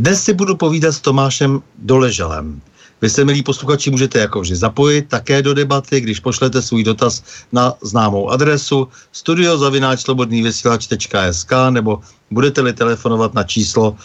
Dnes 0.00 0.24
si 0.24 0.32
budu 0.32 0.56
povídat 0.56 0.92
s 0.92 1.00
Tomášem 1.00 1.62
Doležalem, 1.78 2.60
vy 3.00 3.10
se, 3.10 3.24
milí 3.24 3.42
posluchači, 3.42 3.90
můžete 3.90 4.18
jako 4.18 4.40
vždy 4.40 4.56
zapojit 4.56 5.08
také 5.08 5.42
do 5.42 5.54
debaty, 5.54 6.00
když 6.00 6.20
pošlete 6.20 6.62
svůj 6.62 6.84
dotaz 6.84 7.22
na 7.52 7.74
známou 7.82 8.30
adresu 8.30 8.88
studiozavináčslobodnývysílač.sk 9.12 11.52
nebo 11.70 12.00
budete-li 12.30 12.72
telefonovat 12.72 13.34
na 13.34 13.44
číslo 13.44 13.96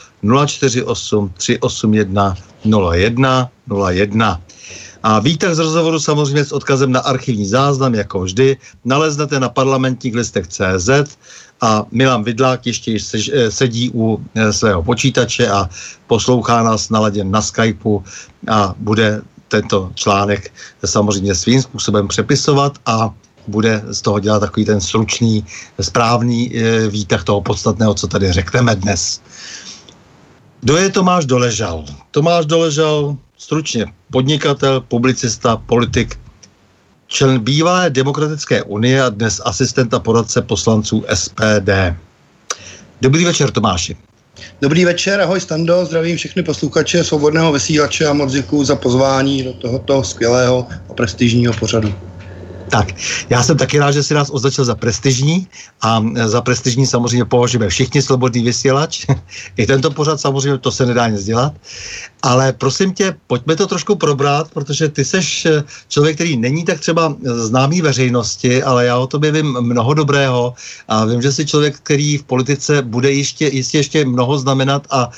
048 0.45 1.31
381 1.38 2.35
01 2.91 3.50
01. 3.89 4.41
A 5.03 5.19
výtah 5.19 5.56
z 5.56 5.59
rozhovoru 5.59 6.00
samozřejmě 6.00 6.45
s 6.45 6.51
odkazem 6.51 6.91
na 6.91 7.00
archivní 7.00 7.45
záznam, 7.45 7.95
jako 7.95 8.19
vždy, 8.19 8.57
naleznete 8.85 9.39
na 9.39 9.50
parlamentních 9.50 10.16
listech 10.16 10.47
CZ 10.47 10.89
a 11.62 11.86
Milan 11.92 12.24
Vidlák 12.24 12.66
ještě 12.66 12.98
eh, 13.34 13.52
sedí 13.52 13.92
u 13.94 14.20
eh, 14.36 14.54
svého 14.54 14.84
počítače 14.84 15.48
a 15.48 15.70
poslouchá 16.08 16.64
nás 16.64 16.90
naladěn 16.90 17.32
na 17.32 17.42
Skypeu 17.42 18.04
a 18.48 18.76
bude 18.78 19.22
tento 19.48 19.92
článek 19.96 20.52
samozřejmě 20.86 21.36
svým 21.36 21.62
způsobem 21.62 22.08
přepisovat 22.08 22.78
a 22.86 23.14
bude 23.48 23.84
z 23.88 24.02
toho 24.02 24.20
dělat 24.20 24.40
takový 24.40 24.66
ten 24.66 24.82
stručný, 24.82 25.46
správný 25.82 26.52
eh, 26.52 26.88
výtah 26.88 27.24
toho 27.24 27.42
podstatného, 27.42 27.94
co 27.94 28.08
tady 28.08 28.32
řekneme 28.32 28.76
dnes. 28.76 29.22
Kdo 30.62 30.78
je 30.78 30.90
Tomáš 30.90 31.26
Doležal? 31.26 31.86
Tomáš 32.12 32.46
Doležal, 32.46 33.18
stručně 33.38 33.86
podnikatel, 34.12 34.82
publicista, 34.82 35.58
politik, 35.58 36.18
člen 37.08 37.40
bývalé 37.40 37.90
demokratické 37.90 38.64
unie 38.64 39.02
a 39.04 39.10
dnes 39.10 39.42
asistent 39.46 39.94
a 39.94 40.00
poradce 40.00 40.42
poslanců 40.42 41.06
SPD. 41.14 41.70
Dobrý 43.02 43.26
večer, 43.26 43.52
Tomáši. 43.52 43.98
Dobrý 44.62 44.86
večer, 44.86 45.22
ahoj 45.22 45.40
Stando, 45.40 45.86
zdravím 45.86 46.18
všechny 46.18 46.44
posluchače 46.44 47.04
svobodného 47.04 47.52
vysílače 47.52 48.06
a 48.06 48.14
moc 48.14 48.32
za 48.64 48.76
pozvání 48.76 49.44
do 49.44 49.54
tohoto 49.54 50.04
skvělého 50.04 50.68
a 50.90 50.94
prestižního 50.94 51.54
pořadu. 51.54 51.96
Tak, 52.70 52.88
já 53.30 53.44
jsem 53.44 53.58
taky 53.58 53.80
rád, 53.80 53.92
že 53.92 54.03
si 54.03 54.14
nás 54.14 54.30
označil 54.30 54.66
za 54.66 54.76
prestižní 54.76 55.48
a 55.81 56.03
za 56.26 56.42
prestižní 56.42 56.88
samozřejmě 56.88 57.26
považujeme 57.26 57.70
všichni 57.70 58.02
slobodný 58.02 58.44
vysílač. 58.44 59.06
I 59.58 59.66
tento 59.66 59.92
pořad 59.92 60.20
samozřejmě 60.20 60.58
to 60.58 60.72
se 60.72 60.86
nedá 60.86 61.08
nic 61.08 61.24
dělat. 61.24 61.54
Ale 62.22 62.54
prosím 62.54 62.94
tě, 62.94 63.16
pojďme 63.28 63.56
to 63.56 63.68
trošku 63.68 63.96
probrat, 63.96 64.52
protože 64.52 64.90
ty 64.90 65.06
seš 65.06 65.46
eh, 65.46 65.64
člověk, 65.90 66.16
který 66.16 66.38
není 66.38 66.66
tak 66.66 66.80
třeba 66.80 67.16
známý 67.22 67.81
veřejnosti, 67.81 68.64
ale 68.64 68.86
já 68.86 68.98
o 68.98 69.08
tobě 69.08 69.31
vím 69.31 69.62
mnoho 69.62 69.94
dobrého 69.94 70.54
a 70.88 71.06
vím, 71.06 71.22
že 71.22 71.31
jsi 71.31 71.46
člověk, 71.46 71.78
který 71.78 72.18
v 72.18 72.24
politice 72.24 72.81
bude 72.81 73.12
ještě, 73.12 73.48
jistě 73.48 73.78
ještě 73.78 74.06
mnoho 74.06 74.38
znamenat 74.38 74.88
a 74.90 75.09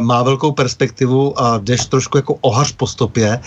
má 0.00 0.22
velkou 0.22 0.52
perspektivu 0.52 1.40
a 1.40 1.58
jdeš 1.58 1.86
trošku 1.86 2.18
jako 2.18 2.34
ohař 2.40 2.72
po 2.72 2.86
stopě. 2.86 3.40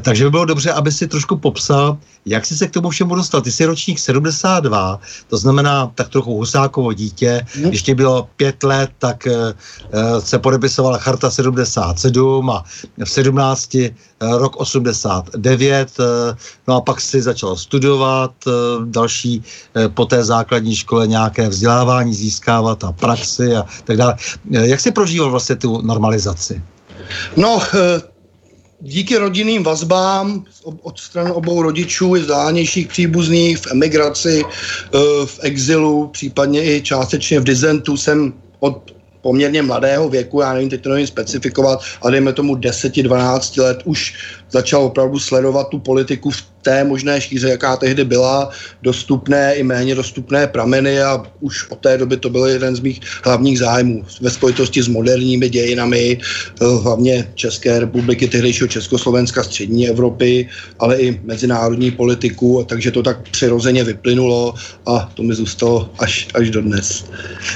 Takže 0.00 0.24
by 0.24 0.30
bylo 0.30 0.44
dobře, 0.44 0.72
aby 0.72 0.92
si 0.92 1.08
trošku 1.08 1.36
popsal, 1.36 1.98
jak 2.26 2.46
jsi 2.46 2.56
se 2.56 2.66
k 2.66 2.70
tomu 2.70 2.90
všemu 2.90 3.14
dostal? 3.14 3.40
Ty 3.40 3.52
jsi 3.52 3.64
ročník 3.64 3.98
72, 3.98 5.00
to 5.28 5.36
znamená 5.36 5.92
tak 5.94 6.08
trochu 6.08 6.34
husákovo 6.34 6.92
dítě. 6.92 7.46
Hmm. 7.54 7.68
Když 7.68 7.82
ti 7.82 7.94
bylo 7.94 8.28
pět 8.36 8.62
let, 8.62 8.90
tak 8.98 9.28
uh, 9.30 10.18
se 10.18 10.38
podepisovala 10.38 10.98
charta 10.98 11.30
77 11.30 12.50
a 12.50 12.64
v 13.04 13.10
17 13.10 13.74
uh, 13.74 13.80
eh, 13.80 13.90
rok 14.20 14.56
89, 14.56 15.92
uh, 15.98 16.04
no 16.68 16.76
a 16.76 16.80
pak 16.80 17.00
si 17.00 17.22
začal 17.22 17.56
studovat 17.56 18.32
uh, 18.46 18.52
další 18.84 19.38
uh, 19.76 19.88
po 19.88 20.04
té 20.04 20.24
základní 20.24 20.76
škole 20.76 21.06
nějaké 21.06 21.48
vzdělávání 21.48 22.14
získávat 22.14 22.84
a 22.84 22.92
praxi 22.92 23.56
a 23.56 23.64
tak 23.84 23.96
dále. 23.96 24.16
Jak 24.50 24.80
jsi 24.80 24.90
prožíval 24.90 25.30
vlastně 25.30 25.56
tu 25.56 25.82
normalizaci? 25.82 26.62
No, 27.36 27.60
díky 28.84 29.16
rodinným 29.16 29.62
vazbám 29.62 30.44
od 30.82 30.98
stran 30.98 31.32
obou 31.34 31.62
rodičů 31.62 32.16
i 32.16 32.20
vzdálenějších 32.20 32.88
příbuzných 32.88 33.58
v 33.58 33.66
emigraci, 33.70 34.42
eh, 34.44 34.98
v 35.26 35.38
exilu, 35.42 36.08
případně 36.12 36.64
i 36.64 36.82
částečně 36.82 37.40
v 37.40 37.44
dizentu 37.44 37.96
jsem 37.96 38.32
od 38.60 38.94
poměrně 39.20 39.62
mladého 39.62 40.08
věku, 40.08 40.40
já 40.40 40.52
nevím, 40.52 40.70
teď 40.70 40.82
to 40.82 40.88
nevím 40.88 41.06
specifikovat, 41.06 41.80
ale 42.02 42.12
dejme 42.12 42.32
tomu 42.32 42.54
10-12 42.54 43.56
let, 43.56 43.78
už 43.84 44.14
začal 44.54 44.82
opravdu 44.84 45.18
sledovat 45.18 45.68
tu 45.68 45.78
politiku 45.78 46.30
v 46.30 46.42
té 46.64 46.84
možné 46.84 47.20
šíře, 47.20 47.48
jaká 47.48 47.76
tehdy 47.76 48.04
byla, 48.04 48.50
dostupné 48.82 49.54
i 49.54 49.62
méně 49.62 49.94
dostupné 49.94 50.46
prameny 50.46 51.02
a 51.02 51.22
už 51.40 51.70
od 51.70 51.78
té 51.78 51.98
doby 51.98 52.16
to 52.16 52.30
byl 52.30 52.46
jeden 52.46 52.76
z 52.76 52.80
mých 52.80 53.00
hlavních 53.24 53.58
zájmů 53.58 54.04
ve 54.20 54.30
spojitosti 54.30 54.82
s 54.82 54.88
moderními 54.88 55.48
dějinami, 55.48 56.18
eh, 56.18 56.64
hlavně 56.82 57.28
České 57.34 57.80
republiky, 57.80 58.28
tehdejšího 58.28 58.68
Československa, 58.68 59.44
střední 59.44 59.88
Evropy, 59.88 60.48
ale 60.78 60.96
i 60.96 61.20
mezinárodní 61.24 61.90
politiku, 61.90 62.64
takže 62.68 62.90
to 62.90 63.02
tak 63.02 63.28
přirozeně 63.28 63.84
vyplynulo 63.84 64.54
a 64.86 65.10
to 65.14 65.22
mi 65.22 65.34
zůstalo 65.34 65.90
až, 65.98 66.28
až 66.34 66.50
do 66.50 66.62
dnes. 66.62 67.04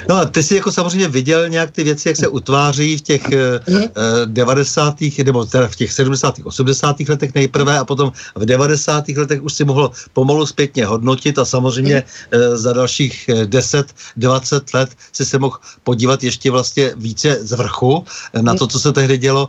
No 0.09 0.15
a 0.17 0.25
ty 0.25 0.43
jsi 0.43 0.61
jako 0.61 0.73
samozřejmě 0.73 1.09
viděl 1.09 1.49
nějak 1.49 1.71
ty 1.71 1.85
věci, 1.85 2.09
jak 2.09 2.17
se 2.17 2.29
utváří 2.29 2.99
v 2.99 3.03
těch 3.03 3.23
mm. 3.29 3.81
eh, 3.81 3.89
90. 4.27 5.25
nebo 5.25 5.47
teda 5.47 5.69
v 5.69 5.77
těch 5.77 5.93
70. 5.93 6.35
80. 6.45 6.88
letech 7.09 7.35
nejprve 7.35 7.79
a 7.79 7.85
potom 7.85 8.13
v 8.35 8.45
90. 8.45 9.09
letech 9.09 9.43
už 9.43 9.53
si 9.53 9.65
mohl 9.65 9.91
pomalu 10.13 10.47
zpětně 10.47 10.87
hodnotit 10.87 11.39
a 11.39 11.45
samozřejmě 11.45 12.03
eh, 12.03 12.57
za 12.57 12.73
dalších 12.73 13.31
10, 13.45 13.87
eh, 13.89 13.93
20 14.17 14.75
let 14.75 14.91
si 15.13 15.25
se 15.25 15.39
mohl 15.39 15.59
podívat 15.85 16.23
ještě 16.23 16.51
vlastně 16.51 16.93
více 16.97 17.39
z 17.41 17.53
vrchu 17.53 18.05
eh, 18.33 18.43
na 18.43 18.55
to, 18.55 18.67
co 18.67 18.81
se 18.81 18.93
tehdy 18.93 19.19
dělo. 19.19 19.49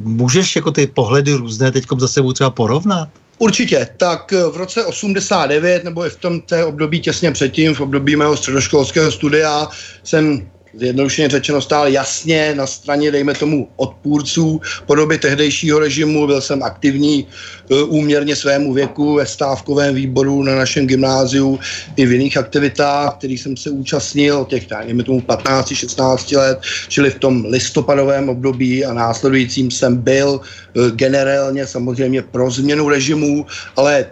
Můžeš 0.00 0.56
jako 0.56 0.70
ty 0.70 0.86
pohledy 0.86 1.34
různé 1.34 1.70
teď 1.70 1.84
za 1.98 2.08
sebou 2.08 2.32
třeba 2.32 2.50
porovnat? 2.50 3.08
Určitě. 3.38 3.88
Tak 3.96 4.32
v 4.32 4.56
roce 4.56 4.84
89, 4.84 5.84
nebo 5.84 6.06
i 6.06 6.10
v 6.10 6.16
tom 6.16 6.40
té 6.40 6.64
období 6.64 7.00
těsně 7.00 7.32
předtím, 7.32 7.74
v 7.74 7.80
období 7.80 8.16
mého 8.16 8.36
středoškolského 8.36 9.12
studia, 9.12 9.68
jsem 10.04 10.50
zjednodušeně 10.74 11.28
řečeno 11.28 11.60
stál 11.60 11.88
jasně 11.88 12.54
na 12.54 12.66
straně, 12.66 13.10
dejme 13.10 13.34
tomu, 13.34 13.68
odpůrců 13.76 14.60
podoby 14.86 15.18
tehdejšího 15.18 15.78
režimu. 15.78 16.26
Byl 16.26 16.40
jsem 16.40 16.62
aktivní 16.62 17.26
e, 17.70 17.82
úměrně 17.82 18.36
svému 18.36 18.72
věku 18.72 19.14
ve 19.14 19.26
stávkovém 19.26 19.94
výboru 19.94 20.42
na 20.42 20.56
našem 20.56 20.86
gymnáziu 20.86 21.58
i 21.96 22.06
v 22.06 22.12
jiných 22.12 22.36
aktivitách, 22.36 23.14
kterých 23.18 23.40
jsem 23.40 23.56
se 23.56 23.70
účastnil 23.70 24.44
těch, 24.44 24.66
dejme 24.66 25.02
tomu, 25.02 25.20
15-16 25.20 26.38
let, 26.38 26.58
čili 26.88 27.10
v 27.10 27.18
tom 27.18 27.44
listopadovém 27.44 28.28
období 28.28 28.84
a 28.84 28.92
následujícím 28.92 29.70
jsem 29.70 29.96
byl 29.96 30.40
e, 30.40 30.90
generálně 30.90 31.66
samozřejmě 31.66 32.22
pro 32.22 32.50
změnu 32.50 32.88
režimu, 32.88 33.46
ale 33.76 34.06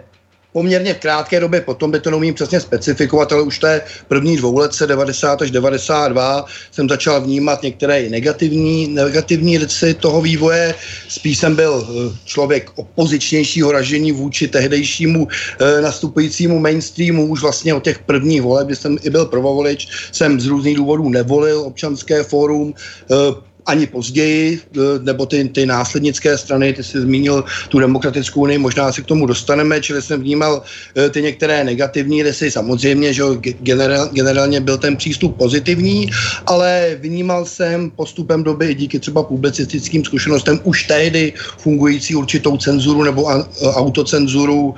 poměrně 0.53 0.93
krátké 0.93 1.39
době 1.39 1.61
potom, 1.61 1.91
by 1.91 1.99
to 1.99 2.11
neumím 2.11 2.33
přesně 2.33 2.59
specifikovat, 2.59 3.31
ale 3.31 3.41
už 3.41 3.59
té 3.59 3.81
první 4.07 4.37
dvouletce 4.37 4.87
90 4.87 5.41
až 5.41 5.51
92 5.51 6.45
jsem 6.71 6.89
začal 6.89 7.21
vnímat 7.21 7.63
některé 7.63 8.09
negativní, 8.09 8.87
negativní 8.87 9.57
rysy 9.57 9.93
toho 9.93 10.21
vývoje. 10.21 10.75
Spíš 11.07 11.37
jsem 11.37 11.55
byl 11.55 11.87
eh, 11.87 12.17
člověk 12.25 12.71
opozičnějšího 12.75 13.71
ražení 13.71 14.11
vůči 14.11 14.47
tehdejšímu 14.47 15.27
e, 15.59 15.81
nastupujícímu 15.81 16.59
mainstreamu. 16.59 17.27
Už 17.27 17.41
vlastně 17.41 17.73
od 17.73 17.83
těch 17.83 17.99
prvních 17.99 18.41
voleb, 18.41 18.67
kdy 18.67 18.75
jsem 18.75 18.97
i 19.03 19.09
byl 19.09 19.25
prvovolič, 19.25 19.87
jsem 20.11 20.39
z 20.39 20.45
různých 20.45 20.77
důvodů 20.77 21.09
nevolil 21.09 21.59
občanské 21.59 22.23
fórum. 22.23 22.73
E, 23.11 23.48
ani 23.69 23.87
později, 23.87 24.59
e, 24.75 24.79
nebo 25.05 25.25
ty, 25.25 25.49
ty 25.49 25.65
následnické 25.65 26.37
strany, 26.37 26.73
ty 26.73 26.83
jsi 26.83 27.01
zmínil 27.01 27.43
tu 27.69 27.79
demokratickou 27.79 28.41
unii, 28.41 28.57
možná 28.57 28.91
si 28.91 29.01
k 29.03 29.05
tomu 29.05 29.25
dostaneme, 29.25 29.81
čili 29.81 30.01
jsem 30.01 30.21
vnímal 30.21 30.61
e, 30.97 31.09
ty 31.09 31.21
některé 31.21 31.63
negativní 31.63 32.23
rysy, 32.23 32.51
samozřejmě, 32.51 33.13
že 33.13 33.23
generál, 33.61 34.09
generálně 34.13 34.61
byl 34.61 34.77
ten 34.77 34.97
přístup 34.97 35.37
pozitivní, 35.37 36.09
ale 36.45 36.97
vnímal 36.99 37.45
jsem 37.45 37.91
postupem 37.91 38.43
doby 38.43 38.67
i 38.67 38.75
díky 38.75 38.99
třeba 38.99 39.23
publicistickým 39.23 40.05
zkušenostem 40.05 40.59
už 40.63 40.83
tehdy 40.83 41.33
fungující 41.57 42.15
určitou 42.15 42.57
cenzuru 42.57 43.03
nebo 43.03 43.31
e, 43.31 43.43
autocenzuru, 43.77 44.75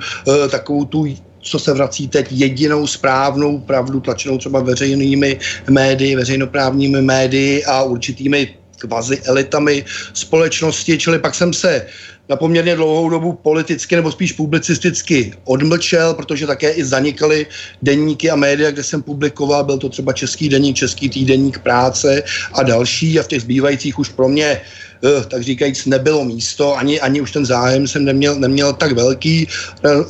takovou 0.50 0.84
tu 0.84 1.06
co 1.42 1.58
se 1.58 1.72
vrací 1.72 2.08
teď 2.08 2.26
jedinou 2.30 2.86
správnou 2.86 3.58
pravdu 3.58 4.00
tlačenou 4.00 4.38
třeba 4.38 4.60
veřejnými 4.60 5.38
médii, 5.70 6.16
veřejnoprávními 6.16 7.02
médii 7.02 7.64
a 7.64 7.82
určitými 7.82 8.61
kvazi 8.82 9.22
elitami 9.24 9.84
společnosti, 10.14 10.98
čili 10.98 11.18
pak 11.18 11.34
jsem 11.34 11.52
se 11.54 11.86
na 12.28 12.36
poměrně 12.36 12.76
dlouhou 12.76 13.08
dobu 13.08 13.32
politicky 13.32 13.96
nebo 13.96 14.12
spíš 14.12 14.32
publicisticky 14.32 15.32
odmlčel, 15.44 16.14
protože 16.14 16.46
také 16.46 16.70
i 16.70 16.84
zanikaly 16.84 17.46
denníky 17.82 18.30
a 18.30 18.36
média, 18.36 18.70
kde 18.70 18.82
jsem 18.82 19.02
publikoval, 19.02 19.64
byl 19.64 19.78
to 19.78 19.88
třeba 19.88 20.12
Český 20.12 20.48
denník, 20.48 20.76
Český 20.76 21.08
týdenník 21.08 21.58
práce 21.58 22.22
a 22.54 22.62
další 22.62 23.18
a 23.18 23.22
v 23.22 23.28
těch 23.28 23.42
zbývajících 23.42 23.98
už 23.98 24.08
pro 24.08 24.28
mě 24.28 24.60
uh, 24.60 24.91
tak 25.28 25.42
říkajíc, 25.42 25.86
nebylo 25.86 26.24
místo, 26.24 26.76
ani, 26.76 27.00
ani 27.00 27.20
už 27.20 27.32
ten 27.32 27.46
zájem 27.46 27.88
jsem 27.88 28.04
neměl, 28.04 28.34
neměl 28.38 28.72
tak 28.72 28.92
velký. 28.92 29.48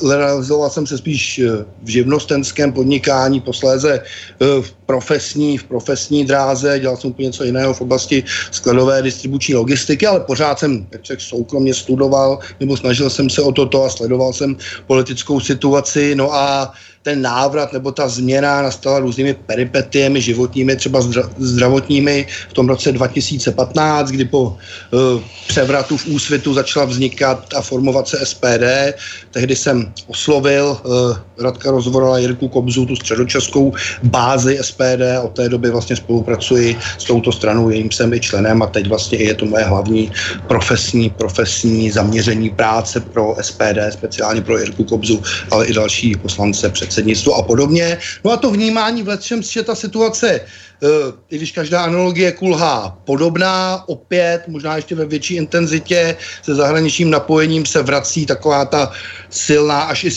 Realizoval 0.09 0.69
jsem 0.69 0.87
se 0.87 0.97
spíš 0.97 1.39
eh, 1.39 1.65
v 1.83 1.87
živnostenském 1.89 2.71
podnikání, 2.71 3.41
posléze 3.41 4.01
uh, 4.39 4.63
v 4.63 4.73
profesní, 4.85 5.57
v 5.57 5.63
profesní 5.63 6.25
dráze, 6.25 6.79
dělal 6.79 6.97
jsem 6.97 7.09
úplně 7.09 7.25
něco 7.25 7.43
jiného 7.43 7.73
v 7.73 7.81
oblasti 7.81 8.23
skladové 8.51 9.01
distribuční 9.01 9.55
logistiky, 9.55 10.07
ale 10.07 10.19
pořád 10.19 10.59
jsem 10.59 10.87
jak 11.09 11.21
soukromně 11.21 11.73
studoval, 11.73 12.39
nebo 12.59 12.77
snažil 12.77 13.09
jsem 13.09 13.29
se 13.29 13.41
o 13.41 13.51
toto 13.51 13.83
a 13.83 13.89
sledoval 13.89 14.33
jsem 14.33 14.55
politickou 14.87 15.39
situaci. 15.39 16.15
No 16.15 16.33
a 16.33 16.73
ten 17.03 17.21
návrat 17.21 17.73
nebo 17.73 17.91
ta 17.91 18.07
změna 18.07 18.61
nastala 18.61 18.99
různými 18.99 19.33
peripetiemi 19.33 20.21
životními, 20.21 20.75
třeba 20.75 21.01
zdravotními 21.37 22.27
v 22.49 22.53
tom 22.53 22.69
roce 22.69 22.91
2015, 22.91 24.09
kdy 24.09 24.25
po 24.25 24.41
uh, 24.41 25.21
převratu 25.47 25.97
v 25.97 26.07
úsvitu 26.07 26.53
začala 26.53 26.85
vznikat 26.85 27.53
a 27.55 27.61
formovat 27.61 28.07
se 28.07 28.25
SPD. 28.25 28.95
Tehdy 29.31 29.55
jsem 29.55 29.93
oslovil 30.07 30.77
uh, 30.83 31.17
Radka 31.43 31.71
Rozvorala 31.71 32.17
Jirku 32.17 32.47
Kobzu, 32.47 32.85
tu 32.85 32.95
středočeskou 32.95 33.73
bázi 34.03 34.59
SPD. 34.61 35.19
Od 35.23 35.35
té 35.35 35.49
doby 35.49 35.71
vlastně 35.71 35.95
spolupracuji 35.95 36.77
s 36.97 37.03
touto 37.03 37.31
stranou, 37.31 37.69
jejím 37.69 37.91
jsem 37.91 38.13
i 38.13 38.19
členem 38.19 38.61
a 38.61 38.67
teď 38.67 38.87
vlastně 38.87 39.17
je 39.17 39.33
to 39.33 39.45
moje 39.45 39.63
hlavní 39.63 40.11
profesní, 40.47 41.09
profesní 41.09 41.91
zaměření 41.91 42.49
práce 42.49 42.99
pro 42.99 43.35
SPD, 43.41 43.91
speciálně 43.91 44.41
pro 44.41 44.57
Jirku 44.57 44.83
Kobzu, 44.83 45.21
ale 45.51 45.65
i 45.65 45.73
další 45.73 46.15
poslance 46.15 46.69
před 46.69 46.92
předsednictvo 46.93 47.33
a 47.33 47.41
podobně. 47.41 47.97
No 48.23 48.31
a 48.31 48.37
to 48.37 48.51
vnímání 48.51 49.03
v 49.03 49.07
letšem 49.07 49.41
že 49.41 49.63
ta 49.63 49.75
situace, 49.75 50.39
uh, 50.39 50.89
i 51.29 51.37
když 51.37 51.51
každá 51.51 51.83
analogie 51.83 52.31
kulhá 52.31 52.97
podobná, 53.05 53.83
opět, 53.89 54.45
možná 54.47 54.75
ještě 54.75 54.95
ve 54.95 55.05
větší 55.05 55.35
intenzitě, 55.35 56.15
se 56.41 56.55
zahraničním 56.55 57.09
napojením 57.09 57.65
se 57.65 57.81
vrací 57.81 58.25
taková 58.25 58.65
ta 58.65 58.91
silná 59.29 59.89
až 59.89 60.03
i 60.03 60.11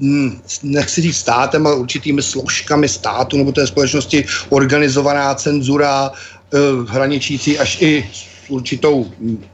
hm, 0.00 0.40
nechci 0.62 1.02
říct 1.02 1.16
státem, 1.16 1.66
ale 1.66 1.76
určitými 1.76 2.22
složkami 2.22 2.88
státu 2.88 3.36
nebo 3.36 3.52
té 3.52 3.66
společnosti 3.66 4.24
organizovaná 4.52 5.34
cenzura, 5.34 6.12
uh, 6.12 6.84
hraničící 6.90 7.58
až 7.58 7.80
i 7.80 8.04
určitou 8.48 9.06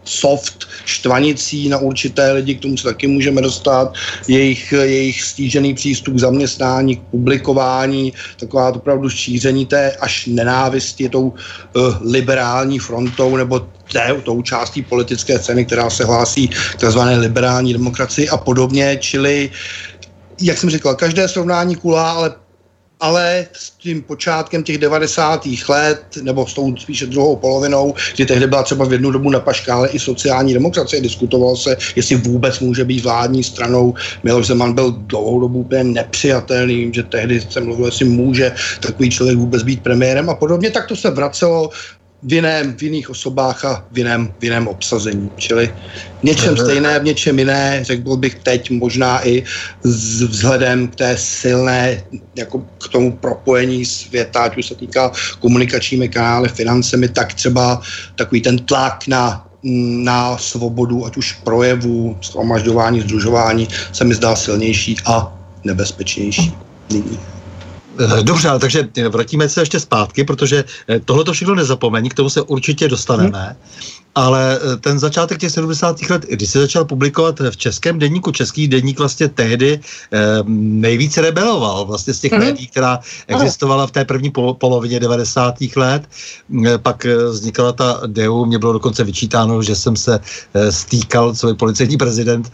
soft 0.04 0.66
štvanicí 0.84 1.68
na 1.68 1.78
určité 1.78 2.32
lidi, 2.32 2.54
k 2.54 2.60
tomu 2.60 2.76
se 2.76 2.84
taky 2.84 3.06
můžeme 3.06 3.42
dostat, 3.42 3.94
jejich, 4.28 4.72
jejich 4.72 5.22
stížený 5.22 5.74
přístup 5.74 6.14
k 6.14 6.18
zaměstnání, 6.18 6.96
k 6.96 7.02
publikování, 7.10 8.12
taková 8.40 8.68
opravdu 8.74 9.10
šíření 9.10 9.66
té 9.66 9.92
až 9.92 10.26
nenávisti 10.26 11.08
tou 11.08 11.28
uh, 11.28 11.94
liberální 12.00 12.78
frontou 12.78 13.36
nebo 13.36 13.60
té, 13.92 14.14
tou 14.22 14.42
částí 14.42 14.82
politické 14.82 15.38
scény, 15.38 15.64
která 15.64 15.90
se 15.90 16.04
hlásí 16.04 16.48
k 16.48 16.76
tzv. 16.76 16.98
liberální 17.18 17.72
demokracii 17.72 18.28
a 18.28 18.36
podobně, 18.36 18.96
čili 19.00 19.50
jak 20.40 20.58
jsem 20.58 20.70
říkal, 20.70 20.94
každé 20.94 21.28
srovnání 21.28 21.76
kulá, 21.76 22.10
ale 22.10 22.34
ale 23.00 23.46
s 23.52 23.70
tím 23.70 24.02
počátkem 24.02 24.62
těch 24.62 24.78
90. 24.78 25.46
let, 25.68 26.02
nebo 26.22 26.46
s 26.46 26.54
tou 26.54 26.76
spíše 26.76 27.06
druhou 27.06 27.36
polovinou, 27.36 27.94
kdy 28.14 28.26
tehdy 28.26 28.46
byla 28.46 28.62
třeba 28.62 28.84
v 28.84 28.92
jednu 28.92 29.10
dobu 29.10 29.30
na 29.30 29.40
paškále 29.40 29.88
i 29.88 29.98
sociální 29.98 30.54
demokracie, 30.54 31.02
diskutovalo 31.02 31.56
se, 31.56 31.76
jestli 31.96 32.16
vůbec 32.16 32.60
může 32.60 32.84
být 32.84 33.04
vládní 33.04 33.44
stranou. 33.44 33.94
Miloš 34.22 34.46
Zeman 34.46 34.72
byl 34.72 34.90
dlouhou 34.90 35.40
dobu 35.40 35.58
úplně 35.58 35.84
nepřijatelný, 35.84 36.90
že 36.94 37.02
tehdy 37.02 37.40
se 37.40 37.60
mluvilo, 37.60 37.88
jestli 37.88 38.04
může 38.04 38.52
takový 38.80 39.10
člověk 39.10 39.38
vůbec 39.38 39.62
být 39.62 39.82
premiérem 39.82 40.30
a 40.30 40.34
podobně, 40.34 40.70
tak 40.70 40.86
to 40.86 40.96
se 40.96 41.10
vracelo 41.10 41.70
v, 42.24 42.32
jiném, 42.32 42.76
v 42.76 42.82
jiných 42.82 43.10
osobách 43.10 43.64
a 43.64 43.84
v 43.92 43.98
jiném, 43.98 44.34
v 44.38 44.44
jiném 44.44 44.68
obsazení. 44.68 45.30
Čili 45.36 45.74
něčem 46.22 46.56
stejné, 46.56 46.98
v 46.98 47.04
něčem 47.04 47.38
jiné, 47.38 47.80
řekl 47.82 48.16
bych 48.16 48.34
teď 48.34 48.70
možná 48.70 49.26
i 49.28 49.42
s 49.82 50.22
vzhledem 50.22 50.88
k 50.88 50.94
té 50.94 51.16
silné, 51.16 52.02
jako 52.34 52.58
k 52.84 52.88
tomu 52.88 53.12
propojení 53.12 53.84
světa, 53.84 54.40
ať 54.42 54.56
už 54.56 54.66
se 54.66 54.74
týká 54.74 55.12
komunikačními 55.40 56.08
kanály, 56.08 56.48
financemi, 56.48 57.08
tak 57.08 57.34
třeba 57.34 57.80
takový 58.16 58.40
ten 58.40 58.58
tlak 58.58 59.06
na 59.08 59.46
na 60.04 60.38
svobodu, 60.38 61.06
ať 61.06 61.16
už 61.16 61.32
projevu, 61.32 62.16
shromažďování, 62.22 63.00
združování, 63.00 63.68
se 63.92 64.04
mi 64.04 64.14
zdá 64.14 64.36
silnější 64.36 64.96
a 65.06 65.32
nebezpečnější 65.64 66.52
nyní. 66.90 67.33
Eh, 67.98 68.22
dobře, 68.22 68.48
ale 68.48 68.58
takže 68.58 68.88
vrátíme 69.08 69.48
se 69.48 69.62
ještě 69.62 69.80
zpátky, 69.80 70.24
protože 70.24 70.64
eh, 70.88 71.00
tohle 71.00 71.24
to 71.24 71.32
všechno 71.32 71.54
nezapomeň, 71.54 72.08
k 72.08 72.14
tomu 72.14 72.30
se 72.30 72.42
určitě 72.42 72.88
dostaneme. 72.88 73.56
Ale 74.14 74.58
eh, 74.58 74.76
ten 74.76 74.98
začátek 74.98 75.38
těch 75.38 75.50
70. 75.50 76.10
let, 76.10 76.26
když 76.30 76.50
se 76.50 76.60
začal 76.60 76.84
publikovat 76.84 77.40
v 77.50 77.56
českém 77.56 77.98
denníku, 77.98 78.30
český 78.30 78.68
denník 78.68 78.98
vlastně 78.98 79.28
tehdy 79.28 79.80
eh, 80.12 80.18
nejvíce 80.46 81.20
rebeloval 81.20 81.84
vlastně 81.84 82.14
z 82.14 82.20
těch 82.20 82.32
mm-hmm. 82.32 82.38
médií, 82.38 82.66
která 82.66 82.98
existovala 83.26 83.86
v 83.86 83.90
té 83.90 84.04
první 84.04 84.30
polo- 84.30 84.54
polovině 84.54 85.00
90. 85.00 85.54
let. 85.76 86.02
Eh, 86.66 86.78
pak 86.78 87.06
eh, 87.06 87.16
vznikla 87.16 87.72
ta 87.72 88.00
DEU, 88.06 88.44
mě 88.44 88.58
bylo 88.58 88.72
dokonce 88.72 89.04
vyčítáno, 89.04 89.62
že 89.62 89.76
jsem 89.76 89.96
se 89.96 90.20
stýkal, 90.70 91.34
co 91.34 91.48
je 91.48 91.54
policejní 91.54 91.96
prezident, 91.96 92.52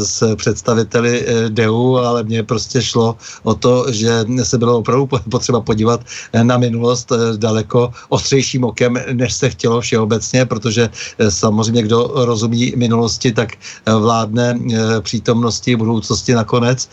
s 0.00 0.36
představiteli 0.36 1.26
DEU, 1.48 1.96
ale 1.96 2.22
mně 2.22 2.42
prostě 2.42 2.82
šlo 2.82 3.16
o 3.42 3.54
to, 3.54 3.86
že 3.92 4.24
se 4.42 4.58
bylo 4.58 4.78
opravdu 4.78 5.06
potřeba 5.06 5.60
podívat 5.60 6.00
na 6.42 6.58
minulost 6.58 7.12
daleko 7.36 7.92
ostřejším 8.08 8.64
okem, 8.64 8.98
než 9.12 9.34
se 9.34 9.50
chtělo 9.50 9.80
všeobecně, 9.80 10.46
protože 10.46 10.90
samozřejmě, 11.28 11.82
kdo 11.82 12.10
rozumí 12.14 12.72
minulosti, 12.76 13.32
tak 13.32 13.52
eh, 13.54 13.92
vládne 13.94 14.58
eh, 14.58 15.00
přítomnosti, 15.00 15.76
budoucnosti 15.76 16.34
nakonec. 16.34 16.88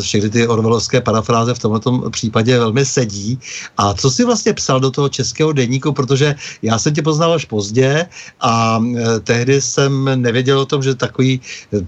Všechny 0.00 0.30
ty 0.30 0.48
orvelovské 0.48 1.00
parafráze 1.00 1.54
v 1.54 1.58
tomto 1.58 2.10
případě 2.10 2.58
velmi 2.58 2.84
sedí. 2.84 3.38
A 3.76 3.94
co 3.94 4.10
si 4.10 4.24
vlastně 4.24 4.52
psal 4.52 4.80
do 4.80 4.90
toho 4.90 5.08
českého 5.08 5.52
denníku, 5.52 5.92
protože 5.92 6.34
já 6.62 6.78
jsem 6.78 6.94
tě 6.94 7.02
poznal 7.02 7.32
až 7.32 7.44
pozdě 7.44 8.06
a 8.40 8.82
tehdy 9.24 9.60
jsem 9.60 10.22
nevěděl 10.22 10.58
o 10.60 10.66
tom, 10.66 10.82
že 10.82 10.94
takový 10.94 11.40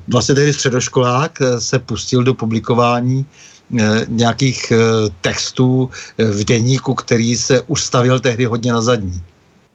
vlastně 0.09 0.35
tehdy 0.35 0.53
středoškolák 0.53 1.39
se 1.59 1.79
pustil 1.79 2.25
do 2.25 2.35
publikování 2.35 3.27
nějakých 4.09 4.73
textů 5.21 5.91
v 6.19 6.45
deníku, 6.45 6.95
který 6.95 7.37
se 7.37 7.63
už 7.67 7.85
stavil 7.85 8.21
tehdy 8.21 8.45
hodně 8.45 8.73
na 8.73 8.83
zadní. 8.83 9.23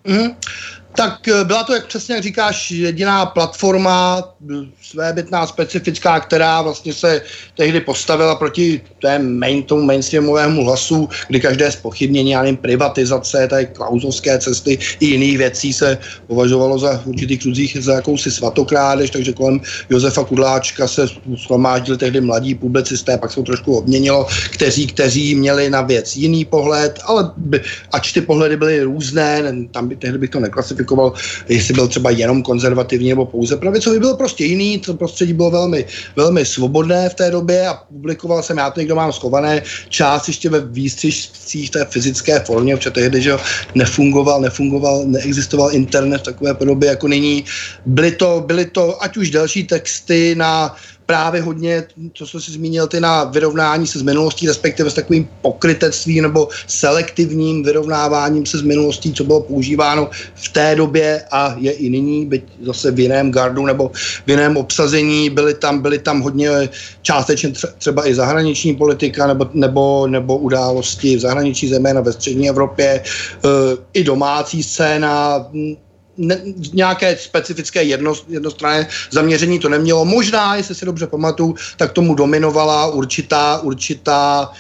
Mm. 0.08 0.32
Tak 0.96 1.28
eh, 1.28 1.44
byla 1.44 1.64
to, 1.64 1.74
jak 1.74 1.88
přesně 1.88 2.16
jak 2.16 2.24
říkáš, 2.24 2.72
jediná 2.72 3.26
platforma 3.26 4.24
svébytná, 4.82 5.48
specifická, 5.48 6.20
která 6.20 6.62
vlastně 6.62 6.94
se 6.94 7.22
tehdy 7.58 7.80
postavila 7.82 8.36
proti 8.36 8.82
té 9.02 9.20
main, 9.20 9.64
tomu 9.64 9.82
mainstreamovému 9.82 10.66
hlasu, 10.66 11.10
kdy 11.28 11.40
každé 11.40 11.72
spochybnění, 11.72 12.32
já 12.32 12.42
nevím, 12.42 12.58
privatizace, 12.58 13.48
tady 13.48 13.66
klauzovské 13.66 14.40
cesty 14.40 14.80
i 15.00 15.06
jiných 15.06 15.38
věcí 15.38 15.74
se 15.74 15.98
považovalo 16.28 16.80
za 16.80 17.02
určitých 17.06 17.42
kruzích 17.42 17.78
za 17.80 17.94
jakousi 17.94 18.32
svatokrádež, 18.32 19.10
takže 19.10 19.34
kolem 19.34 19.62
Josefa 19.90 20.24
Kudláčka 20.24 20.88
se 20.88 21.08
shromáždili 21.36 21.98
tehdy 21.98 22.22
mladí 22.22 22.56
publicisté, 22.56 23.18
pak 23.18 23.30
se 23.30 23.36
to 23.36 23.44
trošku 23.44 23.78
obměnilo, 23.78 24.28
kteří, 24.52 24.88
kteří 24.88 25.36
měli 25.36 25.70
na 25.70 25.82
věc 25.82 26.16
jiný 26.16 26.46
pohled, 26.46 27.00
ale 27.06 27.32
ač 27.92 28.12
ty 28.12 28.22
pohledy 28.22 28.58
byly 28.58 28.84
různé, 28.84 29.44
tam 29.72 29.88
by, 29.88 29.96
tehdy 29.96 30.18
bych 30.18 30.30
to 30.30 30.40
neklasifikoval, 30.40 30.81
jestli 31.50 31.74
byl 31.74 31.88
třeba 31.88 32.10
jenom 32.10 32.44
konzervativní 32.44 33.10
nebo 33.10 33.26
pouze 33.26 33.58
pravicový, 33.58 34.00
byl 34.00 34.14
prostě 34.14 34.46
jiný, 34.46 34.80
to 34.80 34.94
prostředí 34.94 35.34
bylo 35.34 35.52
velmi, 35.52 35.86
velmi 36.16 36.46
svobodné 36.46 37.10
v 37.10 37.14
té 37.14 37.32
době 37.32 37.68
a 37.68 37.74
publikoval 37.74 38.44
jsem, 38.44 38.58
já 38.58 38.72
to 38.72 38.80
někdo 38.80 38.96
mám 38.96 39.14
schované, 39.14 39.62
část 39.90 40.28
ještě 40.28 40.50
ve 40.50 40.60
výstřižcích 40.60 41.70
té 41.70 41.86
fyzické 41.86 42.40
formě, 42.40 42.78
protože 42.78 42.92
tehdy, 42.92 43.22
že 43.22 43.34
nefungoval, 43.76 44.42
nefungoval, 44.42 45.04
neexistoval 45.06 45.72
internet 45.76 46.22
v 46.22 46.24
takové 46.24 46.54
podobě 46.54 46.90
jako 46.90 47.08
nyní. 47.08 47.46
Byly 47.86 48.12
to, 48.12 48.44
byly 48.46 48.66
to 48.66 49.04
ať 49.04 49.18
už 49.18 49.30
další 49.30 49.64
texty 49.64 50.36
na 50.36 50.76
právě 51.12 51.42
hodně, 51.42 51.84
co 52.14 52.28
jsi 52.28 52.42
si 52.42 52.52
zmínil, 52.52 52.88
ty 52.88 53.00
na 53.00 53.24
vyrovnání 53.24 53.88
se 53.88 54.00
s 54.00 54.02
minulostí, 54.02 54.48
respektive 54.48 54.90
s 54.90 54.94
takovým 54.94 55.28
pokrytectvím 55.42 56.24
nebo 56.24 56.48
selektivním 56.68 57.64
vyrovnáváním 57.64 58.46
se 58.46 58.58
s 58.58 58.62
minulostí, 58.62 59.14
co 59.14 59.24
bylo 59.24 59.42
používáno 59.42 60.10
v 60.36 60.50
té 60.50 60.76
době 60.76 61.24
a 61.32 61.56
je 61.60 61.72
i 61.72 61.90
nyní, 61.90 62.26
byť 62.26 62.44
zase 62.64 62.92
v 62.92 63.00
jiném 63.00 63.32
gardu 63.32 63.66
nebo 63.66 63.92
v 64.26 64.30
jiném 64.30 64.58
obsazení, 64.58 65.30
byly 65.30 65.54
tam, 65.54 65.82
byly 65.82 66.00
tam 66.00 66.22
hodně 66.22 66.70
částečně 67.02 67.52
třeba 67.78 68.08
i 68.08 68.16
zahraniční 68.16 68.76
politika 68.76 69.28
nebo, 69.28 69.50
nebo, 69.54 70.08
nebo 70.08 70.38
události 70.38 71.16
v 71.16 71.20
zahraničí, 71.20 71.68
zejména 71.68 72.02
ve 72.02 72.14
střední 72.14 72.50
Evropě, 72.50 72.88
e, 72.88 73.02
i 73.94 74.04
domácí 74.04 74.64
scéna, 74.64 75.46
ne, 76.22 76.38
nějaké 76.74 77.18
specifické 77.18 77.84
jedno, 77.84 78.14
jednostranné 78.30 78.88
zaměření 79.12 79.60
to 79.60 79.70
nemělo. 79.70 80.06
Možná, 80.06 80.56
jestli 80.56 80.76
si 80.76 80.86
dobře 80.86 81.08
pamatuju, 81.08 81.56
tak 81.78 81.92
tomu 81.92 82.16
dominovala 82.16 82.88
určitá, 82.88 83.60
určitá 83.60 84.52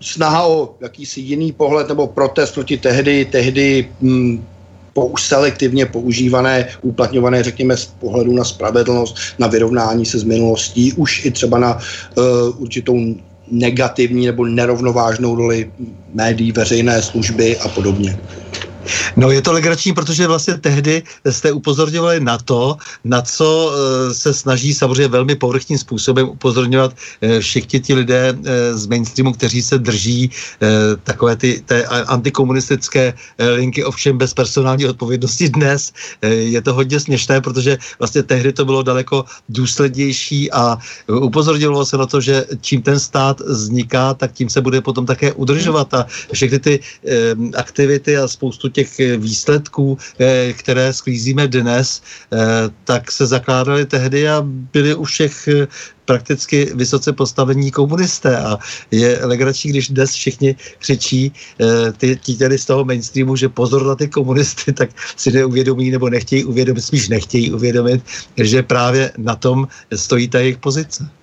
snaha 0.00 0.46
o 0.46 0.74
jakýsi 0.80 1.20
jiný 1.20 1.52
pohled 1.52 1.88
nebo 1.88 2.06
protest 2.06 2.54
proti 2.54 2.76
tehdy, 2.76 3.24
tehdy 3.24 3.88
hm, 4.00 4.44
po, 4.92 5.12
selektivně 5.18 5.86
používané, 5.86 6.68
uplatňované, 6.82 7.42
řekněme, 7.42 7.76
z 7.76 7.86
pohledu 7.86 8.32
na 8.32 8.44
spravedlnost, 8.44 9.16
na 9.38 9.46
vyrovnání 9.46 10.06
se 10.06 10.18
s 10.18 10.24
minulostí, 10.24 10.92
už 10.92 11.24
i 11.24 11.30
třeba 11.30 11.58
na 11.58 11.78
uh, 11.78 12.62
určitou 12.62 13.14
negativní 13.50 14.26
nebo 14.26 14.44
nerovnovážnou 14.44 15.36
roli 15.36 15.70
médií, 16.14 16.52
veřejné 16.52 17.02
služby 17.02 17.58
a 17.58 17.68
podobně. 17.68 18.18
No 19.16 19.30
je 19.30 19.42
to 19.42 19.52
legrační, 19.52 19.92
protože 19.92 20.26
vlastně 20.26 20.54
tehdy 20.58 21.02
jste 21.30 21.52
upozorňovali 21.52 22.20
na 22.20 22.38
to, 22.38 22.76
na 23.04 23.22
co 23.22 23.48
e, 23.72 24.14
se 24.14 24.34
snaží 24.34 24.74
samozřejmě 24.74 25.08
velmi 25.08 25.34
povrchním 25.34 25.78
způsobem 25.78 26.28
upozorňovat 26.28 26.94
e, 27.20 27.40
všichni 27.40 27.80
ti 27.80 27.94
lidé 27.94 28.34
e, 28.44 28.74
z 28.74 28.86
mainstreamu, 28.86 29.32
kteří 29.32 29.62
se 29.62 29.78
drží 29.78 30.30
takové 31.02 31.36
ty 31.36 31.62
té 31.66 31.84
antikomunistické 31.86 33.14
linky, 33.38 33.84
ovšem 33.84 34.18
bez 34.18 34.34
personální 34.34 34.86
odpovědnosti 34.86 35.48
dnes. 35.48 35.92
Je 36.22 36.62
to 36.62 36.74
hodně 36.74 37.00
směšné, 37.00 37.40
protože 37.40 37.78
vlastně 37.98 38.22
tehdy 38.22 38.52
to 38.52 38.64
bylo 38.64 38.82
daleko 38.82 39.24
důslednější 39.48 40.52
a 40.52 40.78
upozorňovalo 41.08 41.86
se 41.86 41.96
na 41.96 42.06
to, 42.06 42.20
že 42.20 42.44
čím 42.60 42.82
ten 42.82 43.00
stát 43.00 43.40
vzniká, 43.40 44.14
tak 44.14 44.32
tím 44.32 44.48
se 44.48 44.60
bude 44.60 44.80
potom 44.80 45.06
také 45.06 45.32
udržovat 45.32 45.94
a 45.94 46.06
všechny 46.32 46.58
ty 46.58 46.80
aktivity 47.56 48.16
a 48.16 48.28
spoustu 48.28 48.68
těch 48.68 48.77
eh, 49.00 49.16
výsledků, 49.16 49.98
eh, 50.18 50.52
které 50.52 50.92
sklízíme 50.92 51.48
dnes, 51.48 52.02
eh, 52.32 52.36
tak 52.84 53.12
se 53.12 53.26
zakládaly 53.26 53.86
tehdy 53.86 54.28
a 54.28 54.42
byly 54.46 54.94
u 54.94 55.04
všech 55.04 55.48
prakticky 56.04 56.72
vysoce 56.74 57.12
postavení 57.12 57.70
komunisté 57.70 58.36
a 58.38 58.58
je 58.90 59.20
legrační, 59.22 59.70
když 59.70 59.88
dnes 59.88 60.10
všichni 60.12 60.56
křičí 60.78 61.32
ty, 61.96 62.16
tí 62.16 62.36
tedy 62.36 62.58
z 62.58 62.64
toho 62.64 62.84
mainstreamu, 62.84 63.36
že 63.36 63.48
pozor 63.48 63.86
na 63.86 63.94
ty 63.94 64.08
komunisty, 64.08 64.72
tak 64.78 64.90
si 65.16 65.32
neuvědomí 65.32 65.90
nebo 65.90 66.08
nechtějí 66.08 66.44
uvědomit, 66.44 66.80
spíš 66.80 67.08
nechtějí 67.08 67.52
uvědomit, 67.52 68.00
že 68.36 68.62
právě 68.62 69.12
na 69.18 69.36
tom 69.36 69.68
stojí 69.92 70.28
ta 70.28 70.40
jejich 70.40 70.58
pozice. 70.58 71.17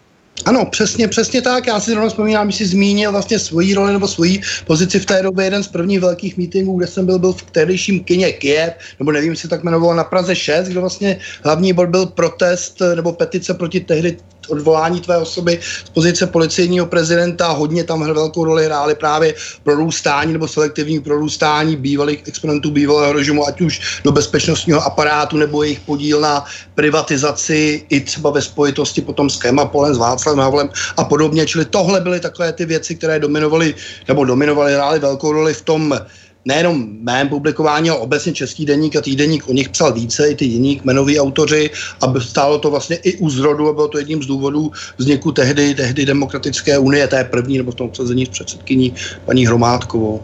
Ano, 0.45 0.65
přesně, 0.65 1.07
přesně 1.07 1.41
tak. 1.41 1.67
Já 1.67 1.79
si 1.79 1.91
zrovna 1.91 2.09
vzpomínám, 2.09 2.51
že 2.51 2.57
jsi 2.57 2.65
zmínil 2.65 3.11
vlastně 3.11 3.39
svoji 3.39 3.73
roli 3.73 3.93
nebo 3.93 4.07
svoji 4.07 4.41
pozici 4.67 4.99
v 4.99 5.05
té 5.05 5.23
době. 5.23 5.45
Jeden 5.45 5.63
z 5.63 5.67
prvních 5.67 5.99
velkých 5.99 6.37
mítinků, 6.37 6.77
kde 6.77 6.87
jsem 6.87 7.05
byl, 7.05 7.19
byl 7.19 7.33
v 7.33 7.41
tehdejším 7.41 8.03
kině 8.03 8.31
Kiev, 8.31 8.73
nebo 8.99 9.11
nevím, 9.11 9.31
jestli 9.31 9.49
tak 9.49 9.63
jmenovalo 9.63 9.93
na 9.93 10.03
Praze 10.03 10.35
6, 10.35 10.67
kde 10.67 10.79
vlastně 10.79 11.17
hlavní 11.43 11.73
bod 11.73 11.89
byl 11.89 12.05
protest 12.05 12.81
nebo 12.95 13.13
petice 13.13 13.53
proti 13.53 13.79
tehdy 13.79 14.17
odvolání 14.49 15.01
tvé 15.01 15.17
osoby 15.17 15.59
z 15.85 15.89
pozice 15.89 16.27
policejního 16.27 16.85
prezidenta. 16.85 17.47
Hodně 17.51 17.83
tam 17.83 18.13
velkou 18.13 18.43
roli 18.43 18.65
hrály 18.65 18.95
právě 18.95 19.33
prorůstání 19.63 20.33
nebo 20.33 20.47
selektivní 20.47 20.99
prorůstání 20.99 21.75
bývalých 21.75 22.27
exponentů 22.27 22.71
bývalého 22.71 23.13
režimu, 23.13 23.47
ať 23.47 23.61
už 23.61 24.01
do 24.03 24.11
bezpečnostního 24.11 24.81
aparátu 24.81 25.37
nebo 25.37 25.63
jejich 25.63 25.79
podíl 25.79 26.21
na 26.21 26.45
privatizaci 26.75 27.85
i 27.89 28.01
třeba 28.01 28.29
ve 28.29 28.41
spojitosti 28.41 29.01
potom 29.01 29.29
s 29.29 29.37
Kemapolem, 29.37 29.95
s 29.95 29.97
Václavem 29.97 30.39
Havlem 30.39 30.69
a 30.97 31.03
podobně. 31.03 31.45
Čili 31.45 31.65
tohle 31.65 32.01
byly 32.01 32.19
takové 32.19 32.53
ty 32.53 32.65
věci, 32.65 32.95
které 32.95 33.19
dominovaly 33.19 33.75
nebo 34.07 34.25
dominovaly, 34.25 34.73
hrály 34.73 34.99
velkou 34.99 35.31
roli 35.31 35.53
v 35.53 35.61
tom 35.61 35.99
nejenom 36.45 36.87
mém 37.01 37.29
publikování, 37.29 37.89
ale 37.89 37.99
obecně 37.99 38.33
Český 38.33 38.65
deník 38.65 38.95
a 38.95 39.01
týdeník 39.01 39.49
o 39.49 39.53
nich 39.53 39.69
psal 39.69 39.93
více, 39.93 40.29
i 40.29 40.35
ty 40.35 40.45
jiní 40.45 40.79
kmenoví 40.79 41.19
autoři 41.19 41.69
a 42.01 42.19
stálo 42.19 42.59
to 42.59 42.71
vlastně 42.71 42.95
i 42.95 43.17
u 43.17 43.29
zrodu 43.29 43.69
a 43.69 43.73
bylo 43.73 43.87
to 43.87 43.97
jedním 43.97 44.23
z 44.23 44.25
důvodů 44.25 44.71
vzniku 44.97 45.31
tehdy, 45.31 45.75
tehdy 45.75 46.05
Demokratické 46.05 46.77
unie, 46.77 47.07
té 47.07 47.23
první 47.23 47.57
nebo 47.57 47.71
v 47.71 47.75
tom 47.75 47.87
obsazení 47.87 48.25
s 48.25 48.29
předsedkyní 48.29 48.93
paní 49.25 49.45
Hromádkovou. 49.47 50.21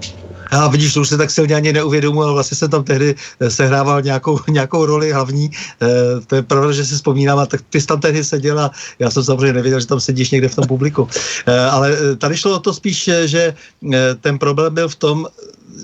A 0.52 0.68
vidíš, 0.68 0.94
to 0.94 1.02
už 1.02 1.10
se 1.10 1.18
tak 1.18 1.32
silně 1.32 1.56
ani 1.56 1.74
neuvědomuji, 1.74 2.24
ale 2.24 2.34
vlastně 2.34 2.58
jsem 2.58 2.70
tam 2.70 2.84
tehdy 2.84 3.16
eh, 3.40 3.50
sehrával 3.50 4.02
nějakou, 4.02 4.40
nějakou 4.50 4.86
roli 4.86 5.12
hlavní. 5.12 5.46
E, 5.46 5.52
to 6.28 6.36
je 6.36 6.42
pravda, 6.42 6.72
že 6.72 6.86
si 6.86 6.96
vzpomínám, 6.96 7.40
a 7.40 7.46
tak 7.46 7.62
ty 7.70 7.82
jsi 7.82 7.88
tam 7.88 8.00
tehdy 8.00 8.24
seděl 8.24 8.60
a 8.60 8.72
já 9.00 9.12
jsem 9.12 9.24
samozřejmě 9.24 9.54
nevěděl, 9.54 9.80
že 9.80 9.88
tam 9.88 10.00
sedíš 10.00 10.32
někde 10.32 10.48
v 10.48 10.56
tom 10.56 10.68
publiku. 10.68 11.08
E, 11.46 11.60
ale 11.60 11.98
tady 12.18 12.38
šlo 12.38 12.56
o 12.56 12.60
to 12.60 12.74
spíš, 12.74 13.10
že 13.26 13.56
ten 14.22 14.40
problém 14.40 14.74
byl 14.74 14.90
v 14.90 14.96
tom, 14.96 15.28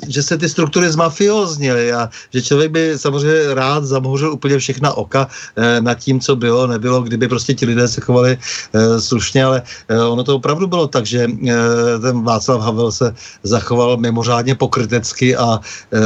že 0.07 0.23
se 0.23 0.37
ty 0.37 0.49
struktury 0.49 0.91
zmafioznily 0.91 1.93
a 1.93 2.09
že 2.33 2.41
člověk 2.41 2.71
by 2.71 2.93
samozřejmě 2.95 3.53
rád 3.53 3.83
zamořil 3.85 4.33
úplně 4.33 4.57
všechna 4.57 4.93
oka 4.93 5.27
eh, 5.55 5.81
nad 5.81 5.95
tím, 5.95 6.19
co 6.19 6.35
bylo, 6.35 6.67
nebylo, 6.67 7.01
kdyby 7.01 7.27
prostě 7.27 7.53
ti 7.53 7.65
lidé 7.65 7.87
se 7.87 8.01
chovali 8.01 8.37
eh, 8.37 9.01
slušně, 9.01 9.43
ale 9.43 9.61
eh, 9.87 10.01
ono 10.01 10.23
to 10.23 10.35
opravdu 10.35 10.67
bylo 10.67 10.87
tak, 10.87 11.05
že 11.05 11.27
eh, 11.27 11.99
ten 12.01 12.23
Václav 12.23 12.61
Havel 12.61 12.91
se 12.91 13.15
zachoval 13.43 13.97
mimořádně 13.97 14.55
pokrytecky 14.55 15.35
a 15.35 15.59
eh, 15.93 15.99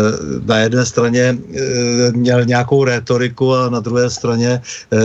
na 0.45 0.57
jedné 0.57 0.85
straně 0.85 1.37
eh, 1.37 2.11
měl 2.11 2.45
nějakou 2.45 2.83
rétoriku 2.83 3.53
a 3.53 3.69
na 3.69 3.79
druhé 3.79 4.09
straně 4.09 4.61
eh, 4.91 4.97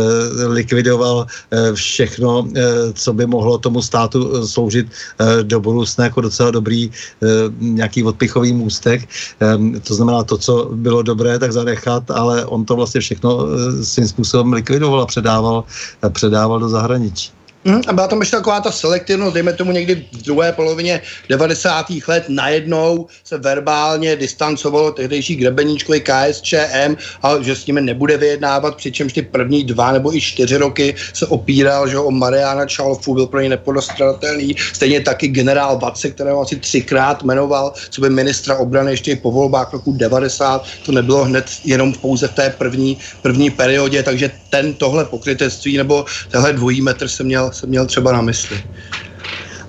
likvidoval 0.47 1.27
eh, 1.51 1.73
všechno, 1.75 2.49
eh, 2.57 2.63
co 2.95 3.13
by 3.13 3.27
mohlo 3.27 3.59
tomu 3.59 3.83
státu 3.83 4.21
eh, 4.23 4.47
sloužit 4.47 4.87
eh, 4.87 5.43
do 5.43 5.61
budoucna 5.61 6.05
jako 6.05 6.21
docela 6.21 6.51
dobrý 6.51 6.91
eh, 6.91 7.27
nějaký 7.59 8.05
odpichový 8.05 8.53
můstek. 8.53 8.76
Eh, 8.87 9.81
to 9.81 9.95
znamená 9.95 10.25
to, 10.25 10.39
co 10.39 10.71
bylo 10.73 11.03
dobré, 11.03 11.39
tak 11.39 11.53
zanechat, 11.53 12.11
ale 12.11 12.45
on 12.47 12.65
to 12.65 12.77
vlastně 12.77 13.01
všechno 13.01 13.47
eh, 13.47 13.85
svým 13.85 14.09
způsobem 14.09 14.53
likvidoval 14.53 15.01
a 15.01 15.07
předával, 15.07 15.65
eh, 16.05 16.11
předával 16.11 16.61
do 16.61 16.69
zahraničí. 16.69 17.33
Hmm, 17.67 17.81
a 17.89 17.93
byla 17.93 18.09
tam 18.09 18.21
ještě 18.21 18.37
taková 18.37 18.61
ta 18.61 18.71
selektivnost, 18.71 19.35
dejme 19.35 19.53
tomu 19.53 19.73
někdy 19.73 20.07
v 20.13 20.23
druhé 20.23 20.53
polovině 20.53 21.03
90. 21.29 21.87
let 22.09 22.25
najednou 22.29 23.07
se 23.25 23.39
verbálně 23.39 24.17
distancovalo 24.17 24.93
tehdejší 24.93 25.37
grebeníčkovi 25.37 26.01
KSČM 26.01 26.97
a 27.23 27.43
že 27.43 27.57
s 27.57 27.67
nimi 27.67 27.81
nebude 27.81 28.17
vyjednávat, 28.17 28.77
přičemž 28.77 29.13
ty 29.13 29.23
první 29.23 29.65
dva 29.65 29.93
nebo 29.93 30.17
i 30.17 30.21
čtyři 30.21 30.57
roky 30.57 30.95
se 31.13 31.27
opíral, 31.27 31.89
že 31.89 31.99
o 31.99 32.11
Mariana 32.11 32.67
Čalfu 32.67 33.15
byl 33.15 33.27
pro 33.27 33.41
ně 33.41 33.49
nepodostradatelný. 33.49 34.57
Stejně 34.73 35.01
taky 35.01 35.29
generál 35.29 35.79
Vace, 35.79 36.11
kterého 36.11 36.41
asi 36.41 36.57
třikrát 36.57 37.23
jmenoval, 37.23 37.73
co 37.91 38.01
by 38.01 38.11
ministra 38.11 38.57
obrany 38.57 38.91
ještě 38.91 39.17
po 39.17 39.31
volbách 39.31 39.73
roku 39.73 39.93
90. 39.93 40.65
To 40.87 40.93
nebylo 40.93 41.25
hned 41.25 41.47
jenom 41.65 41.93
pouze 41.93 42.29
v 42.29 42.35
té 42.35 42.55
první, 42.59 42.99
první 43.23 43.51
periodě, 43.51 44.03
takže 44.03 44.31
ten 44.51 44.75
tohle 44.75 45.05
pokrytectví 45.05 45.77
nebo 45.77 46.05
tenhle 46.31 46.53
dvojí 46.53 46.81
metr 46.81 47.09
se 47.09 47.25
měl, 47.25 47.51
se 47.57 47.67
měl 47.67 47.87
třeba 47.87 48.13
na 48.13 48.23
mysli. 48.23 48.63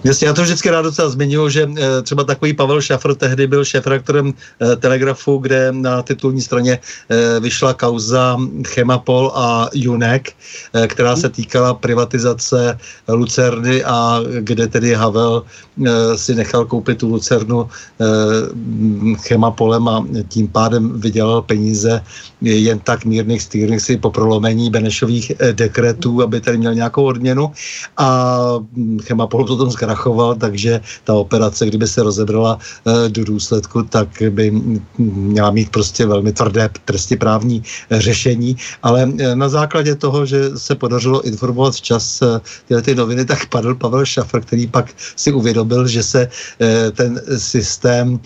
Jasně, 0.08 0.28
já 0.28 0.34
to 0.34 0.42
vždycky 0.42 0.70
rád 0.70 0.82
docela 0.82 1.10
zmiňuji, 1.10 1.50
že 1.50 1.70
e, 1.78 2.02
třeba 2.02 2.24
takový 2.24 2.54
Pavel 2.54 2.82
Šafr 2.82 3.16
tehdy 3.16 3.48
byl 3.48 3.66
šéfredaktorem 3.66 4.34
e, 4.34 4.76
Telegrafu, 4.76 5.38
kde 5.38 5.72
na 5.72 6.02
titulní 6.02 6.42
straně 6.42 6.80
e, 6.80 7.40
vyšla 7.40 7.74
kauza 7.74 8.38
Chemapol 8.68 9.32
a 9.36 9.70
Junek, 9.74 10.32
která 10.88 11.16
se 11.16 11.30
týkala 11.30 11.74
privatizace 11.74 12.78
Lucerny 13.08 13.84
a 13.84 14.20
kde 14.40 14.68
tedy 14.68 14.94
Havel 14.94 15.44
si 16.16 16.36
nechal 16.36 16.66
koupit 16.66 16.98
tu 16.98 17.08
Lucernu 17.08 17.70
Chemapolem 19.28 19.88
a 19.88 20.06
tím 20.30 20.48
pádem 20.48 21.00
vydělal 21.00 21.42
peníze 21.42 22.04
jen 22.42 22.80
tak 22.80 23.06
mírných 23.06 23.42
stýrných 23.42 23.82
si 23.82 23.98
po 23.98 24.12
prolomení 24.12 24.70
Benešových 24.70 25.32
dekretů, 25.52 26.22
aby 26.22 26.42
tady 26.42 26.58
měl 26.58 26.74
nějakou 26.74 27.04
odměnu. 27.04 27.52
A 27.98 28.38
Chemapol 29.04 29.46
potom 29.46 29.72
zkrachoval, 29.98 30.36
takže 30.36 30.82
ta 31.04 31.14
operace, 31.14 31.66
kdyby 31.66 31.88
se 31.88 32.04
rozebrala 32.04 32.60
e, 32.86 33.10
do 33.10 33.24
důsledku, 33.26 33.84
tak 33.84 34.08
by 34.30 34.52
měla 34.98 35.52
mít 35.52 35.70
prostě 35.70 36.06
velmi 36.06 36.34
tvrdé 36.34 36.70
trestně 36.86 37.18
právní 37.18 37.64
řešení, 37.92 38.58
ale 38.84 39.10
e, 39.18 39.36
na 39.36 39.50
základě 39.50 39.96
toho, 39.96 40.26
že 40.26 40.54
se 40.58 40.76
podařilo 40.76 41.26
informovat 41.26 41.74
včas 41.74 42.24
tyhle 42.68 42.82
ty 42.82 42.96
noviny, 42.96 43.26
tak 43.26 43.50
padl 43.50 43.76
Pavel 43.76 44.06
Šafr, 44.06 44.42
který 44.42 44.68
pak 44.68 44.94
si 45.16 45.34
uvědomil, 45.34 45.88
že 45.88 46.04
se 46.04 46.30
ten 46.94 47.22
systém 47.38 48.20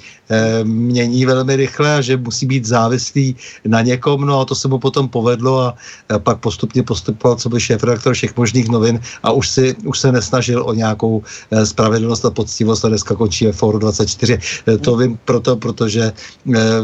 mění 0.63 1.25
velmi 1.25 1.55
rychle 1.55 1.95
a 1.95 2.01
že 2.01 2.17
musí 2.17 2.45
být 2.45 2.65
závislý 2.65 3.35
na 3.65 3.81
někom, 3.81 4.25
no 4.25 4.39
a 4.39 4.45
to 4.45 4.55
se 4.55 4.67
mu 4.67 4.79
potom 4.79 5.09
povedlo 5.09 5.61
a 5.61 5.75
pak 6.19 6.39
postupně 6.39 6.83
postupoval 6.83 7.37
co 7.37 7.49
by 7.49 7.59
šéf 7.59 7.83
redaktor 7.83 8.13
všech 8.13 8.37
možných 8.37 8.69
novin 8.69 8.99
a 9.23 9.31
už, 9.31 9.49
si, 9.49 9.75
už 9.85 9.99
se 9.99 10.11
nesnažil 10.11 10.63
o 10.65 10.73
nějakou 10.73 11.23
spravedlnost 11.63 12.25
a 12.25 12.31
poctivost 12.31 12.85
a 12.85 12.89
dneska 12.89 13.15
končí 13.15 13.45
ve 13.45 13.51
Fóru 13.51 13.79
24. 13.79 14.39
To 14.81 14.97
vím 14.97 15.19
proto, 15.25 15.55
protože 15.55 16.11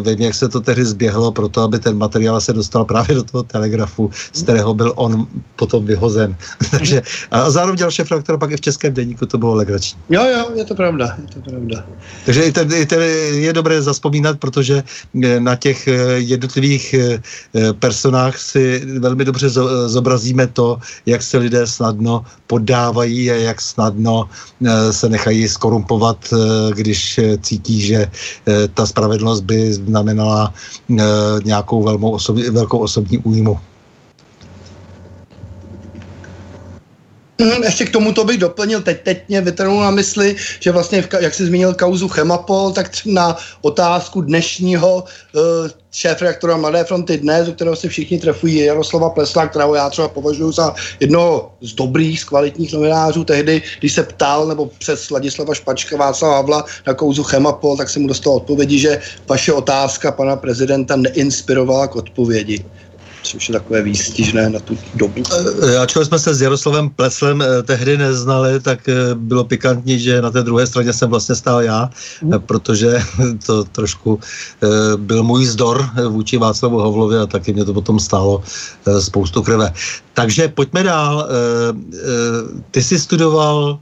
vím, 0.02 0.22
jak 0.22 0.36
se 0.36 0.50
to 0.50 0.62
tehdy 0.62 0.86
zběhlo, 0.86 1.32
proto, 1.32 1.62
aby 1.62 1.80
ten 1.80 1.98
materiál 1.98 2.42
se 2.42 2.54
dostal 2.54 2.86
právě 2.86 3.16
do 3.16 3.24
toho 3.24 3.44
telegrafu, 3.44 4.10
z 4.34 4.44
kterého 4.44 4.74
byl 4.74 4.94
on 4.96 5.28
potom 5.56 5.86
vyhozen. 5.86 6.36
Takže, 6.72 7.02
a 7.32 7.50
zároveň 7.50 7.78
dělal 7.78 7.92
šéf 7.92 8.12
redaktor 8.12 8.38
pak 8.38 8.52
i 8.52 8.58
v 8.58 8.62
Českém 8.62 8.94
denníku, 8.94 9.26
to 9.26 9.38
bylo 9.38 9.54
legrační. 9.56 10.00
Jo, 10.10 10.24
jo, 10.26 10.46
je 10.56 10.66
to 10.66 10.76
pravda, 10.76 11.18
je 11.22 11.28
to 11.34 11.50
pravda. 11.50 11.84
Takže 12.26 12.44
i 12.44 12.52
ten, 12.52 12.74
i 12.74 12.86
ten 12.86 13.02
je 13.38 13.54
dobré 13.54 13.82
zaspomínat, 13.82 14.40
protože 14.40 14.84
na 15.40 15.56
těch 15.56 15.90
jednotlivých 16.16 16.96
personách 17.80 18.38
si 18.38 18.86
velmi 19.00 19.26
dobře 19.26 19.50
zobrazíme 19.86 20.48
to, 20.48 20.80
jak 21.06 21.24
se 21.24 21.38
lidé 21.38 21.68
snadno 21.68 22.26
poddávají 22.48 23.32
a 23.32 23.36
jak 23.36 23.62
snadno 23.62 24.30
se 24.92 25.10
nechají 25.10 25.48
skorumpovat, 25.48 26.34
když 26.74 27.20
cítí, 27.42 27.82
že 27.82 28.12
ta 28.74 28.86
spravedlnost 28.86 29.44
by 29.44 29.74
znamenala 29.74 30.54
nějakou 31.44 31.84
velkou 32.52 32.80
osobní 32.80 33.18
újmu. 33.18 33.60
Ještě 37.64 37.86
k 37.86 37.92
tomu 37.92 38.14
to 38.14 38.24
bych 38.24 38.38
doplnil, 38.38 38.82
teď, 38.82 39.02
teď 39.04 39.24
mě 39.28 39.42
vytrhnul 39.42 39.82
na 39.82 39.92
mysli, 39.92 40.36
že 40.60 40.72
vlastně, 40.72 41.04
jak 41.20 41.34
jsi 41.34 41.46
zmínil 41.46 41.74
kauzu 41.74 42.08
Chemapol, 42.08 42.72
tak 42.72 42.92
na 43.06 43.38
otázku 43.62 44.22
dnešního 44.22 45.04
uh, 45.04 45.42
šéf 45.92 46.22
reaktora 46.22 46.58
Mladé 46.58 46.84
fronty 46.84 47.18
dnes, 47.18 47.48
u 47.48 47.54
kterého 47.54 47.76
se 47.76 47.90
všichni 47.90 48.20
trefují, 48.20 48.58
Jaroslava 48.58 49.10
Plesla, 49.10 49.48
kterého 49.48 49.76
já 49.76 49.90
třeba 49.90 50.08
považuji 50.08 50.52
za 50.52 50.76
jednoho 51.00 51.52
z 51.62 51.74
dobrých, 51.74 52.20
z 52.20 52.24
kvalitních 52.24 52.74
novinářů. 52.74 53.24
Tehdy, 53.24 53.62
když 53.80 53.94
se 53.94 54.04
ptal, 54.04 54.48
nebo 54.48 54.66
přes 54.80 55.10
Ladislava 55.10 55.54
Špačka, 55.54 55.98
Václava 55.98 56.36
Havla 56.36 56.66
na 56.88 56.94
kauzu 56.94 57.24
Chemapol, 57.24 57.78
tak 57.78 57.90
jsem 57.90 58.02
mu 58.02 58.08
dostal 58.08 58.34
odpovědi, 58.34 58.80
že 58.80 59.02
vaše 59.28 59.54
otázka 59.54 60.12
pana 60.12 60.36
prezidenta 60.36 60.96
neinspirovala 60.96 61.88
k 61.88 61.96
odpovědi 61.96 62.66
což 63.32 63.50
je 63.50 63.54
takové 63.54 63.82
výstižné 63.82 64.50
na 64.50 64.60
tu 64.60 64.78
dobu. 64.96 65.24
Eh, 65.64 65.78
Ačkoliv 65.78 66.08
jsme 66.08 66.20
se 66.20 66.34
s 66.34 66.42
Jaroslavem 66.42 66.90
Pleslem 66.90 67.42
eh, 67.42 67.64
tehdy 67.64 67.98
neznali, 67.98 68.60
tak 68.60 68.90
eh, 68.90 69.16
bylo 69.16 69.44
pikantní, 69.44 70.00
že 70.00 70.22
na 70.22 70.32
té 70.32 70.44
druhé 70.44 70.68
straně 70.68 70.94
jsem 70.94 71.10
vlastně 71.10 71.36
stál 71.36 71.62
já, 71.62 71.90
mm. 72.22 72.32
protože 72.46 73.02
to 73.46 73.64
trošku 73.64 74.20
byl 74.98 75.24
můj 75.24 75.46
zdor 75.46 75.90
vůči 76.10 76.38
Václavu 76.38 76.80
Havlovi 76.80 77.18
a 77.18 77.26
taky 77.26 77.54
mě 77.54 77.66
to 77.66 77.74
potom 77.74 78.00
stálo 78.00 78.44
spoustu 79.00 79.44
krve. 79.44 79.74
Takže 80.14 80.48
pojďme 80.48 80.84
dál. 80.84 81.30
Ty 82.72 82.84
jsi 82.84 83.00
studoval 83.00 83.80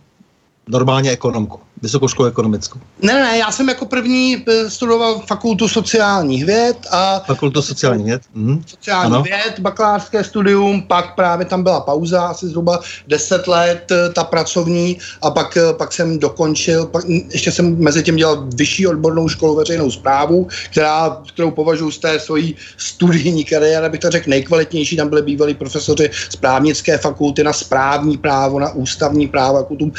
normálně 0.68 1.12
ekonomku 1.12 1.60
vysokou 1.82 2.08
školu 2.08 2.30
ekonomickou. 2.30 2.80
Ne, 3.02 3.14
ne, 3.14 3.38
já 3.38 3.52
jsem 3.52 3.70
jako 3.70 3.86
první 3.86 4.44
eh, 4.48 4.70
studoval 4.70 5.22
fakultu 5.28 5.68
sociálních 5.68 6.46
věd 6.46 6.78
a... 6.92 7.20
Fakultu 7.20 7.62
sociálních 7.62 8.06
věd? 8.06 8.22
Mhm. 8.34 8.64
Sociální 8.68 9.14
ano. 9.14 9.24
věd, 9.24 9.60
bakalářské 9.60 10.24
studium, 10.24 10.82
pak 10.82 11.16
právě 11.16 11.46
tam 11.46 11.64
byla 11.64 11.80
pauza, 11.80 12.28
asi 12.28 12.48
zhruba 12.48 12.80
10 13.08 13.48
let, 13.48 13.92
eh, 13.92 14.10
ta 14.10 14.24
pracovní 14.24 14.98
a 15.22 15.32
pak, 15.32 15.58
eh, 15.58 15.74
pak 15.74 15.94
jsem 15.94 16.20
dokončil, 16.20 16.86
pak, 16.86 17.06
ještě 17.34 17.52
jsem 17.52 17.78
mezi 17.78 18.04
tím 18.04 18.16
dělal 18.16 18.48
vyšší 18.56 18.88
odbornou 18.88 19.30
školu 19.30 19.56
veřejnou 19.56 19.92
zprávu, 19.92 20.48
která, 20.72 21.22
kterou 21.28 21.52
považuji 21.52 21.92
z 21.92 21.98
té 21.98 22.20
svojí 22.20 22.56
studijní 22.78 23.44
kariéry, 23.44 23.86
abych 23.86 24.00
to 24.00 24.10
řekl, 24.10 24.30
nejkvalitnější, 24.30 24.98
tam 24.98 25.10
byli 25.10 25.22
bývalí 25.22 25.54
profesoři 25.54 26.10
z 26.30 26.36
právnické 26.36 26.98
fakulty 26.98 27.44
na 27.44 27.54
správní 27.54 28.18
právo, 28.18 28.60
na 28.60 28.72
ústavní 28.72 29.28
právo, 29.28 29.58
jako 29.58 29.76
tu 29.76 29.92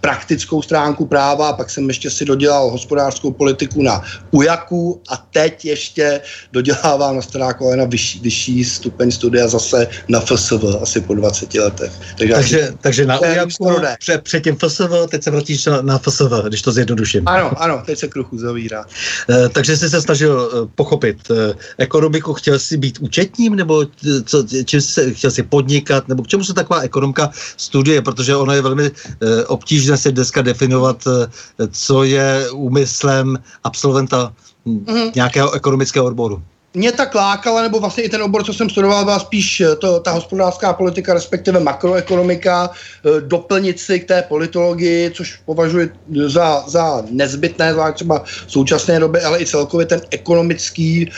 praktickou 0.00 0.62
stránku 0.62 1.05
práva, 1.08 1.52
pak 1.52 1.70
jsem 1.70 1.88
ještě 1.88 2.10
si 2.10 2.24
dodělal 2.24 2.70
hospodářskou 2.70 3.32
politiku 3.32 3.82
na 3.82 4.02
UJAKu 4.30 5.00
a 5.08 5.16
teď 5.16 5.64
ještě 5.64 6.20
dodělávám 6.52 7.16
na 7.16 7.22
stará 7.22 7.52
kolena 7.52 7.84
vyšší, 7.84 8.20
vyšší 8.20 8.64
stupeň 8.64 9.10
studia 9.10 9.48
zase 9.48 9.88
na 10.08 10.20
FSV 10.20 10.64
asi 10.82 11.00
po 11.00 11.14
20 11.14 11.54
letech. 11.54 11.92
Takže, 12.18 12.34
takže, 12.34 12.72
takže 12.80 13.06
na 13.06 13.20
UJAKu 13.20 13.80
před, 13.98 14.22
před 14.22 14.44
tím 14.44 14.56
FSV, 14.56 15.10
teď 15.10 15.22
se 15.22 15.30
vracíš 15.30 15.68
na, 15.80 15.98
FSV, 15.98 16.32
když 16.48 16.62
to 16.62 16.72
zjednoduším. 16.72 17.28
Ano, 17.28 17.62
ano, 17.62 17.82
teď 17.86 17.98
se 17.98 18.08
kruchu 18.08 18.38
zavírá. 18.38 18.84
E, 19.30 19.48
takže 19.48 19.76
jsi 19.76 19.90
se 19.90 20.02
snažil 20.02 20.50
e, 20.52 20.68
pochopit 20.74 21.30
e, 21.30 21.54
ekonomiku, 21.78 22.34
chtěl 22.34 22.58
jsi 22.58 22.76
být 22.76 22.98
účetním, 22.98 23.56
nebo 23.56 23.84
co, 24.24 24.44
čím 24.64 24.80
jsi, 24.80 25.14
chtěl 25.14 25.30
jsi 25.30 25.42
podnikat, 25.42 26.08
nebo 26.08 26.22
k 26.22 26.28
čemu 26.28 26.44
se 26.44 26.54
taková 26.54 26.80
ekonomka 26.80 27.30
studuje, 27.56 28.02
protože 28.02 28.36
ono 28.36 28.52
je 28.52 28.62
velmi 28.62 28.86
e, 28.86 29.44
obtížné 29.44 29.96
se 29.96 30.12
dneska 30.12 30.42
definovat 30.42 30.85
definovat, 30.92 31.30
eh, 31.60 31.68
co 31.72 32.04
je 32.04 32.50
úmyslem 32.50 33.38
absolventa 33.64 34.32
mm-hmm. 34.66 35.12
nějakého 35.14 35.52
ekonomického 35.52 36.06
odboru. 36.06 36.42
mě 36.74 36.92
tak 36.92 37.14
lákala, 37.14 37.62
nebo 37.62 37.80
vlastně 37.80 38.04
i 38.04 38.08
ten 38.08 38.22
obor, 38.22 38.44
co 38.44 38.52
jsem 38.52 38.70
studoval, 38.70 39.04
byla 39.04 39.18
spíš 39.18 39.60
eh, 39.60 39.76
to, 39.76 40.00
ta 40.00 40.10
hospodářská 40.12 40.72
politika, 40.72 41.14
respektive 41.14 41.60
makroekonomika, 41.60 42.70
eh, 42.70 43.20
doplnit 43.20 43.80
si 43.80 44.00
k 44.00 44.08
té 44.08 44.22
politologii, 44.22 45.10
což 45.10 45.40
považuji 45.44 45.90
za, 46.26 46.64
za 46.68 47.02
nezbytné, 47.10 47.72
zvlášť 47.72 47.94
třeba 47.94 48.24
v 48.46 48.52
současné 48.52 49.00
době, 49.00 49.20
ale 49.22 49.40
i 49.40 49.46
celkově 49.46 49.86
ten 49.86 50.00
ekonomický 50.10 51.10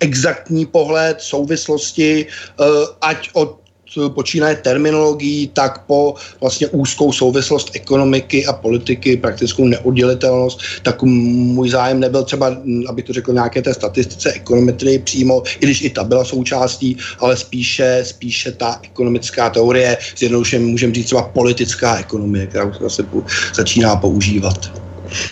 exaktní 0.00 0.66
pohled, 0.66 1.20
souvislosti, 1.20 2.26
ať 3.00 3.30
od 3.32 3.63
počínaje 4.08 4.56
terminologií, 4.56 5.50
tak 5.52 5.84
po 5.86 6.14
vlastně 6.40 6.68
úzkou 6.68 7.12
souvislost 7.12 7.70
ekonomiky 7.74 8.46
a 8.46 8.52
politiky, 8.52 9.16
praktickou 9.16 9.64
neoddělitelnost, 9.64 10.60
tak 10.82 11.02
můj 11.02 11.70
zájem 11.70 12.00
nebyl 12.00 12.24
třeba, 12.24 12.56
aby 12.88 13.02
to 13.02 13.12
řekl 13.12 13.32
nějaké 13.32 13.62
té 13.62 13.74
statistice 13.74 14.32
ekonometrii 14.32 14.98
přímo, 14.98 15.42
i 15.60 15.66
když 15.66 15.82
i 15.82 15.90
ta 15.90 16.04
byla 16.04 16.24
součástí, 16.24 16.96
ale 17.18 17.36
spíše, 17.36 18.00
spíše 18.02 18.52
ta 18.52 18.80
ekonomická 18.82 19.50
teorie, 19.50 19.98
zjednodušeně 20.16 20.66
můžeme 20.66 20.94
říct 20.94 21.06
třeba 21.06 21.22
politická 21.22 21.98
ekonomie, 21.98 22.46
která 22.46 22.72
se 22.88 23.04
začíná 23.54 23.96
používat. 23.96 24.84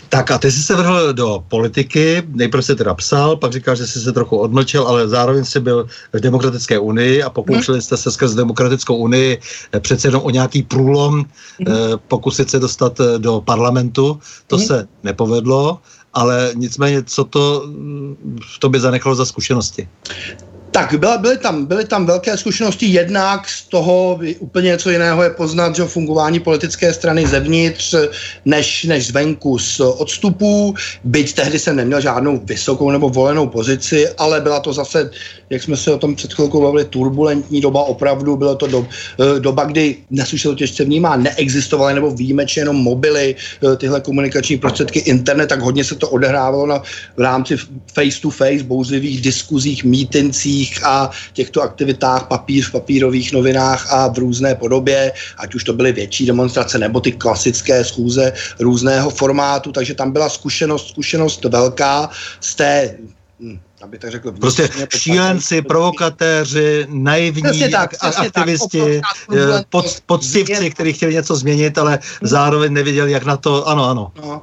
Tak 0.08 0.30
a 0.30 0.38
ty 0.38 0.52
jsi 0.52 0.62
se 0.62 0.74
vrhl 0.74 1.12
do 1.12 1.44
politiky, 1.48 2.22
nejprve 2.28 2.62
jsi 2.62 2.76
teda 2.76 2.94
psal, 2.94 3.36
pak 3.36 3.52
říkal, 3.52 3.76
že 3.76 3.86
jsi 3.86 4.00
se 4.00 4.12
trochu 4.12 4.36
odmlčel, 4.36 4.88
ale 4.88 5.08
zároveň 5.08 5.44
jsi 5.44 5.60
byl 5.60 5.86
v 6.12 6.20
Demokratické 6.20 6.78
unii 6.78 7.22
a 7.22 7.30
pokoušeli 7.30 7.82
jste 7.82 7.96
se 7.96 8.10
skrz 8.10 8.34
Demokratickou 8.34 8.96
unii 8.96 9.38
eh, 9.72 9.80
přece 9.80 10.08
jenom 10.08 10.22
o 10.22 10.30
nějaký 10.30 10.62
průlom 10.62 11.24
eh, 11.24 11.72
pokusit 12.08 12.50
se 12.50 12.58
dostat 12.58 13.00
eh, 13.00 13.18
do 13.18 13.40
parlamentu. 13.40 14.20
To 14.46 14.58
se 14.58 14.88
nepovedlo, 15.02 15.78
ale 16.14 16.52
nicméně, 16.54 17.02
co 17.02 17.24
to 17.24 17.62
mm, 17.66 18.38
v 18.56 18.58
tobě 18.58 18.80
zanechalo 18.80 19.14
za 19.14 19.24
zkušenosti? 19.24 19.88
Tak 20.72 20.94
byla, 20.98 21.18
byly, 21.18 21.38
tam, 21.38 21.66
byly 21.66 21.84
tam 21.84 22.06
velké 22.06 22.36
zkušenosti, 22.36 22.86
jednak 22.86 23.48
z 23.48 23.62
toho 23.62 24.20
úplně 24.38 24.66
něco 24.66 24.90
jiného 24.90 25.22
je 25.22 25.30
poznat, 25.30 25.76
že 25.76 25.84
fungování 25.84 26.40
politické 26.40 26.94
strany 26.94 27.26
zevnitř, 27.26 27.94
než, 28.44 28.84
než 28.84 29.06
zvenku 29.06 29.58
z 29.58 29.80
odstupů, 29.80 30.74
byť 31.04 31.34
tehdy 31.34 31.58
jsem 31.58 31.76
neměl 31.76 32.00
žádnou 32.00 32.40
vysokou 32.44 32.90
nebo 32.90 33.08
volenou 33.08 33.46
pozici, 33.46 34.08
ale 34.08 34.40
byla 34.40 34.60
to 34.60 34.72
zase, 34.72 35.10
jak 35.50 35.62
jsme 35.62 35.76
se 35.76 35.92
o 35.92 35.98
tom 35.98 36.14
před 36.14 36.32
chvilkou 36.32 36.62
bavili, 36.62 36.84
turbulentní 36.84 37.60
doba. 37.60 37.82
Opravdu, 37.82 38.36
byla 38.36 38.54
to 38.54 38.66
do, 38.66 38.86
eh, 39.20 39.40
doba, 39.40 39.64
kdy 39.64 39.96
dnes 40.10 40.32
už 40.32 40.42
se 40.42 40.48
to 40.48 40.54
těžce 40.54 40.84
vnímá, 40.84 41.16
neexistovaly 41.16 41.94
nebo 41.94 42.10
výjimečně 42.10 42.60
jenom 42.60 42.76
mobily, 42.76 43.36
eh, 43.36 43.76
tyhle 43.76 44.00
komunikační 44.00 44.58
prostředky, 44.58 44.98
internet, 44.98 45.46
tak 45.46 45.60
hodně 45.60 45.84
se 45.84 45.94
to 45.94 46.08
odehrávalo 46.08 46.66
na, 46.66 46.82
v 47.16 47.20
rámci 47.20 47.56
face-to-face, 47.92 48.64
bouzlivých 48.64 49.20
diskuzích, 49.20 49.84
mítincích, 49.84 50.61
médiích 50.62 50.84
a 50.84 51.10
těchto 51.32 51.62
aktivitách 51.62 52.26
papír 52.28 52.64
v 52.64 52.72
papírových 52.72 53.32
novinách 53.32 53.92
a 53.92 54.08
v 54.08 54.18
různé 54.18 54.54
podobě, 54.54 55.12
ať 55.38 55.54
už 55.54 55.64
to 55.64 55.72
byly 55.72 55.92
větší 55.92 56.26
demonstrace 56.26 56.78
nebo 56.78 57.00
ty 57.00 57.12
klasické 57.12 57.84
schůze 57.84 58.32
různého 58.60 59.10
formátu, 59.10 59.72
takže 59.72 59.94
tam 59.94 60.12
byla 60.12 60.28
zkušenost, 60.28 60.88
zkušenost 60.88 61.44
velká 61.44 62.10
z 62.40 62.54
té 62.54 62.96
hm, 63.40 63.58
aby 63.82 63.98
tak 63.98 64.10
řekl. 64.10 64.32
Prostě 64.32 64.68
šílenci, 64.96 65.62
provokatéři, 65.62 66.86
naivní 66.88 67.70
tak, 67.70 67.94
aktivisti, 68.00 69.02
tak, 69.02 69.18
eh, 69.34 69.64
pod, 69.70 69.86
poctivci, 70.06 70.70
kteří 70.70 70.92
chtěli 70.92 71.14
něco 71.14 71.34
změnit, 71.36 71.78
ale 71.78 71.98
hmm. 71.98 72.28
zároveň 72.28 72.72
nevěděli, 72.72 73.12
jak 73.12 73.24
na 73.26 73.36
to, 73.36 73.66
ano, 73.66 73.82
ano. 73.90 74.12
No. 74.22 74.42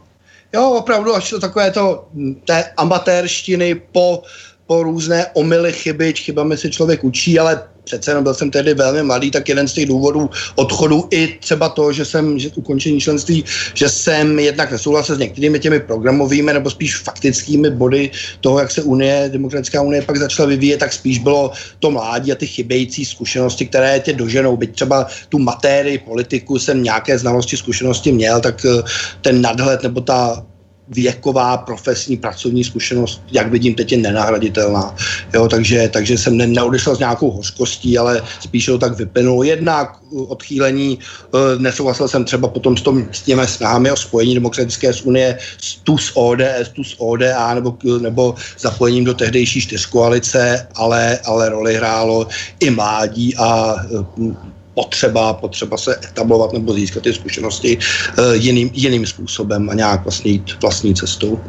Jo, 0.54 0.70
opravdu, 0.70 1.16
až 1.16 1.30
to 1.30 1.40
takové 1.40 1.72
to 1.72 2.10
hm, 2.14 2.36
té 2.46 2.74
amatérštiny 2.78 3.76
po 3.92 4.24
po 4.70 4.84
různé 4.84 5.26
omily, 5.34 5.74
chyby, 5.74 6.14
chybami 6.14 6.58
se 6.58 6.70
člověk 6.70 7.04
učí, 7.04 7.40
ale 7.40 7.62
přece 7.84 8.12
jenom 8.12 8.24
byl 8.24 8.34
jsem 8.34 8.52
tehdy 8.52 8.74
velmi 8.74 9.04
mladý, 9.04 9.32
tak 9.32 9.50
jeden 9.50 9.68
z 9.68 9.74
těch 9.74 9.86
důvodů 9.90 10.30
odchodu 10.56 11.08
i 11.10 11.38
třeba 11.42 11.70
to, 11.70 11.94
že 11.94 12.06
jsem, 12.06 12.40
že 12.40 12.50
ukončení 12.56 13.02
členství, 13.02 13.44
že 13.74 13.90
jsem 13.90 14.40
jednak 14.40 14.72
nesouhlasil 14.72 15.16
s 15.16 15.20
některými 15.20 15.60
těmi 15.60 15.80
programovými 15.80 16.54
nebo 16.54 16.70
spíš 16.70 16.98
faktickými 16.98 17.70
body 17.70 18.12
toho, 18.42 18.60
jak 18.60 18.72
se 18.72 18.82
Unie, 18.86 19.30
Demokratická 19.34 19.82
unie 19.82 20.02
pak 20.02 20.18
začala 20.18 20.50
vyvíjet, 20.50 20.78
tak 20.78 20.94
spíš 20.94 21.20
bylo 21.20 21.52
to 21.80 21.92
mládí 21.92 22.32
a 22.32 22.36
ty 22.36 22.48
chybějící 22.48 23.06
zkušenosti, 23.06 23.66
které 23.66 24.00
tě 24.00 24.14
doženou. 24.14 24.58
Byť 24.58 24.76
třeba 24.76 25.08
tu 25.30 25.40
matérii 25.40 25.98
politiku 25.98 26.60
jsem 26.60 26.84
nějaké 26.84 27.18
znalosti, 27.18 27.58
zkušenosti 27.58 28.12
měl, 28.12 28.42
tak 28.42 28.66
eh, 28.66 28.86
ten 29.22 29.42
nadhled 29.42 29.84
nebo 29.84 30.02
ta 30.02 30.46
věková 30.90 31.58
profesní 31.58 32.18
pracovní 32.18 32.64
zkušenost, 32.64 33.22
jak 33.32 33.52
vidím, 33.52 33.76
teď 33.76 33.92
je 33.92 33.98
nenahraditelná. 33.98 34.96
Jo, 35.34 35.48
takže, 35.48 35.90
takže 35.94 36.18
jsem 36.18 36.38
ne, 36.38 36.48
neodešel 36.48 36.96
s 36.96 37.00
nějakou 37.00 37.32
hořkostí, 37.32 37.98
ale 37.98 38.22
spíše 38.40 38.72
to 38.72 38.78
tak 38.78 38.98
vyplynulo. 38.98 39.44
Jednak 39.44 39.98
odchýlení, 40.12 41.00
eh, 41.00 41.60
nesouhlasil 41.60 42.08
jsem 42.08 42.26
třeba 42.26 42.48
potom 42.48 42.78
s, 42.78 42.82
tom, 42.82 43.08
s 43.12 43.22
těmi 43.22 43.48
snahami 43.48 43.92
o 43.92 43.96
spojení 43.96 44.34
demokratické 44.34 44.94
z 44.94 45.02
unie 45.02 45.38
tu 45.84 45.98
s 45.98 46.18
ODS, 46.18 46.70
tu 46.74 46.84
s 46.84 46.96
ODA 46.98 47.54
nebo, 47.54 47.78
nebo 48.02 48.36
zapojením 48.60 49.04
do 49.04 49.14
tehdejší 49.14 49.62
čtyřkoalice, 49.62 50.68
ale, 50.76 51.20
ale 51.26 51.50
roli 51.50 51.76
hrálo 51.76 52.28
i 52.60 52.70
mládí 52.70 53.36
a 53.38 53.76
eh, 53.78 54.59
potřeba, 54.80 55.34
potřeba 55.34 55.78
se 55.78 56.00
etablovat 56.06 56.54
nebo 56.54 56.74
získat 56.74 57.04
ty 57.04 57.14
zkušenosti 57.14 57.78
uh, 58.18 58.34
jiným, 58.34 58.70
jiným 58.74 59.06
způsobem 59.06 59.70
a 59.70 59.74
nějak 59.74 60.04
vlastně 60.04 60.32
jít 60.32 60.50
vlastní 60.62 60.96
cestou. 60.96 61.44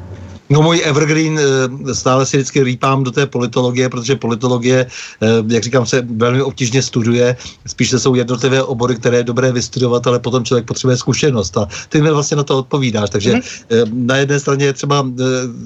No 0.51 0.63
můj 0.63 0.83
evergreen, 0.85 1.39
eh, 1.39 1.95
stále 1.95 2.27
si 2.27 2.37
vždycky 2.37 2.63
rýpám 2.63 3.05
do 3.05 3.11
té 3.11 3.27
politologie, 3.27 3.89
protože 3.89 4.17
politologie, 4.17 4.87
eh, 4.87 5.27
jak 5.47 5.63
říkám, 5.63 5.87
se 5.87 6.03
velmi 6.03 6.43
obtížně 6.43 6.83
studuje. 6.83 7.37
Spíše 7.67 7.99
jsou 7.99 8.15
jednotlivé 8.15 8.63
obory, 8.63 8.95
které 8.97 9.17
je 9.17 9.31
dobré 9.31 9.53
vystudovat, 9.53 10.07
ale 10.07 10.19
potom 10.19 10.45
člověk 10.45 10.67
potřebuje 10.67 10.97
zkušenost. 10.97 11.57
A 11.57 11.69
ty 11.89 12.03
mi 12.03 12.11
vlastně 12.11 12.37
na 12.37 12.43
to 12.43 12.59
odpovídáš. 12.59 13.11
Takže 13.11 13.33
mm-hmm. 13.33 13.89
na 13.93 14.17
jedné 14.17 14.41
straně 14.41 14.65
je 14.67 14.73
třeba 14.73 15.07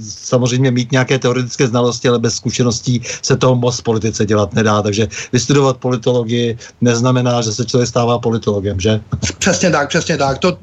samozřejmě 0.05 0.71
mít 0.71 0.93
nějaké 0.93 1.19
teoretické 1.19 1.67
znalosti, 1.67 2.09
ale 2.09 2.19
bez 2.19 2.35
zkušeností 2.35 3.03
se 3.23 3.37
toho 3.37 3.57
moc 3.57 3.81
v 3.81 3.83
politice 3.83 4.27
dělat 4.27 4.55
nedá. 4.55 4.83
Takže 4.83 5.09
vystudovat 5.33 5.77
politologii 5.77 6.59
neznamená, 6.81 7.43
že 7.43 7.53
se 7.53 7.65
člověk 7.65 7.89
stává 7.89 8.19
politologem, 8.19 8.81
že? 8.81 9.01
Přesně 9.39 9.71
tak, 9.71 9.89
přesně 9.89 10.17
tak. 10.17 10.39
To, 10.39 10.59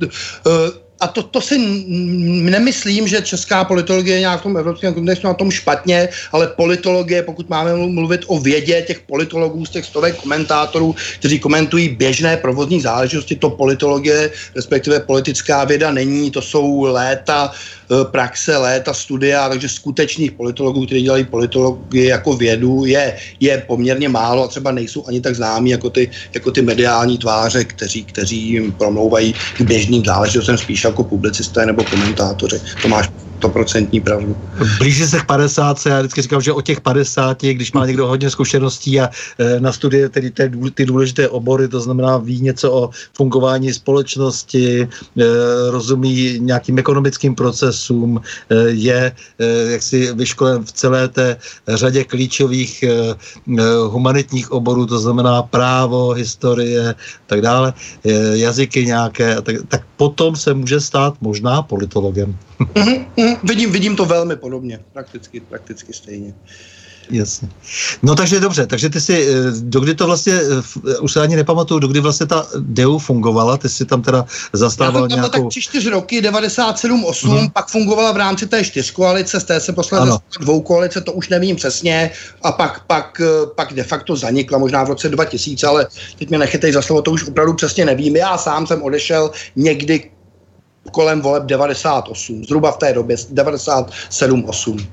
uh 0.45 0.80
a 1.01 1.07
to, 1.07 1.23
to 1.23 1.41
si 1.41 1.57
nemyslím, 2.45 3.07
že 3.07 3.21
česká 3.21 3.63
politologie 3.63 4.15
je 4.15 4.19
nějak 4.19 4.39
v 4.39 4.43
tom 4.43 4.57
evropském 4.57 4.93
kontextu 4.93 5.27
na 5.27 5.33
tom 5.33 5.51
špatně, 5.51 6.09
ale 6.31 6.47
politologie, 6.47 7.23
pokud 7.23 7.49
máme 7.49 7.75
mluvit 7.75 8.21
o 8.27 8.39
vědě 8.39 8.81
těch 8.81 8.99
politologů 8.99 9.65
z 9.65 9.69
těch 9.69 9.85
stovek 9.85 10.15
komentátorů, 10.15 10.95
kteří 11.19 11.39
komentují 11.39 11.89
běžné 11.89 12.37
provozní 12.37 12.81
záležitosti, 12.81 13.35
to 13.35 13.49
politologie, 13.49 14.31
respektive 14.55 14.99
politická 14.99 15.63
věda 15.63 15.91
není, 15.91 16.31
to 16.31 16.41
jsou 16.41 16.81
léta 16.81 17.51
E, 17.51 17.80
E, 17.91 18.05
praxe 18.11 18.57
léta, 18.57 18.93
studia, 18.93 19.49
takže 19.49 19.69
skutečných 19.69 20.31
politologů, 20.31 20.85
kteří 20.85 21.01
dělají 21.01 21.25
politologii 21.25 22.07
jako 22.07 22.33
vědu, 22.33 22.85
je, 22.85 23.17
je 23.39 23.63
poměrně 23.67 24.09
málo 24.09 24.43
a 24.43 24.47
třeba 24.47 24.71
nejsou 24.71 25.07
ani 25.07 25.21
tak 25.21 25.35
známí 25.35 25.69
jako 25.69 25.89
ty, 25.89 26.11
jako 26.35 26.51
ty 26.51 26.61
mediální 26.61 27.17
tváře, 27.17 27.65
kteří, 27.65 28.05
kteří 28.05 28.49
jim 28.49 28.71
promlouvají 28.71 29.33
k 29.33 29.61
běžným 29.61 30.05
záležitostem 30.05 30.57
spíš 30.57 30.83
jako 30.83 31.03
publicisté 31.03 31.65
nebo 31.65 31.83
komentátoři. 31.83 32.61
Tomáš. 32.81 33.30
100% 33.41 34.03
pravdu. 34.03 34.35
Blíží 34.77 35.05
se 35.05 35.19
k 35.19 35.25
50, 35.25 35.85
já 35.85 35.99
vždycky 35.99 36.21
říkám, 36.21 36.41
že 36.41 36.53
o 36.53 36.61
těch 36.61 36.81
50, 36.81 37.41
když 37.41 37.71
má 37.71 37.85
někdo 37.85 38.07
hodně 38.07 38.29
zkušeností 38.29 38.99
a 38.99 39.09
e, 39.39 39.59
na 39.59 39.71
studie 39.71 40.09
tedy 40.09 40.31
ty, 40.73 40.85
důležité 40.85 41.29
obory, 41.29 41.67
to 41.67 41.79
znamená 41.79 42.17
ví 42.17 42.41
něco 42.41 42.73
o 42.73 42.89
fungování 43.13 43.73
společnosti, 43.73 44.81
e, 44.81 44.87
rozumí 45.71 46.39
nějakým 46.39 46.79
ekonomickým 46.79 47.35
procesům, 47.35 48.21
e, 48.49 48.55
je 48.69 49.11
jaksi 49.67 50.13
vyškolen 50.13 50.63
v 50.63 50.71
celé 50.71 51.07
té 51.07 51.37
řadě 51.67 52.03
klíčových 52.03 52.83
humanitních 53.87 54.51
oborů, 54.51 54.85
to 54.85 54.99
znamená 54.99 55.43
právo, 55.43 56.09
historie, 56.09 56.95
tak 57.27 57.41
dále, 57.41 57.73
jazyky 58.33 58.85
nějaké, 58.85 59.41
tak, 59.41 59.55
tak 59.67 59.81
potom 59.97 60.35
se 60.35 60.53
může 60.53 60.81
stát 60.81 61.13
možná 61.21 61.61
politologem. 61.61 62.35
Mm-hmm 62.59 63.30
vidím, 63.43 63.71
vidím 63.71 63.95
to 63.95 64.05
velmi 64.05 64.35
podobně, 64.35 64.79
prakticky, 64.93 65.39
prakticky 65.39 65.93
stejně. 65.93 66.33
Jasně. 67.11 67.49
No 68.03 68.15
takže 68.15 68.39
dobře, 68.39 68.67
takže 68.67 68.89
ty 68.89 69.01
si, 69.01 69.27
eh, 69.29 69.33
dokdy 69.61 69.95
to 69.95 70.05
vlastně, 70.05 70.33
eh, 70.33 70.97
už 70.97 71.11
se 71.11 71.21
ani 71.21 71.35
nepamatuju, 71.35 71.79
dokdy 71.79 71.99
vlastně 71.99 72.25
ta 72.25 72.47
DEU 72.59 72.99
fungovala, 72.99 73.57
ty 73.57 73.69
si 73.69 73.85
tam 73.85 74.01
teda 74.01 74.25
zastával 74.53 75.03
Já 75.03 75.07
tam 75.07 75.17
nějakou... 75.17 75.49
tak 75.49 75.51
čtyři 75.51 75.89
roky, 75.89 76.21
97, 76.21 77.05
8, 77.05 77.29
hmm. 77.29 77.49
pak 77.49 77.69
fungovala 77.69 78.11
v 78.11 78.17
rámci 78.17 78.47
té 78.47 78.63
čtyřkoalice, 78.63 79.39
z 79.39 79.43
té 79.43 79.59
se 79.59 79.73
posledně 79.73 80.11
dvou 80.39 80.61
koalice, 80.61 81.01
to 81.01 81.11
už 81.11 81.29
nevím 81.29 81.55
přesně, 81.55 82.11
a 82.43 82.51
pak, 82.51 82.85
pak, 82.87 83.21
eh, 83.21 83.47
pak 83.55 83.73
de 83.73 83.83
facto 83.83 84.15
zanikla, 84.15 84.57
možná 84.57 84.83
v 84.83 84.89
roce 84.89 85.09
2000, 85.09 85.67
ale 85.67 85.87
teď 86.19 86.29
mě 86.29 86.37
nechytej 86.37 86.71
za 86.71 86.81
slovo, 86.81 87.01
to 87.01 87.11
už 87.11 87.27
opravdu 87.27 87.53
přesně 87.53 87.85
nevím. 87.85 88.15
Já 88.15 88.37
sám 88.37 88.67
jsem 88.67 88.83
odešel 88.83 89.31
někdy 89.55 90.11
kolem 90.91 91.21
voleb 91.21 91.43
98, 91.43 92.45
zhruba 92.45 92.71
v 92.71 92.77
té 92.77 92.93
době 92.93 93.15
97-8. 93.15 94.87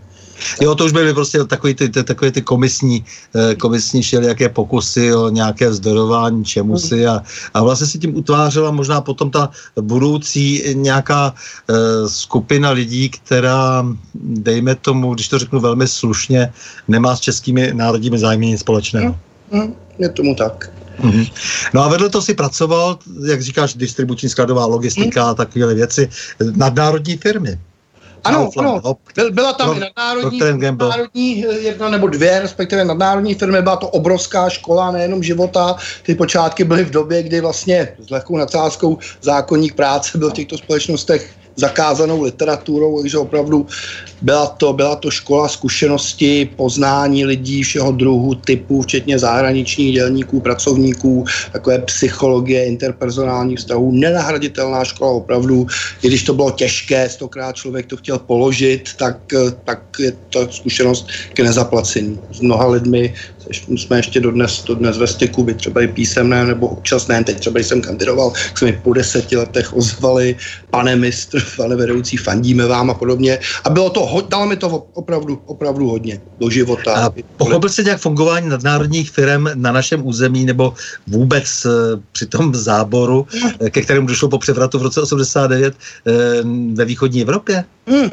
Jo, 0.60 0.74
to 0.74 0.84
už 0.84 0.92
byly 0.92 1.14
prostě 1.14 1.44
takový 1.44 1.74
ty, 1.74 1.88
ty, 1.88 2.04
takové 2.04 2.30
ty 2.30 2.42
komisní, 2.42 3.04
eh, 3.34 3.54
komisní 3.54 4.02
jaké 4.20 4.48
pokusy 4.48 5.14
o 5.14 5.28
nějaké 5.28 5.68
vzdorování 5.68 6.44
čemu 6.44 6.78
si 6.78 7.06
a, 7.06 7.22
a 7.54 7.62
vlastně 7.62 7.86
si 7.86 7.98
tím 7.98 8.16
utvářela 8.16 8.70
možná 8.70 9.00
potom 9.00 9.30
ta 9.30 9.50
budoucí 9.80 10.62
nějaká 10.72 11.34
uh, 11.68 12.08
skupina 12.08 12.70
lidí, 12.70 13.08
která, 13.08 13.86
dejme 14.14 14.74
tomu, 14.74 15.14
když 15.14 15.28
to 15.28 15.38
řeknu 15.38 15.60
velmi 15.60 15.88
slušně, 15.88 16.52
nemá 16.88 17.16
s 17.16 17.20
českými 17.20 17.74
národními 17.74 18.18
zájmy 18.18 18.46
nic 18.46 18.60
společného. 18.60 19.16
Mm, 19.50 19.74
je 19.98 20.08
tomu 20.08 20.34
tak. 20.34 20.70
Mm-hmm. 21.00 21.32
No 21.74 21.82
a 21.84 21.88
vedle 21.88 22.08
toho 22.08 22.22
si 22.22 22.34
pracoval, 22.34 22.98
jak 23.26 23.42
říkáš, 23.42 23.74
distribuční 23.74 24.28
skladová 24.28 24.66
logistika 24.66 25.24
mm. 25.24 25.30
a 25.30 25.34
takové 25.34 25.74
věci, 25.74 26.08
nadnárodní 26.56 27.16
firmy. 27.16 27.58
Ano, 28.24 28.50
ano. 28.58 28.96
Byl, 29.14 29.32
byla 29.32 29.52
tam 29.52 29.76
i 29.76 29.80
nadnárodní, 29.80 30.40
nadnárodní 30.60 31.46
eh, 31.46 31.52
jedna 31.52 31.88
nebo 31.88 32.08
dvě, 32.08 32.40
respektive 32.40 32.84
nadnárodní 32.84 33.34
firmy, 33.34 33.62
byla 33.62 33.76
to 33.76 33.88
obrovská 33.88 34.48
škola, 34.48 34.90
nejenom 34.90 35.22
života. 35.22 35.76
Ty 36.02 36.14
počátky 36.14 36.64
byly 36.64 36.84
v 36.84 36.90
době, 36.90 37.22
kdy 37.22 37.40
vlastně 37.40 37.88
s 37.98 38.10
lehkou 38.10 38.36
nadsázkou 38.36 38.98
zákonník 39.22 39.74
práce 39.74 40.18
byl 40.18 40.30
v 40.30 40.32
těchto 40.32 40.58
společnostech 40.58 41.30
zakázanou 41.58 42.22
literaturou, 42.22 43.00
takže 43.00 43.18
opravdu 43.18 43.66
byla 44.22 44.46
to, 44.46 44.72
byla 44.72 44.96
to 44.96 45.10
škola 45.10 45.48
zkušenosti, 45.48 46.50
poznání 46.56 47.24
lidí 47.24 47.62
všeho 47.62 47.92
druhu, 47.92 48.34
typu, 48.34 48.82
včetně 48.82 49.18
zahraničních 49.18 49.94
dělníků, 49.94 50.40
pracovníků, 50.40 51.24
takové 51.52 51.78
psychologie, 51.78 52.66
interpersonálních 52.66 53.58
vztahů, 53.58 53.92
nenahraditelná 53.92 54.84
škola 54.84 55.10
opravdu, 55.10 55.66
i 56.02 56.06
když 56.08 56.22
to 56.22 56.34
bylo 56.34 56.50
těžké, 56.50 57.08
stokrát 57.08 57.56
člověk 57.56 57.86
to 57.86 57.96
chtěl 57.96 58.18
položit, 58.18 58.94
tak, 58.96 59.18
tak 59.64 59.82
je 59.98 60.12
to 60.30 60.46
zkušenost 60.50 61.08
k 61.34 61.40
nezaplacení. 61.40 62.18
S 62.32 62.40
mnoha 62.40 62.66
lidmi 62.66 63.14
jsme 63.76 63.96
ještě 63.96 64.20
dodnes, 64.20 64.64
dodnes 64.64 64.98
ve 64.98 65.06
styku, 65.06 65.42
by 65.42 65.54
třeba 65.54 65.82
i 65.82 65.88
písemné 65.88 66.44
nebo 66.44 66.68
občas 66.68 67.08
ne, 67.08 67.24
teď 67.24 67.40
třeba 67.40 67.60
jsem 67.60 67.80
kandidoval, 67.80 68.32
se 68.58 68.64
mi 68.64 68.72
po 68.72 68.92
deseti 68.92 69.36
letech 69.36 69.76
ozvali, 69.76 70.36
pane 70.70 70.96
mistr, 70.96 71.42
pane 71.56 71.76
vedoucí, 71.76 72.16
fandíme 72.16 72.66
vám 72.66 72.90
a 72.90 72.94
podobně. 72.94 73.38
A 73.64 73.70
bylo 73.70 73.90
to, 73.90 74.26
dalo 74.28 74.46
mi 74.46 74.56
to 74.56 74.68
opravdu, 74.92 75.42
opravdu 75.46 75.88
hodně 75.88 76.20
do 76.40 76.50
života. 76.50 76.94
A 76.94 77.14
pochopil 77.36 77.68
jsi 77.68 77.84
nějak 77.84 78.00
fungování 78.00 78.48
nadnárodních 78.48 79.10
firm 79.10 79.46
na 79.54 79.72
našem 79.72 80.06
území 80.06 80.44
nebo 80.44 80.74
vůbec 81.06 81.64
e, 81.64 81.68
při 82.12 82.26
tom 82.26 82.54
záboru, 82.54 83.26
e, 83.60 83.70
ke 83.70 83.82
kterému 83.82 84.06
došlo 84.06 84.28
po 84.28 84.38
převratu 84.38 84.78
v 84.78 84.82
roce 84.82 85.00
89 85.00 85.74
e, 85.74 86.12
ve 86.74 86.84
východní 86.84 87.22
Evropě? 87.22 87.64
Hmm. 87.86 88.10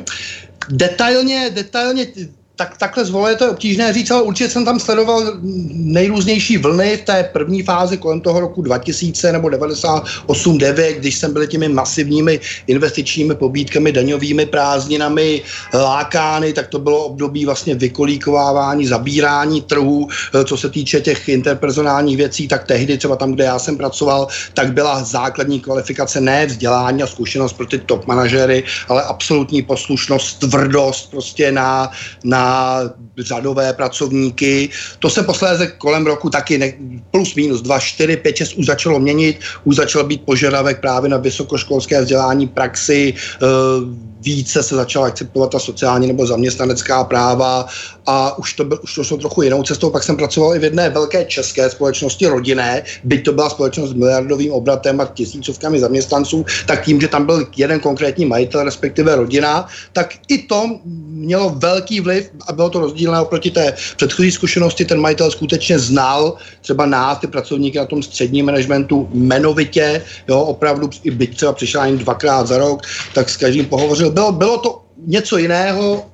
Detailně, 0.69 1.51
detailně 1.55 2.07
tak 2.55 2.77
takhle 2.77 3.05
zvolit 3.05 3.37
to 3.37 3.43
je 3.43 3.49
obtížné 3.49 3.93
říct, 3.93 4.11
ale 4.11 4.21
určitě 4.21 4.49
jsem 4.49 4.65
tam 4.65 4.79
sledoval 4.79 5.33
nejrůznější 5.71 6.57
vlny 6.57 6.97
v 6.97 7.05
té 7.05 7.29
první 7.33 7.63
fázi 7.63 7.97
kolem 7.97 8.21
toho 8.21 8.39
roku 8.39 8.61
2000 8.61 9.31
nebo 9.31 9.49
98 9.49 10.57
9 10.57 10.97
když 10.97 11.15
jsem 11.15 11.33
byli 11.33 11.47
těmi 11.47 11.69
masivními 11.69 12.39
investičními 12.67 13.35
pobídkami, 13.35 13.91
daňovými 13.91 14.45
prázdninami 14.45 15.41
lákány, 15.73 16.53
tak 16.53 16.67
to 16.67 16.79
bylo 16.79 17.05
období 17.05 17.45
vlastně 17.45 17.75
vykolíkovávání, 17.75 18.87
zabírání 18.87 19.61
trhů, 19.61 20.07
eh, 20.09 20.43
co 20.45 20.57
se 20.57 20.69
týče 20.69 21.01
těch 21.01 21.29
interpersonálních 21.29 22.17
věcí, 22.17 22.47
tak 22.47 22.63
tehdy 22.63 22.97
třeba 22.97 23.15
tam, 23.15 23.31
kde 23.31 23.43
já 23.43 23.59
jsem 23.59 23.77
pracoval, 23.77 24.27
tak 24.53 24.73
byla 24.73 25.03
základní 25.03 25.59
kvalifikace 25.59 26.21
ne 26.21 26.45
vzdělání 26.45 27.03
a 27.03 27.07
zkušenost 27.07 27.53
pro 27.53 27.65
ty 27.65 27.77
top 27.77 28.05
manažery, 28.05 28.63
ale 28.87 29.03
absolutní 29.03 29.61
poslušnost, 29.61 30.39
tvrdost 30.39 31.11
prostě 31.11 31.51
na, 31.51 31.91
na 32.23 32.44
řadové 33.19 33.73
pracovníky. 33.73 34.69
To 34.99 35.09
se 35.09 35.23
posléze 35.23 35.67
kolem 35.67 36.05
roku 36.05 36.29
taky 36.29 36.57
ne, 36.57 36.73
plus 37.11 37.35
minus 37.35 37.61
2, 37.61 37.79
4, 37.79 38.17
5, 38.17 38.35
6 38.35 38.53
už 38.53 38.65
začalo 38.65 38.99
měnit, 38.99 39.39
už 39.63 39.75
začal 39.75 40.03
být 40.03 40.21
požadavek 40.25 40.79
právě 40.79 41.09
na 41.09 41.17
vysokoškolské 41.17 42.01
vzdělání, 42.01 42.47
praxi, 42.47 43.13
e, 43.13 43.45
více 44.25 44.63
se 44.63 44.75
začala 44.75 45.07
akceptovat 45.07 45.51
ta 45.51 45.59
sociální 45.59 46.07
nebo 46.07 46.25
zaměstnanecká 46.25 47.03
práva 47.03 47.65
a 48.05 48.37
už 48.37 48.53
to, 48.53 48.65
byl, 48.65 48.79
už 48.83 48.95
to 48.95 49.03
šlo 49.03 49.17
trochu 49.17 49.41
jinou 49.41 49.63
cestou. 49.63 49.89
Pak 49.89 50.03
jsem 50.03 50.17
pracoval 50.17 50.55
i 50.55 50.59
v 50.59 50.63
jedné 50.63 50.89
velké 50.89 51.25
české 51.25 51.69
společnosti 51.69 52.27
rodinné, 52.27 52.83
byť 53.03 53.25
to 53.25 53.31
byla 53.31 53.49
společnost 53.49 53.89
s 53.89 53.93
miliardovým 53.93 54.51
obratem 54.51 55.01
a 55.01 55.05
tisícovkami 55.05 55.79
zaměstnanců, 55.79 56.45
tak 56.65 56.85
tím, 56.85 57.01
že 57.01 57.07
tam 57.07 57.25
byl 57.25 57.47
jeden 57.57 57.79
konkrétní 57.79 58.25
majitel, 58.25 58.63
respektive 58.63 59.15
rodina, 59.15 59.67
tak 59.93 60.13
i 60.27 60.37
to 60.37 60.79
mělo 61.05 61.55
velký 61.57 62.01
vliv 62.01 62.29
a 62.47 62.53
bylo 62.53 62.69
to 62.69 62.79
rozdílné 62.79 63.19
oproti 63.21 63.51
té 63.51 63.73
předchozí 63.95 64.31
zkušenosti. 64.31 64.85
Ten 64.85 64.99
majitel 64.99 65.31
skutečně 65.31 65.79
znal 65.79 66.35
třeba 66.61 66.85
nás, 66.85 67.17
ty 67.17 67.27
pracovníky 67.27 67.77
na 67.77 67.85
tom 67.85 68.03
středním 68.03 68.45
managementu 68.45 69.09
jmenovitě, 69.13 70.01
jo, 70.27 70.39
opravdu, 70.41 70.89
i 71.03 71.11
byť 71.11 71.35
třeba 71.35 71.53
přišel 71.53 71.83
jen 71.83 71.97
dvakrát 71.97 72.47
za 72.47 72.57
rok, 72.57 72.81
tak 73.13 73.29
s 73.29 73.37
každým 73.37 73.65
pohovořil. 73.65 74.11
Bylo, 74.11 74.31
bylo 74.31 74.57
to 74.57 74.81
něco 75.07 75.37
jiného, 75.37 76.05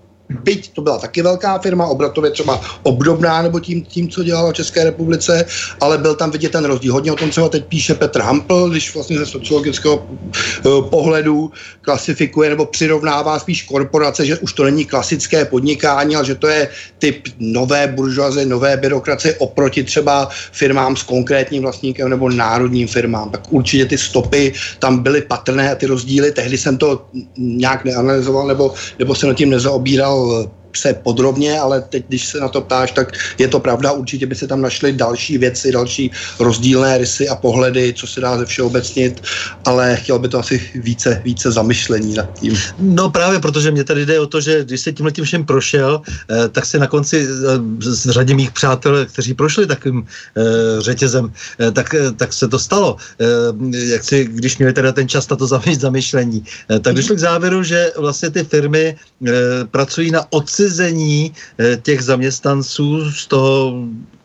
byť 0.43 0.73
to 0.73 0.81
byla 0.81 0.97
taky 0.97 1.21
velká 1.21 1.59
firma, 1.59 1.85
obratově 1.85 2.31
třeba 2.31 2.61
obdobná 2.83 3.41
nebo 3.41 3.59
tím, 3.59 3.81
tím, 3.81 4.09
co 4.09 4.23
dělala 4.23 4.51
v 4.51 4.55
České 4.55 4.83
republice, 4.83 5.45
ale 5.81 5.97
byl 5.97 6.15
tam 6.15 6.31
vidět 6.31 6.51
ten 6.51 6.65
rozdíl. 6.65 6.93
Hodně 6.93 7.11
o 7.11 7.15
tom 7.15 7.29
třeba 7.29 7.49
teď 7.49 7.65
píše 7.65 7.93
Petr 7.93 8.21
Hampl, 8.21 8.69
když 8.69 8.93
vlastně 8.95 9.17
ze 9.17 9.25
sociologického 9.25 9.95
uh, 9.95 10.89
pohledu 10.89 11.51
klasifikuje 11.81 12.49
nebo 12.49 12.65
přirovnává 12.65 13.39
spíš 13.39 13.63
korporace, 13.63 14.25
že 14.25 14.37
už 14.37 14.53
to 14.53 14.63
není 14.63 14.85
klasické 14.85 15.45
podnikání, 15.45 16.15
ale 16.15 16.25
že 16.25 16.35
to 16.35 16.47
je 16.47 16.67
typ 16.99 17.27
nové 17.39 17.87
buržoaze, 17.87 18.45
nové 18.45 18.77
byrokracie 18.77 19.35
oproti 19.35 19.83
třeba 19.83 20.29
firmám 20.51 20.95
s 20.95 21.03
konkrétním 21.03 21.61
vlastníkem 21.61 22.09
nebo 22.09 22.29
národním 22.29 22.87
firmám. 22.87 23.29
Tak 23.29 23.41
určitě 23.49 23.85
ty 23.85 23.97
stopy 23.97 24.53
tam 24.79 24.99
byly 24.99 25.21
patrné 25.21 25.71
a 25.71 25.75
ty 25.75 25.85
rozdíly. 25.85 26.31
Tehdy 26.31 26.57
jsem 26.57 26.77
to 26.77 27.05
nějak 27.37 27.85
neanalyzoval 27.85 28.47
nebo, 28.47 28.73
nebo 28.99 29.15
se 29.15 29.27
nad 29.27 29.33
tím 29.33 29.49
nezaobíral 29.49 30.20
all 30.21 30.60
se 30.77 30.93
podrobně, 30.93 31.59
ale 31.59 31.81
teď, 31.81 32.05
když 32.07 32.25
se 32.25 32.39
na 32.39 32.49
to 32.49 32.61
ptáš, 32.61 32.91
tak 32.91 33.11
je 33.37 33.47
to 33.47 33.59
pravda, 33.59 33.91
určitě 33.91 34.25
by 34.25 34.35
se 34.35 34.47
tam 34.47 34.61
našly 34.61 34.93
další 34.93 35.37
věci, 35.37 35.71
další 35.71 36.11
rozdílné 36.39 36.97
rysy 36.97 37.29
a 37.29 37.35
pohledy, 37.35 37.93
co 37.93 38.07
se 38.07 38.21
dá 38.21 38.37
ze 38.37 38.45
všeobecnit, 38.45 39.21
ale 39.65 39.95
chtěl 39.95 40.19
by 40.19 40.27
to 40.27 40.39
asi 40.39 40.61
více, 40.75 41.21
více 41.23 41.51
zamyšlení 41.51 42.13
nad 42.13 42.39
tím. 42.39 42.57
No 42.79 43.09
právě, 43.09 43.39
protože 43.39 43.71
mě 43.71 43.83
tady 43.83 44.05
jde 44.05 44.19
o 44.19 44.27
to, 44.27 44.41
že 44.41 44.63
když 44.63 44.81
se 44.81 44.91
tímhle 44.91 45.11
tím 45.11 45.25
všem 45.25 45.45
prošel, 45.45 46.01
eh, 46.05 46.49
tak 46.49 46.65
se 46.65 46.79
na 46.79 46.87
konci 46.87 47.27
z 47.79 48.05
eh, 48.05 48.11
řadě 48.11 48.33
mých 48.35 48.51
přátel, 48.51 49.05
kteří 49.05 49.33
prošli 49.33 49.67
takovým 49.67 50.05
eh, 50.05 50.81
řetězem, 50.81 51.31
tak, 51.73 51.95
tak 52.17 52.33
se 52.33 52.47
to 52.47 52.59
stalo. 52.59 52.97
Jak 53.71 54.03
si, 54.03 54.25
když 54.25 54.57
měli 54.57 54.73
teda 54.73 54.91
ten 54.91 55.07
čas 55.07 55.29
na 55.29 55.35
to 55.35 55.47
zamyšlení, 55.79 56.43
tak 56.81 56.95
došli 56.95 57.15
k 57.15 57.19
závěru, 57.19 57.63
že 57.63 57.91
vlastně 57.97 58.29
ty 58.29 58.43
firmy 58.43 58.95
pracují 59.71 60.11
na 60.11 60.25
odci 60.29 60.60
odcizení 60.61 61.33
eh, 61.57 61.77
těch 61.77 62.01
zaměstnanců 62.01 63.11
z 63.11 63.27
toho 63.27 63.73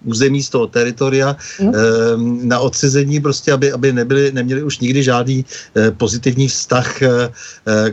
území, 0.06 0.42
z 0.42 0.48
toho 0.48 0.66
teritoria, 0.66 1.36
mm. 1.60 2.48
na 2.48 2.58
odcizení 2.58 3.20
prostě, 3.20 3.52
aby, 3.52 3.72
aby 3.72 3.92
nebyli, 3.92 4.32
neměli 4.32 4.62
už 4.62 4.78
nikdy 4.78 5.02
žádný 5.02 5.44
eh, 5.76 5.90
pozitivní 5.90 6.48
vztah 6.48 6.98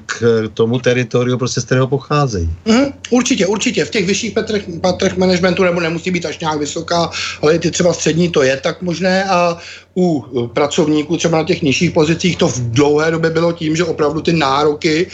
k 0.06 0.24
tomu 0.54 0.80
teritoriu, 0.80 1.38
prostě 1.38 1.62
z 1.62 1.66
kterého 1.66 1.88
pocházejí. 1.88 2.50
Mm, 2.66 2.86
určitě, 3.10 3.48
určitě. 3.48 3.86
V 3.86 3.90
těch 3.90 4.06
vyšších 4.06 4.32
patrech, 4.32 4.64
patrech 4.82 5.18
managementu 5.18 5.64
nebo 5.64 5.80
nemusí 5.80 6.12
být 6.12 6.26
až 6.26 6.40
nějak 6.40 6.60
vysoká, 6.60 7.10
ale 7.42 7.60
ty 7.60 7.72
třeba 7.72 7.94
střední 7.94 8.30
to 8.30 8.44
je 8.44 8.58
tak 8.58 8.82
možné 8.82 9.24
a 9.24 9.58
u 9.98 10.26
pracovníků 10.54 11.18
třeba 11.18 11.38
na 11.38 11.44
těch 11.44 11.62
nižších 11.62 11.92
pozicích 11.92 12.38
to 12.38 12.48
v 12.48 12.60
dlouhé 12.60 13.12
době 13.12 13.30
bylo 13.30 13.52
tím, 13.54 13.76
že 13.76 13.84
opravdu 13.84 14.22
ty 14.22 14.34
nároky, 14.34 15.08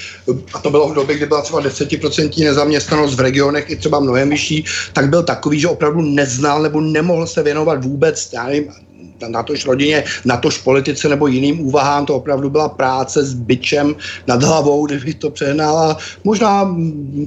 a 0.54 0.60
to 0.60 0.70
bylo 0.70 0.90
v 0.90 0.94
době, 0.94 1.16
kdy 1.16 1.26
byla 1.26 1.42
třeba 1.42 1.62
10% 1.62 2.44
nezaměstnanost 2.44 3.16
v 3.16 3.20
regionech 3.20 3.70
i 3.70 3.76
třeba 3.76 4.00
mnohem 4.00 4.30
vyšší, 4.30 4.66
tak 4.94 5.10
byl 5.10 5.24
takový, 5.24 5.60
že 5.60 5.68
opravdu 5.68 6.02
neznal 6.02 6.62
nebo 6.62 6.82
nemohl 6.92 7.28
se 7.28 7.44
věnovat 7.44 7.86
vůbec, 7.86 8.34
já 8.34 8.48
nevím, 8.48 8.72
na 9.28 9.44
tož 9.44 9.66
rodině, 9.66 10.04
na 10.26 10.38
tož 10.38 10.58
politice 10.58 11.10
nebo 11.10 11.28
jiným 11.28 11.60
úvahám, 11.60 12.06
to 12.06 12.16
opravdu 12.16 12.50
byla 12.50 12.70
práce 12.70 13.24
s 13.24 13.34
byčem 13.34 13.96
nad 14.28 14.44
hlavou, 14.44 14.86
kdybych 14.88 15.16
to 15.16 15.30
přehnal. 15.30 15.78
A 15.78 15.98
možná 16.24 16.76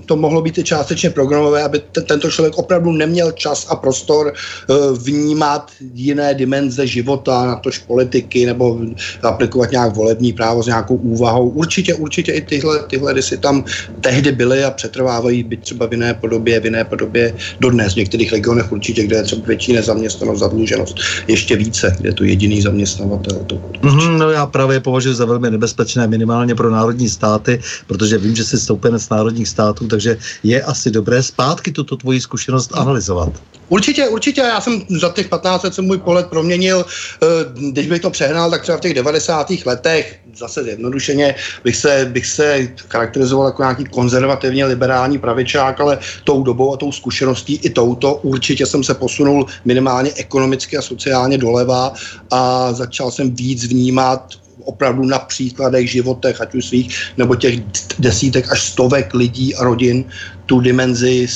to 0.07 0.17
mohlo 0.17 0.43
být 0.43 0.59
i 0.59 0.65
částečně 0.65 1.11
programové, 1.11 1.63
aby 1.63 1.79
t- 1.93 2.01
tento 2.01 2.31
člověk 2.31 2.59
opravdu 2.59 2.93
neměl 2.93 3.33
čas 3.33 3.67
a 3.69 3.77
prostor 3.77 4.33
uh, 4.33 4.99
vnímat 4.99 5.71
jiné 5.95 6.35
dimenze 6.35 6.87
života, 6.87 7.47
na 7.47 7.57
tož 7.57 7.79
politiky 7.79 8.47
nebo 8.47 8.79
aplikovat 9.23 9.71
nějak 9.71 9.97
volební 9.97 10.33
právo 10.33 10.63
s 10.63 10.67
nějakou 10.67 10.97
úvahou. 10.97 11.49
Určitě, 11.49 11.95
určitě 11.95 12.33
i 12.33 12.41
tyhle, 12.41 12.79
tyhle 12.87 13.23
si 13.23 13.39
tam 13.39 13.65
tehdy 14.01 14.33
byly 14.33 14.65
a 14.65 14.71
přetrvávají, 14.71 15.43
byť 15.43 15.61
třeba 15.61 15.87
v 15.87 15.93
jiné 15.93 16.15
podobě, 16.15 16.61
v 16.61 16.65
jiné 16.65 16.85
podobě 16.85 17.35
dodnes. 17.61 17.93
V 17.93 17.97
některých 17.97 18.33
regionech 18.33 18.73
určitě, 18.73 19.05
kde 19.05 19.17
je 19.17 19.23
třeba 19.23 19.43
větší 19.47 19.73
nezaměstnanost, 19.73 20.39
zadluženost, 20.39 20.97
ještě 21.29 21.57
více 21.57 21.82
více, 21.83 21.97
kde 22.01 22.09
je 22.09 22.13
to 22.13 22.25
jediný 22.25 22.63
zaměstnavatel. 22.63 23.39
To, 23.47 23.55
mm-hmm, 23.57 24.19
no 24.19 24.31
já 24.31 24.47
právě 24.47 24.81
považuji 24.81 25.15
za 25.15 25.25
velmi 25.25 25.51
nebezpečné 25.51 26.07
minimálně 26.07 26.55
pro 26.55 26.71
národní 26.71 27.09
státy, 27.09 27.61
protože 27.87 28.19
vím, 28.19 28.37
že 28.37 28.45
jsi 28.45 28.59
stoupenec 28.59 29.09
národních 29.09 29.49
států, 29.49 29.89
takže 29.89 30.19
je 30.43 30.63
asi 30.63 30.91
dobré 30.91 31.23
zpátky 31.23 31.73
tuto 31.73 31.97
tvoji 31.97 32.21
zkušenost 32.21 32.71
analyzovat. 32.75 33.33
Určitě, 33.69 34.09
určitě. 34.09 34.41
Já 34.41 34.61
jsem 34.61 34.83
za 35.01 35.09
těch 35.09 35.29
15 35.29 35.63
let 35.63 35.75
jsem 35.75 35.85
můj 35.85 35.99
pohled 35.99 36.27
proměnil. 36.27 36.85
Eh, 36.85 37.27
když 37.73 37.87
bych 37.87 38.01
to 38.01 38.11
přehnal, 38.11 38.51
tak 38.51 38.63
třeba 38.63 38.79
v 38.79 38.81
těch 38.81 38.95
90. 38.95 39.67
letech, 39.67 40.21
zase 40.37 40.65
zjednodušeně, 40.65 41.35
bych 41.65 41.77
se, 41.77 42.09
bych 42.13 42.27
se 42.27 42.69
charakterizoval 42.89 43.47
jako 43.47 43.63
nějaký 43.63 43.85
konzervativně 43.85 44.67
liberální 44.67 45.19
pravičák, 45.19 45.81
ale 45.81 45.99
tou 46.25 46.43
dobou 46.43 46.75
a 46.75 46.77
tou 46.77 46.93
zkušeností 46.93 47.61
i 47.63 47.71
touto 47.71 48.15
určitě 48.15 48.67
jsem 48.67 48.85
se 48.85 48.95
posunul 48.95 49.47
minimálně 49.65 50.13
ekonomicky 50.17 50.77
a 50.77 50.83
sociálně 50.83 51.39
doleva 51.39 51.93
a 52.31 52.73
začal 52.73 53.11
jsem 53.11 53.35
víc 53.35 53.65
vnímat 53.65 54.42
opravdu 54.65 55.05
na 55.05 55.19
příkladech, 55.19 55.91
životech, 55.91 56.41
ať 56.41 56.55
už 56.55 56.65
svých, 56.65 56.97
nebo 57.17 57.37
těch 57.37 57.61
desítek 57.99 58.53
až 58.53 58.63
stovek 58.63 59.15
lidí 59.15 59.55
a 59.55 59.65
rodin, 59.65 60.05
tu 60.47 60.61
dimenzi, 60.61 61.27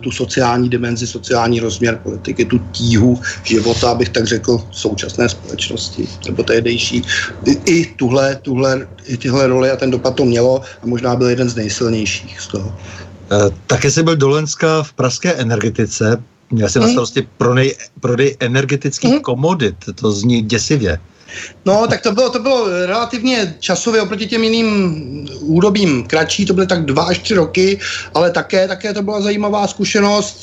tu 0.00 0.10
sociální 0.10 0.68
dimenzi, 0.68 1.06
sociální 1.06 1.60
rozměr 1.60 2.00
politiky, 2.02 2.44
tu 2.44 2.58
tíhu 2.72 3.20
života, 3.44 3.90
abych 3.90 4.08
tak 4.08 4.26
řekl, 4.26 4.64
současné 4.70 5.28
společnosti, 5.28 6.08
nebo 6.26 6.42
tehdejší. 6.42 7.02
I, 7.44 7.52
i 7.66 7.86
tuhle, 7.96 8.36
tuhle, 8.42 8.88
i 9.06 9.16
tyhle 9.16 9.46
roli 9.46 9.70
a 9.70 9.76
ten 9.76 9.90
dopad 9.90 10.14
to 10.14 10.24
mělo 10.24 10.62
a 10.82 10.86
možná 10.86 11.16
byl 11.16 11.28
jeden 11.28 11.48
z 11.48 11.56
nejsilnějších 11.56 12.40
z 12.40 12.46
toho. 12.46 12.76
E, 13.32 13.50
také 13.66 13.90
jsi 13.90 14.02
byl 14.02 14.16
do 14.16 14.28
Lenska 14.28 14.82
v 14.82 14.92
pražské 14.92 15.32
energetice, 15.34 16.22
měl 16.50 16.68
jsi 16.68 16.78
mm. 16.78 16.82
na 16.82 16.86
mhm. 16.86 16.94
starosti 16.94 17.28
prodej, 17.38 17.76
prodej 18.00 18.36
energetických 18.40 19.14
mm. 19.14 19.20
komodit, 19.20 19.76
to 19.94 20.12
zní 20.12 20.42
děsivě. 20.42 20.98
No, 21.64 21.86
tak 21.86 22.00
to 22.00 22.12
bylo, 22.12 22.30
to 22.30 22.38
bylo 22.38 22.86
relativně 22.86 23.54
časově 23.60 24.00
oproti 24.02 24.26
těm 24.26 24.44
jiným 24.44 24.68
údobím 25.40 26.04
kratší, 26.04 26.46
to 26.46 26.54
byly 26.54 26.66
tak 26.66 26.84
dva 26.84 27.02
až 27.02 27.18
tři 27.18 27.34
roky, 27.34 27.78
ale 28.14 28.30
také, 28.30 28.68
také 28.68 28.94
to 28.94 29.02
byla 29.02 29.20
zajímavá 29.20 29.66
zkušenost. 29.66 30.36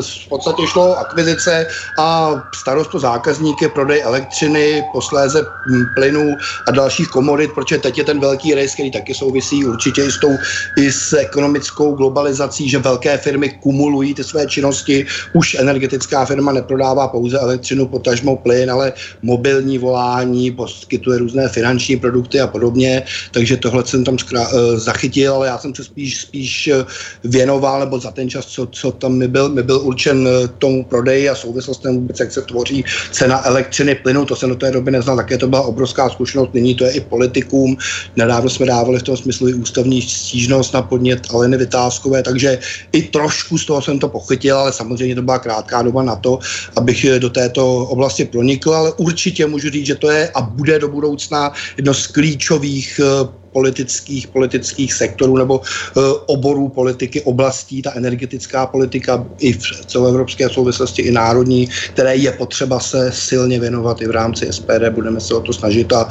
V 0.00 0.28
podstatě 0.28 0.62
šlo 0.66 0.98
akvizice 0.98 1.66
a 1.98 2.34
starost 2.54 2.94
o 2.94 2.98
zákazníky, 2.98 3.68
prodej 3.68 4.02
elektřiny, 4.02 4.84
posléze 4.92 5.46
plynu 5.94 6.34
a 6.66 6.70
dalších 6.70 7.08
komodit, 7.08 7.52
protože 7.54 7.78
teď 7.78 7.98
je 7.98 8.04
ten 8.04 8.20
velký 8.20 8.54
rejs, 8.54 8.74
který 8.74 8.90
taky 8.90 9.14
souvisí 9.14 9.64
určitě 9.64 10.04
i 10.04 10.12
s, 10.12 10.18
tou, 10.18 10.36
i 10.78 10.92
s 10.92 11.12
ekonomickou 11.12 11.94
globalizací, 11.94 12.68
že 12.68 12.78
velké 12.78 13.18
firmy 13.18 13.50
kumulují 13.62 14.14
ty 14.14 14.24
své 14.24 14.46
činnosti. 14.46 15.06
Už 15.32 15.54
energetická 15.54 16.24
firma 16.24 16.52
neprodává 16.52 17.08
pouze 17.08 17.38
elektřinu, 17.38 17.86
potažmo 17.86 18.36
plyn, 18.36 18.70
ale 18.70 18.92
mobilní 19.22 19.78
volání 19.78 20.25
vzdělávání, 20.26 20.50
poskytuje 20.50 21.18
různé 21.18 21.48
finanční 21.48 21.96
produkty 21.96 22.40
a 22.40 22.46
podobně, 22.46 23.02
takže 23.32 23.56
tohle 23.56 23.86
jsem 23.86 24.04
tam 24.04 24.18
zkrá, 24.18 24.48
uh, 24.48 24.76
zachytil, 24.76 25.34
ale 25.34 25.46
já 25.46 25.58
jsem 25.58 25.74
se 25.74 25.84
spíš, 25.84 26.20
spíš 26.20 26.68
eh, 26.68 26.84
věnoval, 27.24 27.80
nebo 27.80 27.98
za 27.98 28.10
ten 28.10 28.30
čas, 28.30 28.46
co, 28.46 28.66
co 28.66 28.92
tam 28.92 29.12
mi 29.12 29.28
byl, 29.28 29.48
mi 29.48 29.62
byl 29.62 29.80
určen 29.80 30.26
uh, 30.26 30.48
tomu 30.58 30.84
prodeji 30.84 31.28
a 31.28 31.34
souvislostem 31.34 31.94
vůbec, 31.94 32.20
jak 32.20 32.32
se 32.32 32.42
tvoří 32.42 32.84
cena 33.12 33.46
elektřiny, 33.46 33.94
plynu, 33.94 34.24
to 34.24 34.36
jsem 34.36 34.48
do 34.48 34.56
té 34.56 34.70
doby 34.70 34.90
neznal, 34.90 35.16
také 35.16 35.38
to 35.38 35.48
byla 35.48 35.62
obrovská 35.62 36.08
zkušenost, 36.08 36.54
nyní 36.54 36.74
to 36.74 36.84
je 36.84 36.92
i 36.92 37.00
politikům, 37.00 37.76
nedávno 38.16 38.50
jsme 38.50 38.66
dávali 38.66 38.98
v 38.98 39.02
tom 39.02 39.16
smyslu 39.16 39.48
i 39.48 39.54
ústavní 39.54 40.02
stížnost 40.02 40.74
na 40.74 40.82
podnět 40.82 41.26
Aleny 41.30 41.56
Vytázkové, 41.56 42.22
takže 42.22 42.58
i 42.92 43.02
trošku 43.02 43.58
z 43.58 43.66
toho 43.66 43.82
jsem 43.82 43.98
to 43.98 44.08
pochytil, 44.08 44.58
ale 44.58 44.72
samozřejmě 44.72 45.14
to 45.14 45.22
byla 45.22 45.38
krátká 45.38 45.82
doba 45.82 46.02
na 46.02 46.16
to, 46.16 46.38
abych 46.76 47.06
do 47.18 47.30
této 47.30 47.86
oblasti 47.86 48.24
pronikl, 48.24 48.74
ale 48.74 48.92
určitě 48.96 49.46
můžu 49.46 49.70
říct, 49.70 49.86
že 49.86 49.94
to 49.94 50.10
je 50.10 50.15
je 50.16 50.30
a 50.34 50.40
bude 50.40 50.78
do 50.78 50.88
budoucna 50.88 51.52
jedno 51.76 51.94
z 51.94 52.06
klíčových 52.06 53.00
eh, 53.00 53.28
politických, 53.56 54.28
politických 54.28 54.92
sektorů 54.92 55.36
nebo 55.36 55.64
uh, 55.64 56.04
oborů 56.26 56.68
politiky, 56.68 57.24
oblastí, 57.24 57.82
ta 57.82 57.96
energetická 57.96 58.66
politika 58.68 59.24
i 59.40 59.56
v 59.56 59.86
celoevropské 59.88 60.48
souvislosti, 60.48 61.08
i 61.08 61.10
národní, 61.10 61.64
které 61.96 62.16
je 62.16 62.32
potřeba 62.36 62.76
se 62.80 63.08
silně 63.12 63.56
věnovat 63.60 64.04
i 64.04 64.06
v 64.06 64.10
rámci 64.12 64.52
SPD, 64.52 64.92
budeme 64.92 65.20
se 65.20 65.32
o 65.34 65.40
to 65.40 65.56
snažit 65.56 65.88
a, 65.92 66.04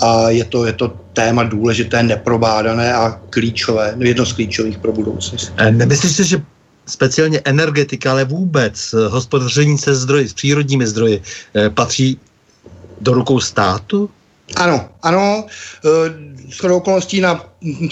a 0.00 0.30
je, 0.30 0.44
to, 0.44 0.66
je 0.68 0.72
to 0.72 0.92
téma 1.16 1.42
důležité, 1.48 2.02
neprobádané 2.02 2.92
a 2.92 3.16
klíčové, 3.32 3.96
jedno 3.96 4.26
z 4.26 4.32
klíčových 4.32 4.78
pro 4.78 4.92
budoucnost. 4.92 5.56
Nemyslíš 5.70 6.12
si, 6.12 6.24
že 6.24 6.42
speciálně 6.86 7.40
energetika, 7.44 8.12
ale 8.12 8.24
vůbec 8.24 8.76
hospodaření 9.08 9.78
se 9.78 9.94
zdroji, 9.94 10.28
s 10.28 10.34
přírodními 10.34 10.86
zdroji, 10.86 11.22
patří 11.74 12.20
do 13.00 13.12
rukou 13.12 13.40
státu? 13.40 14.10
Ano, 14.56 14.88
ano. 15.02 15.46
E, 15.46 16.30
s 16.50 16.64
okolností 16.64 17.20
na 17.20 17.44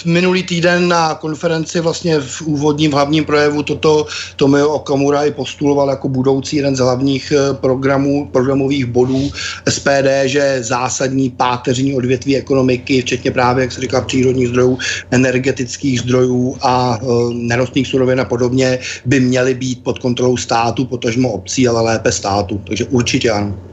minulý 0.05 0.43
týden 0.43 0.89
na 0.89 1.15
konferenci 1.15 1.81
vlastně 1.81 2.21
v 2.21 2.43
úvodním 2.43 2.93
hlavním 2.93 3.25
projevu 3.25 3.63
toto 3.63 4.07
Tomio 4.37 4.69
Okamura 4.69 5.25
i 5.25 5.31
postuloval 5.31 5.89
jako 5.89 6.09
budoucí 6.09 6.57
jeden 6.57 6.77
z 6.77 6.79
hlavních 6.79 7.33
e, 7.33 7.55
programů, 7.55 8.29
programových 8.33 8.87
bodů 8.87 9.31
SPD, 9.69 10.09
že 10.25 10.59
zásadní 10.61 11.31
páteřní 11.31 11.95
odvětví 11.95 12.37
ekonomiky, 12.37 13.03
včetně 13.03 13.31
právě, 13.31 13.63
jak 13.63 13.73
se 13.73 13.81
říká, 13.81 14.01
přírodních 14.01 14.49
zdrojů, 14.49 14.79
energetických 15.11 16.01
zdrojů 16.01 16.57
a 16.63 16.99
e, 17.03 17.07
nerostných 17.35 17.87
surovin 17.87 18.21
a 18.21 18.25
podobně, 18.25 18.79
by 19.05 19.21
měly 19.21 19.55
být 19.55 19.85
pod 19.85 19.99
kontrolou 19.99 20.37
státu, 20.37 20.85
potažmo 20.85 21.33
obcí, 21.33 21.69
ale 21.69 21.83
lépe 21.83 22.13
státu. 22.13 22.61
Takže 22.67 22.85
určitě 22.85 23.31
ano. 23.31 23.68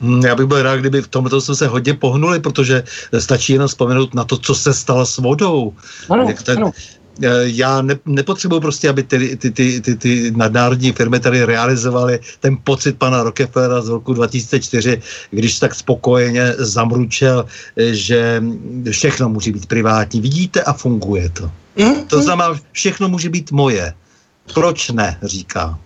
Hmm, 0.00 0.22
já 0.22 0.34
bych 0.34 0.46
byl 0.46 0.62
rád, 0.62 0.76
kdyby 0.76 1.02
v 1.02 1.08
tomto 1.08 1.40
jsme 1.40 1.54
se 1.54 1.66
hodně 1.66 1.94
pohnuli, 1.94 2.40
protože 2.40 2.84
stačí 3.18 3.52
jenom 3.52 3.68
vzpomenout 3.68 4.14
na 4.14 4.24
to, 4.24 4.38
co 4.38 4.54
se 4.54 4.74
stalo 4.74 5.06
s 5.06 5.16
vodou. 5.18 5.72
Ano, 6.08 6.24
Jak 6.28 6.42
ten, 6.42 6.58
ano. 6.58 6.72
Eh, 7.22 7.28
já 7.44 7.82
ne, 7.82 7.98
nepotřebuji 8.06 8.60
prostě, 8.60 8.88
aby 8.88 9.02
ty, 9.02 9.36
ty, 9.36 9.50
ty, 9.50 9.80
ty, 9.80 9.94
ty 9.96 10.32
nadnárodní 10.36 10.92
firmy 10.92 11.20
tady 11.20 11.44
realizovaly 11.44 12.20
ten 12.40 12.56
pocit 12.64 12.98
pana 12.98 13.22
Rockefellera 13.22 13.80
z 13.80 13.88
roku 13.88 14.14
2004, 14.14 15.02
když 15.30 15.58
tak 15.58 15.74
spokojeně 15.74 16.54
zamručel, 16.58 17.46
eh, 17.76 17.94
že 17.94 18.42
všechno 18.90 19.28
může 19.28 19.52
být 19.52 19.66
privátní. 19.66 20.20
Vidíte 20.20 20.62
a 20.62 20.72
funguje 20.72 21.30
to. 21.30 21.50
Mm, 21.76 22.04
to 22.06 22.22
znamená, 22.22 22.60
všechno 22.72 23.08
může 23.08 23.28
být 23.30 23.52
moje. 23.52 23.94
Proč 24.54 24.90
ne, 24.90 25.18
říká. 25.22 25.78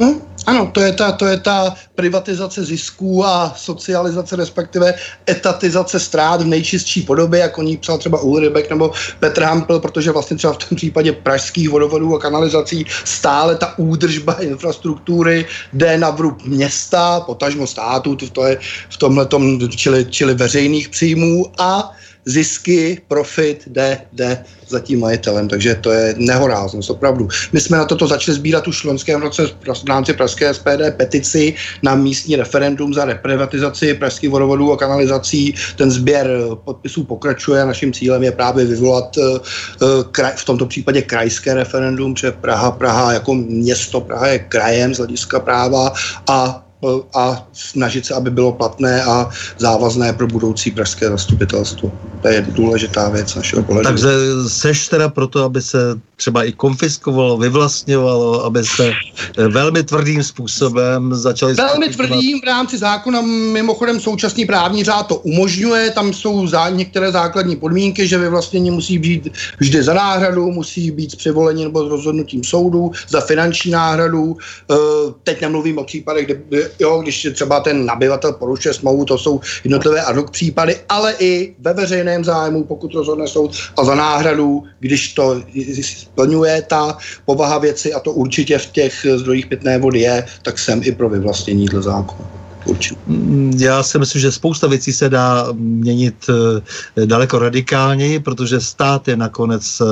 Hmm, 0.00 0.20
ano, 0.46 0.70
to 0.72 0.80
je, 0.80 0.92
ta, 0.92 1.12
to 1.12 1.26
je 1.26 1.40
ta 1.40 1.74
privatizace 1.94 2.64
zisků 2.64 3.24
a 3.24 3.54
socializace, 3.56 4.36
respektive 4.36 4.94
etatizace 5.30 6.00
ztrát 6.00 6.42
v 6.42 6.46
nejčistší 6.46 7.02
podobě, 7.02 7.40
jako 7.40 7.62
ní 7.62 7.76
psal 7.76 7.98
třeba 7.98 8.20
Ulrybek 8.20 8.70
nebo 8.70 8.92
Petr 9.18 9.42
Hampel, 9.42 9.80
protože 9.80 10.10
vlastně 10.10 10.36
třeba 10.36 10.52
v 10.52 10.56
tom 10.56 10.76
případě 10.76 11.12
pražských 11.12 11.70
vodovodů 11.70 12.16
a 12.16 12.18
kanalizací 12.18 12.86
stále 13.04 13.56
ta 13.56 13.78
údržba 13.78 14.32
infrastruktury 14.32 15.46
jde 15.72 15.98
na 15.98 16.10
vrub 16.10 16.42
města, 16.44 17.20
potažmo 17.20 17.66
státu, 17.66 18.16
to 18.16 18.46
je 18.46 18.58
v 18.88 18.96
tomhle 18.96 19.28
čili, 19.68 20.06
čili 20.10 20.34
veřejných 20.34 20.88
příjmů 20.88 21.46
a 21.58 21.92
zisky, 22.24 23.00
profit 23.08 23.62
jde, 23.66 24.00
jde 24.12 24.44
za 24.68 24.80
tím 24.80 25.00
majitelem, 25.00 25.48
takže 25.48 25.74
to 25.74 25.90
je 25.90 26.14
nehoráznost, 26.18 26.90
opravdu. 26.90 27.28
My 27.52 27.60
jsme 27.60 27.78
na 27.78 27.84
toto 27.84 28.06
začali 28.06 28.36
sbírat 28.36 28.68
už 28.68 28.80
v 28.80 28.84
loňském 28.84 29.22
roce 29.22 29.46
v 29.46 29.88
rámci 29.88 30.12
Pražské 30.12 30.54
SPD 30.54 30.90
petici 30.96 31.54
na 31.82 31.94
místní 31.94 32.36
referendum 32.36 32.94
za 32.94 33.04
reprivatizaci 33.04 33.94
pražských 33.94 34.30
vodovodů 34.30 34.72
a 34.72 34.76
kanalizací. 34.76 35.54
Ten 35.76 35.90
sběr 35.90 36.30
podpisů 36.64 37.04
pokračuje 37.04 37.62
a 37.62 37.66
naším 37.66 37.92
cílem 37.92 38.22
je 38.22 38.32
právě 38.32 38.64
vyvolat 38.64 39.16
uh, 39.16 39.38
kraj, 40.10 40.32
v 40.36 40.44
tomto 40.44 40.66
případě 40.66 41.02
krajské 41.02 41.54
referendum, 41.54 42.14
protože 42.14 42.32
Praha, 42.32 42.70
Praha 42.70 43.12
jako 43.12 43.34
město, 43.34 44.00
Praha 44.00 44.26
je 44.26 44.38
krajem 44.38 44.94
z 44.94 44.98
hlediska 44.98 45.40
práva 45.40 45.92
a 46.28 46.66
a 47.14 47.46
snažit 47.52 48.06
se, 48.06 48.14
aby 48.14 48.30
bylo 48.30 48.52
platné 48.52 49.04
a 49.04 49.30
závazné 49.58 50.12
pro 50.12 50.26
budoucí 50.26 50.70
pražské 50.70 51.08
zastupitelstvo. 51.08 51.92
To 52.22 52.28
je 52.28 52.46
důležitá 52.48 53.08
věc 53.08 53.34
našeho 53.34 53.62
pohledu. 53.62 53.88
Takže 53.88 54.08
seš 54.48 54.88
teda 54.88 55.08
proto, 55.08 55.44
aby 55.44 55.62
se 55.62 55.78
třeba 56.16 56.44
i 56.44 56.52
konfiskovalo, 56.52 57.36
vyvlastňovalo, 57.36 58.44
aby 58.44 58.64
se 58.64 58.92
eh, 58.92 59.48
velmi 59.48 59.82
tvrdým 59.82 60.22
způsobem 60.22 61.14
začali... 61.14 61.54
Velmi 61.54 61.88
tvrdým 61.88 62.40
v 62.40 62.44
rámci 62.44 62.78
zákona, 62.78 63.20
mimochodem 63.52 64.00
současný 64.00 64.46
právní 64.46 64.84
řád 64.84 65.06
to 65.06 65.16
umožňuje, 65.16 65.90
tam 65.90 66.12
jsou 66.12 66.46
za 66.46 66.68
některé 66.68 67.12
základní 67.12 67.56
podmínky, 67.56 68.08
že 68.08 68.18
vyvlastnění 68.18 68.70
musí 68.70 68.98
být 68.98 69.28
vždy 69.58 69.82
za 69.82 69.94
náhradu, 69.94 70.50
musí 70.50 70.90
být 70.90 71.12
s 71.12 71.14
přivolením 71.14 71.64
nebo 71.64 71.86
s 71.86 71.90
rozhodnutím 71.90 72.44
soudu, 72.44 72.92
za 73.08 73.20
finanční 73.20 73.70
náhradu. 73.70 74.36
Eh, 74.70 74.74
teď 75.24 75.40
nemluvím 75.40 75.78
o 75.78 75.84
případech, 75.84 76.26
kde, 76.26 76.69
jo, 76.78 76.98
když 77.02 77.28
třeba 77.34 77.60
ten 77.60 77.86
nabyvatel 77.86 78.32
porušuje 78.32 78.74
smlouvu, 78.74 79.04
to 79.04 79.18
jsou 79.18 79.40
jednotlivé 79.64 80.02
ad 80.02 80.16
hoc 80.16 80.30
případy, 80.30 80.76
ale 80.88 81.14
i 81.18 81.54
ve 81.58 81.74
veřejném 81.74 82.24
zájmu, 82.24 82.64
pokud 82.64 82.94
rozhodne 82.94 83.28
soud 83.28 83.50
a 83.78 83.84
za 83.84 83.94
náhradu, 83.94 84.62
když 84.80 85.14
to 85.14 85.42
splňuje 85.82 86.62
ta 86.62 86.98
povaha 87.24 87.58
věci 87.58 87.92
a 87.92 88.00
to 88.00 88.12
určitě 88.12 88.58
v 88.58 88.66
těch 88.66 89.06
zdrojích 89.16 89.46
pitné 89.46 89.78
vody 89.78 90.00
je, 90.00 90.26
tak 90.42 90.58
jsem 90.58 90.80
i 90.84 90.92
pro 90.92 91.08
vyvlastnění 91.08 91.66
dle 91.66 91.82
zákona. 91.82 92.39
Určitě. 92.64 93.00
Mm, 93.06 93.52
já 93.58 93.82
si 93.82 93.98
myslím, 93.98 94.20
že 94.20 94.32
spousta 94.32 94.66
věcí 94.66 94.92
se 94.92 95.08
dá 95.08 95.48
měnit 95.52 96.26
eh, 96.28 97.06
daleko 97.06 97.38
radikálněji, 97.38 98.20
protože 98.20 98.60
stát 98.60 99.08
je 99.08 99.16
nakonec 99.16 99.80
uh, 99.80 99.88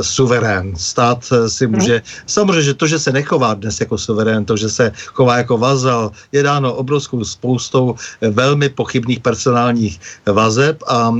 suverén. 0.00 0.76
Stát 0.76 1.24
si 1.48 1.66
mhm. 1.66 1.74
může, 1.74 1.92
hmm. 1.92 2.02
samozřejmě, 2.26 2.62
že 2.62 2.74
to, 2.74 2.86
že 2.86 2.98
se 2.98 3.12
nechová 3.12 3.54
dnes 3.54 3.80
jako 3.80 3.98
suverén, 3.98 4.44
to, 4.44 4.56
že 4.56 4.68
se 4.68 4.92
chová 5.06 5.36
jako 5.36 5.58
vazal, 5.58 6.10
je 6.32 6.42
dáno 6.42 6.74
obrovskou 6.74 7.24
spoustou 7.24 7.94
velmi 8.20 8.68
pochybných 8.68 9.20
personálních 9.20 10.00
vazeb 10.26 10.82
a 10.86 11.14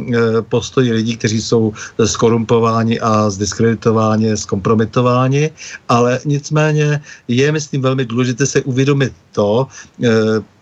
postoji 0.49 0.93
lidí, 0.93 1.17
kteří 1.17 1.43
jsou 1.43 1.73
skorumpováni 2.05 3.01
a 3.01 3.31
zdiskreditováni, 3.31 4.37
zkompromitováni, 4.37 5.51
ale 5.89 6.21
nicméně 6.25 7.03
je, 7.29 7.53
myslím, 7.53 7.83
velmi 7.83 8.05
důležité 8.05 8.47
se 8.47 8.63
uvědomit 8.63 9.13
to, 9.33 9.67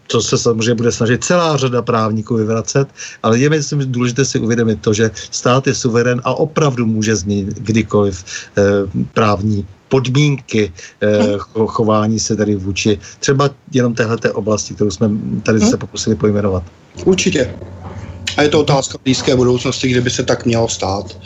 co 0.08 0.22
se 0.22 0.38
samozřejmě 0.38 0.74
bude 0.74 0.92
snažit 0.92 1.24
celá 1.24 1.56
řada 1.56 1.82
právníků 1.82 2.36
vyvracet, 2.36 2.88
ale 3.22 3.38
je 3.38 3.50
myslím 3.50 3.92
důležité 3.92 4.24
si 4.24 4.38
uvědomit 4.38 4.80
to, 4.80 4.92
že 4.92 5.10
stát 5.30 5.66
je 5.66 5.74
suverén 5.74 6.20
a 6.24 6.34
opravdu 6.34 6.86
může 6.86 7.16
změnit 7.16 7.58
kdykoliv 7.58 8.24
eh, 8.24 8.62
právní 9.14 9.66
podmínky 9.88 10.72
eh, 11.02 11.38
chování 11.66 12.18
se 12.18 12.36
tady 12.36 12.56
vůči 12.56 12.98
třeba 13.20 13.50
jenom 13.72 13.94
téhleté 13.94 14.32
oblasti, 14.32 14.74
kterou 14.74 14.90
jsme 14.90 15.10
tady 15.42 15.60
se 15.60 15.76
pokusili 15.76 16.16
pojmenovat. 16.16 16.62
Určitě. 17.04 17.54
A 18.36 18.42
je 18.42 18.48
to 18.48 18.60
otázka 18.60 18.98
blízké 19.04 19.36
budoucnosti, 19.36 19.88
kde 19.88 20.00
by 20.00 20.10
se 20.10 20.22
tak 20.22 20.44
mělo 20.44 20.68
stát. 20.68 21.18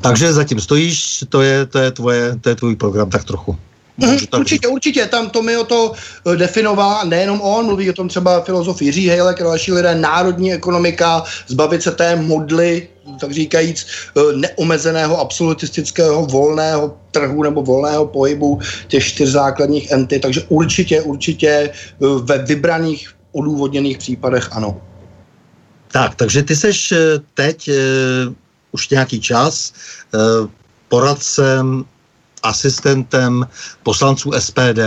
Takže 0.00 0.32
zatím 0.32 0.60
stojíš, 0.60 1.24
to 1.28 1.42
je, 1.42 1.66
to 1.66 1.78
je, 1.78 1.90
tvoje, 1.90 2.36
to 2.40 2.48
je 2.48 2.54
tvůj 2.54 2.76
program 2.76 3.10
tak 3.10 3.24
trochu. 3.24 3.56
Mm, 4.00 4.16
určitě, 4.38 4.68
určitě, 4.68 5.06
tam 5.06 5.30
to 5.30 5.42
mi 5.42 5.56
o 5.56 5.64
to 5.64 5.92
eh, 5.92 6.36
definoval, 6.36 7.06
nejenom 7.06 7.40
on, 7.40 7.66
mluví 7.66 7.90
o 7.90 7.92
tom 7.92 8.08
třeba 8.08 8.40
filozof 8.40 8.82
Jiří 8.82 9.08
Hejlek 9.08 9.40
a 9.40 9.44
další 9.44 9.72
lidé, 9.72 9.94
národní 9.94 10.52
ekonomika, 10.52 11.22
zbavit 11.46 11.82
se 11.82 11.90
té 11.90 12.16
modly, 12.16 12.88
tak 13.20 13.32
říkajíc, 13.32 13.86
eh, 14.16 14.20
neomezeného, 14.36 15.20
absolutistického, 15.20 16.26
volného 16.26 16.96
trhu 17.10 17.42
nebo 17.42 17.62
volného 17.62 18.06
pohybu 18.06 18.60
těch 18.88 19.04
čtyř 19.04 19.28
základních 19.28 19.90
enty, 19.90 20.18
takže 20.18 20.42
určitě, 20.48 21.02
určitě 21.02 21.48
eh, 21.48 21.72
ve 22.22 22.38
vybraných 22.38 23.14
odůvodněných 23.32 23.98
případech 23.98 24.48
ano. 24.52 24.80
Tak, 25.92 26.14
takže 26.14 26.42
ty 26.42 26.56
seš 26.56 26.94
teď 27.34 27.68
uh, 27.68 27.74
už 28.72 28.88
nějaký 28.88 29.20
čas 29.20 29.72
uh, 30.14 30.50
poradcem 30.88 31.84
asistentem 32.42 33.46
poslanců 33.82 34.30
SPD. 34.38 34.78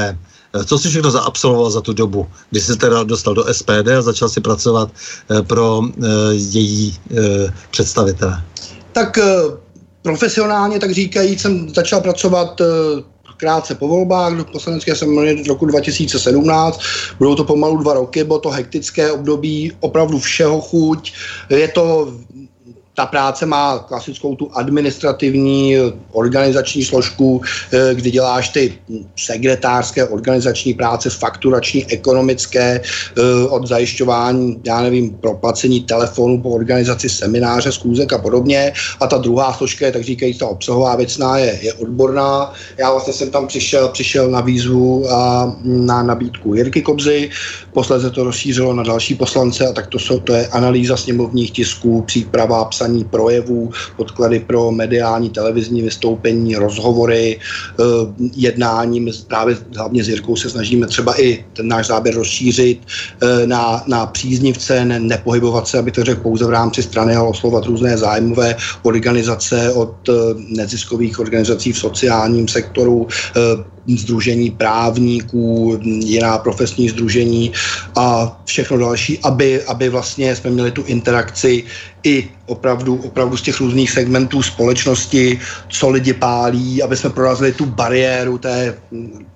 Eh, 0.56 0.64
co 0.66 0.78
jsi 0.78 0.90
všechno 0.90 1.12
zaabsolvoval 1.12 1.72
za 1.72 1.82
tu 1.82 1.94
dobu, 1.94 2.28
kdy 2.50 2.62
jsi 2.62 2.78
teda 2.78 3.04
dostal 3.04 3.34
do 3.34 3.54
SPD 3.54 3.88
a 3.98 4.02
začal 4.02 4.30
si 4.30 4.42
pracovat 4.42 4.90
eh, 5.32 5.42
pro 5.42 5.82
eh, 5.86 6.08
její 6.34 6.98
představitele? 7.72 8.44
Tak 8.92 9.20
profesionálně, 10.02 10.80
tak 10.80 10.92
říkají, 10.92 11.40
jsem 11.40 11.70
začal 11.70 12.02
pracovat 12.02 12.62
krátce 13.38 13.76
po 13.76 13.88
volbách 13.88 14.34
do 14.34 14.46
poslanecké 14.46 14.96
sněmovny 14.96 15.44
roku 15.48 15.66
2017. 15.66 16.82
Budou 17.18 17.36
to 17.36 17.44
pomalu 17.44 17.78
dva 17.78 17.94
roky, 17.94 18.24
bylo 18.24 18.40
to 18.40 18.50
hektické 18.50 19.12
období, 19.12 19.72
opravdu 19.80 20.20
všeho 20.20 20.62
chuť. 20.62 21.14
Je 21.50 21.68
to 21.68 22.14
ta 22.96 23.06
práce 23.06 23.46
má 23.46 23.80
klasickou 23.80 24.36
tu 24.36 24.50
administrativní 24.54 25.78
organizační 26.12 26.86
složku, 26.86 27.42
eh, 27.74 27.96
kdy 27.96 28.12
děláš 28.12 28.50
ty 28.50 28.74
sekretářské 29.18 30.06
organizační 30.06 30.74
práce, 30.74 31.10
fakturační, 31.10 31.86
ekonomické, 31.92 32.82
eh, 32.82 33.48
od 33.50 33.68
zajišťování, 33.68 34.62
já 34.66 34.82
nevím, 34.82 35.10
proplacení 35.10 35.84
telefonu 35.84 36.42
po 36.42 36.50
organizaci 36.50 37.10
semináře, 37.10 37.72
zkůzek 37.72 38.14
a 38.14 38.18
podobně. 38.18 38.74
A 39.00 39.08
ta 39.08 39.18
druhá 39.18 39.54
složka 39.54 39.86
je, 39.86 39.92
tak 39.92 40.04
říkají, 40.04 40.34
ta 40.34 40.48
obsahová 40.48 40.96
věcná 40.96 41.38
je, 41.38 41.60
je 41.62 41.74
odborná. 41.74 42.54
Já 42.78 42.92
vlastně 42.92 43.14
jsem 43.14 43.32
tam 43.32 43.48
přišel, 43.48 43.90
přišel 43.90 44.30
na 44.32 44.42
výzvu 44.42 45.12
a 45.12 45.54
na 45.64 46.04
nabídku 46.04 46.56
Jirky 46.56 46.82
Kobzy, 46.82 47.30
posledně 47.74 48.10
to 48.10 48.24
rozšířilo 48.24 48.74
na 48.74 48.84
další 48.84 49.16
poslance 49.16 49.68
a 49.68 49.74
tak 49.74 49.88
to, 49.88 50.00
jsou, 50.00 50.20
to 50.20 50.34
je 50.34 50.48
analýza 50.48 50.98
sněmovních 50.98 51.52
tisků, 51.52 52.02
příprava, 52.02 52.66
psa 52.66 52.83
psaní 52.84 53.04
projevů, 53.04 53.72
podklady 53.98 54.40
pro 54.40 54.72
mediální 54.72 55.30
televizní 55.30 55.82
vystoupení, 55.82 56.56
rozhovory, 56.56 57.40
eh, 57.40 57.84
jednáním, 58.36 59.08
právě 59.28 59.56
hlavně 59.76 60.04
s 60.04 60.10
Jirkou 60.10 60.36
se 60.36 60.50
snažíme 60.50 60.88
třeba 60.88 61.22
i 61.22 61.46
ten 61.54 61.68
náš 61.68 61.88
záběr 61.88 62.16
rozšířit 62.16 62.80
eh, 62.84 63.48
na, 63.48 63.84
na 63.88 64.06
příznivce, 64.06 64.86
ne, 64.86 65.00
nepohybovat 65.00 65.68
se, 65.68 65.80
aby 65.80 65.92
to 65.92 66.04
řekl 66.04 66.22
pouze 66.22 66.46
v 66.46 66.50
rámci 66.50 66.84
strany, 66.84 67.16
ale 67.16 67.30
oslovat 67.30 67.66
různé 67.66 67.98
zájmové 67.98 68.56
organizace 68.84 69.72
od 69.74 69.96
eh, 70.10 70.14
neziskových 70.60 71.20
organizací 71.20 71.72
v 71.72 71.80
sociálním 71.80 72.48
sektoru, 72.48 73.08
združení 73.88 74.52
právníků, 74.52 75.80
jiná 75.84 76.38
profesní 76.38 76.90
združení 76.90 77.52
a 77.96 78.40
všechno 78.46 78.78
další, 78.78 79.20
aby, 79.24 79.64
aby 79.64 79.90
vlastně 79.90 80.36
jsme 80.36 80.50
měli 80.50 80.72
tu 80.72 80.84
interakci 80.88 81.64
i 82.04 82.30
opravdu, 82.46 82.96
opravdu 82.96 83.38
z 83.38 83.42
těch 83.42 83.60
různých 83.60 83.92
segmentů 83.92 84.44
společnosti, 84.44 85.40
co 85.70 85.90
lidi 85.90 86.14
pálí, 86.14 86.84
aby 86.84 86.98
jsme 86.98 87.10
prorazili 87.10 87.52
tu 87.52 87.66
bariéru 87.66 88.38
té 88.38 88.76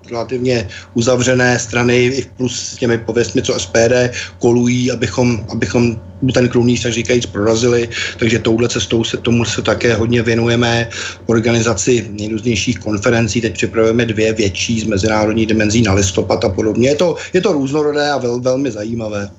relativně 0.09 0.67
uzavřené 0.93 1.59
strany 1.59 2.25
plus 2.37 2.59
s 2.59 2.75
těmi 2.75 2.97
pověstmi, 2.97 3.41
co 3.41 3.59
SPD 3.59 3.93
kolují, 4.39 4.91
abychom, 4.91 5.45
abychom 5.49 5.99
ten 6.33 6.49
krumný, 6.49 6.79
tak 6.79 6.93
říkajíc, 6.93 7.25
prorazili. 7.25 7.89
Takže 8.19 8.39
touhle 8.39 8.69
cestou 8.69 9.03
se 9.03 9.17
tomu 9.17 9.45
se 9.45 9.61
také 9.61 9.93
hodně 9.93 10.21
věnujeme. 10.21 10.89
Organizaci 11.25 12.07
nejrůznějších 12.09 12.79
konferencí, 12.79 13.41
teď 13.41 13.53
připravujeme 13.53 14.05
dvě 14.05 14.33
větší 14.33 14.79
z 14.79 14.83
mezinárodní 14.83 15.45
dimenzí 15.45 15.81
na 15.81 15.93
listopad 15.93 16.43
a 16.45 16.49
podobně. 16.49 16.89
Je 16.89 16.95
to, 16.95 17.15
je 17.33 17.41
to 17.41 17.53
různorodé 17.53 18.11
a 18.11 18.17
vel, 18.17 18.39
velmi 18.39 18.71
zajímavé. 18.71 19.29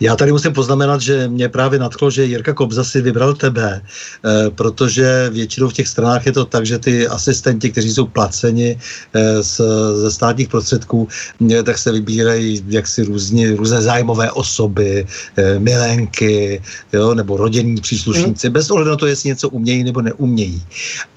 Já 0.00 0.16
tady 0.16 0.32
musím 0.32 0.52
poznamenat, 0.52 1.00
že 1.00 1.28
mě 1.28 1.48
právě 1.48 1.78
nadchlo, 1.78 2.10
že 2.10 2.24
Jirka 2.24 2.52
Kobza 2.52 2.84
si 2.84 3.00
vybral 3.00 3.34
tebe, 3.34 3.80
eh, 3.80 4.50
protože 4.50 5.30
většinou 5.32 5.68
v 5.68 5.72
těch 5.72 5.88
stranách 5.88 6.26
je 6.26 6.32
to 6.32 6.44
tak, 6.44 6.66
že 6.66 6.78
ty 6.78 7.08
asistenti, 7.08 7.70
kteří 7.70 7.90
jsou 7.90 8.06
placeni 8.06 8.78
eh, 9.14 9.42
z, 9.42 9.60
ze 9.94 10.10
státních 10.10 10.48
prostředků, 10.48 11.08
eh, 11.50 11.62
tak 11.62 11.78
se 11.78 11.92
vybírají 11.92 12.64
jaksi 12.68 13.02
různě, 13.02 13.56
různé 13.56 13.82
zájmové 13.82 14.30
osoby, 14.30 15.06
milenky, 15.58 16.62
jo, 16.92 17.14
nebo 17.14 17.36
rodinní 17.36 17.80
příslušníci, 17.80 18.48
mm. 18.48 18.52
bez 18.52 18.70
ohledu 18.70 18.90
na 18.90 18.96
to, 18.96 19.06
jestli 19.06 19.28
něco 19.28 19.48
umějí 19.48 19.84
nebo 19.84 20.02
neumějí. 20.02 20.62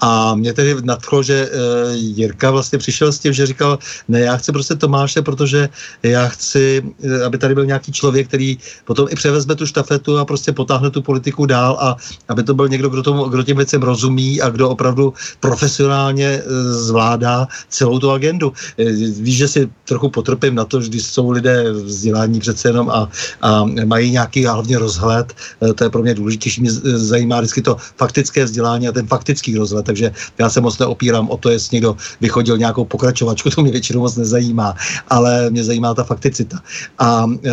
A 0.00 0.34
mě 0.34 0.52
tedy 0.52 0.76
nadchlo, 0.82 1.22
že 1.22 1.50
Jirka 1.94 2.50
vlastně 2.50 2.78
přišel 2.78 3.12
s 3.12 3.18
tím, 3.18 3.32
že 3.32 3.46
říkal, 3.46 3.78
ne, 4.08 4.20
já 4.20 4.36
chci 4.36 4.52
prostě 4.52 4.74
Tomáše, 4.74 5.22
protože 5.22 5.68
já 6.02 6.28
chci, 6.28 6.82
aby 7.26 7.38
tady 7.38 7.54
byl 7.54 7.66
nějaký 7.66 7.92
člověk, 7.92 8.28
který 8.28 8.37
potom 8.84 9.06
i 9.10 9.14
převezme 9.14 9.54
tu 9.54 9.66
štafetu 9.66 10.18
a 10.18 10.24
prostě 10.24 10.52
potáhne 10.52 10.90
tu 10.90 11.02
politiku 11.02 11.46
dál 11.46 11.76
a 11.80 11.96
aby 12.28 12.42
to 12.42 12.54
byl 12.54 12.68
někdo, 12.68 12.88
kdo, 12.88 13.02
tomu, 13.02 13.24
kdo 13.24 13.42
těm 13.42 13.56
věcem 13.56 13.82
rozumí 13.82 14.40
a 14.40 14.50
kdo 14.50 14.70
opravdu 14.70 15.14
profesionálně 15.40 16.26
e, 16.26 16.42
zvládá 16.72 17.48
celou 17.68 17.98
tu 17.98 18.10
agendu. 18.10 18.52
E, 18.78 18.84
víš, 19.22 19.36
že 19.36 19.48
si 19.48 19.60
trochu 19.84 20.08
potrpím 20.08 20.54
na 20.54 20.64
to, 20.64 20.80
když 20.80 21.06
jsou 21.06 21.30
lidé 21.30 21.72
vzdělání 21.72 22.40
přece 22.40 22.68
jenom 22.68 22.90
a, 22.90 23.08
a 23.42 23.64
mají 23.84 24.10
nějaký 24.10 24.44
hlavně 24.44 24.78
rozhled, 24.78 25.32
e, 25.62 25.74
to 25.74 25.84
je 25.84 25.90
pro 25.90 26.02
mě 26.02 26.14
důležitější, 26.14 26.60
mě 26.60 26.72
zajímá 26.96 27.40
vždycky 27.40 27.62
to 27.62 27.76
faktické 27.96 28.44
vzdělání 28.44 28.88
a 28.88 28.92
ten 28.92 29.06
faktický 29.06 29.56
rozhled, 29.56 29.86
takže 29.86 30.12
já 30.38 30.50
se 30.50 30.60
moc 30.60 30.78
neopírám 30.78 31.30
o 31.30 31.36
to, 31.36 31.50
jestli 31.50 31.76
někdo 31.76 31.96
vychodil 32.20 32.58
nějakou 32.58 32.84
pokračovačku, 32.84 33.50
to 33.50 33.62
mě 33.62 33.72
většinou 33.72 34.00
moc 34.00 34.16
nezajímá, 34.16 34.74
ale 35.08 35.50
mě 35.50 35.64
zajímá 35.64 35.94
ta 35.94 36.04
fakticita. 36.04 36.60
A 36.98 37.26
e, 37.44 37.50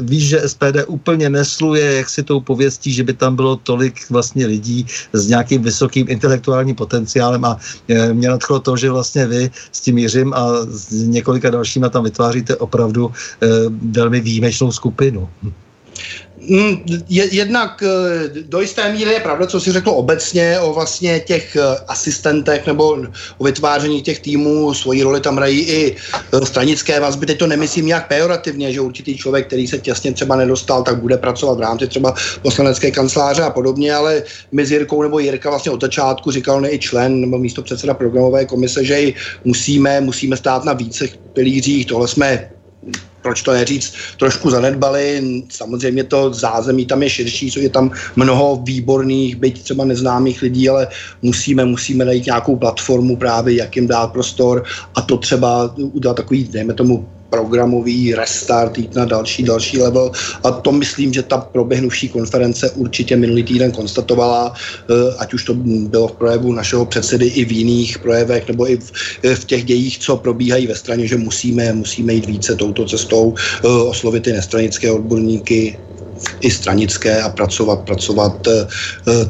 víš, 0.00 0.27
že 0.28 0.48
SPD 0.48 0.84
úplně 0.86 1.30
nesluje 1.30 1.94
jak 1.94 2.08
si 2.08 2.22
tou 2.22 2.40
pověstí, 2.40 2.92
že 2.92 3.04
by 3.04 3.12
tam 3.12 3.36
bylo 3.36 3.56
tolik 3.56 4.10
vlastně 4.10 4.46
lidí 4.46 4.86
s 5.12 5.28
nějakým 5.28 5.62
vysokým 5.62 6.06
intelektuálním 6.08 6.76
potenciálem 6.76 7.44
a 7.44 7.56
e, 7.88 8.12
mě 8.12 8.28
nadchlo 8.28 8.60
to, 8.60 8.76
že 8.76 8.90
vlastně 8.90 9.26
vy 9.26 9.50
s 9.72 9.80
tím 9.80 9.98
Jiřím 9.98 10.34
a 10.34 10.68
s 10.68 10.92
několika 10.92 11.50
dalšíma 11.50 11.88
tam 11.88 12.04
vytváříte 12.04 12.56
opravdu 12.56 13.08
e, 13.08 13.46
velmi 13.96 14.20
výjimečnou 14.20 14.72
skupinu. 14.72 15.28
Mm, 16.40 16.84
jednak 17.08 17.82
eh, 17.82 18.28
do 18.42 18.60
jisté 18.60 18.92
míry 18.92 19.10
je 19.10 19.20
pravda, 19.20 19.46
co 19.46 19.60
si 19.60 19.72
řekl 19.72 19.90
obecně 19.90 20.60
o 20.60 20.72
vlastně 20.72 21.20
těch 21.20 21.56
eh, 21.56 21.62
asistentech 21.88 22.66
nebo 22.66 22.98
o 23.38 23.44
vytváření 23.44 24.02
těch 24.02 24.20
týmů. 24.20 24.74
Svoji 24.74 25.02
roli 25.02 25.20
tam 25.20 25.36
hrají 25.36 25.60
i 25.60 25.96
eh, 26.32 26.46
stranické 26.46 27.00
vazby. 27.00 27.26
Teď 27.26 27.38
to 27.38 27.46
nemyslím 27.46 27.86
nějak 27.86 28.08
pejorativně, 28.08 28.72
že 28.72 28.80
určitý 28.80 29.16
člověk, 29.16 29.46
který 29.46 29.66
se 29.66 29.78
těsně 29.78 30.12
třeba 30.12 30.36
nedostal, 30.36 30.82
tak 30.82 31.00
bude 31.00 31.16
pracovat 31.16 31.58
v 31.58 31.60
rámci 31.60 31.86
třeba 31.86 32.14
poslanecké 32.42 32.90
kanceláře 32.90 33.42
a 33.42 33.50
podobně, 33.50 33.94
ale 33.94 34.22
my 34.52 34.66
s 34.66 34.72
Jirkou 34.72 35.02
nebo 35.02 35.18
Jirka 35.18 35.50
vlastně 35.50 35.72
od 35.72 35.80
začátku 35.80 36.30
říkal 36.30 36.60
ne 36.60 36.70
i 36.70 36.78
člen 36.78 37.20
nebo 37.20 37.38
místo 37.38 37.62
předseda 37.62 37.94
programové 37.94 38.44
komise, 38.44 38.84
že 38.84 39.12
musíme, 39.44 40.00
musíme 40.00 40.36
stát 40.36 40.64
na 40.64 40.72
více 40.72 41.08
pilířích. 41.32 41.86
Tohle 41.86 42.08
jsme 42.08 42.50
proč 43.22 43.42
to 43.42 43.52
neříct, 43.52 43.94
trošku 44.18 44.50
zanedbali. 44.50 45.22
Samozřejmě 45.48 46.04
to 46.04 46.34
zázemí 46.34 46.86
tam 46.86 47.02
je 47.02 47.10
širší, 47.10 47.50
co 47.50 47.60
je 47.60 47.68
tam 47.68 47.90
mnoho 48.16 48.60
výborných, 48.64 49.36
byť 49.36 49.62
třeba 49.62 49.84
neznámých 49.84 50.42
lidí, 50.42 50.68
ale 50.68 50.88
musíme, 51.22 51.64
musíme 51.64 52.04
najít 52.04 52.26
nějakou 52.26 52.56
platformu 52.56 53.16
právě, 53.16 53.54
jak 53.54 53.76
jim 53.76 53.86
dát 53.86 54.12
prostor 54.12 54.64
a 54.94 55.00
to 55.00 55.16
třeba 55.16 55.74
udělat 55.76 56.14
takový, 56.14 56.44
dejme 56.44 56.74
tomu, 56.74 57.08
programový 57.30 58.14
restart, 58.14 58.78
jít 58.78 58.94
na 58.94 59.04
další, 59.04 59.42
další 59.42 59.78
level. 59.78 60.10
A 60.44 60.50
to 60.50 60.72
myslím, 60.72 61.12
že 61.12 61.22
ta 61.22 61.38
proběhnuvší 61.38 62.08
konference 62.08 62.70
určitě 62.70 63.16
minulý 63.16 63.42
týden 63.42 63.72
konstatovala, 63.72 64.52
eh, 64.52 65.14
ať 65.18 65.34
už 65.34 65.44
to 65.44 65.54
bylo 65.88 66.08
v 66.08 66.12
projevu 66.12 66.52
našeho 66.52 66.86
předsedy 66.86 67.26
i 67.26 67.44
v 67.44 67.52
jiných 67.52 67.98
projevech, 67.98 68.48
nebo 68.48 68.70
i 68.70 68.76
v, 68.76 68.92
eh, 69.24 69.34
v 69.34 69.44
těch 69.44 69.64
dějích, 69.64 69.98
co 69.98 70.16
probíhají 70.16 70.66
ve 70.66 70.74
straně, 70.74 71.06
že 71.06 71.16
musíme, 71.16 71.72
musíme 71.72 72.12
jít 72.12 72.26
více 72.26 72.56
touto 72.56 72.84
cestou, 72.84 73.34
eh, 73.34 73.68
oslovit 73.68 74.24
ty 74.24 74.32
nestranické 74.32 74.90
odborníky, 74.90 75.87
i 76.40 76.50
stranické 76.50 77.22
a 77.22 77.28
pracovat, 77.28 77.80
pracovat 77.80 78.48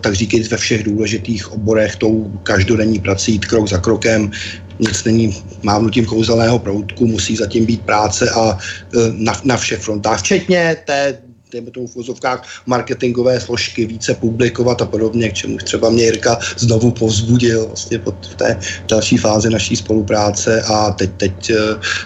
tak 0.01 0.15
říkajíc 0.15 0.51
ve 0.51 0.57
všech 0.57 0.83
důležitých 0.83 1.53
oborech 1.53 1.97
tou 1.97 2.33
každodenní 2.43 2.99
prací, 2.99 3.33
jít 3.33 3.47
krok 3.47 3.69
za 3.69 3.79
krokem, 3.79 4.31
nic 4.79 5.05
není 5.05 5.43
mávnutím 5.63 6.05
kouzelného 6.05 6.59
proutku, 6.59 7.07
musí 7.07 7.37
zatím 7.37 7.67
být 7.67 7.83
práce 7.83 8.31
a 8.31 8.59
e, 8.59 9.13
na, 9.13 9.33
na 9.45 9.57
všech 9.57 9.81
frontách, 9.81 10.19
včetně 10.21 10.77
té 10.85 11.19
dejme 11.53 11.71
tomu 11.71 11.87
v 11.87 11.95
vozovkách, 11.95 12.63
marketingové 12.67 13.41
složky 13.41 13.87
více 13.87 14.15
publikovat 14.15 14.83
a 14.83 14.87
podobně, 14.87 15.29
k 15.29 15.35
čemu 15.35 15.57
třeba 15.57 15.91
mě 15.91 16.05
Jirka 16.05 16.39
znovu 16.57 16.91
povzbudil 16.91 17.67
vlastně 17.67 17.99
pod 17.99 18.15
v 18.27 18.35
té 18.35 18.59
další 18.89 19.17
fázi 19.17 19.51
naší 19.51 19.77
spolupráce 19.77 20.63
a 20.63 20.91
teď, 20.91 21.11
teď 21.17 21.51
e, 21.51 21.57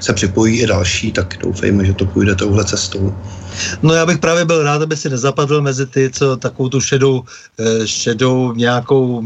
se 0.01 0.13
připojí 0.13 0.61
i 0.61 0.67
další, 0.67 1.13
tak 1.13 1.37
doufejme, 1.41 1.85
že 1.85 1.93
to 1.93 2.07
půjde 2.07 2.35
touhle 2.35 2.65
cestou. 2.65 3.15
No 3.83 3.95
já 3.95 4.07
bych 4.07 4.19
právě 4.19 4.45
byl 4.45 4.63
rád, 4.63 4.83
aby 4.83 4.97
si 4.97 5.11
nezapadl 5.11 5.61
mezi 5.61 5.87
ty, 5.87 6.11
co 6.11 6.37
takovou 6.37 6.69
tu 6.69 6.81
šedou, 6.81 7.23
eh, 7.59 7.87
šedou 7.87 8.53
nějakou, 8.53 9.23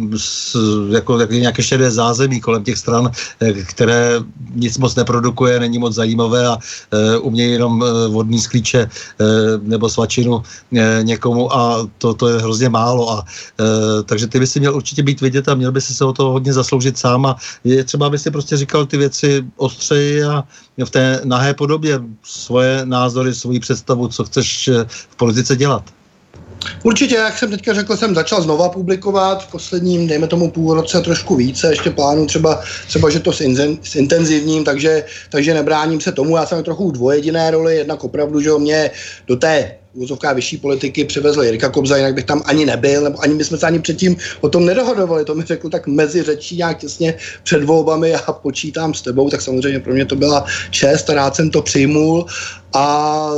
jako, 0.90 1.18
nějaké 1.18 1.62
šedé 1.62 1.90
zázemí 1.90 2.40
kolem 2.40 2.64
těch 2.64 2.78
stran, 2.78 3.10
eh, 3.40 3.52
které 3.52 4.20
nic 4.54 4.78
moc 4.78 4.94
neprodukuje, 4.94 5.60
není 5.60 5.78
moc 5.78 5.94
zajímavé 5.94 6.46
a 6.46 6.56
uh, 6.56 7.26
umějí 7.26 7.52
jenom 7.52 7.84
vodní 8.08 8.40
sklíče 8.40 8.88
nebo 9.62 9.88
svačinu 9.88 10.42
někomu 11.02 11.52
a 11.52 11.88
to, 11.98 12.14
to 12.14 12.28
je 12.28 12.38
hrozně 12.38 12.68
málo. 12.68 13.10
A, 13.10 13.24
takže 14.04 14.26
ty 14.26 14.38
by 14.38 14.46
si 14.46 14.60
měl 14.60 14.76
určitě 14.76 15.02
být 15.02 15.20
vidět 15.20 15.48
a 15.48 15.54
měl 15.54 15.72
by 15.72 15.80
si 15.80 15.94
se 15.94 16.04
o 16.04 16.12
to 16.12 16.30
hodně 16.30 16.52
zasloužit 16.52 16.98
sám 16.98 17.26
a 17.26 17.36
je 17.64 17.84
třeba, 17.84 18.06
aby 18.06 18.18
si 18.18 18.30
prostě 18.30 18.56
říkal 18.56 18.86
ty 18.86 18.96
věci 18.96 19.44
ostřeji 19.56 20.24
a 20.24 20.44
v 20.84 20.90
té 20.90 21.20
nahé 21.24 21.54
podobě 21.54 22.00
svoje 22.22 22.80
názory, 22.84 23.34
svoji 23.34 23.60
představu, 23.60 24.08
co 24.08 24.24
chceš 24.24 24.68
eh, 24.68 24.84
v 24.88 25.16
politice 25.16 25.56
dělat. 25.56 25.82
Určitě, 26.82 27.14
jak 27.14 27.38
jsem 27.38 27.50
teďka 27.50 27.74
řekl, 27.74 27.96
jsem 27.96 28.14
začal 28.14 28.42
znova 28.42 28.68
publikovat 28.68 29.44
v 29.44 29.50
posledním, 29.50 30.06
dejme 30.06 30.26
tomu 30.26 30.50
půl 30.50 30.74
roce 30.74 31.00
trošku 31.00 31.36
více, 31.36 31.70
ještě 31.70 31.90
plánu 31.90 32.26
třeba, 32.26 32.60
třeba 32.86 33.10
že 33.10 33.20
to 33.20 33.32
s, 33.32 33.40
inzen, 33.40 33.78
s 33.82 33.96
intenzivním, 33.96 34.64
takže, 34.64 35.04
takže 35.30 35.54
nebráním 35.54 36.00
se 36.00 36.12
tomu, 36.12 36.36
já 36.36 36.46
jsem 36.46 36.62
trochu 36.62 36.88
v 36.88 36.92
dvojediné 36.92 37.50
roli, 37.50 37.76
jednak 37.76 38.04
opravdu, 38.04 38.40
že 38.40 38.50
mě 38.58 38.90
do 39.26 39.36
té 39.36 39.74
úzovká 39.96 40.32
vyšší 40.32 40.56
politiky 40.56 41.04
přivezl 41.04 41.42
Jirka 41.42 41.68
Kobza, 41.68 41.96
jinak 41.96 42.14
bych 42.14 42.24
tam 42.24 42.42
ani 42.44 42.66
nebyl, 42.66 43.04
nebo 43.04 43.22
ani 43.22 43.34
bychom 43.34 43.58
se 43.58 43.66
ani 43.66 43.78
předtím 43.78 44.16
o 44.40 44.48
tom 44.48 44.66
nedohodovali. 44.66 45.24
To 45.24 45.34
mi 45.34 45.42
řekl 45.42 45.70
tak 45.70 45.86
mezi 45.86 46.22
řečí 46.22 46.56
nějak 46.56 46.78
těsně 46.78 47.14
před 47.42 47.64
volbami 47.64 48.14
a 48.14 48.32
počítám 48.32 48.94
s 48.94 49.02
tebou, 49.02 49.30
tak 49.30 49.40
samozřejmě 49.40 49.80
pro 49.80 49.94
mě 49.94 50.04
to 50.04 50.16
byla 50.16 50.44
čest 50.70 51.10
a 51.10 51.14
rád 51.14 51.36
jsem 51.36 51.50
to 51.50 51.62
přijmul. 51.62 52.26
A 52.72 53.30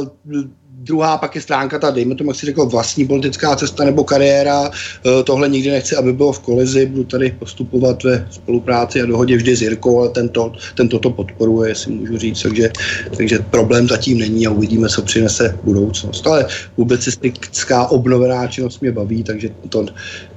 Druhá 0.88 1.18
pak 1.18 1.34
je 1.34 1.40
stránka 1.40 1.78
ta, 1.78 1.90
dejme 1.90 2.14
tomu, 2.14 2.30
jak 2.30 2.36
si 2.36 2.46
řekl, 2.46 2.66
vlastní 2.66 3.06
politická 3.06 3.56
cesta 3.56 3.84
nebo 3.84 4.04
kariéra. 4.04 4.70
E, 4.70 5.22
tohle 5.22 5.48
nikdy 5.48 5.70
nechci, 5.70 5.96
aby 5.96 6.12
bylo 6.12 6.32
v 6.32 6.40
kolizi. 6.40 6.86
Budu 6.86 7.04
tady 7.04 7.30
postupovat 7.38 8.04
ve 8.04 8.26
spolupráci 8.30 9.02
a 9.02 9.06
dohodě 9.06 9.36
vždy 9.36 9.56
s 9.56 9.62
Jirkou, 9.62 10.00
ale 10.00 10.08
tento, 10.08 10.52
tento 10.74 10.98
to 10.98 11.10
podporuje, 11.10 11.70
jestli 11.70 11.92
můžu 11.92 12.18
říct. 12.18 12.42
Takže, 12.42 12.70
takže 13.16 13.38
problém 13.38 13.88
zatím 13.88 14.18
není 14.18 14.46
a 14.46 14.50
uvidíme, 14.50 14.88
co 14.88 15.02
přinese 15.02 15.58
budoucnost. 15.64 16.26
Ale 16.26 16.46
publicistická 16.76 17.86
obnovená 17.86 18.46
činnost 18.46 18.80
mě 18.80 18.92
baví, 18.92 19.22
takže 19.22 19.50
to 19.68 19.86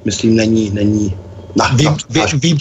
myslím 0.05 0.35
není, 0.35 0.69
není 0.69 1.15
na, 1.55 1.67
vím, 1.75 1.95
vím, 2.09 2.39
vím, 2.39 2.57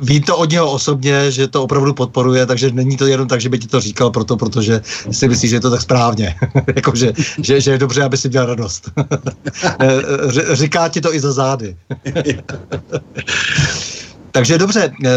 vím 0.00 0.22
to 0.22 0.36
od 0.36 0.50
něho 0.50 0.72
osobně, 0.72 1.30
že 1.30 1.48
to 1.48 1.62
opravdu 1.62 1.94
podporuje, 1.94 2.46
takže 2.46 2.70
není 2.70 2.96
to 2.96 3.06
jenom 3.06 3.28
tak, 3.28 3.40
že 3.40 3.48
by 3.48 3.58
ti 3.58 3.68
to 3.68 3.80
říkal 3.80 4.10
proto, 4.10 4.36
protože 4.36 4.80
si 5.10 5.28
myslí, 5.28 5.48
že 5.48 5.56
je 5.56 5.60
to 5.60 5.70
tak 5.70 5.82
správně. 5.82 6.34
jako, 6.76 6.96
že, 6.96 7.12
že, 7.38 7.60
že, 7.60 7.70
je 7.70 7.78
dobře, 7.78 8.02
aby 8.02 8.16
si 8.16 8.28
měl 8.28 8.46
radost. 8.46 8.90
Říká 10.52 10.88
ti 10.88 11.00
to 11.00 11.14
i 11.14 11.20
za 11.20 11.32
zády. 11.32 11.76
Takže 14.36 14.58
dobře, 14.58 14.84
e, 14.84 15.10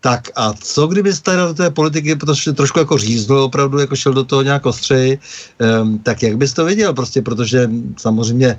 tak 0.00 0.28
a 0.36 0.52
co 0.52 0.86
kdybyste 0.86 1.36
do 1.36 1.54
té 1.54 1.70
politiky 1.70 2.16
protože 2.16 2.52
trošku 2.52 2.78
jako 2.78 2.98
říznul, 2.98 3.42
opravdu 3.42 3.78
jako 3.78 3.96
šel 3.96 4.12
do 4.12 4.24
toho 4.24 4.42
nějak 4.42 4.66
ostřeji, 4.66 5.12
e, 5.12 5.18
tak 6.02 6.22
jak 6.22 6.36
bys 6.36 6.52
to 6.52 6.64
viděl? 6.64 6.92
Prostě, 6.92 7.22
protože 7.22 7.70
samozřejmě 7.96 8.48
e, 8.48 8.58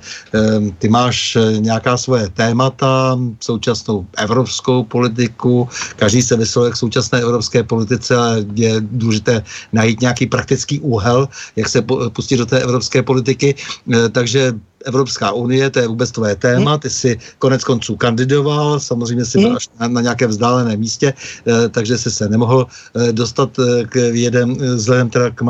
ty 0.78 0.88
máš 0.88 1.38
nějaká 1.58 1.96
svoje 1.96 2.28
témata, 2.28 3.18
současnou 3.40 4.06
evropskou 4.18 4.82
politiku, 4.82 5.68
každý 5.96 6.22
se 6.22 6.36
vyslovuje 6.36 6.72
k 6.72 6.76
současné 6.76 7.20
evropské 7.20 7.62
politice 7.62 8.16
a 8.16 8.42
je 8.54 8.74
důležité 8.80 9.42
najít 9.72 10.00
nějaký 10.00 10.26
praktický 10.26 10.80
úhel, 10.80 11.28
jak 11.56 11.68
se 11.68 11.82
pustit 12.12 12.36
do 12.36 12.46
té 12.46 12.58
evropské 12.58 13.02
politiky, 13.02 13.54
e, 13.94 14.08
takže 14.08 14.52
Evropská 14.86 15.32
unie, 15.32 15.70
to 15.70 15.78
je 15.78 15.88
vůbec 15.88 16.10
tvoje 16.10 16.36
téma, 16.36 16.78
ty 16.78 16.90
jsi 16.90 17.18
konec 17.38 17.64
konců 17.64 17.96
kandidoval, 17.96 18.80
samozřejmě 18.80 19.24
si 19.24 19.38
byl 19.38 19.48
hmm. 19.48 19.56
až 19.56 19.68
na, 19.80 19.88
na 19.88 20.00
nějakém 20.00 20.30
vzdáleném 20.30 20.80
místě, 20.80 21.14
eh, 21.46 21.68
takže 21.68 21.98
jsi 21.98 22.10
se 22.10 22.28
nemohl 22.28 22.66
eh, 22.66 23.12
dostat 23.12 23.50
eh, 23.58 23.84
k 23.84 23.96
jedem, 23.96 24.54
vzhledem 24.54 25.10
teda 25.10 25.30
k, 25.30 25.42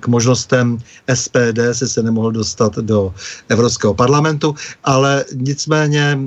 k 0.00 0.06
možnostem 0.06 0.78
SPD, 1.14 1.60
si 1.72 1.88
se 1.88 2.02
nemohl 2.02 2.32
dostat 2.32 2.76
do 2.76 3.14
Evropského 3.48 3.94
parlamentu, 3.94 4.54
ale 4.84 5.24
nicméně 5.34 6.18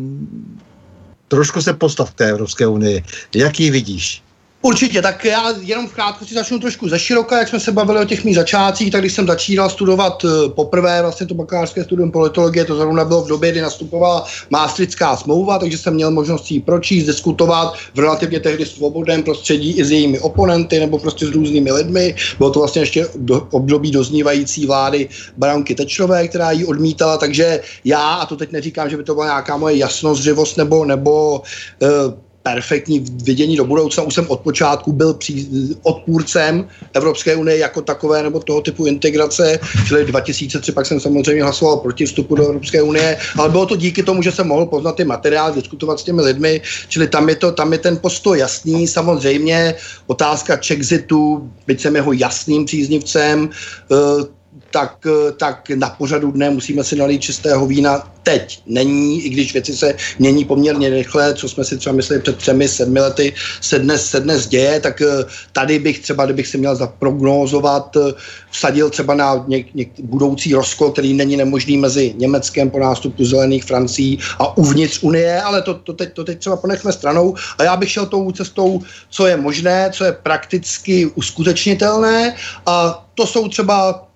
trošku 1.27 1.61
se 1.61 1.73
postav 1.73 2.11
k 2.11 2.15
té 2.15 2.29
Evropské 2.29 2.67
unii. 2.67 3.03
Jak 3.35 3.59
ji 3.59 3.71
vidíš? 3.71 4.23
Určitě, 4.61 5.01
tak 5.01 5.25
já 5.25 5.53
jenom 5.61 5.87
v 5.87 5.93
krátkosti 5.93 6.33
začnu 6.35 6.59
trošku 6.59 6.89
ze 6.89 6.99
široka, 6.99 7.39
jak 7.39 7.47
jsme 7.47 7.59
se 7.59 7.71
bavili 7.71 7.99
o 7.99 8.05
těch 8.05 8.23
mých 8.23 8.35
začátcích, 8.35 8.91
tak 8.91 9.01
když 9.01 9.13
jsem 9.13 9.27
začínal 9.27 9.69
studovat 9.69 10.25
eh, 10.25 10.49
poprvé 10.49 11.01
vlastně 11.01 11.27
to 11.27 11.33
bakalářské 11.33 11.83
studium 11.83 12.11
politologie, 12.11 12.65
to 12.65 12.75
zrovna 12.75 13.05
bylo 13.05 13.21
v 13.21 13.27
době, 13.27 13.51
kdy 13.51 13.61
nastupovala 13.61 14.25
Maastrichtská 14.49 15.17
smlouva, 15.17 15.59
takže 15.59 15.77
jsem 15.77 15.93
měl 15.93 16.11
možnost 16.11 16.51
ji 16.51 16.59
pročíst, 16.59 17.07
diskutovat 17.07 17.73
v 17.95 17.99
relativně 17.99 18.39
tehdy 18.39 18.65
svobodném 18.65 19.23
prostředí 19.23 19.71
i 19.71 19.85
s 19.85 19.91
jejími 19.91 20.19
oponenty 20.19 20.79
nebo 20.79 20.99
prostě 20.99 21.25
s 21.25 21.29
různými 21.29 21.71
lidmi. 21.71 22.15
Bylo 22.37 22.51
to 22.51 22.59
vlastně 22.59 22.81
ještě 22.81 23.07
do, 23.15 23.47
období 23.51 23.91
doznívající 23.91 24.65
vlády 24.65 25.09
Baranky 25.37 25.75
Tečrové, 25.75 26.27
která 26.27 26.51
ji 26.51 26.65
odmítala, 26.65 27.17
takže 27.17 27.61
já, 27.85 28.13
a 28.13 28.25
to 28.25 28.35
teď 28.35 28.51
neříkám, 28.51 28.89
že 28.89 28.97
by 28.97 29.03
to 29.03 29.13
byla 29.13 29.25
nějaká 29.25 29.57
moje 29.57 29.77
jasnozřivost 29.77 30.57
nebo, 30.57 30.85
nebo 30.85 31.41
uh, 31.81 32.28
perfektní 32.43 32.99
vidění 33.23 33.57
do 33.57 33.65
budoucna. 33.65 34.03
Už 34.03 34.13
jsem 34.13 34.25
od 34.27 34.39
počátku 34.39 34.91
byl 34.91 35.13
při, 35.13 35.47
odpůrcem 35.83 36.67
Evropské 36.93 37.35
unie 37.35 37.57
jako 37.57 37.81
takové 37.81 38.23
nebo 38.23 38.39
toho 38.39 38.61
typu 38.61 38.85
integrace, 38.85 39.59
čili 39.87 40.05
2003 40.05 40.71
pak 40.71 40.85
jsem 40.85 40.99
samozřejmě 40.99 41.43
hlasoval 41.43 41.77
proti 41.77 42.05
vstupu 42.05 42.35
do 42.35 42.45
Evropské 42.45 42.81
unie, 42.81 43.17
ale 43.37 43.49
bylo 43.49 43.65
to 43.65 43.75
díky 43.75 44.03
tomu, 44.03 44.21
že 44.21 44.31
jsem 44.31 44.47
mohl 44.47 44.65
poznat 44.65 44.95
ty 44.95 45.03
materiály, 45.05 45.55
diskutovat 45.55 45.99
s 45.99 46.03
těmi 46.03 46.21
lidmi, 46.21 46.61
čili 46.87 47.07
tam 47.07 47.29
je, 47.29 47.35
to, 47.35 47.51
tam 47.51 47.73
je 47.73 47.79
ten 47.79 47.97
postoj 47.97 48.39
jasný. 48.39 48.87
Samozřejmě 48.87 49.75
otázka 50.07 50.59
Chexitu, 50.65 51.49
byť 51.67 51.81
jsem 51.81 51.95
jeho 51.95 52.13
jasným 52.13 52.65
příznivcem, 52.65 53.49
uh, 53.89 54.23
tak, 54.71 54.97
eh, 55.05 55.31
tak 55.31 55.69
na 55.75 55.89
pořadu 55.89 56.31
dne 56.31 56.49
musíme 56.49 56.83
si 56.83 56.95
nalít 56.95 57.21
čistého 57.21 57.65
vína. 57.67 58.11
Teď 58.23 58.61
není, 58.65 59.21
i 59.21 59.29
když 59.29 59.53
věci 59.53 59.77
se 59.77 59.95
mění 60.19 60.45
poměrně 60.45 60.89
rychle, 60.89 61.33
co 61.33 61.49
jsme 61.49 61.63
si 61.63 61.77
třeba 61.77 61.95
mysleli 61.95 62.21
před 62.21 62.37
třemi, 62.37 62.67
sedmi 62.67 62.99
lety, 62.99 63.33
se 63.61 63.79
dnes, 63.79 64.05
se 64.05 64.19
dnes 64.19 64.47
děje, 64.47 64.79
tak 64.79 65.01
eh, 65.01 65.25
tady 65.53 65.79
bych 65.79 65.99
třeba, 65.99 66.25
kdybych 66.25 66.47
si 66.47 66.57
měl 66.57 66.75
zaprognózovat, 66.75 67.95
eh, 67.95 68.13
vsadil 68.51 68.89
třeba 68.89 69.13
na 69.13 69.45
něk, 69.47 69.73
něk, 69.73 69.89
budoucí 69.99 70.53
rozkol, 70.53 70.91
který 70.91 71.13
není 71.13 71.37
nemožný 71.37 71.77
mezi 71.77 72.13
Německem 72.17 72.69
po 72.69 72.79
nástupu 72.79 73.25
zelených 73.25 73.63
Francií 73.63 74.19
a 74.39 74.57
uvnitř 74.57 75.03
Unie, 75.03 75.41
ale 75.41 75.61
to, 75.61 75.73
to, 75.73 75.93
teď, 75.93 76.13
to 76.13 76.23
teď 76.23 76.39
třeba 76.39 76.55
ponechme 76.55 76.93
stranou. 76.93 77.35
A 77.57 77.63
já 77.63 77.75
bych 77.77 77.91
šel 77.91 78.05
tou 78.05 78.31
cestou, 78.31 78.81
co 79.09 79.27
je 79.27 79.37
možné, 79.37 79.89
co 79.93 80.03
je 80.05 80.11
prakticky 80.11 81.05
uskutečnitelné 81.05 82.35
a 82.65 83.05
to 83.15 83.27
jsou 83.27 83.47
třeba 83.47 84.07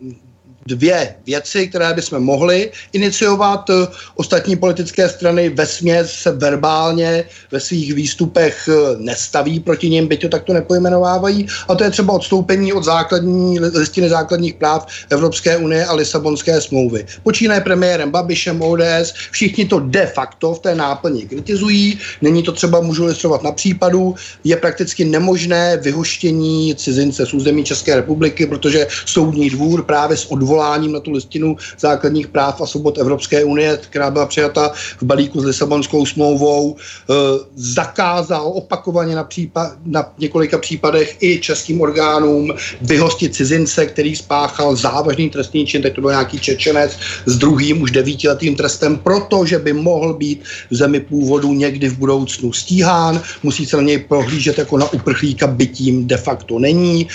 dvě 0.67 1.15
věci, 1.25 1.67
které 1.67 1.93
bychom 1.93 2.23
mohli 2.23 2.71
iniciovat. 2.93 3.69
Ostatní 4.15 4.55
politické 4.55 5.09
strany 5.09 5.49
ve 5.49 5.65
směs 5.65 6.11
se 6.11 6.31
verbálně 6.31 7.23
ve 7.51 7.59
svých 7.59 7.93
výstupech 7.93 8.69
nestaví 8.97 9.59
proti 9.59 9.89
nim, 9.89 10.07
byť 10.07 10.21
to 10.21 10.29
takto 10.29 10.53
nepojmenovávají. 10.53 11.47
A 11.67 11.75
to 11.75 11.83
je 11.83 11.89
třeba 11.89 12.13
odstoupení 12.13 12.73
od 12.73 12.83
základní, 12.83 13.59
listiny 13.59 14.09
základních 14.09 14.53
práv 14.53 14.87
Evropské 15.09 15.57
unie 15.57 15.85
a 15.85 15.93
Lisabonské 15.93 16.61
smlouvy. 16.61 17.05
Počínaje 17.23 17.61
premiérem 17.61 18.11
Babišem, 18.11 18.61
ODS, 18.61 19.13
všichni 19.31 19.65
to 19.65 19.79
de 19.79 20.05
facto 20.05 20.53
v 20.53 20.59
té 20.59 20.75
náplni 20.75 21.25
kritizují. 21.25 21.99
Není 22.21 22.43
to 22.43 22.51
třeba, 22.51 22.81
můžu 22.81 23.03
ilustrovat 23.03 23.43
na 23.43 23.51
případu, 23.51 24.15
je 24.43 24.57
prakticky 24.57 25.05
nemožné 25.05 25.77
vyhoštění 25.77 26.75
cizince 26.75 27.25
z 27.25 27.33
území 27.33 27.63
České 27.63 27.95
republiky, 27.95 28.45
protože 28.45 28.87
soudní 29.05 29.49
dvůr 29.49 29.83
právě 29.83 30.17
s 30.17 30.31
odvoláním 30.31 30.52
na 30.87 30.99
tu 30.99 31.11
listinu 31.11 31.57
základních 31.79 32.27
práv 32.27 32.61
a 32.61 32.65
svobod 32.65 32.97
Evropské 32.97 33.43
unie, 33.43 33.77
která 33.89 34.11
byla 34.11 34.25
přijata 34.25 34.71
v 34.97 35.03
balíku 35.03 35.41
s 35.41 35.45
Lisabonskou 35.45 36.05
smlouvou, 36.05 36.75
e, 36.75 37.13
zakázal 37.55 38.51
opakovaně 38.55 39.15
na, 39.15 39.23
případ, 39.23 39.73
na 39.85 40.13
několika 40.19 40.57
případech 40.57 41.17
i 41.21 41.39
českým 41.39 41.81
orgánům 41.81 42.53
vyhostit 42.81 43.35
cizince, 43.35 43.85
který 43.85 44.15
spáchal 44.15 44.75
závažný 44.75 45.29
trestný 45.29 45.65
čin, 45.65 45.81
teď 45.81 45.95
to 45.95 46.01
byl 46.01 46.09
nějaký 46.09 46.39
Čečenec 46.39 46.97
s 47.25 47.37
druhým 47.37 47.81
už 47.81 47.91
devítiletým 47.91 48.55
trestem, 48.55 48.97
protože 48.97 49.59
by 49.59 49.73
mohl 49.73 50.13
být 50.13 50.43
v 50.71 50.75
zemi 50.75 50.99
původu 50.99 51.53
někdy 51.53 51.89
v 51.89 51.97
budoucnu 51.97 52.53
stíhán, 52.53 53.21
musí 53.43 53.65
se 53.65 53.77
na 53.77 53.83
něj 53.83 53.97
prohlížet 53.97 54.57
jako 54.57 54.77
na 54.77 54.93
uprchlíka, 54.93 55.47
bytím 55.47 56.07
de 56.07 56.17
facto 56.17 56.59
není. 56.59 57.07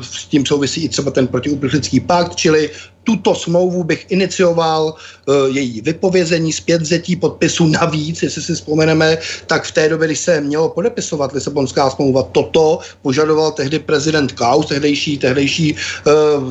S 0.00 0.24
tím 0.24 0.46
souvisí 0.46 0.84
i 0.84 0.88
třeba 0.88 1.10
ten 1.10 1.26
protiuprchlický 1.26 2.00
pakt, 2.00 2.36
čili 2.36 2.70
life. 2.74 2.93
Tuto 3.04 3.34
smlouvu 3.34 3.84
bych 3.84 4.06
inicioval 4.08 4.94
uh, 4.94 5.34
její 5.56 5.80
vypovězení, 5.80 6.52
zpětvzetí 6.52 7.16
podpisu 7.16 7.66
navíc, 7.66 8.22
jestli 8.22 8.42
si 8.42 8.54
vzpomeneme, 8.54 9.18
tak 9.46 9.64
v 9.64 9.72
té 9.72 9.88
době, 9.88 10.08
když 10.08 10.18
se 10.18 10.40
mělo 10.40 10.68
podepisovat 10.68 11.32
Lisabonská 11.32 11.90
smlouva, 11.90 12.22
toto 12.22 12.78
požadoval 13.02 13.52
tehdy 13.52 13.78
prezident 13.78 14.32
Klaus, 14.32 14.66
tehdejší, 14.66 15.18
tehdejší 15.18 15.76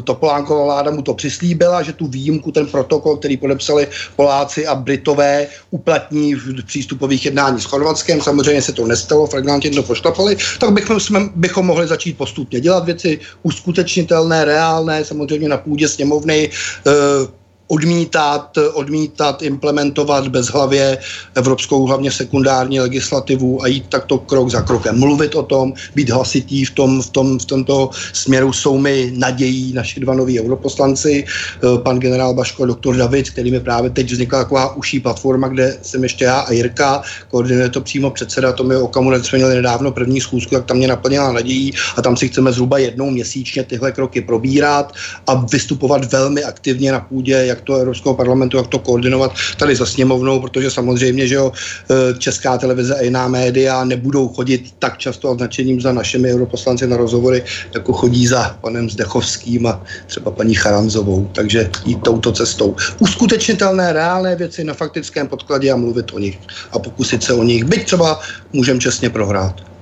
uh, 0.06 0.34
vláda 0.66 0.92
mu 0.92 1.02
to 1.02 1.14
přislíbila, 1.14 1.82
že 1.82 1.94
tu 1.94 2.08
výjimku, 2.08 2.52
ten 2.52 2.68
protokol, 2.68 3.18
který 3.18 3.38
podepsali 3.38 3.88
Poláci 4.16 4.68
a 4.68 4.76
Britové, 4.76 5.48
uplatní 5.72 6.36
v 6.36 6.64
přístupových 6.66 7.26
jednání 7.26 7.62
s 7.62 7.66
Chorvatskem. 7.66 8.22
Samozřejmě 8.22 8.62
se 8.62 8.72
to 8.72 8.88
nestalo, 8.88 9.28
fragmentně 9.28 9.72
to 9.72 9.84
poštapali, 9.84 10.38
tak 10.60 10.72
bychom, 10.72 11.00
jsme, 11.00 11.20
bychom 11.36 11.66
mohli 11.66 11.88
začít 11.88 12.18
postupně 12.18 12.60
dělat 12.62 12.86
věci 12.86 13.20
uskutečnitelné, 13.44 14.46
reálné, 14.46 15.06
samozřejmě 15.06 15.50
na 15.50 15.58
půdě 15.58 15.88
sněmovny, 15.88 16.43
uh, 16.86 17.28
odmítat, 17.74 18.58
odmítat 18.74 19.42
implementovat 19.42 20.28
bezhlavě 20.28 20.98
evropskou 21.36 21.86
hlavně 21.86 22.12
sekundární 22.12 22.80
legislativu 22.80 23.64
a 23.64 23.68
jít 23.68 23.86
takto 23.90 24.18
krok 24.18 24.50
za 24.50 24.62
krokem. 24.62 25.00
Mluvit 25.00 25.36
o 25.36 25.44
tom, 25.44 25.74
být 25.96 26.10
hlasitý 26.10 26.66
v, 26.66 26.72
tom, 26.72 27.02
v, 27.02 27.10
tom, 27.10 27.40
v 27.40 27.46
tomto 27.46 27.90
směru 28.14 28.54
jsou 28.54 28.78
mi 28.78 29.12
nadějí 29.18 29.74
naši 29.74 30.00
dva 30.00 30.14
noví 30.14 30.40
europoslanci, 30.42 31.26
eh, 31.26 31.78
pan 31.82 32.00
generál 32.00 32.34
Baško 32.34 32.64
a 32.64 32.66
doktor 32.66 32.96
David, 32.96 33.30
který 33.30 33.52
mi 33.52 33.60
právě 33.60 33.90
teď 33.90 34.12
vznikla 34.12 34.40
taková 34.46 34.76
uší 34.76 35.00
platforma, 35.00 35.48
kde 35.48 35.78
jsem 35.82 36.04
ještě 36.04 36.26
já 36.26 36.40
a 36.40 36.52
Jirka, 36.52 37.02
koordinuje 37.32 37.70
to 37.70 37.82
přímo 37.82 38.12
předseda 38.12 38.54
Tomi 38.54 38.76
Okamura, 38.76 39.24
jsme 39.24 39.38
měli 39.38 39.56
nedávno 39.56 39.92
první 39.92 40.22
schůzku, 40.22 40.56
tak 40.56 40.66
tam 40.66 40.78
mě 40.78 40.88
naplnila 40.88 41.32
nadějí 41.32 41.74
a 41.98 42.02
tam 42.02 42.18
si 42.18 42.30
chceme 42.30 42.52
zhruba 42.52 42.78
jednou 42.78 43.10
měsíčně 43.10 43.64
tyhle 43.64 43.92
kroky 43.92 44.22
probírat 44.22 44.94
a 45.28 45.34
vystupovat 45.34 46.06
velmi 46.12 46.44
aktivně 46.44 46.92
na 46.92 47.00
půdě 47.00 47.34
jak 47.34 47.63
to 47.64 47.76
Evropského 47.76 48.16
parlamentu, 48.16 48.58
jak 48.58 48.68
to 48.68 48.80
koordinovat 48.80 49.32
tady 49.58 49.76
za 49.76 49.86
sněmovnou, 49.86 50.40
protože 50.40 50.72
samozřejmě, 50.72 51.28
že 51.28 51.36
jo, 51.36 51.52
e, 51.90 52.20
česká 52.20 52.58
televize 52.58 52.96
a 52.96 53.02
jiná 53.02 53.28
média 53.28 53.84
nebudou 53.84 54.28
chodit 54.28 54.76
tak 54.80 54.98
často 54.98 55.30
a 55.30 55.34
značením 55.36 55.82
za 55.82 55.92
našimi 55.92 56.34
europoslanci 56.34 56.88
na 56.88 56.98
rozhovory, 56.98 57.44
jako 57.74 57.94
chodí 57.94 58.28
za 58.28 58.58
panem 58.62 58.90
Zdechovským 58.90 59.68
a 59.68 59.84
třeba 60.08 60.32
paní 60.32 60.54
Charanzovou. 60.54 61.30
Takže 61.34 61.70
jít 61.86 62.02
touto 62.04 62.32
cestou. 62.32 62.76
Uskutečnitelné 63.00 63.94
reálné 63.94 64.36
věci 64.36 64.64
na 64.64 64.74
faktickém 64.74 65.28
podkladě 65.28 65.72
a 65.72 65.76
mluvit 65.76 66.14
o 66.14 66.20
nich 66.20 66.40
a 66.72 66.80
pokusit 66.80 67.24
se 67.24 67.34
o 67.34 67.44
nich, 67.44 67.64
byť 67.64 67.86
třeba 67.86 68.20
můžeme 68.54 68.80
čestně 68.80 69.10
prohrát. 69.10 69.74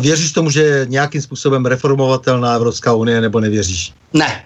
Věříš 0.00 0.32
tomu, 0.32 0.50
že 0.50 0.62
je 0.62 0.86
nějakým 0.88 1.22
způsobem 1.22 1.66
reformovatelná 1.66 2.54
Evropská 2.54 2.94
unie, 2.94 3.20
nebo 3.20 3.40
nevěříš? 3.40 3.92
Ne, 4.12 4.44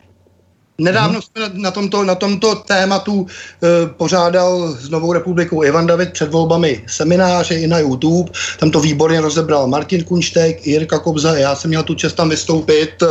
Nedávno 0.79 1.23
jsme 1.23 1.51
na, 1.53 1.71
tomto, 1.71 2.05
na 2.05 2.15
tomto 2.15 2.55
tématu 2.55 3.27
e, 3.27 3.89
pořádal 3.89 4.73
s 4.73 4.91
Novou 4.91 5.13
republikou 5.13 5.65
Ivan 5.65 5.87
David 5.87 6.13
před 6.13 6.31
volbami 6.31 6.85
semináře 6.87 7.55
i 7.55 7.67
na 7.67 7.79
YouTube. 7.79 8.31
Tam 8.59 8.71
to 8.71 8.81
výborně 8.81 9.21
rozebral 9.21 9.67
Martin 9.67 10.05
Kunštek, 10.05 10.67
Jirka 10.67 10.99
Kobza, 10.99 11.37
já 11.37 11.57
jsem 11.57 11.69
měl 11.69 11.83
tu 11.83 11.95
čest 11.95 12.13
tam 12.13 12.29
vystoupit 12.29 13.03
e, 13.03 13.07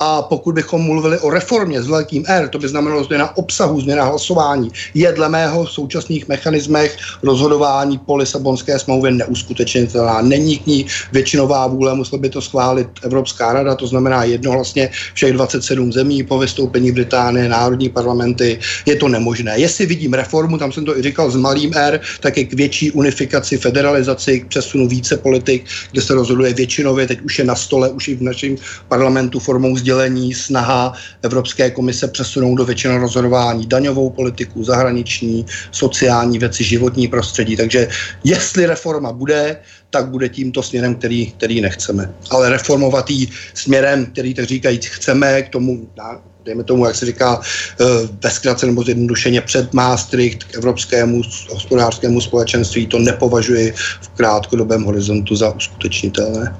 a 0.00 0.22
pokud 0.22 0.54
bychom 0.54 0.82
mluvili 0.82 1.18
o 1.18 1.30
reformě 1.30 1.82
s 1.82 1.88
velkým 1.88 2.24
R, 2.28 2.48
to 2.48 2.58
by 2.58 2.68
znamenalo 2.68 3.04
změna 3.04 3.36
obsahu, 3.36 3.80
změna 3.80 4.04
hlasování, 4.04 4.70
je 4.94 5.12
dle 5.12 5.28
mého 5.28 5.64
v 5.64 5.70
současných 5.70 6.28
mechanismech 6.28 6.96
rozhodování 7.22 7.98
po 7.98 8.16
Lisabonské 8.16 8.78
smlouvě 8.78 9.10
neuskutečnitelná. 9.10 10.20
Není 10.20 10.58
k 10.58 10.66
ní 10.66 10.86
většinová 11.12 11.66
vůle, 11.66 11.94
musela 11.94 12.22
by 12.22 12.30
to 12.30 12.40
schválit 12.40 12.88
Evropská 13.02 13.52
rada, 13.52 13.74
to 13.74 13.86
znamená 13.86 14.24
jednohlasně 14.24 14.90
všech 15.14 15.32
27 15.32 15.92
zemí 15.92 16.22
po 16.22 16.38
vystoupení 16.38 16.90
v 16.90 17.03
Británie, 17.04 17.48
národní 17.48 17.88
parlamenty, 17.88 18.58
je 18.86 18.96
to 18.96 19.08
nemožné. 19.08 19.60
Jestli 19.60 19.86
vidím 19.86 20.14
reformu, 20.14 20.58
tam 20.58 20.72
jsem 20.72 20.84
to 20.84 20.98
i 20.98 21.02
říkal 21.02 21.30
s 21.30 21.36
malým 21.36 21.76
R, 21.76 22.00
tak 22.20 22.36
je 22.36 22.44
k 22.44 22.52
větší 22.52 22.90
unifikaci, 22.90 23.58
federalizaci, 23.58 24.40
k 24.40 24.46
přesunu 24.48 24.88
více 24.88 25.16
politik, 25.16 25.64
kde 25.92 26.02
se 26.02 26.14
rozhoduje 26.14 26.54
většinově, 26.54 27.06
teď 27.06 27.20
už 27.20 27.38
je 27.38 27.44
na 27.44 27.54
stole, 27.54 27.90
už 27.90 28.08
i 28.08 28.14
v 28.16 28.22
našem 28.22 28.56
parlamentu 28.88 29.38
formou 29.38 29.76
sdělení 29.76 30.34
snaha 30.34 30.92
Evropské 31.22 31.70
komise 31.70 32.08
přesunout 32.08 32.56
do 32.56 32.64
většinou 32.64 32.98
rozhodování 32.98 33.66
daňovou 33.66 34.10
politiku, 34.10 34.64
zahraniční, 34.64 35.46
sociální 35.70 36.38
věci, 36.38 36.64
životní 36.64 37.08
prostředí. 37.08 37.56
Takže 37.56 37.88
jestli 38.24 38.66
reforma 38.66 39.12
bude, 39.12 39.56
tak 39.90 40.08
bude 40.08 40.28
tímto 40.28 40.62
směrem, 40.62 40.94
který, 40.94 41.30
který 41.36 41.60
nechceme. 41.60 42.14
Ale 42.30 42.50
reformovatý 42.50 43.28
směrem, 43.54 44.06
který 44.06 44.34
tak 44.34 44.44
říkají, 44.44 44.80
chceme, 44.82 45.42
k 45.42 45.48
tomu 45.48 45.86
dejme 46.44 46.64
tomu, 46.64 46.86
jak 46.86 46.94
se 46.94 47.06
říká, 47.06 47.40
eh, 47.80 47.84
ve 48.22 48.30
zkratce 48.30 48.66
nebo 48.66 48.82
zjednodušeně 48.82 49.40
před 49.40 49.74
Maastricht 49.74 50.44
k 50.44 50.54
evropskému 50.54 51.22
hospodářskému 51.50 52.20
společenství, 52.20 52.86
to 52.86 52.98
nepovažuji 52.98 53.72
v 54.00 54.08
krátkodobém 54.08 54.82
horizontu 54.82 55.36
za 55.36 55.50
uskutečnitelné. 55.50 56.56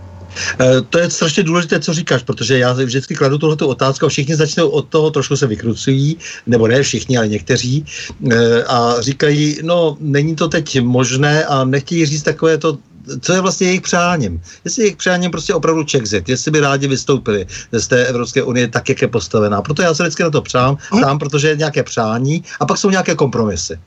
Eh, 0.60 0.82
to 0.90 0.98
je 0.98 1.10
strašně 1.10 1.42
důležité, 1.42 1.80
co 1.80 1.94
říkáš, 1.94 2.22
protože 2.22 2.58
já 2.58 2.72
vždycky 2.72 3.14
kladu 3.14 3.38
tuhle 3.38 3.56
otázku 3.56 4.06
a 4.06 4.08
všichni 4.08 4.36
začnou 4.36 4.68
od 4.68 4.88
toho, 4.88 5.10
trošku 5.10 5.36
se 5.36 5.46
vykrucují, 5.46 6.16
nebo 6.46 6.68
ne 6.68 6.82
všichni, 6.82 7.18
ale 7.18 7.28
někteří, 7.28 7.84
eh, 8.32 8.64
a 8.64 8.96
říkají, 9.00 9.58
no 9.62 9.96
není 10.00 10.36
to 10.36 10.48
teď 10.48 10.80
možné 10.80 11.44
a 11.44 11.64
nechtějí 11.64 12.06
říct 12.06 12.22
takové 12.22 12.58
to 12.58 12.78
co 13.20 13.32
je 13.32 13.40
vlastně 13.40 13.66
jejich 13.66 13.80
přáním. 13.80 14.42
Jestli 14.64 14.82
jejich 14.82 14.96
přáním 14.96 15.30
prostě 15.30 15.54
opravdu 15.54 15.84
Czexit, 15.84 16.28
jestli 16.28 16.50
by 16.50 16.60
rádi 16.60 16.88
vystoupili 16.88 17.46
z 17.72 17.86
té 17.86 18.06
Evropské 18.06 18.42
unie 18.42 18.68
tak, 18.68 18.88
jak 18.88 19.02
je 19.02 19.08
postavená. 19.08 19.62
Proto 19.62 19.82
já 19.82 19.94
se 19.94 20.02
vždycky 20.02 20.22
na 20.22 20.30
to 20.30 20.42
přám, 20.42 20.76
tam, 21.00 21.18
protože 21.18 21.48
je 21.48 21.56
nějaké 21.56 21.82
přání 21.82 22.44
a 22.60 22.66
pak 22.66 22.78
jsou 22.78 22.90
nějaké 22.90 23.14
kompromisy. 23.14 23.78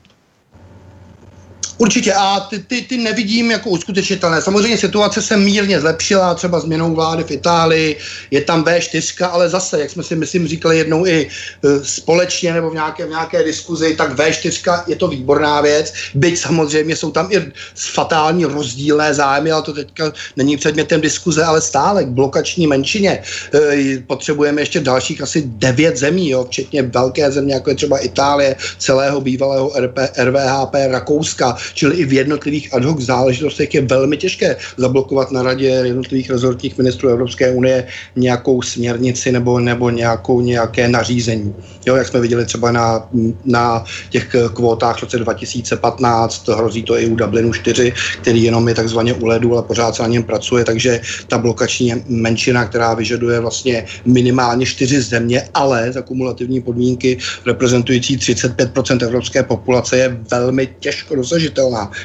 Určitě 1.78 2.14
a 2.14 2.40
ty, 2.40 2.58
ty, 2.58 2.82
ty 2.82 2.96
nevidím 2.96 3.50
jako 3.50 3.70
uskutečnitelné. 3.70 4.42
Samozřejmě 4.42 4.78
situace 4.78 5.22
se 5.22 5.36
mírně 5.36 5.80
zlepšila, 5.80 6.34
třeba 6.34 6.60
změnou 6.60 6.94
vlády 6.94 7.24
v 7.24 7.30
Itálii, 7.30 7.96
je 8.30 8.40
tam 8.40 8.64
V4, 8.64 9.28
ale 9.30 9.48
zase, 9.48 9.80
jak 9.80 9.90
jsme 9.90 10.02
si 10.02 10.16
myslím 10.16 10.48
říkali 10.48 10.78
jednou 10.78 11.06
i 11.06 11.28
e, 11.64 11.84
společně 11.84 12.52
nebo 12.52 12.70
v 12.70 12.74
nějaké, 12.74 13.06
v 13.06 13.10
nějaké 13.10 13.44
diskuzi, 13.44 13.94
tak 13.96 14.18
V4 14.18 14.82
je 14.86 14.96
to 14.96 15.08
výborná 15.08 15.60
věc, 15.60 15.92
byť 16.14 16.38
samozřejmě 16.38 16.96
jsou 16.96 17.10
tam 17.10 17.28
i 17.32 17.52
fatální 17.76 18.44
rozdílné 18.44 19.14
zájmy, 19.14 19.52
ale 19.52 19.62
to 19.62 19.72
teďka 19.72 20.12
není 20.36 20.56
předmětem 20.56 21.00
diskuze, 21.00 21.44
ale 21.44 21.60
stále 21.60 22.04
k 22.04 22.08
blokační 22.08 22.66
menšině. 22.66 23.22
E, 23.54 24.02
potřebujeme 24.06 24.60
ještě 24.60 24.80
dalších 24.80 25.22
asi 25.22 25.42
devět 25.46 25.96
zemí, 25.96 26.30
jo, 26.30 26.44
včetně 26.44 26.82
velké 26.82 27.30
země, 27.30 27.54
jako 27.54 27.70
je 27.70 27.76
třeba 27.76 27.98
Itálie, 27.98 28.56
celého 28.78 29.20
bývalého 29.20 29.72
RP, 29.78 29.98
RVHP, 30.18 30.74
Rakouska, 30.90 31.57
čili 31.74 31.96
i 31.96 32.04
v 32.04 32.12
jednotlivých 32.12 32.74
ad 32.74 32.84
hoc 32.84 33.00
záležitostech 33.00 33.74
je 33.74 33.80
velmi 33.80 34.16
těžké 34.16 34.56
zablokovat 34.76 35.30
na 35.30 35.42
radě 35.42 35.66
jednotlivých 35.66 36.30
rezortních 36.30 36.78
ministrů 36.78 37.08
Evropské 37.08 37.52
unie 37.52 37.86
nějakou 38.16 38.62
směrnici 38.62 39.32
nebo, 39.32 39.60
nebo 39.60 39.90
nějakou, 39.90 40.40
nějaké 40.40 40.88
nařízení. 40.88 41.54
Jo, 41.86 41.96
jak 41.96 42.08
jsme 42.08 42.20
viděli 42.20 42.46
třeba 42.46 42.72
na, 42.72 43.08
na 43.44 43.84
těch 44.10 44.36
kvótách 44.54 44.98
v 44.98 45.02
roce 45.02 45.18
2015, 45.18 46.48
hrozí 46.48 46.82
to 46.82 46.98
i 46.98 47.06
u 47.06 47.16
Dublinu 47.16 47.52
4, 47.52 47.92
který 48.20 48.42
jenom 48.42 48.68
je 48.68 48.74
takzvaně 48.74 49.14
u 49.14 49.26
ledu, 49.26 49.52
ale 49.52 49.62
pořád 49.62 49.94
se 49.94 50.02
na 50.02 50.08
něm 50.08 50.22
pracuje, 50.22 50.64
takže 50.64 51.00
ta 51.28 51.38
blokační 51.38 51.94
menšina, 52.08 52.64
která 52.64 52.94
vyžaduje 52.94 53.40
vlastně 53.40 53.84
minimálně 54.04 54.66
čtyři 54.66 55.00
země, 55.00 55.48
ale 55.54 55.92
za 55.92 56.02
kumulativní 56.02 56.60
podmínky 56.60 57.18
reprezentující 57.46 58.16
35% 58.16 59.04
evropské 59.04 59.42
populace 59.42 59.96
je 59.96 60.18
velmi 60.30 60.68
těžko 60.80 61.14
dosažitelná. 61.14 61.37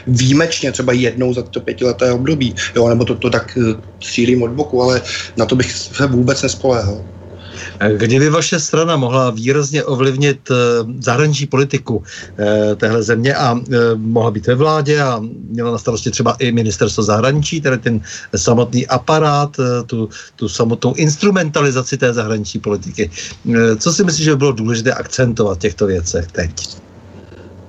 Výjimečně 0.07 0.71
třeba 0.71 0.93
jednou 0.93 1.34
za 1.34 1.41
to 1.41 1.59
pětileté 1.59 2.11
období, 2.11 2.55
jo, 2.75 2.89
nebo 2.89 3.05
to, 3.05 3.15
to 3.15 3.29
tak 3.29 3.57
eh, 3.57 3.81
střílím 4.03 4.43
od 4.43 4.51
boku, 4.51 4.81
ale 4.81 5.01
na 5.38 5.45
to 5.45 5.55
bych 5.55 5.71
se 5.71 6.07
vůbec 6.07 6.41
nespoléhal. 6.41 7.03
Kdyby 7.97 8.29
vaše 8.29 8.59
strana 8.59 8.97
mohla 8.97 9.29
výrazně 9.29 9.84
ovlivnit 9.84 10.51
eh, 10.51 10.55
zahraniční 10.99 11.47
politiku 11.47 12.03
eh, 12.39 12.75
téhle 12.75 13.03
země 13.03 13.36
a 13.36 13.55
eh, 13.55 13.77
mohla 13.95 14.31
být 14.31 14.47
ve 14.47 14.55
vládě 14.55 15.01
a 15.01 15.21
měla 15.49 15.71
na 15.71 15.77
starosti 15.77 16.11
třeba 16.11 16.36
i 16.39 16.51
ministerstvo 16.51 17.03
zahraničí, 17.03 17.61
tedy 17.61 17.77
ten 17.77 18.01
samotný 18.36 18.88
aparát, 18.88 19.57
tu, 19.86 20.09
tu 20.36 20.49
samotnou 20.49 20.93
instrumentalizaci 20.93 21.97
té 21.97 22.13
zahraniční 22.13 22.59
politiky. 22.59 23.11
Co 23.77 23.93
si 23.93 24.03
myslíš, 24.03 24.25
že 24.25 24.31
by 24.31 24.38
bylo 24.38 24.51
důležité 24.51 24.93
akcentovat 24.93 25.57
v 25.57 25.61
těchto 25.61 25.86
věcech 25.86 26.27
teď? 26.31 26.82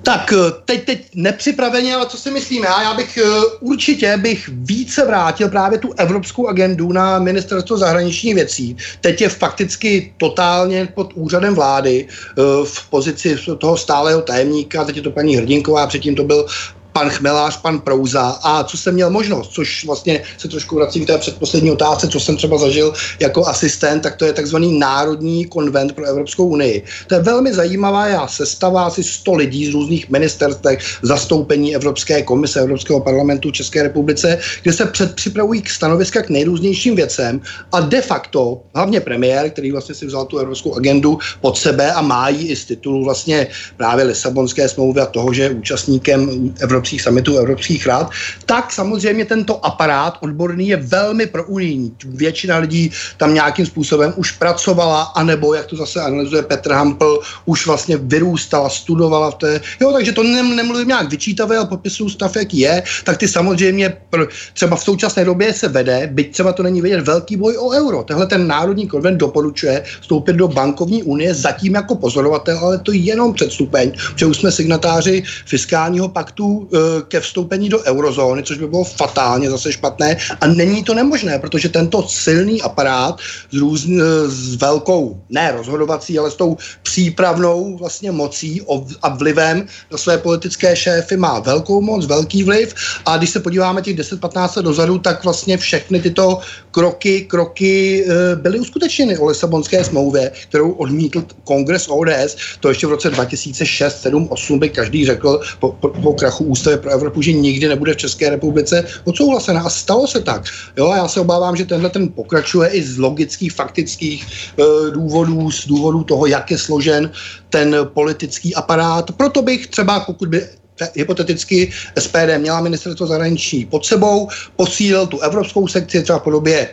Tak 0.04 0.32
eh, 0.32 0.36
teď, 0.64 0.84
teď 0.84 1.08
nepřipraveně, 1.14 1.94
ale 1.94 2.06
co 2.06 2.16
si 2.16 2.30
myslíme? 2.30 2.66
Já, 2.66 2.82
já 2.82 2.94
bych 2.94 3.16
eh, 3.18 3.22
určitě 3.60 4.16
bych 4.16 4.48
více 4.52 5.06
vrátil 5.06 5.48
právě 5.48 5.78
tu 5.78 5.92
evropskou 5.96 6.48
agendu 6.48 6.92
na 6.92 7.18
ministerstvo 7.18 7.76
zahraničních 7.76 8.34
věcí. 8.34 8.76
Teď 9.00 9.20
je 9.20 9.28
fakticky 9.28 10.14
totálně 10.18 10.88
pod 10.94 11.12
úřadem 11.14 11.54
vlády 11.54 12.08
eh, 12.08 12.42
v 12.64 12.90
pozici 12.90 13.36
toho 13.58 13.76
stálého 13.76 14.22
tajemníka, 14.22 14.84
teď 14.84 14.96
je 14.96 15.02
to 15.02 15.10
paní 15.10 15.36
Hrdinková, 15.36 15.86
předtím 15.86 16.14
to 16.14 16.24
byl 16.24 16.46
pan 16.94 17.10
Chmelář, 17.10 17.56
pan 17.56 17.80
Prouza 17.80 18.38
a 18.42 18.64
co 18.64 18.76
jsem 18.78 18.94
měl 18.94 19.10
možnost, 19.10 19.50
což 19.52 19.84
vlastně 19.84 20.22
se 20.38 20.48
trošku 20.48 20.76
vracím 20.76 21.04
k 21.04 21.06
té 21.06 21.18
předposlední 21.18 21.70
otázce, 21.70 22.08
co 22.08 22.20
jsem 22.20 22.36
třeba 22.36 22.58
zažil 22.58 22.92
jako 23.20 23.46
asistent, 23.46 24.02
tak 24.02 24.16
to 24.16 24.24
je 24.24 24.32
takzvaný 24.32 24.78
Národní 24.78 25.44
konvent 25.44 25.92
pro 25.92 26.04
Evropskou 26.04 26.46
unii. 26.46 26.82
To 27.06 27.14
je 27.14 27.20
velmi 27.20 27.54
zajímavá 27.54 28.06
já 28.06 28.26
sestava 28.26 28.84
asi 28.84 29.04
100 29.04 29.34
lidí 29.34 29.66
z 29.66 29.74
různých 29.74 30.10
ministerstvech, 30.10 30.78
zastoupení 31.02 31.74
Evropské 31.74 32.22
komise, 32.22 32.60
Evropského 32.60 33.00
parlamentu 33.00 33.50
České 33.50 33.82
republice, 33.82 34.38
kde 34.62 34.72
se 34.72 34.86
předpřipravují 34.86 35.62
k 35.62 35.70
stanoviska 35.70 36.22
k 36.22 36.30
nejrůznějším 36.30 36.96
věcem 36.96 37.40
a 37.72 37.80
de 37.80 38.02
facto, 38.02 38.62
hlavně 38.74 39.00
premiér, 39.00 39.50
který 39.50 39.72
vlastně 39.72 39.94
si 39.94 40.06
vzal 40.06 40.24
tu 40.24 40.38
evropskou 40.38 40.74
agendu 40.74 41.18
pod 41.40 41.58
sebe 41.58 41.92
a 41.92 42.02
má 42.02 42.28
ji 42.28 42.48
i 42.48 42.56
z 42.56 42.64
titulu 42.64 43.04
vlastně 43.04 43.46
právě 43.76 44.04
Lisabonské 44.04 44.68
smlouvy 44.68 45.00
a 45.00 45.06
toho, 45.06 45.32
že 45.32 45.42
je 45.42 45.50
účastníkem 45.50 46.54
Evropské 46.60 46.83
evropských 46.84 47.02
summitů, 47.02 47.38
evropských 47.38 47.86
rád, 47.86 48.10
tak 48.46 48.72
samozřejmě 48.72 49.24
tento 49.24 49.64
aparát 49.64 50.18
odborný 50.20 50.68
je 50.68 50.76
velmi 50.76 51.26
pro 51.26 51.44
unijní. 51.44 51.92
Většina 52.04 52.58
lidí 52.58 52.90
tam 53.16 53.34
nějakým 53.34 53.66
způsobem 53.66 54.12
už 54.16 54.36
pracovala, 54.36 55.02
anebo, 55.16 55.54
jak 55.54 55.66
to 55.66 55.76
zase 55.76 56.00
analyzuje 56.00 56.42
Petr 56.42 56.72
Hampl, 56.72 57.20
už 57.44 57.66
vlastně 57.66 57.96
vyrůstala, 57.96 58.68
studovala 58.68 59.30
v 59.30 59.34
té. 59.34 59.60
Jo, 59.80 59.92
takže 59.92 60.12
to 60.12 60.22
nem, 60.22 60.56
nemluvím 60.56 60.88
nějak 60.88 61.10
vyčítavé, 61.10 61.56
ale 61.56 61.66
popisuju 61.66 62.10
stav, 62.10 62.36
jak 62.36 62.54
je, 62.54 62.82
tak 63.04 63.16
ty 63.16 63.28
samozřejmě 63.28 63.96
pr, 64.10 64.26
třeba 64.54 64.76
v 64.76 64.84
současné 64.84 65.24
době 65.24 65.52
se 65.52 65.68
vede, 65.68 66.08
byť 66.12 66.32
třeba 66.32 66.52
to 66.52 66.62
není 66.62 66.80
vidět, 66.80 67.00
velký 67.00 67.36
boj 67.36 67.56
o 67.56 67.70
euro. 67.70 68.02
Tehle 68.02 68.26
ten 68.26 68.46
Národní 68.46 68.86
konvent 68.86 69.16
doporučuje 69.16 69.84
vstoupit 70.00 70.36
do 70.36 70.48
bankovní 70.48 71.02
unie 71.02 71.34
zatím 71.34 71.74
jako 71.74 71.94
pozorovatel, 71.94 72.58
ale 72.58 72.78
to 72.78 72.92
jenom 72.92 73.32
předstupeň, 73.32 73.92
protože 74.12 74.26
už 74.26 74.36
jsme 74.36 74.52
signatáři 74.52 75.22
fiskálního 75.46 76.08
paktu 76.08 76.68
ke 77.08 77.20
vstoupení 77.20 77.68
do 77.68 77.82
eurozóny, 77.82 78.42
což 78.42 78.58
by 78.58 78.66
bylo 78.66 78.84
fatálně 78.84 79.50
zase 79.50 79.72
špatné. 79.72 80.16
A 80.40 80.46
není 80.46 80.84
to 80.84 80.94
nemožné, 80.94 81.38
protože 81.38 81.68
tento 81.68 82.08
silný 82.08 82.62
aparát 82.62 83.20
s, 83.52 83.56
různ, 83.56 84.00
eh, 84.00 84.28
s 84.28 84.54
velkou, 84.56 85.20
ne 85.30 85.52
rozhodovací, 85.52 86.18
ale 86.18 86.30
s 86.30 86.34
tou 86.34 86.56
přípravnou 86.82 87.76
vlastně 87.76 88.10
mocí 88.12 88.62
a 89.02 89.08
vlivem 89.08 89.66
na 89.92 89.98
své 89.98 90.18
politické 90.18 90.76
šéfy 90.76 91.16
má 91.16 91.38
velkou 91.38 91.80
moc, 91.80 92.06
velký 92.06 92.42
vliv. 92.42 92.74
A 93.06 93.16
když 93.16 93.30
se 93.30 93.40
podíváme 93.40 93.82
těch 93.82 93.96
10-15 93.96 94.56
let 94.56 94.62
dozadu, 94.62 94.98
tak 94.98 95.24
vlastně 95.24 95.56
všechny 95.56 96.00
tyto 96.00 96.40
kroky, 96.70 97.24
kroky 97.30 98.04
eh, 98.04 98.36
byly 98.36 98.60
uskutečněny 98.60 99.18
o 99.18 99.26
Lisabonské 99.26 99.84
smlouvě, 99.84 100.32
kterou 100.48 100.72
odmítl 100.72 101.24
kongres 101.44 101.86
ODS. 101.88 102.58
To 102.60 102.68
ještě 102.68 102.86
v 102.86 102.90
roce 102.90 103.10
2006, 103.10 104.02
7, 104.02 104.28
8 104.30 104.58
by 104.58 104.68
každý 104.68 105.06
řekl 105.06 105.40
po, 105.60 105.72
po, 105.72 105.88
po 105.88 106.12
krachu 106.12 106.44
ústavy 106.44 106.63
je 106.70 106.76
pro 106.76 106.90
Evropu, 106.90 107.22
že 107.22 107.32
nikdy 107.32 107.68
nebude 107.68 107.92
v 107.92 107.96
České 107.96 108.30
republice 108.30 108.84
odsouhlasena. 109.04 109.60
A 109.60 109.70
stalo 109.70 110.06
se 110.06 110.20
tak. 110.20 110.44
Jo, 110.76 110.90
a 110.90 110.96
já 110.96 111.08
se 111.08 111.20
obávám, 111.20 111.56
že 111.56 111.64
tenhle 111.64 111.90
ten 111.90 112.08
pokračuje 112.08 112.68
i 112.68 112.82
z 112.82 112.98
logických, 112.98 113.52
faktických 113.52 114.26
e, 114.26 114.90
důvodů, 114.90 115.50
z 115.50 115.66
důvodů 115.66 116.04
toho, 116.04 116.26
jak 116.26 116.50
je 116.50 116.58
složen 116.58 117.10
ten 117.50 117.76
politický 117.84 118.54
aparát. 118.54 119.12
Proto 119.12 119.42
bych 119.42 119.66
třeba, 119.66 120.00
pokud 120.00 120.28
by 120.28 120.46
hypoteticky 120.94 121.70
SPD 121.98 122.38
měla 122.38 122.60
ministerstvo 122.60 123.06
zahraničí 123.06 123.66
pod 123.66 123.86
sebou, 123.86 124.28
posílil 124.56 125.06
tu 125.06 125.20
evropskou 125.20 125.68
sekci 125.68 126.02
třeba 126.02 126.18
v 126.18 126.22
podobě 126.22 126.68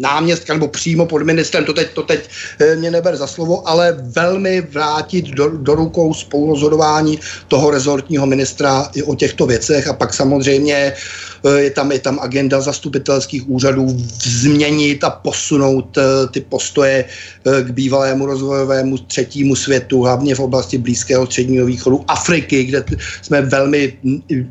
náměstka 0.00 0.52
nebo 0.52 0.68
přímo 0.68 1.06
pod 1.06 1.22
ministrem, 1.22 1.64
to 1.64 1.72
teď, 1.72 1.88
to 1.92 2.02
teď 2.02 2.28
eh, 2.60 2.76
mě 2.76 2.90
neber 2.90 3.16
za 3.16 3.26
slovo, 3.26 3.68
ale 3.68 3.96
velmi 4.00 4.60
vrátit 4.60 5.26
do, 5.26 5.48
do 5.48 5.74
rukou 5.74 6.14
spolurozhodování 6.14 7.18
toho 7.48 7.70
rezortního 7.70 8.26
ministra 8.26 8.90
i 8.94 9.02
o 9.02 9.14
těchto 9.14 9.46
věcech 9.46 9.88
a 9.88 9.92
pak 9.92 10.14
samozřejmě 10.14 10.92
Eh, 11.44 11.60
je 11.62 11.70
tam, 11.70 11.92
je 11.92 11.98
tam 11.98 12.18
agenda 12.22 12.60
zastupitelských 12.60 13.50
úřadů 13.50 13.86
změnit 14.22 15.04
a 15.04 15.10
posunout 15.10 15.98
eh, 15.98 16.02
ty 16.30 16.40
postoje 16.40 17.04
k 17.62 17.70
bývalému 17.70 18.26
rozvojovému 18.26 18.98
třetímu 18.98 19.56
světu, 19.56 20.02
hlavně 20.02 20.34
v 20.34 20.40
oblasti 20.40 20.78
Blízkého 20.78 21.26
středního 21.26 21.66
východu, 21.66 22.04
Afriky, 22.08 22.64
kde 22.64 22.84
jsme 23.22 23.42
velmi 23.42 23.92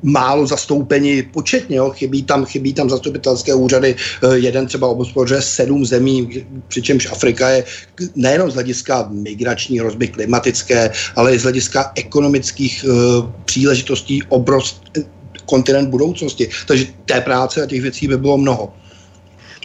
málo 0.03 0.47
zastoupeni 0.47 1.23
početně, 1.23 1.77
jo. 1.77 1.89
Chybí, 1.89 2.23
tam, 2.23 2.45
chybí 2.45 2.73
tam 2.73 2.89
zastupitelské 2.89 3.53
úřady, 3.53 3.95
jeden 4.33 4.67
třeba 4.67 4.87
obospoře 5.21 5.41
sedm 5.41 5.85
zemí, 5.85 6.45
přičemž 6.67 7.07
Afrika 7.11 7.49
je 7.49 7.63
nejenom 8.15 8.51
z 8.51 8.53
hlediska 8.53 9.07
migrační 9.11 9.79
hrozby 9.79 10.07
klimatické, 10.07 10.91
ale 11.15 11.35
i 11.35 11.39
z 11.39 11.43
hlediska 11.43 11.91
ekonomických 11.95 12.85
uh, 12.85 13.29
příležitostí 13.45 14.23
obrovských 14.29 15.05
kontinent 15.45 15.89
budoucnosti. 15.89 16.49
Takže 16.67 16.85
té 17.05 17.21
práce 17.21 17.63
a 17.63 17.65
těch 17.65 17.81
věcí 17.81 18.07
by 18.07 18.17
bylo 18.17 18.37
mnoho. 18.37 18.73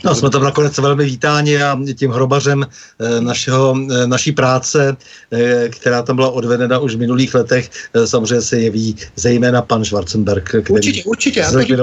No, 0.06 0.14
jsme 0.14 0.30
tam 0.30 0.42
nakonec 0.42 0.78
velmi 0.78 1.04
vítáni 1.04 1.62
a 1.62 1.78
tím 1.98 2.10
hrobařem 2.10 2.66
eh, 2.66 3.20
našeho, 3.20 3.76
eh, 3.90 4.06
naší 4.06 4.32
práce, 4.32 4.96
eh, 5.30 5.68
která 5.68 6.02
tam 6.02 6.16
byla 6.16 6.30
odvedena 6.30 6.78
už 6.78 6.94
v 6.94 6.98
minulých 6.98 7.34
letech, 7.34 7.70
samozřejmě 8.04 8.42
se 8.42 8.60
jeví 8.60 8.96
zejména 9.16 9.62
pan 9.62 9.84
Schwarzenberg. 9.84 10.48
Který 10.48 10.74
určitě, 10.74 11.04
určitě. 11.04 11.44
A 11.44 11.60
říkají 11.60 11.80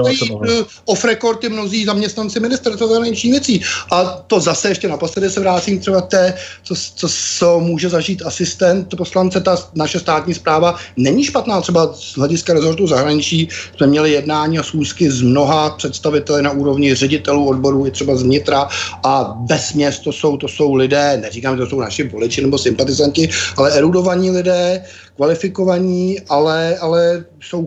off 0.84 1.04
record 1.04 1.44
mnozí 1.44 1.84
zaměstnanci 1.84 2.40
ministerstva 2.40 2.86
zahraničních 2.86 3.32
věcí. 3.32 3.62
A 3.90 4.04
to 4.04 4.40
zase 4.40 4.68
ještě 4.68 4.88
naposledy 4.88 5.30
se 5.30 5.40
vrátím 5.40 5.80
třeba 5.80 6.00
té, 6.00 6.34
co, 6.62 6.74
co, 6.94 7.08
co 7.38 7.60
může 7.60 7.88
zažít 7.88 8.22
asistent 8.26 8.96
poslance, 8.96 9.40
ta 9.40 9.56
naše 9.74 10.00
státní 10.00 10.34
zpráva 10.34 10.76
není 10.96 11.24
špatná. 11.24 11.60
Třeba 11.60 11.92
z 11.92 12.16
hlediska 12.16 12.52
rezortu 12.52 12.86
zahraničí 12.86 13.48
jsme 13.76 13.86
měli 13.86 14.12
jednání 14.12 14.58
a 14.58 14.62
schůzky 14.62 15.10
s 15.10 15.22
mnoha 15.22 15.70
představiteli 15.70 16.42
na 16.42 16.50
úrovni 16.50 16.94
ředitelů 16.94 17.48
odborů 17.48 17.86
i 17.86 17.90
třeba 17.90 18.13
z 18.16 18.22
vnitra 18.22 18.68
a 19.04 19.38
vesměs 19.50 19.98
to 19.98 20.12
jsou, 20.12 20.36
to 20.36 20.48
jsou 20.48 20.74
lidé, 20.74 21.18
neříkám, 21.22 21.56
že 21.56 21.62
to 21.62 21.68
jsou 21.70 21.80
naši 21.80 22.08
voliči 22.08 22.42
nebo 22.42 22.58
sympatizanti, 22.58 23.28
ale 23.56 23.72
erudovaní 23.72 24.30
lidé, 24.30 24.84
kvalifikovaní, 25.16 26.20
ale, 26.28 26.78
ale 26.78 27.24
jsou 27.40 27.66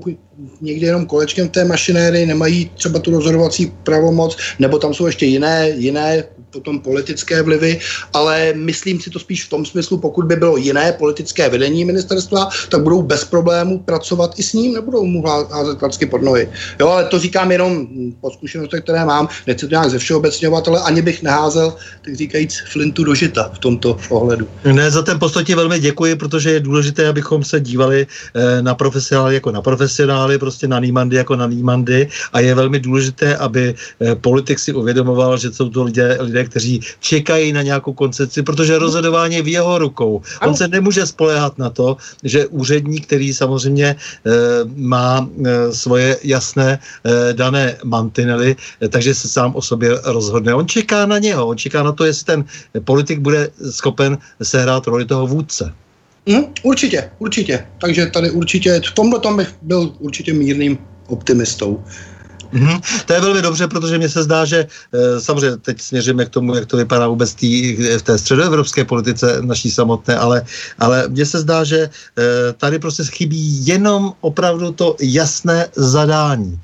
někdy 0.62 0.86
jenom 0.86 1.06
kolečkem 1.06 1.50
té 1.50 1.66
mašinéry, 1.66 2.26
nemají 2.26 2.72
třeba 2.76 3.00
tu 3.00 3.12
rozhodovací 3.12 3.74
pravomoc, 3.84 4.38
nebo 4.60 4.80
tam 4.80 4.94
jsou 4.94 5.06
ještě 5.06 5.26
jiné, 5.26 5.70
jiné 5.70 6.24
potom 6.52 6.80
politické 6.80 7.42
vlivy, 7.44 7.80
ale 8.14 8.54
myslím 8.56 9.00
si 9.00 9.10
to 9.10 9.20
spíš 9.20 9.46
v 9.46 9.50
tom 9.50 9.66
smyslu, 9.66 9.98
pokud 9.98 10.26
by 10.26 10.36
bylo 10.36 10.58
jiné 10.58 10.92
politické 10.92 11.50
vedení 11.50 11.86
ministerstva, 11.86 12.50
tak 12.70 12.84
budou 12.84 13.02
bez 13.02 13.26
problémů 13.26 13.80
pracovat 13.80 14.40
i 14.40 14.44
s 14.44 14.54
ním, 14.54 14.74
nebudou 14.74 15.06
mu 15.06 15.24
házet 15.26 15.78
klacky 15.80 16.06
pod 16.06 16.22
nohy. 16.22 16.50
Jo, 16.80 16.88
ale 16.88 17.06
to 17.06 17.20
říkám 17.20 17.52
jenom 17.52 17.88
po 18.22 18.32
zkušenostech, 18.32 18.84
které 18.84 19.06
mám, 19.06 19.28
nechci 19.48 19.68
to 19.68 19.72
nějak 19.72 19.90
ze 19.90 20.00
všeobecňovat, 20.00 20.68
ale 20.68 20.82
ani 20.82 21.02
bych 21.02 21.24
neházel, 21.24 21.76
tak 22.06 22.16
říkajíc, 22.16 22.64
flintu 22.72 23.04
do 23.04 23.16
žita 23.16 23.52
v 23.54 23.60
tomto 23.60 23.98
ohledu. 24.10 24.48
Ne, 24.72 24.92
za 24.92 25.02
ten 25.02 25.20
postoj 25.20 25.44
ti 25.44 25.56
velmi 25.56 25.80
děkuji, 25.80 26.16
protože 26.16 26.52
je 26.52 26.60
důležité, 26.60 27.08
abychom 27.08 27.44
se 27.44 27.60
dívali 27.60 28.08
eh, 28.08 28.62
na 28.62 28.76
profesionály 28.76 29.34
jako 29.34 29.52
na 29.52 29.62
profesionály, 29.62 30.38
prostě 30.38 30.68
na 30.68 30.80
nýmandy 30.80 31.16
jako 31.16 31.36
na 31.36 31.48
nýmandy 31.48 32.10
a 32.34 32.40
je 32.40 32.56
velmi 32.56 32.80
důležité, 32.80 33.36
aby 33.36 33.76
eh, 34.02 34.16
politik 34.16 34.60
si 34.60 34.74
uvědomoval, 34.74 35.38
že 35.38 35.52
jsou 35.52 35.70
to 35.70 35.84
lidé, 35.84 36.18
lidé, 36.20 36.37
kteří 36.46 36.82
čekají 37.00 37.54
na 37.54 37.62
nějakou 37.62 37.94
koncepci, 37.94 38.44
protože 38.44 38.78
rozhodování 38.78 39.36
je 39.36 39.42
v 39.42 39.48
jeho 39.48 39.78
rukou. 39.78 40.22
On 40.42 40.56
se 40.56 40.68
nemůže 40.68 41.06
spolehat 41.06 41.58
na 41.58 41.70
to, 41.70 41.98
že 42.24 42.48
úředník, 42.48 43.06
který 43.06 43.34
samozřejmě 43.34 43.88
e, 43.88 43.96
má 44.76 45.24
e, 45.24 45.74
svoje 45.74 46.18
jasné 46.24 46.80
e, 46.80 47.34
dané 47.34 47.78
mantinely, 47.84 48.56
e, 48.82 48.88
takže 48.88 49.16
se 49.16 49.28
sám 49.28 49.56
o 49.56 49.62
sobě 49.62 50.00
rozhodne. 50.04 50.54
On 50.54 50.68
čeká 50.68 51.06
na 51.06 51.18
něho, 51.18 51.48
on 51.48 51.58
čeká 51.58 51.84
na 51.84 51.92
to, 51.92 52.06
jestli 52.06 52.26
ten 52.26 52.46
politik 52.84 53.20
bude 53.20 53.50
schopen 53.70 54.18
sehrát 54.44 54.88
roli 54.88 55.06
toho 55.06 55.28
vůdce. 55.28 55.74
Hmm, 56.28 56.44
určitě, 56.64 57.12
určitě. 57.20 57.66
Takže 57.82 58.06
tady 58.06 58.32
určitě, 58.32 58.82
v 58.88 58.92
tomhle 58.92 59.20
tom 59.20 59.38
bych 59.38 59.56
byl 59.62 59.94
určitě 60.00 60.34
mírným 60.34 60.78
optimistou. 61.08 61.84
Mm-hmm. 62.54 62.82
To 63.06 63.14
je 63.14 63.22
velmi 63.22 63.42
dobře, 63.42 63.68
protože 63.68 63.98
mně 63.98 64.10
se 64.10 64.24
zdá, 64.24 64.46
že 64.46 64.68
e, 64.94 65.22
samozřejmě 65.22 65.58
teď 65.58 65.82
směříme 65.82 66.26
k 66.26 66.30
tomu, 66.30 66.56
jak 66.56 66.66
to 66.66 66.78
vypadá 66.78 67.08
vůbec 67.08 67.34
tý, 67.34 67.76
v 67.98 68.02
té 68.02 68.18
středoevropské 68.18 68.86
politice 68.86 69.42
naší 69.42 69.72
samotné, 69.72 70.18
ale, 70.18 70.46
ale 70.80 71.08
mně 71.08 71.26
se 71.26 71.40
zdá, 71.40 71.64
že 71.64 71.80
e, 71.80 71.90
tady 72.54 72.80
prostě 72.80 73.04
chybí 73.04 73.68
jenom 73.68 74.14
opravdu 74.22 74.72
to 74.72 74.96
jasné 75.00 75.68
zadání 75.76 76.60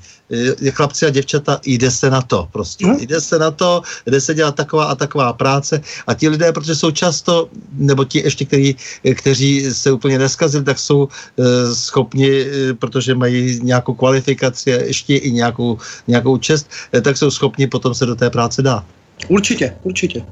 chlapci 0.70 1.06
a 1.06 1.10
děvčata, 1.10 1.60
jde 1.64 1.90
se 1.90 2.10
na 2.10 2.22
to 2.22 2.48
prostě. 2.52 2.86
Hmm? 2.86 2.96
Jde 3.00 3.20
se 3.20 3.38
na 3.38 3.50
to, 3.50 3.82
jde 4.06 4.20
se 4.20 4.34
dělat 4.34 4.54
taková 4.54 4.84
a 4.84 4.94
taková 4.94 5.32
práce 5.32 5.80
a 6.06 6.14
ti 6.14 6.28
lidé, 6.28 6.52
protože 6.52 6.74
jsou 6.74 6.90
často, 6.90 7.48
nebo 7.72 8.04
ti 8.04 8.18
ještě, 8.18 8.44
který, 8.44 8.76
kteří 9.14 9.74
se 9.74 9.92
úplně 9.92 10.18
neskazili, 10.18 10.64
tak 10.64 10.78
jsou 10.78 11.08
e, 11.08 11.74
schopni, 11.74 12.40
e, 12.40 12.74
protože 12.74 13.14
mají 13.14 13.60
nějakou 13.62 13.94
kvalifikaci 13.94 14.74
a 14.74 14.82
ještě 14.84 15.16
i 15.16 15.32
nějakou, 15.32 15.78
nějakou 16.08 16.38
čest, 16.38 16.70
e, 16.94 17.00
tak 17.00 17.16
jsou 17.16 17.30
schopni 17.30 17.66
potom 17.66 17.94
se 17.94 18.06
do 18.06 18.14
té 18.14 18.30
práce 18.30 18.62
dát. 18.62 18.84
Určitě, 19.28 19.76
určitě. 19.82 20.24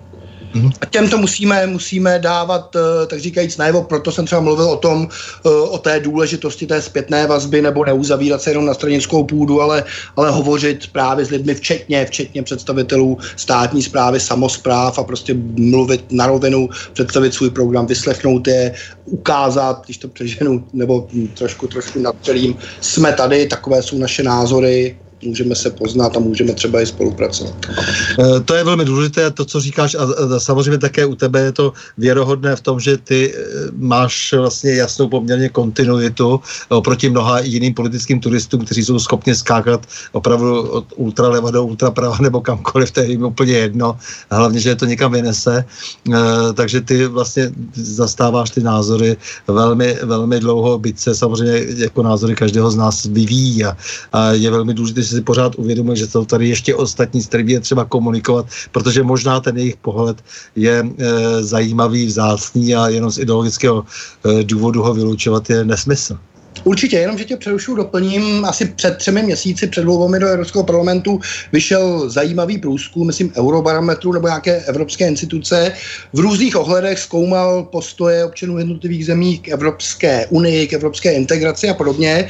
A 0.81 0.87
těm 0.87 1.09
to 1.09 1.19
musíme, 1.19 1.67
musíme 1.67 2.19
dávat, 2.19 2.77
eh, 2.77 3.07
tak 3.07 3.21
říkajíc, 3.21 3.57
najevo, 3.57 3.83
proto 3.83 4.13
jsem 4.13 4.27
třeba 4.27 4.41
mluvil 4.41 4.71
o 4.71 4.77
tom, 4.77 5.09
eh, 5.47 5.49
o 5.49 5.79
té 5.79 6.01
důležitosti 6.01 6.67
té 6.67 6.83
zpětné 6.83 7.27
vazby, 7.27 7.63
nebo 7.63 7.85
neuzavírat 7.85 8.43
se 8.43 8.51
jenom 8.51 8.67
na 8.67 8.75
stranickou 8.75 9.25
půdu, 9.25 9.61
ale, 9.61 9.85
ale 10.17 10.31
hovořit 10.31 10.87
právě 10.93 11.25
s 11.25 11.31
lidmi, 11.31 11.55
včetně, 11.55 12.07
včetně 12.07 12.43
představitelů 12.43 13.19
státní 13.37 13.83
zprávy, 13.83 14.21
samozpráv 14.21 14.99
a 14.99 15.05
prostě 15.05 15.35
mluvit 15.57 16.05
na 16.13 16.27
rovinu, 16.27 16.69
představit 16.93 17.35
svůj 17.35 17.51
program, 17.51 17.87
vyslechnout 17.87 18.49
je, 18.49 18.75
ukázat, 19.05 19.83
když 19.85 19.99
to 19.99 20.09
přeženu, 20.09 20.65
nebo 20.73 21.09
trošku, 21.35 21.67
trošku 21.67 21.99
nadpřelím, 21.99 22.55
jsme 22.81 23.13
tady, 23.13 23.47
takové 23.47 23.83
jsou 23.83 23.99
naše 23.99 24.23
názory, 24.23 24.97
můžeme 25.25 25.55
se 25.55 25.71
poznat 25.71 26.17
a 26.17 26.21
můžeme 26.21 26.53
třeba 26.53 26.81
i 26.81 26.87
spolupracovat. 26.87 27.55
Eh, 28.19 28.41
to 28.41 28.55
je 28.55 28.65
velmi 28.65 28.85
důležité, 28.85 29.31
to, 29.31 29.45
co 29.45 29.61
říkáš, 29.61 29.95
a 29.95 30.07
samozřejmě 30.39 30.79
také 30.79 31.07
u 31.07 31.15
tebe 31.15 31.41
je 31.41 31.53
to 31.53 31.73
věrohodné 31.99 32.57
v 32.57 32.61
tom, 32.61 32.81
že 32.81 32.97
ty 32.97 33.35
eh, 33.35 33.41
máš 33.77 34.33
vlastně 34.33 34.75
jasnou 34.75 35.09
poměrně 35.09 35.49
kontinuitu 35.49 36.41
oproti 36.69 37.11
mnoha 37.11 37.41
jiným 37.41 37.75
politickým 37.75 38.21
turistům, 38.21 38.65
kteří 38.65 38.85
jsou 38.85 38.99
schopni 38.99 39.35
skákat 39.35 39.87
opravdu 40.13 40.63
od 40.63 40.85
ultraleva 40.97 41.51
do 41.51 41.65
ultraprava 41.65 42.19
nebo 42.21 42.41
kamkoliv, 42.41 42.91
to 42.91 43.01
je 43.01 43.11
jim 43.11 43.25
úplně 43.25 43.53
jedno, 43.53 43.99
hlavně, 44.31 44.61
že 44.61 44.69
je 44.69 44.77
to 44.77 44.87
někam 44.87 45.13
vynese, 45.13 45.65
eh, 45.65 46.53
takže 46.55 46.81
ty 46.81 47.07
vlastně 47.07 47.53
zastáváš 47.75 48.51
ty 48.51 48.61
názory 48.63 49.17
velmi, 49.47 49.99
velmi 50.03 50.41
dlouho, 50.41 50.79
byť 50.79 50.99
se 50.99 51.15
samozřejmě 51.15 51.65
jako 51.77 52.03
názory 52.03 52.35
každého 52.35 52.71
z 52.71 52.77
nás 52.77 53.05
vyvíjí 53.05 53.65
a, 53.65 53.77
a 54.13 54.33
je 54.33 54.51
velmi 54.51 54.75
důležité, 54.75 55.03
si 55.17 55.23
pořád 55.23 55.55
uvědomuje, 55.55 55.97
že 55.97 56.07
jsou 56.07 56.25
tady 56.25 56.49
ještě 56.49 56.75
ostatní, 56.75 57.23
s 57.23 57.27
kterými 57.27 57.53
je 57.53 57.61
třeba 57.61 57.85
komunikovat, 57.85 58.47
protože 58.73 59.03
možná 59.03 59.41
ten 59.41 59.57
jejich 59.59 59.77
pohled 59.77 60.17
je 60.57 60.85
e, 60.99 61.43
zajímavý, 61.43 62.07
vzácný 62.07 62.75
a 62.75 62.89
jenom 62.89 63.11
z 63.11 63.19
ideologického 63.19 63.85
e, 63.85 64.45
důvodu 64.45 64.83
ho 64.83 64.95
vylučovat 64.95 65.51
je 65.51 65.65
nesmysl. 65.65 66.19
Určitě, 66.65 66.97
jenom 66.97 67.19
že 67.19 67.25
tě 67.25 67.37
přerušu, 67.37 67.75
doplním. 67.75 68.45
Asi 68.45 68.65
před 68.65 68.97
třemi 68.97 69.23
měsíci, 69.23 69.67
před 69.67 69.85
volbami 69.85 70.19
do 70.19 70.29
Evropského 70.29 70.65
parlamentu, 70.65 71.21
vyšel 71.53 72.11
zajímavý 72.11 72.59
průzkum, 72.59 73.07
myslím, 73.07 73.33
Eurobarometru 73.37 74.13
nebo 74.13 74.29
nějaké 74.29 74.61
evropské 74.61 75.09
instituce. 75.09 75.73
V 76.13 76.19
různých 76.19 76.57
ohledech 76.57 76.99
zkoumal 76.99 77.63
postoje 77.63 78.25
občanů 78.25 78.59
jednotlivých 78.59 79.07
zemí 79.07 79.39
k 79.39 79.49
Evropské 79.49 80.27
unii, 80.27 80.67
k 80.67 80.73
evropské 80.73 81.13
integraci 81.13 81.69
a 81.69 81.75
podobně. 81.75 82.29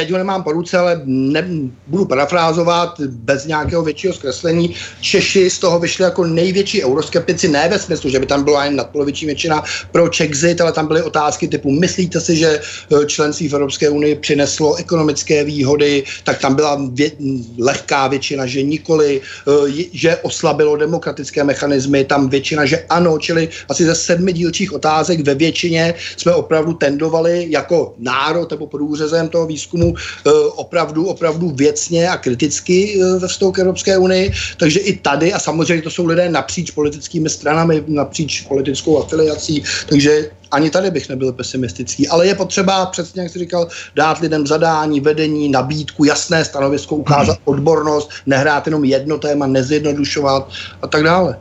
Teď 0.00 0.10
ho 0.10 0.18
nemám 0.18 0.42
po 0.42 0.52
ruce, 0.52 0.78
ale 0.78 1.00
ne, 1.04 1.48
budu 1.86 2.04
parafrázovat 2.04 3.00
bez 3.00 3.46
nějakého 3.46 3.82
většího 3.82 4.14
zkreslení. 4.14 4.74
Češi 5.00 5.50
z 5.50 5.58
toho 5.58 5.78
vyšli 5.78 6.04
jako 6.04 6.24
největší 6.24 6.84
euroskeptici, 6.84 7.48
ne 7.48 7.68
ve 7.68 7.78
smyslu, 7.78 8.10
že 8.10 8.18
by 8.18 8.26
tam 8.26 8.44
byla 8.44 8.64
jen 8.64 8.76
nadpoloviční 8.76 9.26
většina 9.26 9.64
pro 9.92 10.08
Czexit, 10.08 10.60
ale 10.60 10.72
tam 10.72 10.86
byly 10.86 11.02
otázky 11.02 11.48
typu, 11.48 11.70
myslíte 11.70 12.20
si, 12.20 12.36
že 12.36 12.48
e, 12.48 13.06
členství 13.06 13.48
v 13.48 13.54
Evropské 13.54 13.90
unii 13.90 14.14
přineslo 14.14 14.74
ekonomické 14.74 15.44
výhody, 15.44 16.04
tak 16.24 16.40
tam 16.40 16.54
byla 16.54 16.80
vě, 16.92 17.10
lehká 17.58 18.08
většina, 18.08 18.46
že 18.46 18.62
nikoli, 18.62 19.20
e, 19.20 19.84
že 19.92 20.16
oslabilo 20.16 20.76
demokratické 20.76 21.44
mechanismy, 21.44 22.04
tam 22.04 22.28
většina, 22.28 22.64
že 22.66 22.84
ano, 22.88 23.18
čili 23.18 23.48
asi 23.68 23.84
ze 23.84 23.94
sedmi 23.94 24.32
dílčích 24.32 24.72
otázek 24.72 25.20
ve 25.20 25.34
většině 25.34 25.94
jsme 26.16 26.32
opravdu 26.34 26.72
tendovali 26.72 27.46
jako 27.50 27.94
národ 27.98 28.50
nebo 28.50 28.66
průřezem 28.66 29.28
toho 29.28 29.46
výzkumu 29.46 29.89
Eh, 30.26 30.30
opravdu, 30.56 31.06
opravdu 31.06 31.50
věcně 31.50 32.08
a 32.08 32.16
kriticky 32.16 33.00
eh, 33.00 33.18
ve 33.18 33.28
vztahu 33.28 33.52
k 33.52 33.58
Evropské 33.58 33.98
unii. 33.98 34.32
Takže 34.56 34.80
i 34.80 34.96
tady, 34.96 35.32
a 35.32 35.38
samozřejmě 35.38 35.82
to 35.82 35.90
jsou 35.90 36.06
lidé 36.06 36.28
napříč 36.28 36.70
politickými 36.70 37.28
stranami, 37.28 37.84
napříč 37.86 38.40
politickou 38.40 39.02
afiliací, 39.02 39.62
takže 39.88 40.30
ani 40.50 40.70
tady 40.70 40.90
bych 40.90 41.08
nebyl 41.08 41.32
pesimistický, 41.32 42.08
ale 42.08 42.26
je 42.26 42.34
potřeba, 42.34 42.86
přesně 42.86 43.22
jak 43.22 43.32
jsi 43.32 43.38
říkal, 43.38 43.68
dát 43.96 44.18
lidem 44.18 44.46
zadání, 44.46 45.00
vedení, 45.00 45.48
nabídku, 45.48 46.04
jasné 46.04 46.44
stanovisko, 46.44 46.96
ukázat 46.96 47.38
odbornost, 47.44 48.10
nehrát 48.26 48.66
jenom 48.66 48.84
jedno 48.84 49.18
téma, 49.18 49.46
nezjednodušovat 49.46 50.48
a 50.82 50.86
tak 50.86 51.02
dále. 51.02 51.38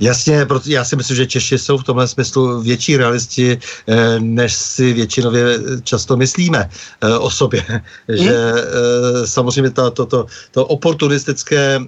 Jasně, 0.00 0.46
protože 0.46 0.72
já 0.72 0.84
si 0.84 0.96
myslím, 0.96 1.16
že 1.16 1.26
Češi 1.26 1.58
jsou 1.58 1.78
v 1.78 1.84
tomhle 1.84 2.08
smyslu 2.08 2.60
větší 2.60 2.96
realisti, 2.96 3.58
eh, 3.86 4.20
než 4.20 4.54
si 4.54 4.92
většinově 4.92 5.58
často 5.82 6.16
myslíme 6.16 6.70
eh, 7.00 7.18
o 7.18 7.30
sobě. 7.30 7.64
Hmm. 7.68 7.82
Že 8.08 8.34
eh, 8.34 9.26
samozřejmě 9.26 9.70
to, 9.70 9.90
to, 9.90 10.06
to, 10.06 10.26
to 10.50 10.66
oportunistické, 10.66 11.80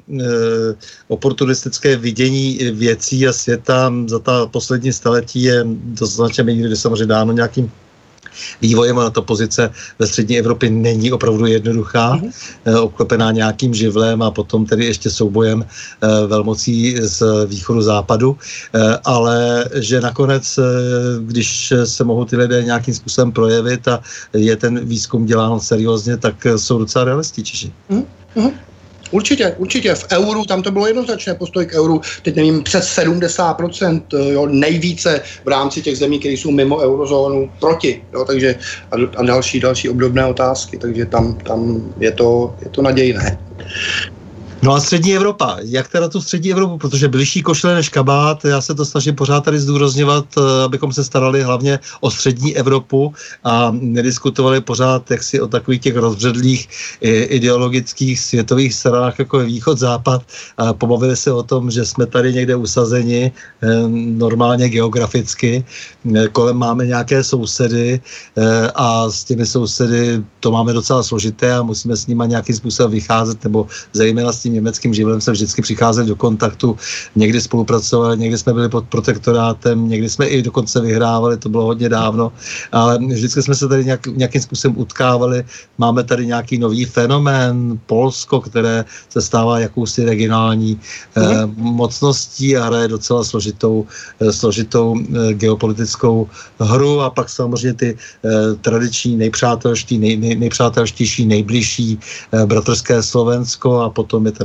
oportunistické 1.09 1.97
vidění 1.97 2.59
věcí 2.73 3.29
a 3.29 3.33
světa 3.33 3.93
za 4.07 4.19
ta 4.19 4.47
poslední 4.47 4.93
staletí 4.93 5.43
je 5.43 5.65
do 5.67 6.07
značné 6.07 6.45
míry 6.45 6.77
samozřejmě 6.77 7.07
dáno 7.07 7.33
nějakým 7.33 7.71
vývojem 8.63 8.99
a 8.99 9.11
ta 9.11 9.21
pozice 9.21 9.71
ve 9.99 10.07
střední 10.07 10.39
Evropě 10.39 10.71
není 10.71 11.13
opravdu 11.13 11.47
jednoduchá, 11.47 12.17
mm-hmm. 12.17 12.83
obklopená 12.83 13.33
nějakým 13.33 13.75
živlem 13.75 14.23
a 14.23 14.31
potom 14.31 14.67
tedy 14.67 14.85
ještě 14.85 15.11
soubojem 15.11 15.65
eh, 15.65 16.27
velmocí 16.27 16.97
z 17.01 17.47
východu 17.47 17.83
západu, 17.83 18.37
eh, 18.75 18.99
ale 19.05 19.65
že 19.75 20.01
nakonec, 20.01 20.59
když 21.21 21.73
se 21.85 22.05
mohou 22.05 22.25
ty 22.25 22.37
lidé 22.37 22.63
nějakým 22.63 22.95
způsobem 22.95 23.33
projevit 23.33 23.89
a 23.89 24.01
je 24.33 24.57
ten 24.57 24.85
výzkum 24.85 25.27
dělán 25.27 25.61
seriózně, 25.61 26.17
tak 26.17 26.47
jsou 26.57 26.79
docela 26.79 27.05
realisti 27.05 27.43
Češi. 27.43 27.73
Mm-hmm. 27.91 28.53
Určitě, 29.13 29.55
určitě. 29.59 29.95
V 29.95 30.07
euru 30.13 30.45
tam 30.45 30.63
to 30.63 30.71
bylo 30.71 30.87
jednoznačné 30.87 31.35
postoj 31.35 31.67
k 31.67 31.75
euru. 31.75 32.01
Teď 32.23 32.37
nevím, 32.37 32.63
přes 32.63 32.99
70%, 32.99 34.03
eh, 34.15 34.33
jo, 34.33 34.47
nejvíce 34.47 35.21
v 35.45 35.49
rámci 35.49 35.83
těch 35.83 35.99
zemí, 35.99 36.19
které 36.19 36.35
jsou 36.35 36.51
mimo 36.51 36.77
eurozónu, 36.79 37.51
proti. 37.61 38.05
Jo, 38.13 38.25
takže 38.25 38.55
a, 38.91 38.97
a 39.17 39.23
další, 39.23 39.61
další 39.61 39.89
obdobné 39.89 40.27
otázky. 40.27 40.79
Takže 40.79 41.07
tam, 41.07 41.35
tam 41.35 41.93
je, 42.01 42.13
to, 42.13 42.55
je 42.65 42.71
to 42.71 42.83
nadějné. 42.83 43.39
No 44.65 44.75
a 44.75 44.81
střední 44.81 45.17
Evropa, 45.17 45.57
jak 45.63 45.89
teda 45.89 46.09
tu 46.09 46.21
střední 46.21 46.53
Evropu, 46.53 46.79
protože 46.79 47.09
blížší 47.09 47.43
košle 47.43 47.75
než 47.75 47.89
kabát, 47.89 48.45
já 48.45 48.61
se 48.61 48.75
to 48.75 48.85
snažím 48.85 49.15
pořád 49.15 49.45
tady 49.45 49.61
zdůrazňovat, 49.61 50.25
eh, 50.39 50.65
abychom 50.65 50.93
se 50.93 51.05
starali 51.05 51.43
hlavně 51.43 51.79
o 52.01 52.11
střední 52.11 52.57
Evropu 52.57 53.15
a 53.45 53.71
nediskutovali 53.75 54.61
pořád 54.61 55.11
jaksi 55.11 55.41
o 55.41 55.49
takových 55.49 55.81
těch 55.81 55.97
rozbředlých 55.97 56.69
ideologických 57.03 58.21
světových 58.21 58.75
stranách, 58.75 59.19
jako 59.19 59.41
je 59.41 59.47
východ-západ. 59.47 60.23
A 60.57 60.73
pobavili 60.73 61.17
se 61.17 61.33
o 61.33 61.43
tom, 61.43 61.71
že 61.71 61.85
jsme 61.85 62.07
tady 62.07 62.33
někde 62.33 62.57
usazeni, 62.57 63.33
eh, 63.63 63.67
normálně 64.15 64.69
geograficky, 64.69 65.65
eh, 66.15 66.29
kolem 66.29 66.57
máme 66.57 66.87
nějaké 66.87 67.25
sousedy 67.25 68.01
a 68.75 69.11
s 69.11 69.25
těmi 69.25 69.47
sousedy 69.47 70.23
to 70.41 70.51
máme 70.51 70.73
docela 70.73 71.03
složité 71.03 71.55
a 71.55 71.63
musíme 71.63 71.97
s 71.97 72.07
nimi 72.07 72.25
nějakým 72.27 72.57
způsobem 72.57 72.91
vycházet, 72.93 73.45
nebo 73.45 73.67
zejména 73.93 74.33
s 74.33 74.43
tím 74.43 74.52
německým 74.53 74.95
živlem 74.95 75.21
se 75.21 75.33
vždycky 75.33 75.63
přicházet 75.63 76.07
do 76.07 76.17
kontaktu. 76.17 76.77
Někdy 77.17 77.41
spolupracovali, 77.41 78.19
někdy 78.19 78.39
jsme 78.39 78.53
byli 78.53 78.69
pod 78.69 78.85
protektorátem, 78.89 79.89
někdy 79.89 80.09
jsme 80.09 80.27
i 80.27 80.43
dokonce 80.43 80.81
vyhrávali, 80.81 81.37
to 81.37 81.49
bylo 81.49 81.65
hodně 81.65 81.89
dávno, 81.89 82.33
ale 82.73 82.99
vždycky 82.99 83.43
jsme 83.43 83.55
se 83.55 83.69
tady 83.69 83.85
nějak, 83.85 84.07
nějakým 84.07 84.43
způsobem 84.43 84.79
utkávali. 84.79 85.45
Máme 85.79 86.05
tady 86.05 86.27
nějaký 86.27 86.59
nový 86.59 86.85
fenomén, 86.85 87.79
Polsko, 87.87 88.41
které 88.41 88.85
se 89.09 89.21
stává 89.23 89.59
jakousi 89.59 90.05
regionální 90.05 90.81
eh, 91.17 91.21
mocností 91.57 92.57
a 92.57 92.65
hraje 92.67 92.89
docela 92.89 93.25
složitou, 93.25 93.87
eh, 94.21 94.33
složitou 94.33 94.97
eh, 94.99 95.35
geopolitickou 95.35 96.29
hru 96.61 97.01
a 97.01 97.11
pak 97.11 97.29
samozřejmě 97.29 97.75
ty 97.75 97.91
eh, 97.97 98.29
tradiční 98.61 99.17
nejpřátelští, 99.17 99.99
nej, 99.99 100.17
nej, 100.17 100.35
nejpřátelštější, 100.35 101.27
nejbližší 101.27 101.99
eh, 102.33 102.47
bratrské 102.47 103.03
Slovensko 103.03 103.81
a 103.81 103.91
potom 103.91 104.27
je 104.27 104.33
tady 104.33 104.42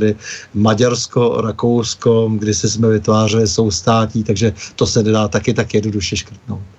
Maďarsko, 0.53 1.41
Rakousko, 1.41 2.31
kdy 2.39 2.53
jsme 2.53 2.89
vytvářeli 2.89 3.47
soustátí, 3.47 4.23
takže 4.23 4.53
to 4.75 4.87
se 4.87 5.03
nedá 5.03 5.27
taky 5.27 5.53
tak 5.53 5.73
jednoduše 5.73 6.15
škrtnout. 6.15 6.76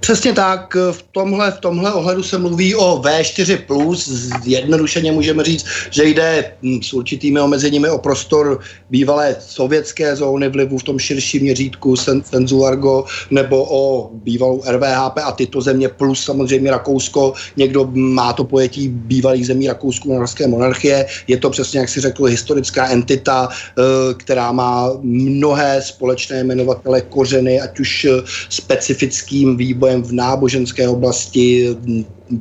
Přesně 0.00 0.32
tak, 0.32 0.74
v 0.92 1.04
tomhle, 1.12 1.50
v 1.50 1.60
tomhle 1.60 1.92
ohledu 1.92 2.22
se 2.22 2.38
mluví 2.38 2.74
o 2.74 2.98
V4+, 3.02 4.40
jednodušeně 4.44 5.12
můžeme 5.12 5.44
říct, 5.44 5.66
že 5.90 6.04
jde 6.04 6.52
hm, 6.62 6.82
s 6.82 6.92
určitými 6.92 7.40
omezeními 7.40 7.90
o 7.90 7.98
prostor 7.98 8.60
bývalé 8.90 9.36
sovětské 9.40 10.16
zóny 10.16 10.48
vlivu 10.48 10.78
v 10.78 10.82
tom 10.82 10.98
širším 10.98 11.42
měřítku 11.42 11.96
Senzulargo, 12.24 13.04
nebo 13.30 13.66
o 13.70 14.10
bývalou 14.14 14.62
RVHP 14.66 15.18
a 15.22 15.32
tyto 15.32 15.60
země 15.60 15.88
plus 15.88 16.24
samozřejmě 16.24 16.70
Rakousko. 16.70 17.32
Někdo 17.56 17.90
má 17.94 18.32
to 18.32 18.44
pojetí 18.44 18.88
bývalých 18.88 19.46
zemí 19.46 19.68
Rakousko-Moravské 19.68 20.48
monarchie. 20.48 21.06
Je 21.28 21.36
to 21.36 21.50
přesně, 21.50 21.80
jak 21.80 21.88
si 21.88 22.00
řekl, 22.00 22.24
historická 22.24 22.88
entita, 22.88 23.48
eh, 23.48 23.82
která 24.14 24.52
má 24.52 24.90
mnohé 25.02 25.82
společné 25.82 26.40
jmenovatele 26.40 27.00
kořeny, 27.00 27.60
ať 27.60 27.80
už 27.80 28.06
specifickým 28.48 29.51
vývojem 29.56 30.02
v 30.02 30.12
náboženské 30.12 30.88
oblasti, 30.88 31.68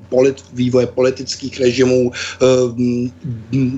polit, 0.09 0.43
vývoje 0.53 0.87
politických 0.87 1.59
režimů, 1.59 2.11
uh, 2.11 2.79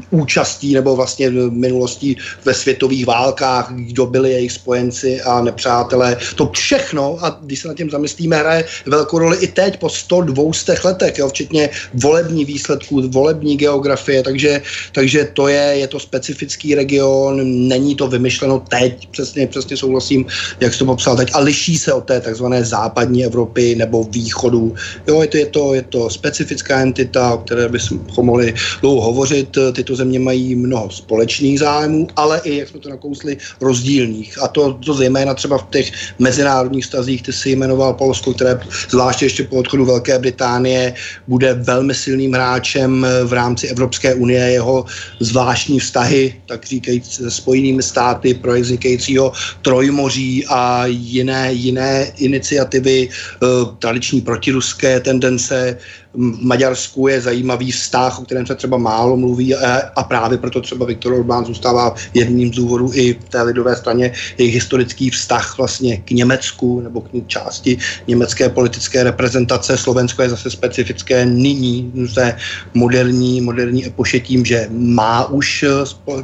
účastí 0.09 0.73
nebo 0.73 0.95
vlastně 0.95 1.29
minulostí 1.49 2.17
ve 2.45 2.53
světových 2.53 3.05
válkách, 3.05 3.71
kdo 3.75 4.05
byli 4.05 4.31
jejich 4.31 4.51
spojenci 4.51 5.21
a 5.21 5.41
nepřátelé. 5.41 6.17
To 6.35 6.49
všechno, 6.53 7.17
a 7.21 7.39
když 7.43 7.59
se 7.59 7.67
nad 7.67 7.77
tím 7.77 7.89
zamyslíme, 7.89 8.37
hraje 8.37 8.65
velkou 8.85 9.19
roli 9.19 9.37
i 9.37 9.47
teď 9.47 9.79
po 9.79 9.87
100-200 9.87 10.85
letech, 10.85 11.17
jo, 11.17 11.29
včetně 11.29 11.69
volební 11.93 12.45
výsledků, 12.45 13.07
volební 13.09 13.57
geografie, 13.57 14.23
takže, 14.23 14.61
takže 14.91 15.29
to 15.33 15.47
je, 15.47 15.85
je 15.85 15.87
to 15.87 15.99
specifický 15.99 16.75
region, 16.75 17.41
není 17.67 17.95
to 17.95 18.07
vymyšleno 18.07 18.59
teď, 18.69 19.07
přesně, 19.09 19.47
přesně 19.47 19.77
souhlasím, 19.77 20.25
jak 20.59 20.73
jsi 20.73 20.79
to 20.79 20.85
popsal 20.85 21.15
teď, 21.15 21.31
a 21.33 21.39
liší 21.39 21.77
se 21.77 21.93
od 21.93 22.05
té 22.05 22.21
takzvané 22.21 22.63
západní 22.65 23.25
Evropy 23.25 23.75
nebo 23.75 24.03
východu. 24.03 24.75
Jo, 25.07 25.21
je 25.21 25.27
to, 25.27 25.37
je 25.37 25.45
to, 25.45 25.73
je 25.73 25.81
to 25.81 26.02
specifická 26.09 26.79
entita, 26.79 27.33
o 27.33 27.37
které 27.37 27.69
bychom 27.69 27.99
mohli 28.21 28.53
dlouho 28.81 29.01
hovořit. 29.01 29.57
Tyto 29.73 29.95
země 29.95 30.19
mají 30.19 30.55
mnoho 30.55 30.89
společných 30.89 31.59
zájmů, 31.59 32.07
ale 32.15 32.41
i, 32.43 32.57
jak 32.57 32.67
jsme 32.67 32.79
to 32.79 32.89
nakousli, 32.89 33.37
rozdílných. 33.61 34.41
A 34.41 34.47
to, 34.47 34.73
to 34.73 34.93
zejména 34.93 35.33
třeba 35.33 35.57
v 35.57 35.67
těch 35.69 35.91
mezinárodních 36.19 36.85
stazích, 36.85 37.21
ty 37.23 37.33
si 37.33 37.49
jmenoval 37.49 37.93
Polsko, 37.93 38.33
které 38.33 38.59
zvláště 38.89 39.25
ještě 39.25 39.43
po 39.43 39.55
odchodu 39.55 39.85
Velké 39.85 40.19
Británie 40.19 40.93
bude 41.27 41.53
velmi 41.53 41.93
silným 41.93 42.33
hráčem 42.33 43.07
v 43.23 43.33
rámci 43.33 43.67
Evropské 43.67 44.13
unie. 44.13 44.43
Jeho 44.43 44.85
zvláštní 45.19 45.79
vztahy, 45.79 46.35
tak 46.45 46.65
říkajíc, 46.65 47.11
se 47.11 47.31
spojenými 47.31 47.83
státy 47.83 48.33
pro 48.33 48.53
vznikajícího 48.53 49.31
trojmoří 49.61 50.45
a 50.49 50.85
jiné, 50.85 51.53
jiné 51.53 52.11
iniciativy, 52.17 53.09
eh, 53.09 53.47
tradiční 53.79 54.21
protiruské 54.21 54.99
tendence, 54.99 55.77
v 56.13 56.45
Maďarsku 56.45 57.07
je 57.07 57.21
zajímavý 57.21 57.71
vztah, 57.71 58.19
o 58.19 58.23
kterém 58.25 58.45
se 58.45 58.55
třeba 58.55 58.77
málo 58.77 59.17
mluví 59.17 59.55
a, 59.55 59.81
a 59.95 60.03
právě 60.03 60.37
proto 60.37 60.61
třeba 60.61 60.85
Viktor 60.85 61.13
Orbán 61.13 61.45
zůstává 61.45 61.95
jedním 62.13 62.53
z 62.53 62.57
důvodů 62.57 62.91
i 62.93 63.13
v 63.13 63.29
té 63.29 63.41
lidové 63.41 63.75
straně 63.75 64.11
jejich 64.37 64.53
historický 64.53 65.09
vztah 65.09 65.57
vlastně 65.57 65.97
k 65.97 66.11
Německu 66.11 66.81
nebo 66.81 67.01
k 67.01 67.27
části 67.27 67.77
německé 68.07 68.49
politické 68.49 69.03
reprezentace. 69.03 69.77
Slovensko 69.77 70.21
je 70.21 70.29
zase 70.29 70.51
specifické 70.51 71.25
nyní 71.25 71.91
v 71.95 72.33
moderní, 72.73 73.41
moderní 73.41 73.85
epoše 73.85 74.19
tím, 74.19 74.45
že 74.45 74.67
má 74.69 75.25
už 75.25 75.65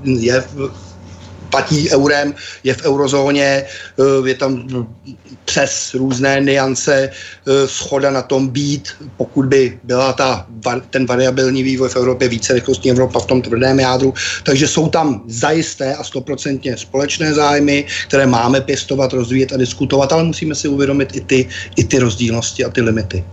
je 0.05 0.43
platí 1.50 1.91
eurem, 1.91 2.34
je 2.64 2.74
v 2.74 2.86
eurozóně, 2.86 3.66
eh, 3.66 4.28
je 4.28 4.36
tam 4.36 4.68
přes 5.45 5.93
různé 5.93 6.41
niance 6.41 7.10
eh, 7.10 7.68
schoda 7.68 8.12
na 8.12 8.22
tom 8.22 8.47
být, 8.47 8.89
pokud 9.18 9.45
by 9.45 9.80
byla 9.84 10.14
ta, 10.14 10.45
ten 10.89 11.06
variabilní 11.06 11.64
vývoj 11.64 11.89
v 11.89 11.95
Evropě 11.95 12.28
více 12.30 12.54
rychlostní 12.54 12.91
Evropa 12.91 13.20
v 13.20 13.26
tom 13.26 13.41
tvrdém 13.41 13.80
jádru. 13.80 14.14
Takže 14.43 14.68
jsou 14.68 14.89
tam 14.89 15.24
zajisté 15.28 15.95
a 15.95 16.04
stoprocentně 16.04 16.78
společné 16.78 17.34
zájmy, 17.34 17.86
které 18.08 18.26
máme 18.26 18.62
pěstovat, 18.62 19.14
rozvíjet 19.14 19.54
a 19.54 19.58
diskutovat, 19.58 20.14
ale 20.14 20.24
musíme 20.24 20.56
si 20.56 20.68
uvědomit 20.68 21.16
i 21.16 21.22
ty, 21.22 21.50
i 21.76 21.84
ty 21.84 22.00
rozdílnosti 22.00 22.66
a 22.66 22.70
ty 22.70 22.82
limity. 22.82 23.24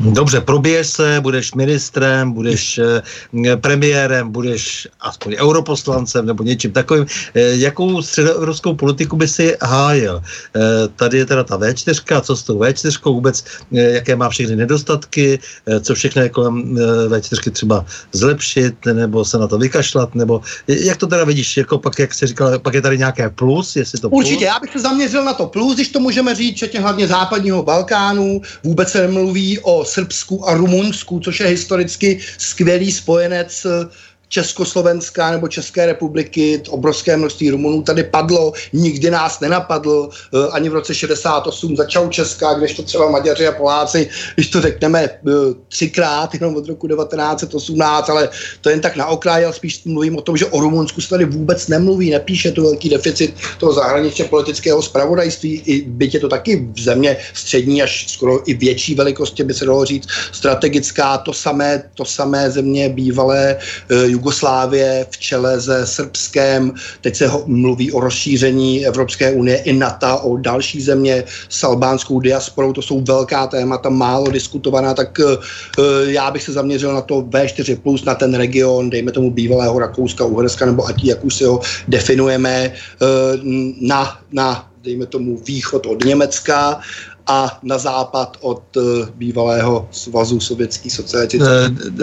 Dobře, 0.00 0.40
probiješ 0.40 0.86
se, 0.86 1.20
budeš 1.20 1.54
ministrem, 1.54 2.32
budeš 2.32 2.78
eh, 2.78 3.56
premiérem, 3.56 4.30
budeš 4.30 4.88
aspoň 5.00 5.36
europoslancem 5.38 6.26
nebo 6.26 6.42
něčím 6.42 6.72
takovým. 6.72 7.06
Eh, 7.34 7.40
jakou 7.40 8.02
středoevropskou 8.02 8.74
politiku 8.74 9.16
by 9.16 9.28
si 9.28 9.56
hájil? 9.62 10.22
Eh, 10.56 10.60
tady 10.96 11.18
je 11.18 11.26
teda 11.26 11.44
ta 11.44 11.58
V4, 11.58 12.20
co 12.20 12.36
s 12.36 12.42
tou 12.42 12.58
V4 12.58 13.12
vůbec, 13.12 13.44
jaké 13.70 14.16
má 14.16 14.28
všechny 14.28 14.56
nedostatky, 14.56 15.38
co 15.80 15.94
všechno 15.94 16.22
je 16.22 16.28
kolem 16.28 16.78
V4 17.08 17.50
třeba 17.50 17.84
zlepšit, 18.12 18.74
nebo 18.92 19.24
se 19.24 19.38
na 19.38 19.46
to 19.46 19.58
vykašlat, 19.58 20.14
nebo 20.14 20.40
jak 20.66 20.96
to 20.96 21.06
teda 21.06 21.24
vidíš, 21.24 21.56
jako 21.56 21.78
pak, 21.78 21.98
jak 21.98 22.14
jsi 22.14 22.26
říkal, 22.26 22.58
pak 22.58 22.74
je 22.74 22.82
tady 22.82 22.98
nějaké 22.98 23.30
plus, 23.30 23.76
jestli 23.76 23.98
to 23.98 24.10
plus? 24.10 24.24
Určitě, 24.24 24.44
já 24.44 24.58
bych 24.60 24.72
se 24.72 24.80
zaměřil 24.80 25.24
na 25.24 25.32
to 25.34 25.46
plus, 25.46 25.74
když 25.74 25.88
to 25.88 26.00
můžeme 26.00 26.34
říct, 26.34 26.54
včetně 26.56 26.80
hlavně 26.80 27.06
západního 27.06 27.62
Balkánu, 27.62 28.40
vůbec 28.64 28.88
se 28.88 29.02
nemluví 29.02 29.58
o 29.58 29.87
Srbsku 29.88 30.48
a 30.48 30.54
Rumunsku, 30.54 31.20
což 31.20 31.40
je 31.40 31.46
historicky 31.46 32.18
skvělý 32.38 32.92
spojenec 32.92 33.66
Československá 34.28 35.30
nebo 35.30 35.48
České 35.48 35.86
republiky, 35.86 36.62
obrovské 36.68 37.16
množství 37.16 37.50
Rumunů 37.50 37.82
tady 37.82 38.04
padlo, 38.04 38.52
nikdy 38.72 39.10
nás 39.10 39.40
nenapadl, 39.40 40.08
eh, 40.12 40.48
ani 40.50 40.68
v 40.68 40.74
roce 40.74 40.94
68 40.94 41.76
začal 41.76 42.08
Česká, 42.08 42.54
když 42.54 42.74
to 42.74 42.82
třeba 42.82 43.10
Maďaři 43.10 43.46
a 43.46 43.52
Poláci, 43.52 44.08
když 44.34 44.50
to 44.50 44.60
řekneme 44.60 45.00
eh, 45.04 45.30
třikrát, 45.68 46.34
jenom 46.34 46.56
od 46.56 46.68
roku 46.68 46.88
1918, 46.88 48.10
ale 48.10 48.28
to 48.60 48.70
jen 48.70 48.80
tak 48.80 48.96
na 48.96 49.06
okraj, 49.06 49.44
ale 49.44 49.54
spíš 49.54 49.84
mluvím 49.84 50.16
o 50.16 50.22
tom, 50.22 50.36
že 50.36 50.46
o 50.46 50.60
Rumunsku 50.60 51.00
se 51.00 51.08
tady 51.08 51.24
vůbec 51.24 51.68
nemluví, 51.68 52.10
nepíše 52.10 52.52
to 52.52 52.62
velký 52.62 52.88
deficit 52.88 53.34
toho 53.58 53.72
zahraničně 53.72 54.24
politického 54.24 54.82
spravodajství, 54.82 55.62
i 55.66 55.82
byť 55.82 56.14
je 56.14 56.20
to 56.20 56.28
taky 56.28 56.68
v 56.72 56.80
země 56.80 57.16
střední 57.34 57.82
až 57.82 58.06
skoro 58.08 58.50
i 58.50 58.54
větší 58.54 58.94
velikosti, 58.94 59.44
by 59.44 59.54
se 59.54 59.64
dalo 59.64 59.84
říct, 59.84 60.08
strategická, 60.32 61.18
to 61.18 61.32
samé, 61.32 61.82
to 61.94 62.04
samé 62.04 62.50
země 62.50 62.88
bývalé 62.88 63.58
uh, 63.90 64.17
Jugoslávie 64.18 65.06
v 65.10 65.16
čele 65.18 65.60
se 65.60 65.86
Srbskem, 65.86 66.74
teď 67.00 67.16
se 67.16 67.26
ho, 67.26 67.42
mluví 67.46 67.92
o 67.92 68.00
rozšíření 68.00 68.86
Evropské 68.86 69.32
unie 69.32 69.56
i 69.62 69.72
NATO, 69.72 70.18
o 70.18 70.36
další 70.36 70.82
země 70.82 71.24
s 71.48 71.64
albánskou 71.64 72.20
diasporou, 72.20 72.72
to 72.72 72.82
jsou 72.82 73.00
velká 73.00 73.46
témata, 73.46 73.88
málo 73.88 74.30
diskutovaná, 74.30 74.94
tak 74.94 75.18
uh, 75.18 75.38
já 76.10 76.30
bych 76.30 76.42
se 76.42 76.52
zaměřil 76.52 76.94
na 76.94 77.00
to 77.00 77.22
V4+, 77.22 77.78
plus 77.78 78.04
na 78.04 78.14
ten 78.14 78.34
region, 78.34 78.90
dejme 78.90 79.12
tomu 79.12 79.30
bývalého 79.30 79.78
Rakouska, 79.78 80.24
Uherska, 80.24 80.66
nebo 80.66 80.86
ať 80.86 81.04
jak 81.04 81.24
už 81.24 81.34
si 81.34 81.44
ho 81.44 81.60
definujeme, 81.88 82.72
uh, 83.00 83.38
na, 83.80 84.18
na 84.32 84.68
dejme 84.82 85.06
tomu 85.06 85.38
východ 85.46 85.86
od 85.86 86.04
Německa 86.04 86.80
a 87.28 87.58
na 87.62 87.78
západ 87.78 88.36
od 88.40 88.76
uh, 88.76 89.08
bývalého 89.14 89.88
svazu 89.90 90.40
sovětský 90.40 90.90
socialistický. 90.90 91.48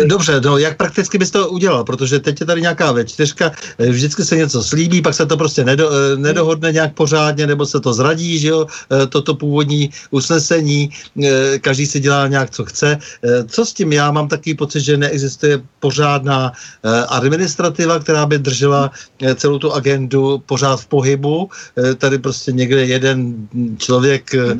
Dobře, 0.05 0.41
no 0.41 0.57
jak 0.57 0.77
prakticky 0.77 1.17
bys 1.17 1.31
to 1.31 1.49
udělal, 1.49 1.83
protože 1.83 2.19
teď 2.19 2.39
je 2.39 2.45
tady 2.45 2.61
nějaká 2.61 2.91
večtyřka, 2.91 3.51
vždycky 3.79 4.25
se 4.25 4.35
něco 4.35 4.63
slíbí, 4.63 5.01
pak 5.01 5.13
se 5.13 5.25
to 5.25 5.37
prostě 5.37 5.63
nedo, 5.65 5.89
nedohodne 6.15 6.71
nějak 6.71 6.93
pořádně, 6.93 7.47
nebo 7.47 7.65
se 7.65 7.79
to 7.79 7.93
zradí, 7.93 8.39
že 8.39 8.47
jo, 8.47 8.67
toto 9.09 9.35
původní 9.35 9.89
usnesení, 10.11 10.89
každý 11.61 11.85
si 11.85 11.99
dělá 11.99 12.27
nějak, 12.27 12.49
co 12.49 12.65
chce. 12.65 12.97
Co 13.47 13.65
s 13.65 13.73
tím? 13.73 13.93
Já 13.93 14.11
mám 14.11 14.27
takový 14.27 14.55
pocit, 14.55 14.81
že 14.81 14.97
neexistuje 14.97 15.61
pořádná 15.79 16.51
administrativa, 17.07 17.99
která 17.99 18.25
by 18.25 18.37
držela 18.37 18.91
celou 19.35 19.59
tu 19.59 19.73
agendu 19.73 20.43
pořád 20.45 20.81
v 20.81 20.87
pohybu. 20.87 21.49
Tady 21.97 22.17
prostě 22.17 22.51
někde 22.51 22.85
jeden 22.85 23.47
člověk 23.77 24.33
hmm. 24.33 24.59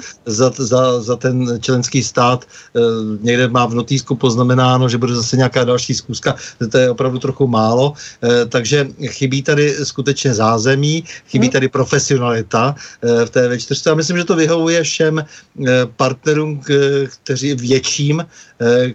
Za, 0.58 0.76
za, 0.76 1.01
za 1.01 1.16
ten 1.16 1.60
členský 1.62 2.03
stát 2.03 2.45
eh, 2.45 2.80
někde 3.22 3.47
má 3.47 3.66
v 3.66 3.74
notýsku 3.74 4.16
poznamenáno, 4.16 4.89
že 4.89 4.97
bude 4.97 5.16
zase 5.16 5.38
nějaká 5.38 5.64
další 5.64 5.93
zkuska, 5.93 6.36
to 6.72 6.78
je 6.78 6.89
opravdu 6.89 7.20
trochu 7.20 7.47
málo, 7.47 7.93
eh, 8.24 8.45
takže 8.45 8.88
chybí 9.08 9.41
tady 9.41 9.76
skutečně 9.84 10.34
zázemí, 10.34 11.03
chybí 11.28 11.47
hmm. 11.47 11.51
tady 11.51 11.68
profesionalita 11.68 12.76
v 13.01 13.30
té 13.30 13.49
V4 13.49 13.91
a 13.91 13.95
myslím, 13.95 14.18
že 14.18 14.24
to 14.24 14.36
vyhovuje 14.36 14.84
všem 14.84 15.26
partnerům, 15.95 16.62
kteří 17.24 17.56
větším, 17.56 18.26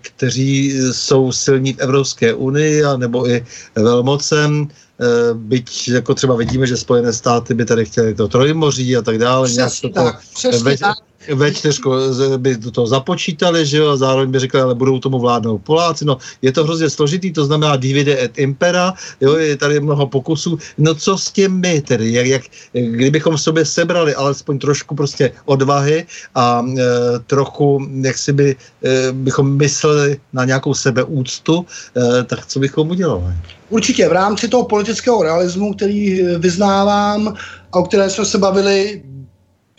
kteří 0.01 0.73
jsou 0.93 1.33
silní 1.33 1.73
v 1.73 1.79
Evropské 1.79 2.35
unii, 2.35 2.83
nebo 2.97 3.29
i 3.29 3.45
velmocem, 3.75 4.69
Eh, 5.01 5.35
byť 5.35 5.89
jako 5.89 6.15
třeba 6.15 6.37
vidíme, 6.37 6.67
že 6.67 6.77
Spojené 6.77 7.13
státy 7.13 7.55
by 7.55 7.65
tady 7.65 7.85
chtěli 7.85 8.15
to 8.15 8.29
trojmoří 8.29 8.97
a 8.97 9.03
tak 9.03 9.19
dále. 9.19 9.49
Přesně 9.49 9.91
tak, 9.91 10.21
přesně 10.35 10.65
ve, 10.65 10.79
tak. 10.79 10.97
Ve 11.29 11.55
čtyřku 11.55 11.93
by 12.37 12.57
do 12.57 12.71
toho 12.71 12.87
započítali, 12.87 13.66
že 13.66 13.77
jo, 13.77 13.89
a 13.89 13.97
zároveň 13.97 14.31
by 14.31 14.39
řekli, 14.39 14.61
ale 14.61 14.75
budou 14.75 14.99
tomu 14.99 15.18
vládnout 15.18 15.59
Poláci. 15.59 16.05
No, 16.05 16.18
je 16.43 16.53
to 16.53 16.64
hrozně 16.64 16.91
složitý, 16.91 17.33
to 17.33 17.45
znamená 17.45 17.77
divide 17.77 18.25
et 18.25 18.39
impera, 18.39 18.95
jo, 19.21 19.37
je 19.37 19.57
tady 19.57 19.81
mnoho 19.81 20.07
pokusů. 20.07 20.59
No 20.79 20.95
co 20.95 21.18
s 21.18 21.31
tím 21.31 21.61
my 21.61 21.81
tedy, 21.81 22.12
jak, 22.12 22.27
jak, 22.27 22.43
kdybychom 22.73 23.37
v 23.37 23.41
sobě 23.41 23.64
sebrali 23.64 24.14
alespoň 24.14 24.59
trošku 24.59 24.95
prostě 24.95 25.33
odvahy 25.45 26.07
a 26.35 26.64
e, 26.79 26.83
trochu, 27.27 27.87
jak 28.01 28.18
si 28.18 28.33
by, 28.33 28.57
e, 28.85 29.12
bychom 29.12 29.57
mysleli 29.57 30.21
na 30.33 30.45
nějakou 30.45 30.75
sebeúctu, 30.75 31.66
e, 31.97 32.25
tak 32.25 32.47
co 32.47 32.61
bychom 32.61 32.91
udělali? 32.91 33.35
Určitě 33.71 34.09
v 34.09 34.12
rámci 34.12 34.49
toho 34.49 34.64
politického 34.64 35.23
realismu, 35.23 35.75
který 35.75 36.23
eh, 36.23 36.39
vyznávám 36.39 37.35
a 37.73 37.79
o 37.79 37.83
které 37.83 38.11
jsme 38.11 38.25
se 38.25 38.39
bavili 38.39 39.03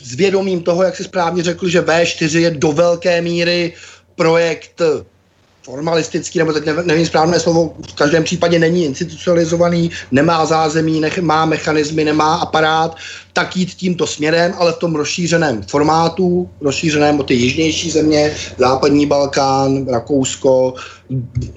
s 0.04 0.16
vědomím 0.16 0.64
toho, 0.64 0.84
jak 0.84 0.96
si 0.96 1.04
správně 1.04 1.44
řekl, 1.44 1.70
že 1.70 1.82
V4 1.82 2.40
je 2.40 2.52
do 2.52 2.72
velké 2.72 3.22
míry 3.22 3.74
projekt 4.16 4.82
eh, 4.82 5.06
formalistický, 5.64 6.40
nebo 6.40 6.54
teď 6.54 6.66
nevím 6.84 7.06
správné 7.06 7.40
slovo, 7.40 7.74
v 7.90 7.94
každém 7.94 8.24
případě 8.24 8.60
není 8.60 8.86
institucionalizovaný, 8.86 9.92
nemá 10.12 10.46
zázemí, 10.46 11.00
nech, 11.00 11.18
má 11.18 11.46
mechanismy, 11.46 12.04
nemá 12.04 12.36
aparát, 12.36 12.96
tak 13.34 13.58
jít 13.58 13.74
tímto 13.74 14.08
směrem, 14.08 14.54
ale 14.58 14.74
v 14.74 14.78
tom 14.78 14.96
rozšířeném 14.96 15.64
formátu, 15.64 16.50
rozšířeném 16.62 17.20
o 17.20 17.24
ty 17.24 17.34
jižnější 17.34 17.92
země, 17.92 18.36
západní 18.58 19.06
Balkán, 19.06 19.88
Rakousko, 19.88 20.74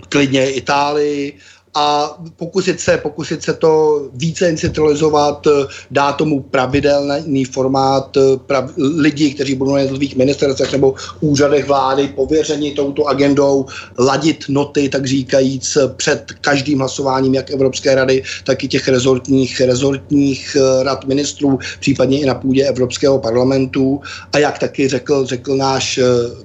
klidně 0.09 0.51
Itálii, 0.51 1.39
a 1.75 2.19
pokusit 2.37 2.81
se, 2.81 2.99
pokusit 2.99 3.43
se 3.43 3.55
to 3.55 4.03
více 4.15 4.51
institucionalizovat, 4.51 5.47
dát 5.91 6.13
tomu 6.13 6.41
pravidelný 6.41 7.45
formát 7.45 8.17
prav, 8.47 8.71
lidí, 8.77 9.35
kteří 9.35 9.55
budou 9.55 9.73
na 9.73 9.79
jednotlivých 9.79 10.17
ministerstvech 10.17 10.73
nebo 10.73 10.95
úřadech 11.21 11.67
vlády 11.67 12.09
pověřeni 12.09 12.71
touto 12.71 13.07
agendou, 13.07 13.67
ladit 13.99 14.45
noty, 14.49 14.89
tak 14.89 15.07
říkajíc, 15.07 15.79
před 15.97 16.33
každým 16.41 16.79
hlasováním 16.79 17.35
jak 17.35 17.51
Evropské 17.51 17.95
rady, 17.95 18.23
tak 18.45 18.65
i 18.65 18.69
těch 18.69 18.89
rezortních, 18.89 19.61
rezortních 19.61 20.57
eh, 20.57 20.85
rad 20.85 21.05
ministrů, 21.05 21.59
případně 21.81 22.21
i 22.21 22.27
na 22.27 22.35
půdě 22.35 22.65
Evropského 22.65 23.19
parlamentu. 23.19 24.01
A 24.33 24.39
jak 24.39 24.59
taky 24.59 24.89
řekl, 24.89 25.27
řekl 25.27 25.57
náš 25.57 25.99
eh, 25.99 26.05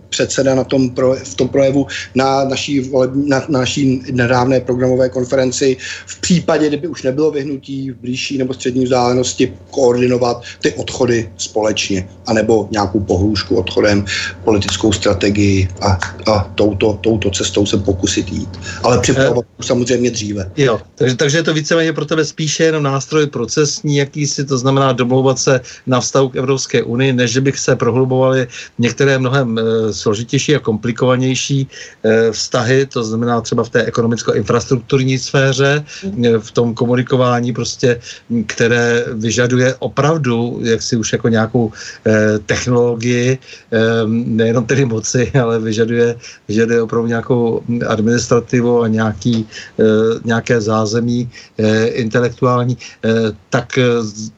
předseda 0.09 0.55
na 0.55 0.63
tom 0.63 0.89
pro, 0.89 1.15
v 1.15 1.35
tom 1.35 1.47
projevu 1.47 1.87
na 2.15 2.43
naší, 2.43 2.91
na, 3.13 3.45
na 3.49 3.59
naší 3.59 4.01
nedávné 4.11 4.61
programové 4.61 5.09
konferenci 5.19 5.77
v 6.05 6.15
případě, 6.21 6.67
kdyby 6.67 6.87
už 6.87 7.03
nebylo 7.03 7.31
vyhnutí 7.31 7.91
v 7.91 7.95
blížší 7.99 8.37
nebo 8.37 8.53
střední 8.53 8.83
vzdálenosti 8.83 9.53
koordinovat 9.71 10.43
ty 10.61 10.73
odchody 10.73 11.29
společně, 11.37 12.07
anebo 12.27 12.67
nějakou 12.71 12.99
pohrůžku 12.99 13.55
odchodem, 13.55 14.05
politickou 14.43 14.91
strategii 14.91 15.67
a, 15.81 15.99
a 16.31 16.51
touto, 16.55 16.99
touto 17.01 17.29
cestou 17.29 17.65
se 17.65 17.77
pokusit 17.77 18.31
jít. 18.31 18.49
Ale 18.83 18.99
připravovat 18.99 19.45
e, 19.59 19.63
samozřejmě 19.63 20.11
dříve. 20.11 20.51
Jo, 20.57 20.79
takže, 20.95 21.15
takže 21.15 21.37
je 21.37 21.43
to 21.43 21.53
víceméně 21.53 21.93
pro 21.93 22.05
tebe 22.05 22.25
spíše 22.25 22.63
jenom 22.63 22.83
nástroj 22.83 23.27
procesní, 23.27 23.95
jakýsi, 23.95 24.45
to 24.45 24.57
znamená 24.57 24.93
domlouvat 24.93 25.39
se 25.39 25.61
na 25.87 25.99
vztahu 25.99 26.29
k 26.29 26.35
Evropské 26.35 26.83
unii, 26.83 27.13
než 27.13 27.37
bych 27.37 27.59
se 27.59 27.75
prohlubovali 27.75 28.47
některé 28.79 29.19
mnohem 29.19 29.57
e, 29.57 29.61
složitější 29.93 30.55
a 30.55 30.59
komplikovanější 30.59 31.67
e, 31.67 32.31
vztahy, 32.31 32.85
to 32.85 33.03
znamená 33.03 33.41
třeba 33.41 33.63
v 33.63 33.69
té 33.69 33.83
ekonomicko-infrastrukturní 33.83 35.08
sféře, 35.17 35.85
eh, 36.25 36.39
v 36.39 36.51
tom 36.51 36.73
komunikování 36.73 37.53
prostě, 37.53 37.99
které 38.47 39.05
vyžaduje 39.13 39.75
opravdu, 39.79 40.59
jak 40.63 40.81
si 40.81 40.95
už 40.95 41.13
jako 41.13 41.27
nějakou 41.29 41.71
eh, 42.05 42.39
technologii, 42.45 43.37
eh, 43.71 43.79
nejenom 44.07 44.65
tedy 44.65 44.85
moci, 44.85 45.31
ale 45.43 45.59
vyžaduje, 45.59 46.15
vyžaduje 46.47 46.81
opravdu 46.81 47.07
nějakou 47.07 47.61
administrativu 47.87 48.81
a 48.81 48.87
nějaký, 48.87 49.47
eh, 49.79 49.83
nějaké 50.25 50.61
zázemí 50.61 51.29
eh, 51.57 51.87
intelektuální, 51.87 52.77
eh, 53.05 53.31
tak 53.49 53.77
eh, 53.77 53.83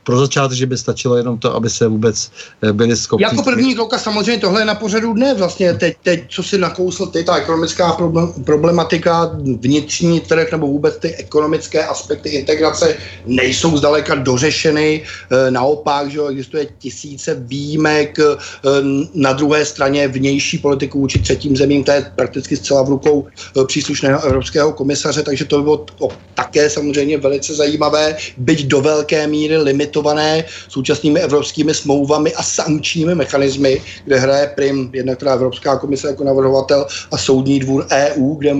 pro 0.03 0.19
začátek, 0.19 0.57
že 0.57 0.65
by 0.65 0.77
stačilo 0.77 1.17
jenom 1.17 1.37
to, 1.37 1.55
aby 1.55 1.69
se 1.69 1.87
vůbec 1.87 2.31
eh, 2.61 2.73
byli 2.73 2.95
schopni... 2.95 3.23
Jako 3.23 3.43
první 3.43 3.75
kroka 3.75 3.97
samozřejmě 3.97 4.41
tohle 4.41 4.61
je 4.61 4.65
na 4.65 4.75
pořadu 4.75 5.13
dne 5.13 5.33
vlastně 5.33 5.73
teď, 5.73 5.97
teď 6.03 6.19
co 6.29 6.43
si 6.43 6.57
nakousl 6.57 7.05
ty, 7.05 7.23
ta 7.23 7.35
ekonomická 7.35 7.97
problematika, 8.45 9.31
vnitřní 9.59 10.19
trh 10.19 10.51
nebo 10.51 10.60
vůbec 10.67 10.97
ty 10.97 11.15
ekonomické 11.15 11.85
aspekty 11.85 12.29
integrace 12.29 12.95
nejsou 13.25 13.77
zdaleka 13.77 14.15
dořešeny. 14.15 15.01
E, 15.01 15.51
naopak, 15.51 16.11
že 16.11 16.19
existuje 16.29 16.67
tisíce 16.79 17.35
výjimek 17.39 18.19
e, 18.19 18.23
na 19.13 19.33
druhé 19.33 19.65
straně 19.65 20.07
vnější 20.07 20.57
politiku 20.57 20.99
vůči 20.99 21.19
třetím 21.19 21.57
zemím, 21.57 21.83
to 21.83 21.91
je 21.91 22.11
prakticky 22.15 22.57
zcela 22.57 22.81
v 22.81 22.89
rukou 22.89 23.27
e, 23.27 23.65
příslušného 23.65 24.23
evropského 24.23 24.73
komisaře, 24.73 25.23
takže 25.23 25.45
to 25.45 25.57
by 25.57 25.63
bylo 25.63 25.85
také 26.35 26.69
samozřejmě 26.69 27.17
velice 27.17 27.55
zajímavé, 27.55 28.17
byť 28.37 28.65
do 28.65 28.81
velké 28.81 29.27
míry 29.27 29.57
limitované 29.57 30.45
současnými 30.69 31.19
evropskými 31.19 31.73
smlouvami 31.73 32.33
a 32.33 32.43
sankčními 32.43 33.15
mechanismy, 33.15 33.81
kde 34.05 34.19
hraje 34.19 34.47
prim 34.55 34.89
jednak 34.93 35.19
teda 35.19 35.33
Evropská 35.33 35.77
komise 35.77 36.07
jako 36.07 36.23
navrhovatel 36.23 36.85
a 37.11 37.17
Soudní 37.17 37.59
dvůr 37.59 37.87
EU, 37.91 38.35
kde 38.35 38.55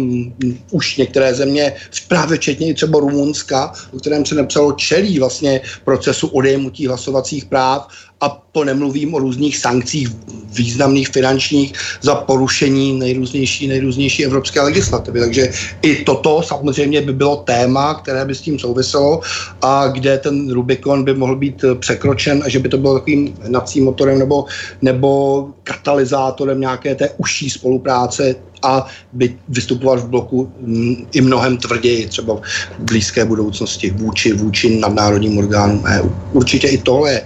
už 0.71 0.97
některé 0.97 1.33
země 1.33 1.73
právě 2.07 2.37
včetně 2.37 2.69
i 2.69 2.73
třeba 2.73 2.99
Rumunska, 2.99 3.73
o 3.93 3.97
kterém 3.97 4.25
se 4.25 4.35
napsalo, 4.35 4.71
čelí 4.71 5.19
vlastně 5.19 5.61
procesu 5.85 6.27
odejmutí 6.27 6.87
hlasovacích 6.87 7.45
práv 7.45 7.87
a 8.21 8.41
to 8.51 8.63
nemluvím 8.63 9.13
o 9.13 9.19
různých 9.19 9.57
sankcích 9.57 10.09
významných 10.45 11.09
finančních 11.09 11.73
za 12.01 12.15
porušení 12.15 12.99
nejrůznější, 12.99 13.67
nejrůznější 13.67 14.25
evropské 14.25 14.61
legislativy. 14.61 15.19
Takže 15.19 15.49
i 15.81 15.95
toto 16.03 16.41
samozřejmě 16.43 17.01
by 17.01 17.13
bylo 17.13 17.35
téma, 17.35 17.93
které 17.93 18.25
by 18.25 18.35
s 18.35 18.41
tím 18.41 18.59
souviselo 18.59 19.21
a 19.61 19.87
kde 19.87 20.17
ten 20.17 20.51
Rubikon 20.51 21.03
by 21.03 21.13
mohl 21.13 21.35
být 21.35 21.65
překročen 21.79 22.43
a 22.45 22.49
že 22.49 22.59
by 22.59 22.69
to 22.69 22.77
bylo 22.77 22.93
takovým 22.93 23.33
hnacím 23.41 23.83
motorem 23.83 24.19
nebo, 24.19 24.45
nebo 24.81 25.47
katalyzátorem 25.63 26.61
nějaké 26.61 26.95
té 26.95 27.09
užší 27.17 27.49
spolupráce 27.49 28.35
a 28.63 28.85
by 29.13 29.37
vystupovat 29.49 29.99
v 29.99 30.07
bloku 30.07 30.51
mm, 30.59 30.95
i 31.11 31.21
mnohem 31.21 31.57
tvrději, 31.57 32.07
třeba 32.07 32.35
v 32.79 32.83
blízké 32.83 33.25
budoucnosti 33.25 33.91
vůči, 33.91 34.33
vůči 34.33 34.79
nadnárodním 34.79 35.37
orgánům 35.37 35.83
EU. 35.83 36.09
Určitě 36.31 36.67
i 36.67 36.77
tohle 36.77 37.11
je 37.11 37.23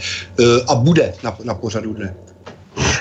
a 0.68 0.76
bude 0.76 1.14
na, 1.24 1.38
na 1.44 1.54
pořadu 1.54 1.94
dne. 1.94 2.16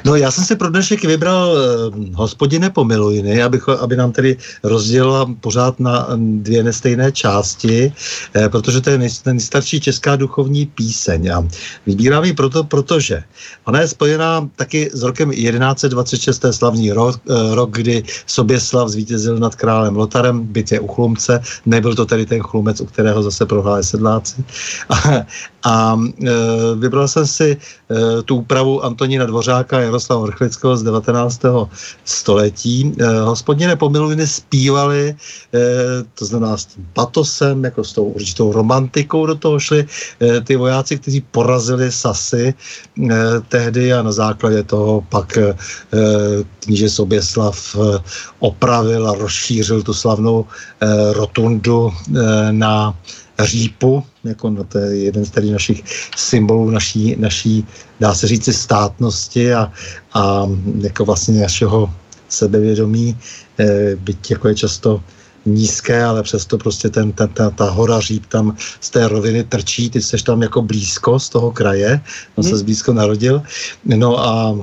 No 0.05 0.17
já 0.17 0.31
jsem 0.31 0.45
si 0.45 0.57
pro 0.57 0.71
dnešek 0.71 1.05
vybral 1.05 1.49
uh, 1.49 2.15
hospodine 2.15 2.71
pomilujny, 2.71 3.43
aby, 3.43 3.61
aby 3.81 3.97
nám 3.97 4.13
tedy 4.13 4.37
rozdělila 4.63 5.35
pořád 5.41 5.81
na 5.81 6.09
dvě 6.17 6.63
nestejné 6.63 7.13
části, 7.13 7.93
uh, 8.37 8.49
protože 8.49 8.81
to 8.81 8.91
je 8.91 8.99
nej, 8.99 9.11
nejstarší 9.27 9.81
česká 9.81 10.17
duchovní 10.17 10.67
píseň. 10.67 11.33
A 11.33 11.49
vybírám 11.87 12.25
ji 12.25 12.33
proto, 12.33 12.65
protože 12.65 13.23
ona 13.65 13.81
je 13.81 13.89
spojená 13.89 14.49
taky 14.57 14.91
s 14.93 15.03
rokem 15.03 15.31
1126, 15.31 16.39
to 16.39 16.47
je 16.47 16.53
slavný 16.53 16.93
rok, 16.93 17.21
uh, 17.25 17.55
rok 17.55 17.71
kdy 17.71 18.03
Soběslav 18.27 18.89
zvítězil 18.89 19.39
nad 19.39 19.55
králem 19.55 19.97
Lotarem, 19.97 20.45
bytě 20.45 20.81
u 20.81 20.87
Chlumce, 20.87 21.41
nebyl 21.67 21.95
to 21.95 22.07
tedy 22.07 22.27
ten 22.27 22.43
Chlumec, 22.43 22.81
u 22.81 22.87
kterého 22.87 23.23
zase 23.23 23.47
prohráli 23.47 23.85
sedláci. 23.85 24.45
A, 24.89 25.25
a 25.65 26.01
vybral 26.77 27.09
jsem 27.09 27.27
si 27.27 27.57
uh, 27.57 28.23
tu 28.23 28.37
úpravu 28.37 28.85
Antonína 28.85 29.27
Dvořáka, 29.27 29.81
Jaroslava 29.95 30.27
Vrchlického 30.27 30.77
z 30.77 30.83
19. 30.83 31.43
století. 32.05 32.93
Hospodine 33.25 33.77
pomilujny 33.77 34.27
zpívali, 34.27 35.15
to 36.15 36.25
znamená 36.25 36.57
s 36.57 36.65
tím 36.65 36.87
patosem, 36.93 37.65
jako 37.65 37.85
s 37.85 37.93
tou 37.93 38.05
určitou 38.05 38.53
romantikou 38.53 39.27
do 39.27 39.35
toho 39.35 39.59
šli 39.59 39.87
ty 40.45 40.57
vojáci, 40.57 40.99
kteří 40.99 41.21
porazili 41.31 41.93
Sasy 41.93 42.55
tehdy 43.49 43.93
a 43.93 44.03
na 44.03 44.13
základě 44.13 44.63
toho 44.63 45.07
pak 45.09 45.39
kníže 46.59 46.91
Soběslav 46.91 47.77
opravil 48.39 49.09
a 49.09 49.15
rozšířil 49.15 49.83
tu 49.83 49.95
slavnou 49.95 50.47
rotundu 51.13 51.93
na 52.51 52.95
řípu, 53.39 54.03
jako 54.25 54.51
na 54.51 54.65
to 54.65 54.79
je 54.79 54.97
jeden 54.99 55.25
z 55.25 55.31
tady 55.31 55.51
našich 55.51 55.85
symbolů 56.17 56.71
naší, 56.71 57.17
naší 57.19 57.67
dá 58.01 58.15
se 58.15 58.29
říci, 58.29 58.53
státnosti 58.53 59.55
a, 59.55 59.73
a 60.15 60.47
jako 60.81 61.05
vlastně 61.05 61.41
našeho 61.41 61.91
sebevědomí, 62.29 63.19
e, 63.59 63.97
byť 63.97 64.31
jako 64.31 64.49
je 64.49 64.55
často 64.55 65.03
nízké, 65.47 66.05
ale 66.05 66.23
přesto 66.23 66.59
prostě 66.59 66.89
ten, 66.89 67.13
ten, 67.13 67.29
ta, 67.29 67.51
ta 67.51 67.71
hora 67.71 68.01
říp 68.01 68.27
tam 68.27 68.57
z 68.81 68.91
té 68.91 69.09
roviny 69.09 69.45
trčí, 69.45 69.91
ty 69.91 70.03
jsi 70.03 70.17
tam 70.17 70.43
jako 70.43 70.63
blízko 70.63 71.19
z 71.19 71.29
toho 71.29 71.51
kraje, 71.51 72.01
on 72.35 72.45
hmm. 72.45 72.59
se 72.59 72.65
blízko 72.65 72.93
narodil, 72.93 73.43
no 73.85 74.19
a 74.19 74.59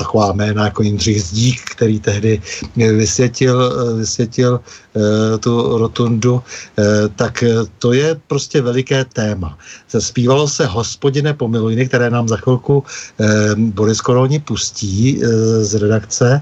taková 0.00 0.32
jména 0.32 0.64
jako 0.64 0.82
Jindřich 0.82 1.22
Zdík, 1.22 1.60
který 1.76 2.00
tehdy 2.00 2.40
vysvětil, 2.76 3.56
vysvětil 3.96 4.60
eh, 4.60 5.38
tu 5.38 5.78
rotundu, 5.78 6.40
eh, 6.40 7.08
tak 7.16 7.44
to 7.78 7.92
je 7.92 8.16
prostě 8.26 8.64
veliké 8.64 9.04
téma. 9.04 9.58
Zpívalo 9.98 10.48
se 10.48 10.66
Hospodine 10.66 11.34
pomilujny, 11.36 11.88
které 11.88 12.10
nám 12.10 12.28
za 12.28 12.36
chvilku 12.36 12.84
eh, 13.20 13.54
Boris 13.76 14.00
Koroni 14.00 14.40
pustí 14.40 15.20
z 15.60 15.74
redakce. 15.74 16.40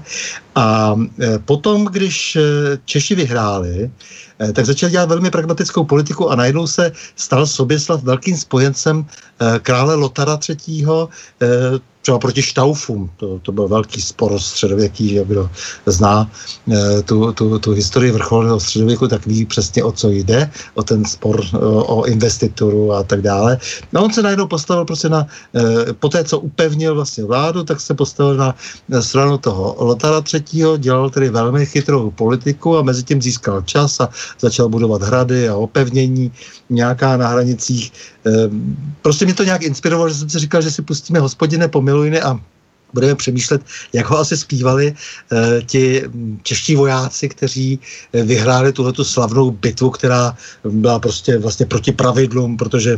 A 0.55 0.95
potom, 1.45 1.85
když 1.85 2.37
Češi 2.85 3.15
vyhráli, 3.15 3.91
tak 4.53 4.65
začal 4.65 4.89
dělat 4.89 5.09
velmi 5.09 5.31
pragmatickou 5.31 5.83
politiku 5.83 6.29
a 6.29 6.35
najednou 6.35 6.67
se 6.67 6.91
stal 7.15 7.47
Soběslav 7.47 8.03
velkým 8.03 8.37
spojencem 8.37 9.05
krále 9.61 9.95
Lotara 9.95 10.39
III 10.49 10.85
třeba 12.01 12.19
proti 12.19 12.41
Štaufům, 12.41 13.09
to, 13.17 13.39
to 13.39 13.51
byl 13.51 13.67
velký 13.67 14.01
spor 14.01 14.39
středověký, 14.39 15.09
že 15.09 15.25
kdo 15.25 15.49
zná 15.85 16.31
e, 16.71 17.01
tu, 17.01 17.33
tu, 17.33 17.59
tu 17.59 17.71
historii 17.71 18.11
vrcholného 18.11 18.59
středověku, 18.59 19.07
tak 19.07 19.25
ví 19.25 19.45
přesně 19.45 19.83
o 19.83 19.91
co 19.91 20.09
jde, 20.09 20.51
o 20.73 20.83
ten 20.83 21.05
spor 21.05 21.45
o, 21.61 22.05
investituru 22.05 22.93
a 22.93 23.03
tak 23.03 23.21
dále. 23.21 23.57
No 23.93 24.03
on 24.03 24.13
se 24.13 24.21
najednou 24.21 24.47
postavil 24.47 24.85
prostě 24.85 25.09
na, 25.09 25.27
e, 25.55 25.93
po 25.93 26.09
té, 26.09 26.23
co 26.23 26.39
upevnil 26.39 26.95
vlastně 26.95 27.23
vládu, 27.23 27.63
tak 27.63 27.81
se 27.81 27.93
postavil 27.93 28.35
na 28.35 28.55
stranu 29.01 29.37
toho 29.37 29.75
Lotara 29.79 30.21
třetího, 30.41 30.77
dělal 30.77 31.09
tedy 31.09 31.29
velmi 31.29 31.65
chytrou 31.65 32.11
politiku 32.11 32.77
a 32.77 32.81
mezi 32.81 33.03
tím 33.03 33.21
získal 33.21 33.61
čas 33.61 33.99
a 33.99 34.09
začal 34.39 34.69
budovat 34.69 35.01
hrady 35.01 35.49
a 35.49 35.55
opevnění 35.55 36.31
nějaká 36.69 37.17
na 37.17 37.27
hranicích. 37.27 37.91
E, 38.25 38.31
prostě 39.01 39.25
mě 39.25 39.33
to 39.33 39.43
nějak 39.43 39.61
inspirovalo, 39.61 40.09
že 40.09 40.15
jsem 40.15 40.29
si 40.29 40.39
říkal, 40.39 40.61
že 40.61 40.71
si 40.71 40.81
pustíme 40.81 41.19
hospodine 41.19 41.67
pomilu 41.67 41.99
Halloween 41.99 42.23
a 42.23 42.39
budeme 42.93 43.15
přemýšlet, 43.15 43.61
jak 43.93 44.05
ho 44.09 44.17
asi 44.17 44.37
zpívali 44.37 44.93
uh, 45.31 45.37
ti 45.65 46.03
čeští 46.43 46.75
vojáci, 46.75 47.29
kteří 47.29 47.79
eh, 48.13 48.23
vyhráli 48.23 48.73
tuhletu 48.73 49.03
slavnou 49.03 49.51
bitvu, 49.51 49.89
která 49.89 50.33
byla 50.63 50.99
prostě 50.99 51.37
vlastně 51.37 51.65
proti 51.65 51.91
pravidlům, 51.91 52.57
protože 52.57 52.97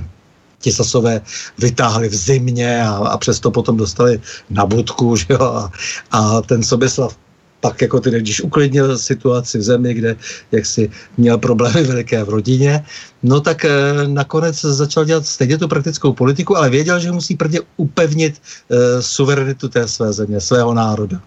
ti 0.60 0.72
Sasové 0.72 1.22
vytáhli 1.58 2.10
v 2.10 2.16
zimě 2.16 2.84
a, 2.84 2.92
a 2.96 3.18
přesto 3.18 3.52
potom 3.52 3.78
dostali 3.78 4.22
na 4.50 4.66
budku, 4.66 5.16
že 5.20 5.26
jo, 5.30 5.44
a, 5.44 5.72
a 6.12 6.42
ten 6.42 6.64
Soběslav 6.64 7.18
pak 7.62 7.82
jako 7.82 8.00
tedy, 8.00 8.20
když 8.20 8.42
uklidnil 8.42 8.98
situaci 8.98 9.58
v 9.58 9.62
zemi, 9.62 9.94
kde 9.94 10.16
jaksi 10.52 10.90
měl 11.18 11.38
problémy 11.38 11.84
veliké 11.84 12.24
v 12.24 12.30
rodině, 12.30 12.86
no 13.24 13.42
tak 13.42 13.66
e, 13.66 13.70
nakonec 14.08 14.62
začal 14.62 15.06
dělat 15.06 15.26
stejně 15.26 15.58
tu 15.58 15.68
praktickou 15.68 16.14
politiku, 16.14 16.58
ale 16.58 16.70
věděl, 16.70 17.00
že 17.00 17.12
musí 17.12 17.36
prvně 17.36 17.60
upevnit 17.78 18.42
e, 18.70 19.02
suverenitu 19.02 19.70
té 19.70 19.88
své 19.88 20.14
země, 20.14 20.42
svého 20.42 20.74
národa. 20.74 21.22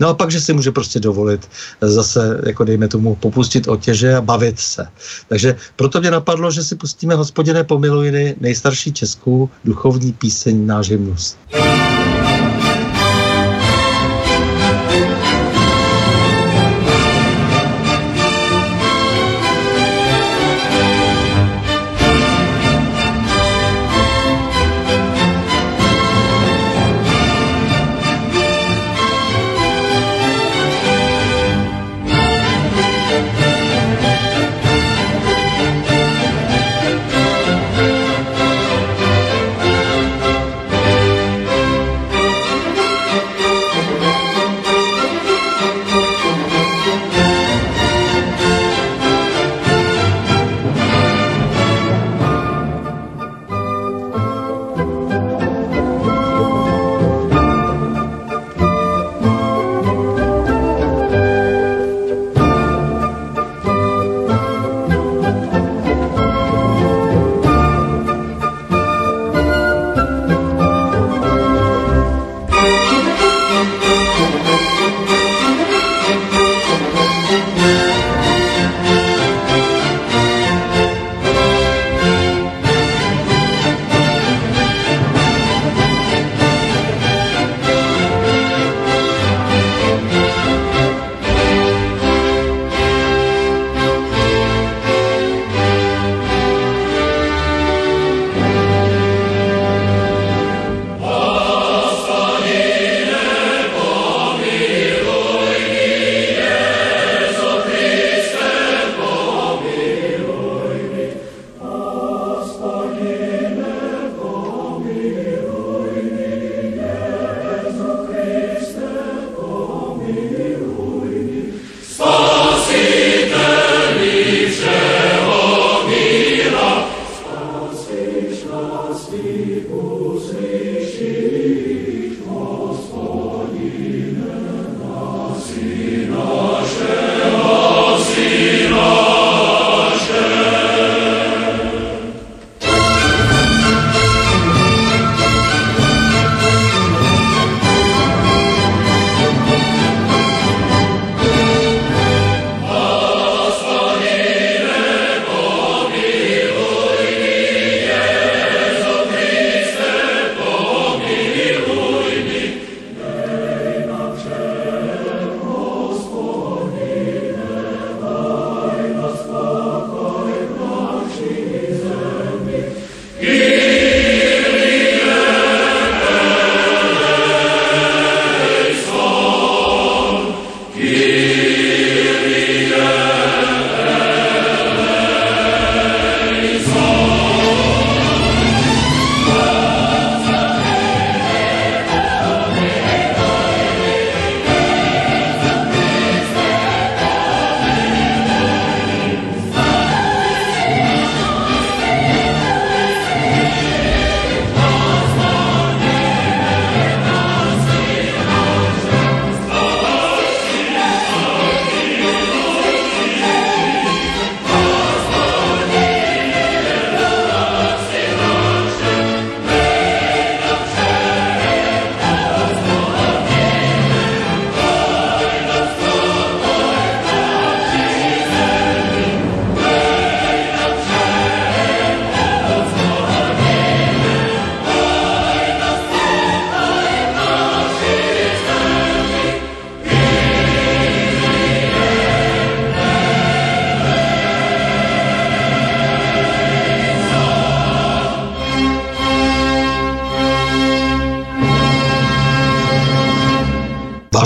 No 0.00 0.08
a 0.08 0.14
pak, 0.14 0.30
že 0.30 0.40
si 0.40 0.52
může 0.52 0.72
prostě 0.72 1.00
dovolit 1.00 1.48
e, 1.80 1.88
zase, 1.88 2.40
jako 2.46 2.64
dejme 2.64 2.88
tomu, 2.88 3.14
popustit 3.14 3.68
otěže 3.68 4.16
a 4.16 4.20
bavit 4.20 4.58
se. 4.58 4.86
Takže 5.28 5.56
proto 5.76 6.00
mě 6.00 6.10
napadlo, 6.10 6.50
že 6.50 6.64
si 6.64 6.76
pustíme 6.76 7.14
hospodiné 7.14 7.64
pomilujiny 7.64 8.36
nejstarší 8.40 8.92
českou 8.92 9.48
duchovní 9.64 10.12
píseň 10.12 10.66
Náš 10.66 10.90
hymnus. 10.90 11.36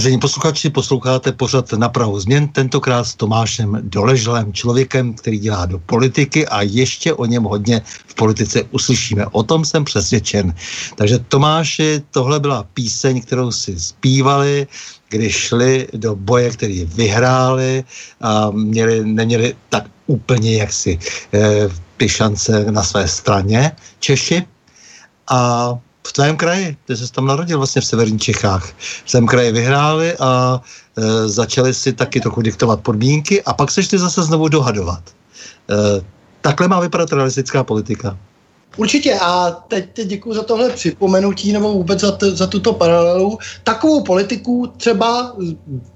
Vážení 0.09 0.21
posluchači, 0.21 0.71
posloucháte 0.71 1.33
pořad 1.33 1.73
na 1.73 1.89
Prahu 1.89 2.21
změn, 2.21 2.49
tentokrát 2.49 3.05
s 3.05 3.15
Tomášem 3.15 3.79
Doležlem, 3.83 4.53
člověkem, 4.53 5.15
který 5.15 5.39
dělá 5.39 5.67
do 5.67 5.79
politiky 5.79 6.49
a 6.49 6.63
ještě 6.63 7.13
o 7.13 7.25
něm 7.25 7.45
hodně 7.45 7.83
v 8.07 8.15
politice 8.15 8.63
uslyšíme. 8.71 9.27
O 9.27 9.43
tom 9.43 9.65
jsem 9.65 9.85
přesvědčen. 9.85 10.55
Takže 10.97 11.19
Tomáši, 11.19 12.03
tohle 12.11 12.41
byla 12.41 12.65
píseň, 12.75 13.21
kterou 13.21 13.53
si 13.53 13.81
zpívali, 13.81 14.67
když 15.09 15.37
šli 15.37 15.89
do 15.93 16.17
boje, 16.17 16.51
který 16.51 16.85
vyhráli 16.85 17.85
a 18.21 18.51
měli, 18.51 19.05
neměli 19.05 19.57
tak 19.69 19.85
úplně 20.07 20.57
jaksi 20.57 20.99
eh, 21.35 21.69
ty 21.97 22.09
šance 22.09 22.73
na 22.73 22.83
své 22.83 23.09
straně 23.09 23.73
Češi. 24.01 24.43
A 25.31 25.79
v 26.09 26.13
tvém 26.13 26.37
kraji, 26.37 26.77
ty 26.85 26.97
jsi 26.97 27.13
tam 27.13 27.27
narodil 27.27 27.59
vlastně 27.59 27.83
v 27.83 27.85
severních 27.85 28.23
Čechách. 28.23 28.73
V 29.05 29.11
tvém 29.11 29.27
kraji 29.27 29.53
vyhráli 29.53 30.17
a 30.17 30.61
e, 30.97 31.29
začali 31.29 31.75
si 31.75 31.93
taky 31.93 32.21
trochu 32.21 32.43
diktovat 32.43 32.81
podmínky 32.81 33.43
a 33.43 33.53
pak 33.53 33.71
se 33.71 33.83
šli 33.83 33.99
zase 33.99 34.23
znovu 34.23 34.49
dohadovat. 34.49 35.03
E, 35.09 36.01
takhle 36.41 36.69
má 36.69 36.81
vypadat 36.81 37.13
realistická 37.13 37.65
politika. 37.65 38.17
Určitě 38.77 39.19
a 39.21 39.51
teď, 39.51 39.85
teď 39.93 40.09
děkuji 40.09 40.35
za 40.35 40.43
tohle 40.43 40.71
připomenutí 40.71 41.53
nebo 41.53 41.73
vůbec 41.73 42.01
za, 42.01 42.13
t, 42.13 42.31
za 42.31 42.47
tuto 42.47 42.73
paralelu. 42.73 43.39
Takovou 43.65 44.03
politiku 44.03 44.73
třeba 44.77 45.37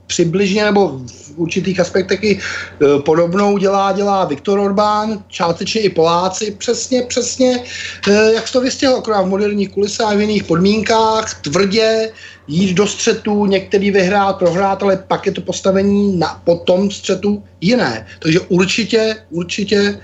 přibližně 0.06 0.64
nebo 0.64 0.88
v 1.06 1.32
určitých 1.36 1.80
aspektech 1.80 2.22
i 2.22 2.38
e, 2.38 3.02
podobnou 3.02 3.58
dělá, 3.58 3.92
dělá 3.92 4.24
Viktor 4.24 4.58
Orbán, 4.58 5.24
částečně 5.28 5.80
i 5.80 5.90
Poláci, 5.90 6.50
přesně, 6.50 7.02
přesně, 7.02 7.64
e, 8.08 8.32
jak 8.32 8.50
to 8.50 8.60
vystihl, 8.60 8.96
akorát 8.96 9.22
v 9.22 9.28
moderních 9.28 9.70
kulisách, 9.70 10.16
v 10.16 10.20
jiných 10.20 10.44
podmínkách, 10.44 11.40
tvrdě, 11.40 12.12
jít 12.48 12.74
do 12.74 12.86
střetu, 12.86 13.46
některý 13.46 13.90
vyhrát, 13.90 14.38
prohrát, 14.38 14.82
ale 14.82 14.96
pak 14.96 15.26
je 15.26 15.32
to 15.32 15.40
postavení 15.40 16.16
na, 16.18 16.40
po 16.44 16.54
tom 16.54 16.90
střetu 16.90 17.42
jiné. 17.60 18.06
Takže 18.18 18.40
určitě, 18.40 19.16
určitě 19.30 20.00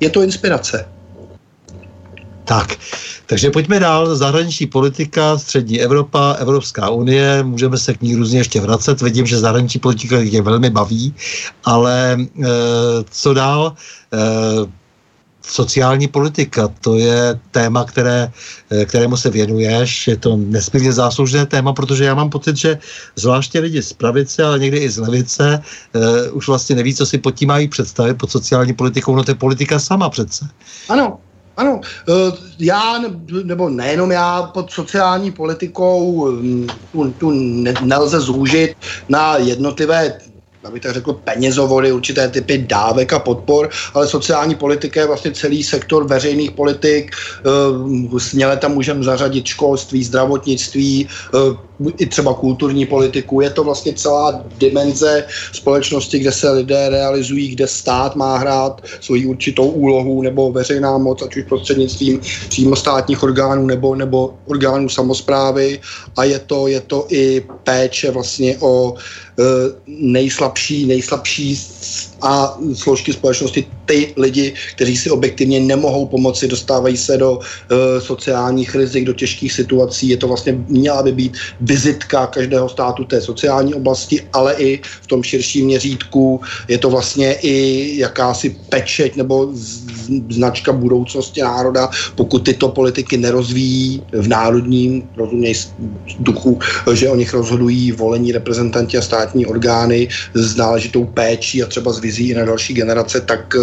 je 0.00 0.10
to 0.10 0.22
inspirace. 0.22 0.91
Tak, 2.52 2.76
takže 3.26 3.50
pojďme 3.50 3.80
dál. 3.80 4.16
Zahraniční 4.16 4.66
politika, 4.66 5.38
střední 5.38 5.80
Evropa, 5.80 6.32
Evropská 6.32 6.90
unie, 6.90 7.42
můžeme 7.42 7.78
se 7.78 7.94
k 7.94 8.02
ní 8.02 8.16
různě 8.16 8.38
ještě 8.38 8.60
vracet. 8.60 9.00
Vidím, 9.00 9.26
že 9.26 9.38
zahraniční 9.38 9.80
politika 9.80 10.16
je 10.20 10.42
velmi 10.42 10.70
baví, 10.70 11.14
ale 11.64 12.16
e, 12.20 12.48
co 13.10 13.34
dál? 13.34 13.72
E, 14.12 14.82
sociální 15.46 16.08
politika, 16.08 16.68
to 16.80 16.94
je 16.94 17.40
téma, 17.50 17.84
které, 17.84 18.32
eh, 18.70 18.84
kterému 18.84 19.16
se 19.16 19.30
věnuješ, 19.30 20.08
je 20.08 20.16
to 20.16 20.36
nesmírně 20.36 20.92
záslužné 20.92 21.46
téma, 21.46 21.72
protože 21.72 22.04
já 22.04 22.14
mám 22.14 22.30
pocit, 22.30 22.56
že 22.56 22.78
zvláště 23.16 23.60
lidi 23.60 23.82
z 23.82 23.92
pravice, 23.92 24.44
ale 24.44 24.58
někdy 24.58 24.78
i 24.78 24.90
z 24.90 24.98
levice, 24.98 25.62
uh, 25.94 26.36
už 26.36 26.48
vlastně 26.48 26.76
neví, 26.76 26.94
co 26.94 27.06
si 27.06 27.18
pod 27.18 27.34
tím 27.34 27.48
mají 27.48 27.68
představit 27.68 28.14
pod 28.14 28.30
sociální 28.30 28.72
politikou, 28.72 29.16
no 29.16 29.24
to 29.24 29.30
je 29.30 29.34
politika 29.34 29.78
sama 29.78 30.10
přece. 30.10 30.48
Ano, 30.88 31.18
ano, 31.56 31.80
eh, 32.08 32.36
já, 32.58 33.00
nebo 33.44 33.68
nejenom 33.68 34.10
já, 34.10 34.42
pod 34.42 34.70
sociální 34.70 35.30
politikou 35.30 36.30
hm, 36.30 36.66
tu, 36.92 37.10
tu 37.10 37.30
nelze 37.82 38.20
zúžit 38.20 38.76
na 39.08 39.36
jednotlivé 39.36 40.18
abych 40.64 40.82
tak 40.82 40.94
řekl, 40.94 41.12
penězovody, 41.12 41.92
určité 41.92 42.28
typy 42.28 42.58
dávek 42.58 43.12
a 43.12 43.18
podpor, 43.18 43.70
ale 43.94 44.06
sociální 44.06 44.54
politika 44.54 45.00
je 45.00 45.06
vlastně 45.06 45.32
celý 45.32 45.62
sektor 45.62 46.06
veřejných 46.06 46.50
politik. 46.50 47.10
Eh, 47.10 48.20
směle 48.20 48.56
tam 48.56 48.74
můžeme 48.74 49.04
zařadit 49.04 49.46
školství, 49.46 50.04
zdravotnictví, 50.04 51.08
eh, 51.34 51.38
i 51.98 52.06
třeba 52.06 52.34
kulturní 52.34 52.86
politiku. 52.86 53.40
Je 53.40 53.50
to 53.50 53.64
vlastně 53.64 53.92
celá 53.92 54.44
dimenze 54.58 55.26
společnosti, 55.52 56.18
kde 56.18 56.32
se 56.32 56.50
lidé 56.50 56.88
realizují, 56.88 57.48
kde 57.48 57.66
stát 57.66 58.16
má 58.16 58.36
hrát 58.38 58.80
svoji 59.00 59.26
určitou 59.26 59.66
úlohu 59.66 60.22
nebo 60.22 60.52
veřejná 60.52 60.98
moc, 60.98 61.22
ať 61.22 61.36
už 61.36 61.44
prostřednictvím 61.44 62.20
přímo 62.48 62.76
státních 62.76 63.22
orgánů 63.22 63.66
nebo, 63.66 63.94
nebo 63.94 64.34
orgánů 64.46 64.88
samozprávy 64.88 65.80
a 66.16 66.24
je 66.24 66.38
to, 66.38 66.66
je 66.66 66.80
to 66.80 67.06
i 67.10 67.44
péče 67.64 68.10
vlastně 68.10 68.56
o 68.60 68.94
e, 68.94 69.42
nejslabší, 69.86 70.86
nejslabší 70.86 71.56
a 72.22 72.58
složky 72.74 73.12
společnosti, 73.12 73.64
ty 73.86 74.14
lidi, 74.16 74.54
kteří 74.74 74.96
si 74.96 75.10
objektivně 75.10 75.60
nemohou 75.60 76.06
pomoci, 76.06 76.48
dostávají 76.48 76.96
se 76.96 77.16
do 77.16 77.32
uh, 77.32 77.40
sociálních 77.98 78.74
rizik, 78.74 79.04
do 79.04 79.12
těžkých 79.12 79.52
situací. 79.52 80.08
Je 80.08 80.16
to 80.16 80.28
vlastně, 80.28 80.58
měla 80.68 81.02
by 81.02 81.12
být 81.12 81.32
vizitka 81.60 82.26
každého 82.26 82.68
státu 82.68 83.04
té 83.04 83.20
sociální 83.20 83.74
oblasti, 83.74 84.22
ale 84.32 84.54
i 84.54 84.80
v 85.02 85.06
tom 85.06 85.22
širším 85.22 85.66
měřítku 85.66 86.40
je 86.68 86.78
to 86.78 86.90
vlastně 86.90 87.32
i 87.42 87.56
jakási 87.98 88.56
pečeť 88.68 89.16
nebo 89.16 89.50
značka 90.30 90.72
budoucnosti 90.72 91.42
národa, 91.42 91.90
pokud 92.14 92.38
tyto 92.38 92.68
politiky 92.68 93.16
nerozvíjí 93.16 94.02
v 94.12 94.28
národním, 94.28 95.02
rozuměj 95.16 95.54
duchu, 96.18 96.58
že 96.92 97.08
o 97.08 97.16
nich 97.16 97.34
rozhodují 97.34 97.92
volení 97.92 98.32
reprezentanti 98.32 98.98
a 98.98 99.02
státní 99.02 99.46
orgány 99.46 100.08
s 100.34 100.56
náležitou 100.56 101.04
péčí 101.04 101.62
a 101.62 101.66
třeba 101.66 101.92
s 101.92 101.98
vizí 102.12 102.34
na 102.34 102.44
další 102.44 102.74
generace, 102.74 103.20
tak, 103.20 103.56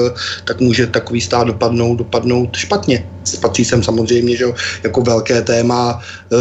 tak 0.45 0.59
může 0.59 0.87
takový 0.87 1.21
stát 1.21 1.47
dopadnout, 1.47 1.95
dopadnout 1.95 2.55
špatně. 2.57 3.05
Patří 3.41 3.65
sem 3.65 3.83
samozřejmě, 3.83 4.37
že 4.37 4.45
jako 4.83 5.01
velké 5.01 5.41
téma 5.41 6.01
e, 6.01 6.35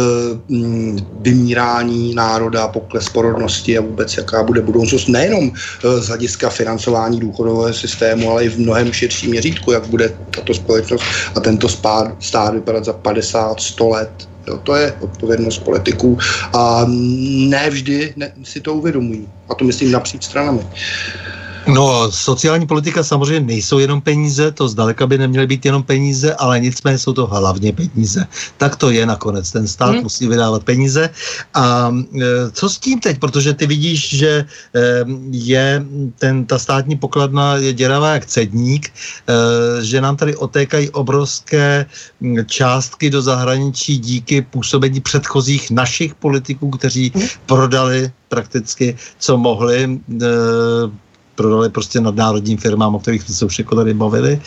vymírání 1.21 2.15
národa, 2.15 2.67
pokles 2.67 3.09
porodnosti 3.09 3.77
a 3.77 3.81
vůbec 3.81 4.17
jaká 4.17 4.43
bude 4.43 4.61
budoucnost 4.61 5.07
nejenom 5.07 5.51
e, 5.53 6.01
z 6.01 6.07
hlediska 6.07 6.49
financování 6.49 7.19
důchodového 7.19 7.73
systému, 7.73 8.31
ale 8.31 8.45
i 8.45 8.49
v 8.49 8.59
mnohem 8.59 8.93
širším 8.93 9.29
měřítku, 9.29 9.71
jak 9.71 9.85
bude 9.87 10.09
tato 10.33 10.53
společnost 10.53 11.03
a 11.35 11.39
tento 11.39 11.69
stát, 11.69 12.15
stát 12.19 12.53
vypadat 12.53 12.85
za 12.85 12.93
50-100 12.93 13.89
let. 13.89 14.29
Jo, 14.47 14.57
to 14.63 14.75
je 14.75 14.93
odpovědnost 14.99 15.59
politiků 15.59 16.17
a 16.53 16.85
ne 17.53 17.69
vždy 17.69 18.13
ne, 18.15 18.31
si 18.43 18.61
to 18.61 18.73
uvědomují. 18.73 19.27
A 19.49 19.55
to 19.55 19.65
myslím 19.65 19.91
napříč 19.91 20.23
stranami. 20.23 20.59
No, 21.67 22.11
sociální 22.11 22.67
politika 22.67 23.03
samozřejmě 23.03 23.39
nejsou 23.39 23.79
jenom 23.79 24.01
peníze, 24.01 24.51
to 24.51 24.69
zdaleka 24.69 25.07
by 25.07 25.17
neměly 25.17 25.47
být 25.47 25.65
jenom 25.65 25.83
peníze, 25.83 26.33
ale 26.33 26.59
nicméně 26.59 26.97
jsou 26.97 27.13
to 27.13 27.27
hlavně 27.27 27.73
peníze. 27.73 28.27
Tak 28.57 28.75
to 28.75 28.89
je 28.89 29.05
nakonec. 29.05 29.51
Ten 29.51 29.67
stát 29.67 29.91
hmm. 29.91 30.03
musí 30.03 30.27
vydávat 30.27 30.63
peníze. 30.63 31.09
A 31.53 31.91
e, 32.21 32.51
co 32.51 32.69
s 32.69 32.77
tím 32.77 32.99
teď? 32.99 33.19
Protože 33.19 33.53
ty 33.53 33.67
vidíš, 33.67 34.17
že 34.17 34.29
e, 34.29 34.45
je 35.31 35.85
ten, 36.19 36.45
ta 36.45 36.59
státní 36.59 36.97
pokladna 36.97 37.55
je 37.55 37.73
děravá 37.73 38.13
jak 38.13 38.25
cedník, 38.25 38.87
e, 38.87 38.93
že 39.85 40.01
nám 40.01 40.17
tady 40.17 40.35
otékají 40.35 40.89
obrovské 40.89 41.85
částky 42.45 43.09
do 43.09 43.21
zahraničí 43.21 43.97
díky 43.97 44.41
působení 44.41 45.01
předchozích 45.01 45.71
našich 45.71 46.15
politiků, 46.15 46.69
kteří 46.69 47.11
hmm. 47.15 47.27
prodali 47.45 48.11
prakticky, 48.29 48.95
co 49.19 49.37
mohli 49.37 49.99
prodali 51.39 51.69
prostě 51.69 52.03
nadnárodním 52.03 52.57
firmám, 52.57 52.95
o 52.95 52.99
kterých 52.99 53.23
jsme 53.23 53.35
se 53.35 53.45
už 53.45 53.59
jako 53.59 53.75
tady 53.75 53.93
bavili. 53.93 54.41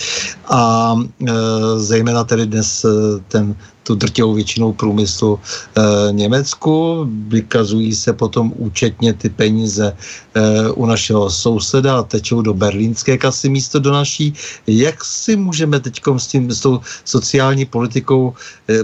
A 0.48 0.93
e, 0.93 1.32
zejména 1.77 2.24
tedy 2.24 2.47
dnes 2.47 2.85
e, 2.85 2.89
ten 3.28 3.56
tu 3.83 3.95
drtivou 3.95 4.35
většinou 4.35 4.73
průmyslu 4.73 5.39
e, 5.39 6.13
Německu. 6.13 7.07
Vykazují 7.29 7.95
se 7.95 8.13
potom 8.13 8.53
účetně 8.57 9.13
ty 9.13 9.29
peníze 9.29 9.97
e, 10.35 10.71
u 10.71 10.87
našeho 10.87 11.31
souseda 11.31 11.99
a 11.99 12.03
tečou 12.03 12.43
do 12.43 12.55
berlínské 12.55 13.19
kasy 13.19 13.49
místo 13.49 13.79
do 13.79 13.93
naší. 13.93 14.35
Jak 14.67 15.05
si 15.05 15.37
můžeme 15.37 15.81
teď 15.81 16.01
s 16.17 16.27
tím, 16.27 16.51
s 16.51 16.61
tou 16.61 16.81
sociální 17.05 17.65
politikou, 17.65 18.35
e, 18.69 18.75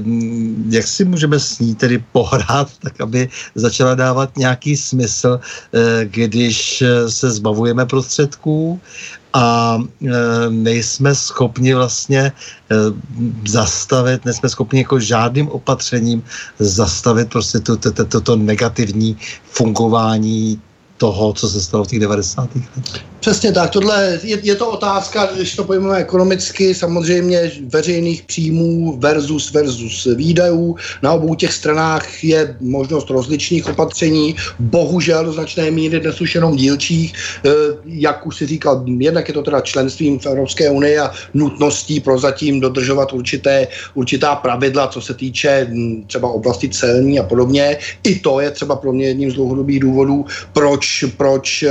jak 0.68 0.86
si 0.86 1.04
můžeme 1.04 1.40
s 1.40 1.58
ní 1.58 1.74
tedy 1.74 2.04
pohrát, 2.12 2.68
tak 2.82 3.00
aby 3.00 3.28
začala 3.54 3.94
dávat 3.94 4.36
nějaký 4.36 4.76
smysl, 4.76 5.40
e, 5.40 6.04
když 6.04 6.82
se 7.08 7.30
zbavujeme 7.30 7.86
prostředků 7.86 8.80
a 9.32 9.78
e, 9.78 10.10
nejsme 10.50 11.14
schopni 11.14 11.74
vlastně 11.74 12.20
e, 12.20 12.32
zastavit, 13.48 14.24
nejsme 14.24 14.48
schopni 14.48 14.78
jako 14.78 15.00
žádným 15.00 15.48
opatřením 15.48 16.22
zastavit 16.58 17.28
prostě 17.28 17.60
toto 17.60 17.92
to, 17.92 18.04
to, 18.04 18.20
to 18.20 18.36
negativní 18.36 19.16
fungování 19.50 20.60
toho, 20.96 21.32
co 21.32 21.48
se 21.48 21.60
stalo 21.60 21.84
v 21.84 21.88
těch 21.88 22.00
90. 22.00 22.48
letech. 22.76 23.04
Přesně 23.20 23.52
tak, 23.52 23.70
tohle 23.70 24.18
je, 24.22 24.38
je 24.42 24.54
to 24.54 24.70
otázka, 24.70 25.28
když 25.36 25.56
to 25.56 25.64
pojmeme 25.64 25.96
ekonomicky, 25.96 26.74
samozřejmě 26.74 27.50
veřejných 27.66 28.22
příjmů 28.22 28.96
versus 28.98 29.52
versus 29.52 30.08
výdajů. 30.14 30.76
Na 31.02 31.12
obou 31.12 31.34
těch 31.34 31.52
stranách 31.52 32.24
je 32.24 32.56
možnost 32.60 33.10
rozličných 33.10 33.68
opatření, 33.68 34.36
bohužel 34.58 35.24
do 35.24 35.32
značné 35.32 35.70
míry 35.70 36.00
dnes 36.00 36.20
už 36.20 36.34
jenom 36.34 36.56
dílčích, 36.56 37.14
e, 37.14 37.50
jak 37.84 38.26
už 38.26 38.36
si 38.36 38.46
říkal, 38.46 38.84
jednak 38.98 39.28
je 39.28 39.34
to 39.34 39.42
teda 39.42 39.60
členstvím 39.60 40.18
v 40.18 40.26
Evropské 40.26 40.70
unii 40.70 40.98
a 40.98 41.10
nutností 41.34 42.00
prozatím 42.00 42.60
dodržovat 42.60 43.12
určité, 43.12 43.66
určitá 43.94 44.36
pravidla, 44.36 44.88
co 44.88 45.00
se 45.00 45.14
týče 45.14 45.70
třeba 46.06 46.28
oblasti 46.30 46.68
celní 46.68 47.20
a 47.20 47.22
podobně. 47.22 47.78
I 48.02 48.18
to 48.18 48.40
je 48.40 48.50
třeba 48.50 48.76
pro 48.76 48.92
mě 48.92 49.06
jedním 49.06 49.30
z 49.30 49.34
dlouhodobých 49.34 49.80
důvodů, 49.80 50.24
proč, 50.52 51.04
proč 51.16 51.62
e, 51.62 51.68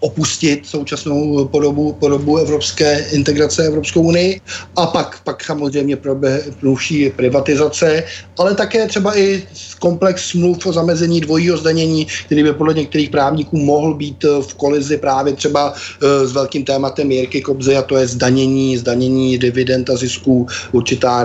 opustit 0.00 0.66
současnou 0.66 1.44
podobu, 1.44 1.92
podobu 1.92 2.36
evropské 2.36 3.06
integrace 3.12 3.66
Evropskou 3.66 4.02
unii. 4.02 4.40
A 4.76 4.86
pak, 4.86 5.20
pak 5.24 5.44
samozřejmě 5.44 5.96
proběhnuvší 5.96 7.10
privatizace, 7.10 8.04
ale 8.38 8.54
také 8.54 8.86
třeba 8.86 9.18
i 9.18 9.42
komplex 9.78 10.28
smluv 10.28 10.66
o 10.66 10.72
zamezení 10.72 11.20
dvojího 11.20 11.56
zdanění, 11.56 12.06
který 12.26 12.42
by 12.42 12.52
podle 12.52 12.74
některých 12.74 13.10
právníků 13.10 13.56
mohl 13.56 13.94
být 13.94 14.24
eh, 14.24 14.42
v 14.42 14.54
kolizi 14.54 14.96
právě 14.96 15.32
třeba 15.32 15.74
eh, 15.74 16.26
s 16.26 16.32
velkým 16.32 16.64
tématem 16.64 17.12
Jirky 17.12 17.42
Kobzy 17.42 17.76
a 17.76 17.82
to 17.82 17.96
je 17.96 18.06
zdanění, 18.06 18.76
zdanění 18.76 19.38
dividend 19.38 19.90
a 19.90 19.96
zisků, 19.96 20.46
určitá 20.72 21.22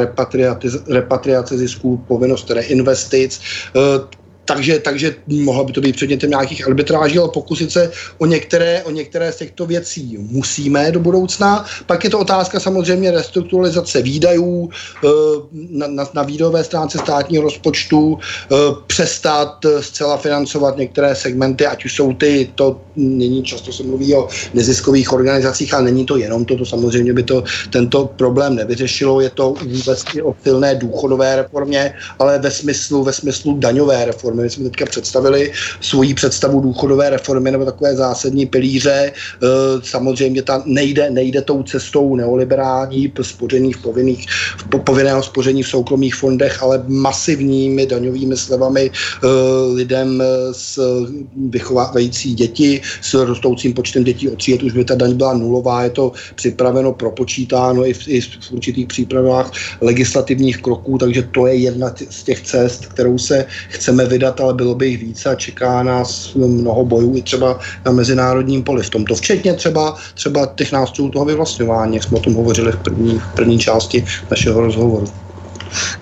repatriace 0.87 1.57
zisků, 1.57 2.03
povinnost 2.07 2.51
reinvestic 2.51 3.39
takže, 4.45 4.79
takže 4.79 5.15
mohlo 5.27 5.65
by 5.65 5.73
to 5.73 5.81
být 5.81 5.95
předmětem 5.95 6.29
nějakých 6.29 6.67
arbitráží, 6.67 7.19
ale 7.19 7.29
pokusit 7.29 7.71
se 7.71 7.91
o 8.17 8.25
některé, 8.25 8.83
o 8.83 8.91
některé 8.91 9.31
z 9.31 9.37
těchto 9.37 9.65
věcí 9.65 10.17
musíme 10.17 10.91
do 10.91 10.99
budoucna. 10.99 11.65
Pak 11.85 12.03
je 12.03 12.09
to 12.09 12.19
otázka 12.19 12.59
samozřejmě 12.59 13.11
restrukturalizace 13.11 14.01
výdajů 14.01 14.69
eh, 14.69 15.07
na, 15.51 15.87
na, 15.87 16.09
na 16.13 16.23
výdajové 16.23 16.63
stránce 16.63 16.97
státního 16.97 17.43
rozpočtu, 17.43 18.17
eh, 18.19 18.55
přestat 18.87 19.65
zcela 19.79 20.17
financovat 20.17 20.77
některé 20.77 21.15
segmenty, 21.15 21.65
ať 21.65 21.85
už 21.85 21.95
jsou 21.95 22.13
ty, 22.13 22.49
to 22.55 22.81
není 22.95 23.43
často 23.43 23.71
se 23.73 23.83
mluví 23.83 24.15
o 24.15 24.27
neziskových 24.53 25.13
organizacích, 25.13 25.73
ale 25.73 25.83
není 25.83 26.05
to 26.05 26.17
jenom 26.17 26.45
to, 26.45 26.57
to 26.57 26.65
samozřejmě 26.65 27.13
by 27.13 27.23
to 27.23 27.43
tento 27.69 28.05
problém 28.05 28.55
nevyřešilo, 28.55 29.21
je 29.21 29.29
to 29.29 29.53
vůbec 29.63 30.03
i 30.13 30.21
o 30.21 30.35
silné 30.43 30.75
důchodové 30.75 31.35
reformě, 31.35 31.93
ale 32.19 32.39
ve 32.39 32.51
smyslu, 32.51 33.03
ve 33.03 33.13
smyslu 33.13 33.57
daňové 33.57 34.05
reformy 34.05 34.34
reformy. 34.35 34.43
My 34.43 34.49
jsme 34.49 34.63
teďka 34.63 34.85
představili 34.85 35.51
svoji 35.81 36.13
představu 36.13 36.59
důchodové 36.59 37.09
reformy 37.09 37.51
nebo 37.51 37.65
takové 37.65 37.95
zásadní 37.95 38.45
pilíře. 38.45 38.91
E, 38.91 39.11
samozřejmě 39.83 40.41
ta 40.41 40.63
nejde, 40.65 41.09
nejde 41.09 41.41
tou 41.41 41.63
cestou 41.63 42.15
neoliberální 42.15 43.11
spoření 43.21 43.73
v 43.73 43.81
povinných, 43.81 44.25
v 44.57 44.79
povinného 44.83 45.23
spoření 45.23 45.63
v 45.63 45.67
soukromých 45.67 46.15
fondech, 46.15 46.63
ale 46.63 46.83
masivními 46.87 47.85
daňovými 47.85 48.37
slevami 48.37 48.91
e, 48.91 49.27
lidem 49.73 50.23
s 50.51 50.79
vychovávající 51.49 52.33
děti, 52.33 52.81
s 53.01 53.13
rostoucím 53.13 53.73
počtem 53.73 54.03
dětí 54.03 54.29
od 54.29 54.39
tří 54.39 54.59
už 54.59 54.73
by 54.73 54.85
ta 54.85 54.95
daň 54.95 55.13
byla 55.13 55.33
nulová, 55.33 55.83
je 55.83 55.89
to 55.89 56.11
připraveno, 56.35 56.93
propočítáno 56.93 57.85
i 57.85 57.93
v, 57.93 58.07
i 58.07 58.21
v 58.21 58.51
určitých 58.51 58.87
přípravách 58.87 59.51
legislativních 59.81 60.57
kroků, 60.61 60.97
takže 60.97 61.23
to 61.31 61.47
je 61.47 61.55
jedna 61.55 61.93
z 62.09 62.23
těch 62.23 62.41
cest, 62.41 62.85
kterou 62.85 63.17
se 63.17 63.45
chceme 63.69 64.05
vydat 64.05 64.24
vydat, 64.25 64.41
ale 64.41 64.53
bylo 64.53 64.75
by 64.75 64.87
jich 64.87 64.99
více 64.99 65.29
a 65.29 65.35
čeká 65.35 65.83
nás 65.83 66.33
mnoho 66.33 66.85
bojů 66.85 67.15
i 67.15 67.21
třeba 67.21 67.59
na 67.85 67.91
mezinárodním 67.91 68.63
poli 68.63 68.83
v 68.83 68.89
tomto, 68.89 69.15
včetně 69.15 69.53
třeba, 69.53 69.95
třeba 70.13 70.45
těch 70.55 70.71
nástrojů 70.71 71.09
toho 71.09 71.25
vyvlastňování, 71.25 71.95
jak 71.95 72.03
jsme 72.03 72.17
o 72.17 72.21
tom 72.21 72.33
hovořili 72.33 72.71
v 72.71 72.77
první, 72.77 73.19
v 73.19 73.35
první 73.35 73.59
části 73.59 74.05
našeho 74.31 74.61
rozhovoru. 74.61 75.07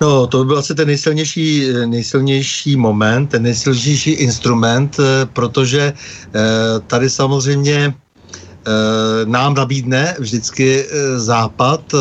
No, 0.00 0.26
to 0.26 0.38
by 0.38 0.44
byl 0.44 0.58
asi 0.58 0.74
ten 0.74 0.86
nejsilnější, 0.86 1.68
nejsilnější 1.86 2.76
moment, 2.76 3.26
ten 3.26 3.42
nejsilnější 3.42 4.10
instrument, 4.10 4.96
eh, 5.00 5.26
protože 5.32 5.92
eh, 5.92 6.40
tady 6.86 7.10
samozřejmě 7.10 7.92
eh, 7.92 8.72
nám 9.24 9.54
nabídne 9.54 10.16
vždycky 10.18 10.86
Západ 11.16 11.94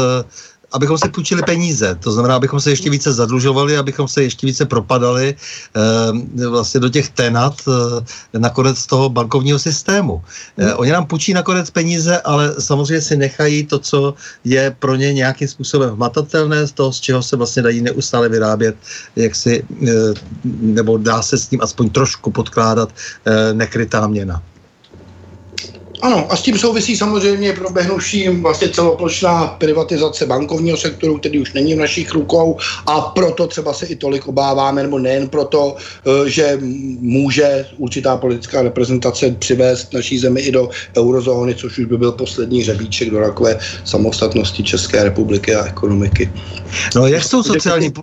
abychom 0.73 0.97
se 0.97 1.09
půjčili 1.09 1.41
peníze. 1.43 1.95
To 1.99 2.11
znamená, 2.11 2.35
abychom 2.35 2.59
se 2.59 2.69
ještě 2.69 2.89
více 2.89 3.13
zadlužovali, 3.13 3.77
abychom 3.77 4.07
se 4.07 4.23
ještě 4.23 4.47
více 4.47 4.65
propadali 4.65 5.35
e, 5.35 6.47
vlastně 6.47 6.79
do 6.79 6.89
těch 6.89 7.09
tenat 7.09 7.61
e, 7.67 8.39
nakonec 8.39 8.85
toho 8.85 9.09
bankovního 9.09 9.59
systému. 9.59 10.21
E, 10.57 10.73
oni 10.73 10.91
nám 10.91 11.05
půjčí 11.05 11.33
nakonec 11.33 11.69
peníze, 11.69 12.21
ale 12.21 12.55
samozřejmě 12.59 13.01
si 13.01 13.15
nechají 13.17 13.65
to, 13.65 13.79
co 13.79 14.13
je 14.43 14.75
pro 14.79 14.95
ně 14.95 15.13
nějakým 15.13 15.47
způsobem 15.47 15.89
hmatatelné, 15.95 16.67
z 16.67 16.71
toho, 16.71 16.93
z 16.93 16.99
čeho 16.99 17.23
se 17.23 17.35
vlastně 17.35 17.61
dají 17.61 17.81
neustále 17.81 18.29
vyrábět, 18.29 18.75
jak 19.15 19.35
si, 19.35 19.61
e, 19.61 19.91
nebo 20.59 20.97
dá 20.97 21.21
se 21.21 21.37
s 21.37 21.47
tím 21.47 21.61
aspoň 21.61 21.89
trošku 21.89 22.31
podkládat 22.31 22.89
e, 23.25 23.53
nekrytá 23.53 24.07
měna. 24.07 24.41
Ano, 26.01 26.31
a 26.31 26.35
s 26.35 26.41
tím 26.41 26.57
souvisí 26.57 26.97
samozřejmě 26.97 27.53
proběhnuvší 27.53 28.29
vlastně 28.29 28.69
celoplošná 28.69 29.47
privatizace 29.47 30.25
bankovního 30.25 30.77
sektoru, 30.77 31.17
který 31.17 31.39
už 31.39 31.53
není 31.53 31.75
v 31.75 31.77
našich 31.77 32.11
rukou 32.13 32.57
a 32.85 33.01
proto 33.01 33.47
třeba 33.47 33.73
se 33.73 33.85
i 33.85 33.95
tolik 33.95 34.27
obáváme, 34.27 34.83
nebo 34.83 34.99
nejen 34.99 35.29
proto, 35.29 35.75
eh, 35.77 36.29
že 36.29 36.57
může 36.99 37.65
určitá 37.77 38.17
politická 38.17 38.61
reprezentace 38.61 39.31
přivést 39.31 39.93
naší 39.93 40.19
zemi 40.19 40.41
i 40.41 40.51
do 40.51 40.69
eurozóny, 40.97 41.55
což 41.55 41.77
už 41.77 41.85
by 41.85 41.97
byl 41.97 42.11
poslední 42.11 42.63
řebíček 42.63 43.09
do 43.09 43.19
takové 43.19 43.59
samostatnosti 43.83 44.63
České 44.63 45.03
republiky 45.03 45.55
a 45.55 45.65
ekonomiky. 45.65 46.31
No 46.95 47.07
jak 47.07 47.23
jsou 47.23 47.43
sociální... 47.43 47.93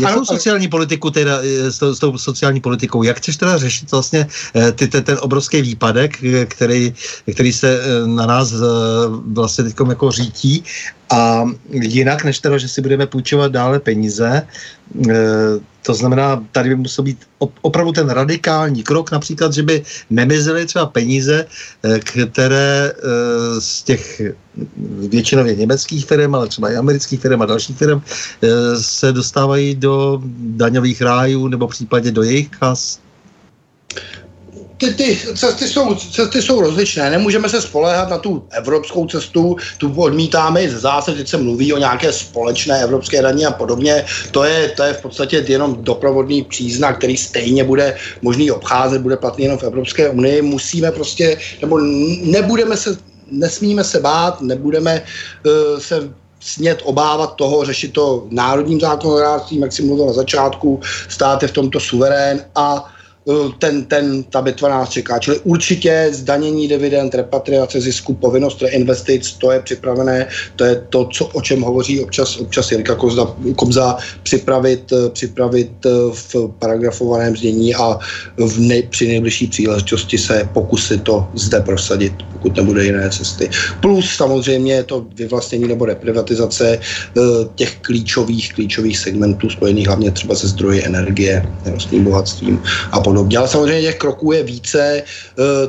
Jak 0.00 0.14
tou 0.14 0.24
sociální 0.24 0.68
politiku 0.68 1.10
teda, 1.10 1.38
eh, 1.42 1.72
s, 1.72 1.78
tou, 1.78 1.94
s 1.94 1.98
tou 1.98 2.18
sociální 2.18 2.60
politikou, 2.60 3.02
jak 3.02 3.16
chceš 3.16 3.36
teda 3.36 3.58
řešit 3.58 3.90
vlastně 3.90 4.26
eh, 4.54 4.72
ty, 4.72 4.88
ten, 4.88 5.04
ten 5.04 5.18
obrovský 5.20 5.62
výpadek, 5.62 6.24
eh, 6.24 6.46
který, 6.46 6.94
který 7.32 7.52
se 7.52 7.80
na 8.06 8.26
nás 8.26 8.54
vlastně 9.32 9.64
teď 9.64 9.76
jako 9.88 10.10
řítí 10.10 10.64
a 11.12 11.44
jinak, 11.70 12.24
než 12.24 12.38
teda, 12.38 12.58
že 12.58 12.68
si 12.68 12.80
budeme 12.80 13.06
půjčovat 13.06 13.52
dále 13.52 13.80
peníze, 13.80 14.46
e, 15.10 15.14
to 15.82 15.94
znamená, 15.94 16.44
tady 16.52 16.68
by 16.68 16.74
musel 16.76 17.04
být 17.04 17.18
opravdu 17.62 17.92
ten 17.92 18.10
radikální 18.10 18.82
krok, 18.82 19.12
například, 19.12 19.52
že 19.52 19.62
by 19.62 19.82
nemizely 20.10 20.66
třeba 20.66 20.86
peníze, 20.86 21.46
e, 21.82 21.98
které 22.00 22.92
e, 22.92 23.60
z 23.60 23.82
těch 23.82 24.22
většinově 25.08 25.54
německých 25.54 26.06
firm, 26.06 26.34
ale 26.34 26.48
třeba 26.48 26.70
i 26.70 26.76
amerických 26.76 27.20
firm 27.20 27.42
a 27.42 27.46
dalších 27.46 27.76
firm 27.76 28.02
se 28.80 29.12
dostávají 29.12 29.74
do 29.74 30.22
daňových 30.56 31.02
rájů 31.02 31.48
nebo 31.48 31.68
případně 31.68 32.10
do 32.10 32.22
jejich 32.22 32.48
kas 32.48 33.00
ty, 34.82 34.94
ty 34.94 35.18
cesty, 35.34 35.68
jsou, 35.68 35.94
cesty 35.94 36.42
jsou 36.42 36.60
rozličné. 36.60 37.10
Nemůžeme 37.10 37.48
se 37.48 37.62
spoléhat 37.62 38.10
na 38.10 38.18
tu 38.18 38.44
evropskou 38.50 39.06
cestu, 39.06 39.56
tu 39.78 39.94
odmítáme 39.96 40.62
i 40.62 40.68
ze 40.68 40.78
zásad, 40.78 41.16
teď 41.16 41.28
se 41.28 41.36
mluví 41.36 41.72
o 41.72 41.78
nějaké 41.78 42.12
společné 42.12 42.82
evropské 42.82 43.22
daní 43.22 43.46
a 43.46 43.50
podobně. 43.50 44.04
To 44.30 44.44
je, 44.44 44.68
to 44.68 44.82
je 44.82 44.92
v 44.92 45.02
podstatě 45.02 45.44
jenom 45.48 45.76
doprovodný 45.80 46.42
příznak, 46.42 46.98
který 46.98 47.16
stejně 47.16 47.64
bude 47.64 47.96
možný 48.22 48.50
obcházet, 48.50 49.02
bude 49.02 49.16
platný 49.16 49.44
jenom 49.44 49.58
v 49.58 49.62
Evropské 49.62 50.10
unii. 50.10 50.42
Musíme 50.42 50.92
prostě, 50.92 51.38
nebo 51.60 51.78
nebudeme 52.22 52.76
se, 52.76 52.96
nesmíme 53.30 53.84
se 53.84 54.00
bát, 54.00 54.40
nebudeme 54.40 55.02
uh, 55.46 55.78
se 55.78 56.10
smět 56.40 56.78
obávat 56.84 57.34
toho, 57.34 57.64
řešit 57.64 57.92
to 57.92 58.26
národním 58.30 58.80
zákonodárstvím, 58.80 59.62
jak 59.62 59.72
si 59.72 59.82
mluvil 59.82 60.06
na 60.06 60.12
začátku, 60.12 60.80
stát 61.08 61.42
je 61.42 61.48
v 61.48 61.52
tomto 61.52 61.80
suverén 61.80 62.44
a 62.54 62.91
ten, 63.58 63.84
ten, 63.84 64.22
ta 64.22 64.42
bitva 64.42 64.68
nás 64.68 64.90
čeká. 64.90 65.18
Čili 65.18 65.38
určitě 65.44 66.08
zdanění 66.12 66.68
dividend, 66.68 67.14
repatriace 67.14 67.80
zisku, 67.80 68.14
povinnost 68.14 68.62
reinvestic, 68.62 69.32
to 69.32 69.50
je 69.50 69.60
připravené, 69.60 70.28
to 70.56 70.64
je 70.64 70.82
to, 70.88 71.08
co, 71.12 71.26
o 71.26 71.40
čem 71.40 71.62
hovoří 71.62 72.00
občas, 72.00 72.36
občas 72.36 72.72
Jirka 72.72 72.94
Kozda, 72.94 73.26
Kobza, 73.56 73.96
připravit, 74.22 74.92
eh, 74.92 75.10
připravit 75.10 75.70
eh, 75.86 75.90
v 76.12 76.34
paragrafovaném 76.58 77.36
znění 77.36 77.74
a 77.74 77.98
v 78.36 78.58
nej, 78.58 78.82
při 78.82 79.08
nejbližší 79.08 79.46
příležitosti 79.46 80.18
se 80.18 80.48
pokusit 80.52 81.02
to 81.02 81.28
zde 81.34 81.60
prosadit, 81.60 82.12
pokud 82.32 82.56
nebude 82.56 82.84
jiné 82.84 83.10
cesty. 83.10 83.50
Plus 83.80 84.16
samozřejmě 84.16 84.82
to 84.82 85.06
vyvlastnění 85.14 85.68
nebo 85.68 85.84
reprivatizace 85.84 86.78
těch 87.54 87.76
klíčových, 87.80 88.52
klíčových 88.54 88.98
segmentů 88.98 89.50
spojených 89.50 89.86
hlavně 89.86 90.10
třeba 90.10 90.34
se 90.34 90.48
zdroji 90.48 90.84
energie, 90.84 91.46
nerostným 91.64 92.04
bohatstvím 92.04 92.62
a 92.92 93.00
podobně 93.00 93.11
podobně. 93.12 93.38
Ale 93.38 93.48
samozřejmě 93.48 93.82
těch 93.82 93.98
kroků 93.98 94.32
je 94.32 94.42
více. 94.42 95.02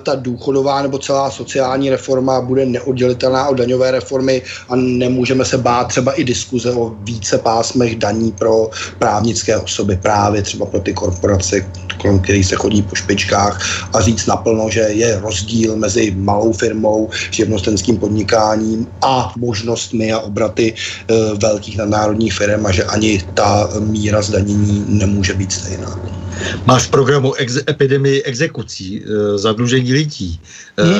Ta 0.03 0.15
důchodová 0.15 0.81
nebo 0.81 0.97
celá 0.97 1.31
sociální 1.31 1.89
reforma 1.89 2.41
bude 2.41 2.65
neoddělitelná 2.65 3.47
od 3.47 3.59
daňové 3.59 3.91
reformy 3.91 4.41
a 4.69 4.75
nemůžeme 4.75 5.45
se 5.45 5.57
bát 5.57 5.87
třeba 5.87 6.11
i 6.13 6.23
diskuze 6.23 6.71
o 6.71 6.95
více 7.03 7.37
pásmech 7.37 7.95
daní 7.95 8.31
pro 8.31 8.69
právnické 8.99 9.57
osoby, 9.57 9.99
právě 10.01 10.41
třeba 10.41 10.65
pro 10.65 10.79
ty 10.79 10.93
korporace, 10.93 11.65
kolem 12.01 12.19
kterých 12.19 12.45
se 12.45 12.55
chodí 12.55 12.81
po 12.81 12.95
špičkách 12.95 13.59
a 13.93 14.01
říct 14.01 14.25
naplno, 14.25 14.69
že 14.69 14.79
je 14.79 15.19
rozdíl 15.19 15.75
mezi 15.75 16.15
malou 16.15 16.53
firmou, 16.53 17.09
živnostenským 17.31 17.97
podnikáním 17.97 18.87
a 19.01 19.33
možnostmi 19.37 20.13
a 20.13 20.19
obraty 20.19 20.73
e, 20.73 21.13
velkých 21.37 21.77
nadnárodních 21.77 22.33
firm 22.33 22.65
a 22.65 22.71
že 22.71 22.83
ani 22.83 23.19
ta 23.33 23.69
míra 23.79 24.21
zdanění 24.21 24.85
nemůže 24.87 25.33
být 25.33 25.51
stejná. 25.51 25.99
Máš 26.65 26.83
v 26.83 26.89
programu 26.89 27.32
ex- 27.37 27.63
epidemii 27.69 28.23
exekucí, 28.23 29.03
e, 29.03 29.37
zadlužení 29.37 29.93
lidí. 29.93 30.39
E, 30.77 30.83
hmm. 30.83 30.99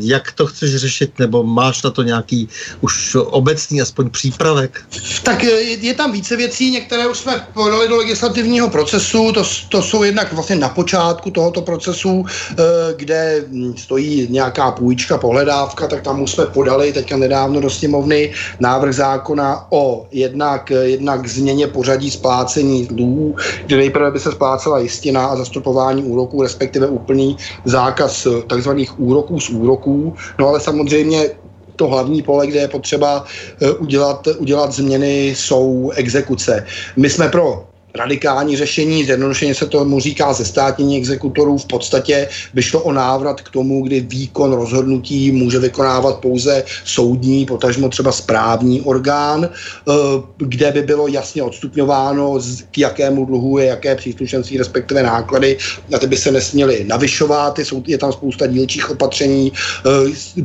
Jak 0.00 0.32
to 0.32 0.46
chceš 0.46 0.76
řešit, 0.76 1.18
nebo 1.18 1.42
máš 1.42 1.82
na 1.82 1.90
to 1.90 2.02
nějaký 2.02 2.48
už 2.80 3.14
obecný 3.14 3.82
aspoň 3.82 4.10
přípravek? 4.10 4.82
Tak 5.22 5.44
je, 5.44 5.60
je 5.60 5.94
tam 5.94 6.12
více 6.12 6.36
věcí, 6.36 6.70
některé 6.70 7.06
už 7.06 7.18
jsme 7.18 7.46
podali 7.54 7.88
do 7.88 7.96
legislativního 7.96 8.70
procesu, 8.70 9.32
to, 9.32 9.44
to 9.68 9.82
jsou 9.82 10.02
jednak 10.02 10.32
vlastně 10.32 10.56
na 10.56 10.68
počátku 10.68 11.30
tohoto 11.30 11.62
procesu, 11.62 12.24
e, 12.24 12.54
kde 12.96 13.44
stojí 13.76 14.26
nějaká 14.30 14.70
půjčka, 14.70 15.18
pohledávka, 15.18 15.86
tak 15.86 16.02
tam 16.02 16.22
už 16.22 16.30
jsme 16.30 16.46
podali 16.46 16.92
teďka 16.92 17.16
nedávno 17.16 17.60
do 17.60 17.70
sněmovny 17.70 18.32
návrh 18.60 18.94
zákona 18.94 19.66
o 19.70 20.06
jednak, 20.10 20.70
jednak 20.70 21.26
změně 21.28 21.66
pořadí 21.66 22.10
splácení 22.10 22.86
dluhů, 22.86 23.36
kde 23.66 23.76
nejprve 23.76 24.10
by 24.10 24.20
se 24.20 24.32
splácela 24.32 24.78
jistina 24.78 25.26
a 25.26 25.36
zastupování 25.68 26.02
úroků, 26.02 26.42
respektive 26.42 26.86
úplný 26.86 27.36
zákaz 27.64 28.26
takzvaných 28.46 29.00
úroků 29.00 29.40
z 29.40 29.50
úroků. 29.50 30.14
No 30.38 30.48
ale 30.48 30.60
samozřejmě 30.60 31.30
to 31.76 31.86
hlavní 31.86 32.22
pole, 32.22 32.46
kde 32.46 32.60
je 32.60 32.68
potřeba 32.68 33.24
eh, 33.62 33.72
udělat, 33.72 34.26
udělat 34.38 34.72
změny, 34.72 35.36
jsou 35.36 35.90
exekuce. 35.94 36.66
My 36.96 37.10
jsme 37.10 37.28
pro 37.28 37.68
radikální 37.98 38.56
řešení, 38.56 39.04
zjednodušeně 39.04 39.54
se 39.54 39.66
tomu 39.66 40.00
říká 40.00 40.32
ze 40.32 40.44
státní 40.44 40.96
exekutorů, 40.96 41.58
v 41.58 41.66
podstatě 41.66 42.28
by 42.54 42.62
šlo 42.62 42.82
o 42.82 42.92
návrat 42.92 43.40
k 43.40 43.50
tomu, 43.50 43.82
kdy 43.82 44.00
výkon 44.00 44.52
rozhodnutí 44.52 45.30
může 45.30 45.58
vykonávat 45.58 46.20
pouze 46.20 46.64
soudní, 46.84 47.46
potažmo 47.46 47.88
třeba 47.88 48.12
správní 48.12 48.80
orgán, 48.80 49.44
eh, 49.44 49.92
kde 50.36 50.72
by 50.72 50.82
bylo 50.82 51.08
jasně 51.08 51.42
odstupňováno, 51.42 52.38
k 52.70 52.78
jakému 52.78 53.24
dluhu 53.24 53.58
je 53.58 53.66
jaké 53.66 53.96
příslušenství, 53.96 54.58
respektive 54.58 55.02
náklady, 55.02 55.58
a 55.94 55.98
ty 55.98 56.06
by 56.06 56.16
se 56.16 56.32
nesměly 56.32 56.84
navyšovat, 56.84 57.58
je 57.86 57.98
tam 57.98 58.12
spousta 58.12 58.46
dílčích 58.46 58.90
opatření, 58.90 59.52
eh, 59.52 59.90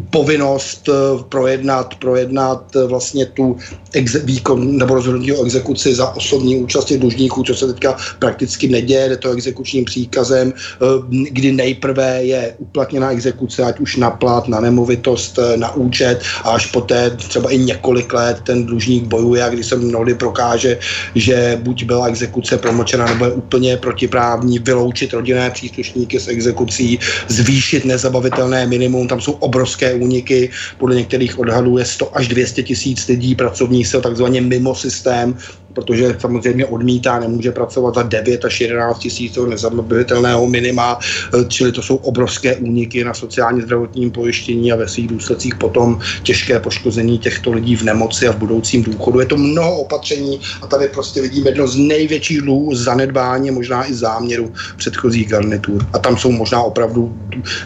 povinnost 0.10 0.90
eh, 0.90 1.24
projednat, 1.30 1.96
projednat 1.96 2.76
vlastně 2.88 3.26
tu 3.26 3.58
exe- 3.94 4.26
výkon 4.26 4.78
nebo 4.78 4.96
rozhodnutí 4.96 5.32
o 5.34 5.46
exekuci 5.46 5.96
za 5.96 6.16
osobní 6.16 6.58
účasti 6.58 6.98
dlužníků 6.98 7.44
co 7.44 7.56
se 7.56 7.74
teďka 7.74 7.98
prakticky 8.20 8.68
neděje, 8.68 9.10
jde 9.10 9.18
to 9.18 9.32
exekučním 9.32 9.86
příkazem, 9.86 10.54
eh, 10.54 10.86
kdy 11.10 11.52
nejprve 11.52 12.24
je 12.24 12.56
uplatněna 12.58 13.12
exekuce, 13.12 13.64
ať 13.64 13.80
už 13.80 13.98
na 13.98 14.12
plat, 14.12 14.48
na 14.48 14.60
nemovitost, 14.60 15.40
eh, 15.40 15.58
na 15.58 15.76
účet 15.76 16.22
a 16.44 16.50
až 16.50 16.66
poté 16.66 17.10
třeba 17.10 17.52
i 17.52 17.58
několik 17.58 18.14
let 18.14 18.38
ten 18.44 18.66
dlužník 18.66 19.04
bojuje 19.04 19.44
a 19.44 19.50
když 19.50 19.66
se 19.66 19.76
mnohdy 19.76 20.14
prokáže, 20.14 20.80
že 21.16 21.60
buď 21.62 21.84
byla 21.84 22.08
exekuce 22.08 22.58
promočena 22.58 23.06
nebo 23.06 23.26
je 23.26 23.32
úplně 23.32 23.78
protiprávní, 23.78 24.60
vyloučit 24.60 25.14
rodinné 25.14 25.50
příslušníky 25.50 26.20
z 26.20 26.28
exekucí, 26.28 27.00
zvýšit 27.28 27.86
nezabavitelné 27.86 28.68
minimum, 28.68 29.08
tam 29.08 29.22
jsou 29.22 29.32
obrovské 29.32 29.94
úniky, 29.94 30.50
podle 30.78 30.96
některých 30.96 31.40
odhadů 31.40 31.78
je 31.78 31.86
100 31.86 32.18
až 32.18 32.28
200 32.28 32.64
tisíc 32.64 33.08
lidí 33.08 33.36
pracovních 33.36 33.83
sil 33.92 34.02
takzvaně 34.02 34.42
mimo 34.42 34.76
systém, 34.76 35.38
protože 35.74 36.16
samozřejmě 36.20 36.66
odmítá, 36.66 37.20
nemůže 37.20 37.52
pracovat 37.52 37.96
za 37.96 38.04
9 38.04 38.46
až 38.46 38.62
11 38.62 39.00
tisíc 39.00 39.38
nezabavitelného 39.50 40.48
minima, 40.48 41.00
eh, 41.00 41.46
čili 41.48 41.72
to 41.72 41.82
jsou 41.82 41.96
obrovské 41.96 42.56
úniky 42.56 43.04
na 43.04 43.14
sociálně 43.14 43.62
zdravotním 43.62 44.12
pojištění 44.12 44.72
a 44.72 44.76
ve 44.76 44.88
svých 44.88 45.08
důsledcích 45.08 45.56
potom 45.56 46.00
těžké 46.24 46.60
poškození 46.60 47.20
těchto 47.20 47.52
lidí 47.52 47.76
v 47.76 47.84
nemoci 47.84 48.28
a 48.28 48.32
v 48.32 48.38
budoucím 48.38 48.84
důchodu. 48.84 49.20
Je 49.20 49.26
to 49.26 49.38
mnoho 49.38 49.82
opatření 49.82 50.40
a 50.62 50.68
tady 50.68 50.88
prostě 50.88 51.22
vidíme 51.22 51.50
jedno 51.50 51.68
z 51.68 51.76
největších 51.76 52.42
dluhů 52.42 52.76
zanedbání, 52.76 53.52
možná 53.52 53.90
i 53.90 53.94
záměru 53.94 54.54
předchozích 54.78 55.30
garnitur. 55.30 55.86
A 55.94 56.00
tam 56.00 56.18
jsou 56.18 56.32
možná 56.32 56.62
opravdu 56.62 57.16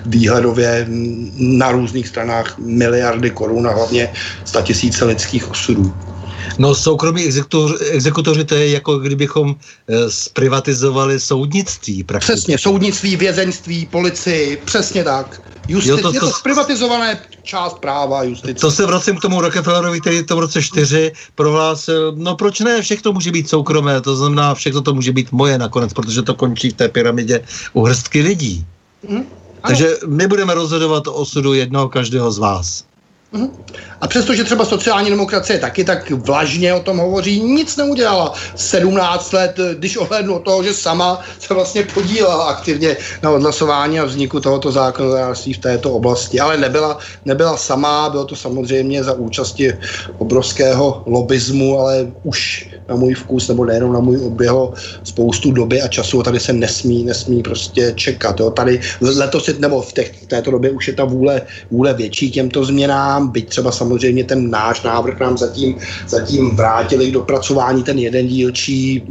výhledově 0.06 0.88
na 1.38 1.72
různých 1.72 2.08
stranách 2.08 2.58
miliardy 2.58 3.30
korun 3.30 3.68
a 3.68 3.72
hlavně 3.72 4.10
tisíce 4.64 5.06
lidských 5.06 5.52
osudů. 5.52 5.94
No 6.58 6.76
soukromí 6.76 7.24
exekutor, 7.24 7.78
exekutoři 7.92 8.46
to 8.46 8.56
je 8.56 8.72
jako 8.72 8.98
kdybychom 8.98 9.56
e, 9.88 10.10
zprivatizovali 10.10 11.20
soudnictví 11.20 12.04
prakticky. 12.04 12.34
Přesně, 12.34 12.58
soudnictví, 12.58 13.16
vězeňství, 13.16 13.86
policii, 13.86 14.58
přesně 14.66 15.04
tak. 15.04 15.42
Justice, 15.68 15.92
jo, 15.92 15.98
to, 15.98 16.10
to, 16.10 16.14
je 16.14 16.20
to 16.20 16.32
zprivatizované 16.32 17.20
část 17.44 17.80
práva 17.80 18.24
justice. 18.24 18.62
To 18.62 18.72
se 18.72 18.86
vracím 18.86 19.16
k 19.16 19.22
tomu 19.22 19.42
Rockefellerovi, 19.42 20.02
který 20.02 20.24
to 20.24 20.36
v 20.36 20.40
roce 20.40 20.64
4 20.64 21.12
prohlásil, 21.36 22.14
no 22.16 22.36
proč 22.36 22.60
ne, 22.60 22.82
všechno 22.82 23.14
může 23.14 23.32
být 23.32 23.50
soukromé, 23.50 24.02
to 24.02 24.16
znamená, 24.16 24.56
všechno 24.56 24.82
to 24.82 24.94
může 24.94 25.12
být 25.12 25.32
moje 25.32 25.58
nakonec, 25.58 25.94
protože 25.94 26.22
to 26.22 26.34
končí 26.34 26.70
v 26.70 26.74
té 26.74 26.90
pyramidě 26.90 27.44
u 27.74 27.84
hrstky 27.84 28.22
lidí. 28.22 28.66
Mm, 29.10 29.26
Takže 29.68 29.98
my 30.08 30.28
budeme 30.28 30.54
rozhodovat 30.54 31.08
o 31.08 31.14
osudu 31.14 31.54
jednoho 31.54 31.90
každého 31.90 32.32
z 32.32 32.38
vás. 32.38 32.87
A 34.02 34.08
přestože 34.08 34.44
třeba 34.44 34.66
sociální 34.66 35.10
demokracie 35.10 35.60
taky 35.60 35.84
tak 35.84 36.12
vlažně 36.12 36.74
o 36.74 36.80
tom 36.80 36.98
hovoří, 36.98 37.42
nic 37.44 37.78
neudělala 37.78 38.34
17 38.56 39.34
let, 39.34 39.60
když 39.80 39.98
ohlednu 39.98 40.36
o 40.36 40.40
toho, 40.40 40.64
že 40.64 40.74
sama 40.74 41.20
se 41.40 41.54
vlastně 41.54 41.84
podílela 41.84 42.46
aktivně 42.46 42.98
na 43.24 43.32
odhlasování 43.32 44.00
a 44.00 44.06
vzniku 44.06 44.40
tohoto 44.40 44.72
zákonodárství 44.72 45.54
v 45.54 45.58
této 45.58 45.92
oblasti. 45.92 46.40
Ale 46.40 46.58
nebyla, 46.58 46.98
nebyla 47.26 47.58
sama, 47.58 48.10
bylo 48.10 48.26
to 48.26 48.36
samozřejmě 48.36 49.04
za 49.04 49.14
účasti 49.14 49.74
obrovského 50.18 51.04
lobismu, 51.06 51.80
ale 51.80 52.08
už 52.24 52.70
na 52.90 52.96
můj 52.96 53.14
vkus, 53.14 53.48
nebo 53.48 53.66
nejenom 53.66 53.94
na 53.94 54.00
můj 54.00 54.26
oběho 54.26 54.74
spoustu 55.04 55.52
doby 55.52 55.82
a 55.82 55.88
času. 55.88 56.24
Tady 56.24 56.40
se 56.40 56.54
nesmí, 56.54 57.04
nesmí 57.04 57.44
prostě 57.44 57.94
čekat. 57.96 58.40
Jo. 58.40 58.52
Tady 58.52 58.80
letos, 59.02 59.50
nebo 59.60 59.82
v, 59.82 59.94
těch, 59.94 60.24
v 60.24 60.26
této 60.26 60.52
době 60.52 60.72
už 60.72 60.88
je 60.88 60.94
ta 60.94 61.04
vůle, 61.06 61.42
vůle 61.72 61.94
větší 61.94 62.32
těmto 62.32 62.66
změnám, 62.66 63.17
byť 63.26 63.50
třeba 63.50 63.72
samozřejmě 63.72 64.24
ten 64.24 64.50
náš 64.50 64.84
návrh 64.84 65.20
nám 65.20 65.38
zatím, 65.38 65.76
zatím 66.08 66.56
vrátili 66.56 67.10
k 67.10 67.14
dopracování 67.14 67.84
ten 67.84 68.00
jeden 68.00 68.28
dílčí 68.28 69.04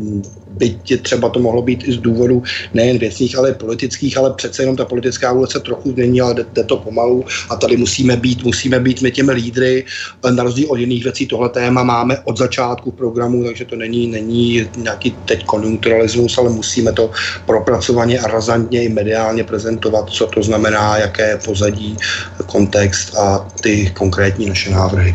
byť 0.57 1.03
třeba 1.03 1.29
to 1.29 1.41
mohlo 1.41 1.63
být 1.63 1.89
i 1.89 1.93
z 1.93 1.99
důvodu 1.99 2.43
nejen 2.75 2.99
věcných, 2.99 3.39
ale 3.39 3.55
politických, 3.55 4.19
ale 4.19 4.33
přece 4.35 4.63
jenom 4.63 4.77
ta 4.77 4.85
politická 4.85 5.33
vůle 5.33 5.47
se 5.51 5.61
trochu 5.61 5.91
změní, 5.91 6.21
ale 6.21 6.35
jde, 6.35 6.65
to 6.65 6.77
pomalu 6.77 7.25
a 7.51 7.57
tady 7.57 7.77
musíme 7.77 8.17
být, 8.17 8.45
musíme 8.45 8.81
být 8.81 9.03
my 9.03 9.11
těmi 9.11 9.33
lídry. 9.33 9.85
Na 10.31 10.43
rozdíl 10.43 10.67
od 10.69 10.77
jiných 10.77 11.05
věcí 11.05 11.27
tohle 11.27 11.49
téma 11.49 11.83
máme 11.83 12.19
od 12.25 12.39
začátku 12.39 12.91
programu, 12.93 13.45
takže 13.45 13.65
to 13.65 13.77
není, 13.77 14.07
není 14.07 14.69
nějaký 14.77 15.17
teď 15.25 15.45
konjunkturalismus, 15.45 16.39
ale 16.39 16.51
musíme 16.51 16.93
to 16.93 17.11
propracovaně 17.47 18.19
a 18.19 18.27
razantně 18.27 18.85
i 18.85 18.89
mediálně 18.89 19.45
prezentovat, 19.45 20.11
co 20.11 20.27
to 20.27 20.43
znamená, 20.43 20.99
jaké 20.99 21.39
pozadí, 21.45 21.97
kontext 22.47 23.17
a 23.17 23.49
ty 23.61 23.91
konkrétní 23.95 24.47
naše 24.47 24.71
návrhy. 24.71 25.15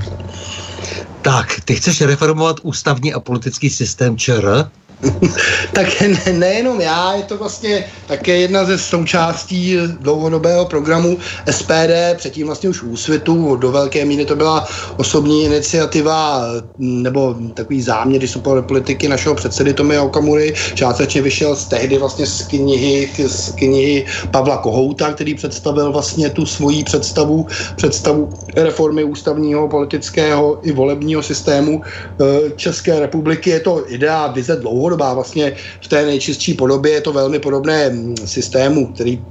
Tak, 1.22 1.62
ty 1.66 1.76
chceš 1.76 2.02
reformovat 2.02 2.58
ústavní 2.64 3.14
a 3.14 3.20
politický 3.20 3.70
systém 3.70 4.18
ČR? 4.18 4.70
tak 5.74 6.02
ne, 6.02 6.34
nejenom 6.34 6.82
já, 6.82 7.14
je 7.14 7.24
to 7.24 7.38
vlastně 7.38 7.86
také 8.08 8.38
jedna 8.38 8.66
ze 8.66 8.78
součástí 8.78 9.78
dlouhodobého 10.00 10.66
programu 10.66 11.18
SPD, 11.52 12.16
předtím 12.16 12.48
vlastně 12.48 12.70
už 12.70 12.84
úsvitu, 12.84 13.56
do 13.56 13.72
velké 13.72 14.06
míry 14.06 14.26
to 14.26 14.36
byla 14.36 14.68
osobní 14.98 15.46
iniciativa 15.46 16.42
nebo 16.78 17.36
takový 17.54 17.82
záměr 17.82 18.22
vystupové 18.22 18.62
politiky 18.62 19.08
našeho 19.08 19.36
předsedy 19.36 19.74
Tomia 19.74 20.04
Okamury, 20.04 20.54
částečně 20.74 21.22
vyšel 21.22 21.56
z 21.56 21.66
tehdy 21.66 21.98
vlastně 21.98 22.26
z 22.26 22.48
knihy, 22.48 23.10
z 23.28 23.52
knihy 23.52 24.06
Pavla 24.32 24.58
Kohouta, 24.58 25.14
který 25.14 25.36
představil 25.36 25.92
vlastně 25.92 26.30
tu 26.30 26.46
svoji 26.46 26.84
představu, 26.84 27.48
představu 27.76 28.30
reformy 28.56 29.04
ústavního, 29.04 29.68
politického 29.68 30.60
i 30.64 30.72
volebního 30.72 31.24
systému 31.24 31.82
eh, 31.82 32.52
České 32.56 33.00
republiky. 33.00 33.50
Je 33.50 33.60
to 33.60 33.84
idea 33.88 34.28
vize 34.28 34.56
dlouho 34.56 34.91
dlouhodobá. 34.92 35.14
Vlastně 35.14 35.54
v 35.82 35.88
té 35.88 36.06
nejčistší 36.06 36.54
podobě 36.54 36.92
je 36.92 37.02
to 37.02 37.14
velmi 37.14 37.40
podobné 37.40 37.90
mm, 37.90 38.16
systému, 38.26 38.94
který 38.94 39.24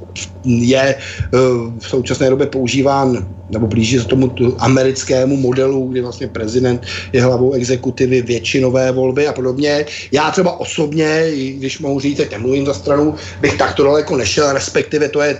je 0.45 0.81
eh, 0.81 1.39
v 1.79 1.87
současné 1.89 2.31
době 2.31 2.47
používán 2.47 3.40
nebo 3.51 3.67
blíží 3.67 3.99
se 3.99 4.05
tomu 4.05 4.33
americkému 4.59 5.37
modelu, 5.37 5.89
kdy 5.89 6.01
vlastně 6.01 6.29
prezident 6.29 6.83
je 7.13 7.23
hlavou 7.23 7.53
exekutivy, 7.53 8.23
většinové 8.23 8.93
volby 8.93 9.27
a 9.27 9.33
podobně. 9.33 9.87
Já 10.13 10.31
třeba 10.31 10.61
osobně, 10.61 11.31
když 11.59 11.79
mohu 11.79 12.01
říct, 12.01 12.17
teď 12.17 12.31
nemluvím 12.31 12.67
za 12.67 12.75
stranu, 12.75 13.15
bych 13.41 13.59
takto 13.59 13.85
daleko 13.85 14.17
nešel, 14.17 14.53
respektive 14.53 15.09
to 15.09 15.21
je 15.21 15.39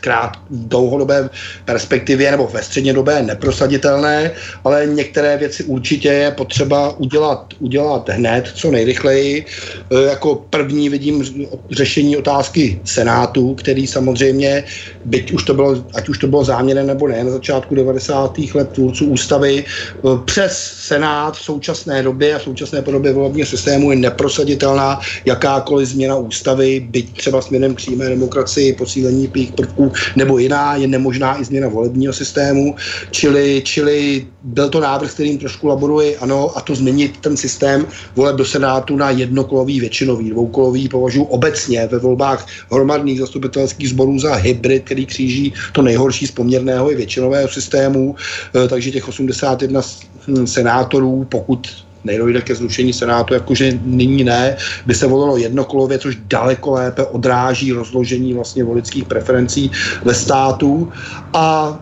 krát 0.00 0.36
dlouhodobé 0.50 1.30
perspektivě 1.64 2.30
nebo 2.30 2.48
ve 2.52 2.62
střednědobé 2.62 3.22
neprosaditelné, 3.22 4.30
ale 4.64 4.86
některé 4.86 5.36
věci 5.36 5.64
určitě 5.64 6.08
je 6.08 6.30
potřeba 6.30 6.98
udělat, 6.98 7.54
udělat 7.58 8.08
hned, 8.08 8.50
co 8.54 8.70
nejrychleji. 8.70 9.44
E, 9.90 10.02
jako 10.02 10.34
první 10.50 10.88
vidím 10.88 11.24
řešení 11.70 12.16
otázky 12.16 12.80
Senátu, 12.84 13.54
který 13.54 13.86
samozřejmě, 13.86 14.64
byť 15.04 15.32
už 15.32 15.42
to 15.44 15.54
bylo, 15.54 15.84
ať 15.94 16.08
už 16.08 16.18
to 16.18 16.26
bylo 16.26 16.44
záměrem 16.44 16.86
nebo 16.86 17.08
ne, 17.08 17.24
na 17.24 17.38
začátku 17.48 17.74
90. 17.74 18.38
let 18.54 18.68
tvůrců 18.68 19.06
ústavy, 19.06 19.64
e, 19.64 19.64
přes 20.24 20.72
Senát 20.78 21.36
v 21.36 21.42
současné 21.42 22.02
době 22.02 22.34
a 22.34 22.38
v 22.38 22.42
současné 22.42 22.82
podobě 22.82 23.12
volebního 23.12 23.46
systému 23.46 23.90
je 23.90 23.96
neprosaditelná 23.96 25.00
jakákoliv 25.24 25.88
změna 25.88 26.16
ústavy, 26.16 26.80
byť 26.90 27.16
třeba 27.16 27.40
směrem 27.40 27.74
k 27.74 27.76
přímé 27.76 28.08
demokracii, 28.08 28.72
posílení 28.72 29.28
pých 29.28 29.52
prvků 29.52 29.92
nebo 30.16 30.38
jiná, 30.38 30.76
je 30.76 30.86
nemožná 30.86 31.40
i 31.40 31.44
změna 31.44 31.68
volebního 31.68 32.12
systému, 32.12 32.74
čili, 33.10 33.62
čili 33.64 34.26
byl 34.42 34.68
to 34.68 34.80
návrh, 34.80 35.12
kterým 35.12 35.38
trošku 35.38 35.66
laboruji, 35.66 36.16
ano, 36.16 36.52
a 36.56 36.60
to 36.60 36.74
změnit 36.74 37.16
ten 37.20 37.36
systém 37.36 37.86
voleb 38.16 38.36
do 38.36 38.44
Senátu 38.44 38.96
na 38.96 39.10
jednokolový 39.10 39.80
většinový, 39.80 40.30
dvoukolový 40.30 40.88
považuji 40.88 41.24
obecně 41.24 41.86
ve 41.86 41.98
volbách 41.98 42.46
hromadných 42.70 43.18
zastupitelských 43.18 43.88
sborů 43.88 44.18
za 44.18 44.34
hybrid, 44.34 44.84
který 44.84 45.06
kříží 45.06 45.52
to 45.72 45.82
nejhorší 45.82 46.26
z 46.26 46.30
poměrného 46.30 46.92
i 46.92 46.94
většinového 47.38 47.48
systému, 47.48 48.16
e, 48.64 48.68
takže 48.68 48.90
těch 48.90 49.08
81 49.08 49.82
senátorů, 50.44 51.26
pokud 51.28 51.68
nedojde 52.04 52.40
ke 52.40 52.54
zrušení 52.54 52.92
Senátu, 52.92 53.34
jakože 53.34 53.78
nyní 53.84 54.24
ne, 54.24 54.56
by 54.86 54.94
se 54.94 55.06
volilo 55.06 55.36
jednokolově, 55.36 55.98
což 55.98 56.16
daleko 56.26 56.72
lépe 56.72 57.04
odráží 57.04 57.72
rozložení 57.72 58.34
vlastně 58.34 58.64
volických 58.64 59.04
preferencí 59.04 59.70
ve 60.04 60.14
státu. 60.14 60.88
A 61.34 61.74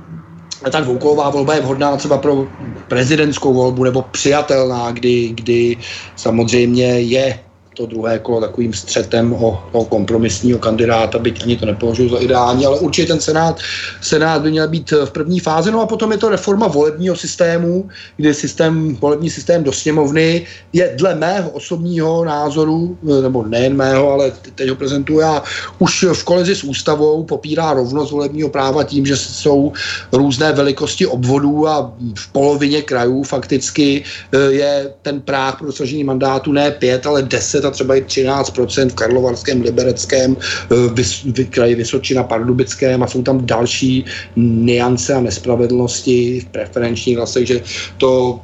ta 0.70 0.80
dvoukolová 0.80 1.30
volba 1.30 1.54
je 1.54 1.60
vhodná 1.60 1.96
třeba 1.96 2.18
pro 2.18 2.48
prezidentskou 2.88 3.54
volbu 3.54 3.84
nebo 3.84 4.02
přijatelná, 4.02 4.90
kdy, 4.90 5.28
kdy 5.36 5.76
samozřejmě 6.16 7.00
je 7.00 7.45
to 7.76 7.86
druhé 7.86 8.18
kolo 8.18 8.40
takovým 8.40 8.72
střetem 8.72 9.32
o, 9.32 9.62
o 9.72 9.84
kompromisního 9.84 10.58
kandidáta, 10.58 11.18
byť 11.18 11.42
ani 11.42 11.56
to 11.56 11.66
nepovažuji 11.66 12.10
za 12.10 12.18
ideální, 12.18 12.66
ale 12.66 12.78
určitě 12.78 13.08
ten 13.12 13.20
Senát, 13.20 13.60
Senát 14.00 14.42
by 14.42 14.50
měl 14.50 14.68
být 14.68 14.90
v 15.04 15.10
první 15.10 15.40
fázi. 15.40 15.70
No 15.70 15.80
a 15.80 15.86
potom 15.86 16.12
je 16.12 16.18
to 16.18 16.28
reforma 16.28 16.66
volebního 16.66 17.16
systému, 17.16 17.88
kde 18.16 18.34
systém, 18.34 18.96
volební 18.96 19.30
systém 19.30 19.64
do 19.64 19.72
sněmovny 19.72 20.46
je 20.72 20.94
dle 20.96 21.14
mého 21.14 21.50
osobního 21.50 22.24
názoru, 22.24 22.98
eh, 23.04 23.22
nebo 23.22 23.44
nejen 23.44 23.76
mého, 23.76 24.12
ale 24.12 24.32
teď 24.54 24.68
ho 24.68 24.76
prezentuji 24.76 25.18
já, 25.18 25.42
už 25.78 26.04
v 26.12 26.24
kolezi 26.24 26.54
s 26.56 26.64
ústavou 26.64 27.24
popírá 27.24 27.74
rovnost 27.74 28.10
volebního 28.10 28.48
práva 28.48 28.84
tím, 28.84 29.06
že 29.06 29.16
jsou 29.16 29.72
různé 30.12 30.52
velikosti 30.52 31.06
obvodů 31.06 31.68
a 31.68 31.92
v 32.14 32.32
polovině 32.32 32.82
krajů 32.82 33.22
fakticky 33.22 34.04
eh, 34.32 34.38
je 34.52 34.90
ten 35.02 35.20
práh 35.20 35.58
pro 35.58 35.66
dosažení 35.66 36.04
mandátu 36.04 36.52
ne 36.52 36.70
5, 36.70 37.06
ale 37.06 37.22
10 37.22 37.65
za 37.66 37.70
třeba 37.70 37.94
je 37.94 38.02
13% 38.02 38.90
v 38.90 38.94
Karlovarském, 38.94 39.62
Libereckém, 39.62 40.36
eh, 40.38 40.74
v 40.94 41.44
kraji 41.50 41.74
Vysočina, 41.74 42.22
Pardubickém 42.22 43.02
a 43.02 43.06
jsou 43.06 43.22
tam 43.22 43.42
další 43.46 44.04
niance 44.36 45.10
a 45.14 45.20
nespravedlnosti 45.20 46.40
v 46.40 46.46
preferenčních 46.54 47.16
hlasech, 47.16 47.46
že 47.46 47.56
to 47.98 48.38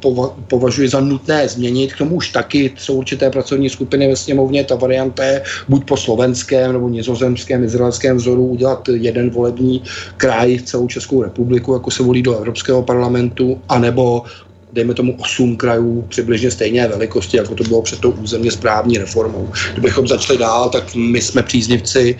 považuji 0.50 0.88
za 0.88 1.00
nutné 1.00 1.48
změnit. 1.48 1.94
K 1.94 1.98
tomu 2.02 2.18
už 2.18 2.34
taky 2.34 2.74
jsou 2.74 2.94
určité 2.98 3.30
pracovní 3.30 3.70
skupiny 3.70 4.08
ve 4.08 4.16
sněmovně. 4.16 4.64
Ta 4.64 4.74
varianta 4.74 5.22
je 5.24 5.42
buď 5.68 5.80
po 5.84 5.96
slovenském 5.96 6.72
nebo 6.72 6.88
nizozemském, 6.88 7.64
izraelském 7.64 8.16
vzoru 8.16 8.58
udělat 8.58 8.88
jeden 8.88 9.30
volební 9.30 9.82
kraj 10.16 10.58
v 10.58 10.62
celou 10.62 10.86
Českou 10.88 11.22
republiku, 11.22 11.78
jako 11.78 11.90
se 11.90 12.02
volí 12.02 12.22
do 12.22 12.34
Evropského 12.36 12.82
parlamentu, 12.82 13.60
anebo 13.68 14.26
dejme 14.72 14.94
tomu 14.94 15.16
8 15.20 15.56
krajů 15.56 16.04
přibližně 16.08 16.50
stejné 16.50 16.88
velikosti, 16.88 17.36
jako 17.36 17.54
to 17.54 17.64
bylo 17.64 17.82
před 17.82 18.00
tou 18.00 18.10
územně 18.10 18.50
správní 18.50 18.98
reformou. 18.98 19.48
Kdybychom 19.72 20.08
začali 20.08 20.38
dál, 20.38 20.70
tak 20.70 20.94
my 20.94 21.20
jsme 21.20 21.42
příznivci, 21.42 22.16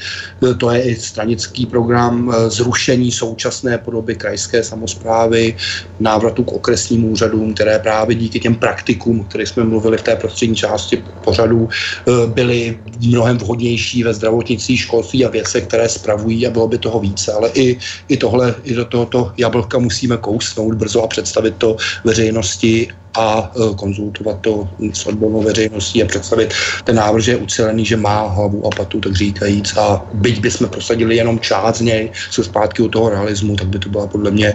e, 0.51 0.55
to 0.55 0.71
je 0.71 0.83
i 0.83 0.97
stranický 0.97 1.67
program 1.67 2.35
e, 2.35 2.51
zrušení 2.51 3.13
současné 3.13 3.79
podoby 3.79 4.15
krajské 4.15 4.65
samozprávy, 4.65 5.57
návratu 6.01 6.45
k 6.45 6.53
okresním 6.53 7.05
úřadům, 7.05 7.55
které 7.55 7.79
právě 7.79 8.17
díky 8.17 8.41
těm 8.41 8.55
praktikům, 8.55 9.21
o 9.21 9.25
kterých 9.25 9.49
jsme 9.49 9.65
mluvili 9.65 9.99
v 9.99 10.03
té 10.03 10.17
prostřední 10.17 10.57
části 10.57 11.05
pořadu, 11.25 11.69
e, 11.69 12.27
byly 12.27 12.79
mnohem 13.01 13.39
vhodnější 13.39 14.05
ve 14.05 14.15
zdravotnictví, 14.15 14.77
školství 14.77 15.25
a 15.25 15.31
věcech, 15.31 15.65
které 15.67 15.89
spravují 15.89 16.47
a 16.47 16.51
bylo 16.51 16.69
by 16.69 16.79
toho 16.79 17.01
více. 17.01 17.33
Ale 17.33 17.51
i, 17.55 17.79
i 18.09 18.17
tohle, 18.17 18.55
i 18.65 18.75
do 18.75 18.85
tohoto 18.85 19.33
jablka 19.37 19.79
musíme 19.79 20.17
kousnout 20.17 20.75
brzo 20.75 21.03
a 21.03 21.07
představit 21.07 21.55
to 21.59 21.77
veřejnosti 22.05 22.42
veřejnosti 22.43 22.89
a 23.15 23.53
e, 23.55 23.75
konzultovat 23.75 24.41
to 24.41 24.69
s 24.93 25.07
odbornou 25.07 25.43
veřejností 25.43 26.03
a 26.03 26.07
představit 26.07 26.55
ten 26.85 26.97
návrh, 26.97 27.23
že 27.23 27.33
je 27.33 27.37
ucelený, 27.37 27.85
že 27.85 27.97
má 27.97 28.27
hlavu 28.27 28.67
a 28.67 28.71
patu, 28.77 29.01
tak 29.01 29.15
říkajíc. 29.17 29.77
A 29.77 30.03
byť 30.15 30.41
bychom 30.41 30.69
prosadili 30.69 31.17
jenom 31.17 31.39
část 31.39 31.79
z 31.79 31.81
něj, 31.81 32.11
se 32.31 32.45
zpátky 32.45 32.83
u 32.83 32.89
toho 32.89 33.11
realismu, 33.11 33.57
tak 33.57 33.69
by 33.69 33.79
to 33.79 33.89
byla 33.89 34.07
podle 34.07 34.31
mě 34.31 34.55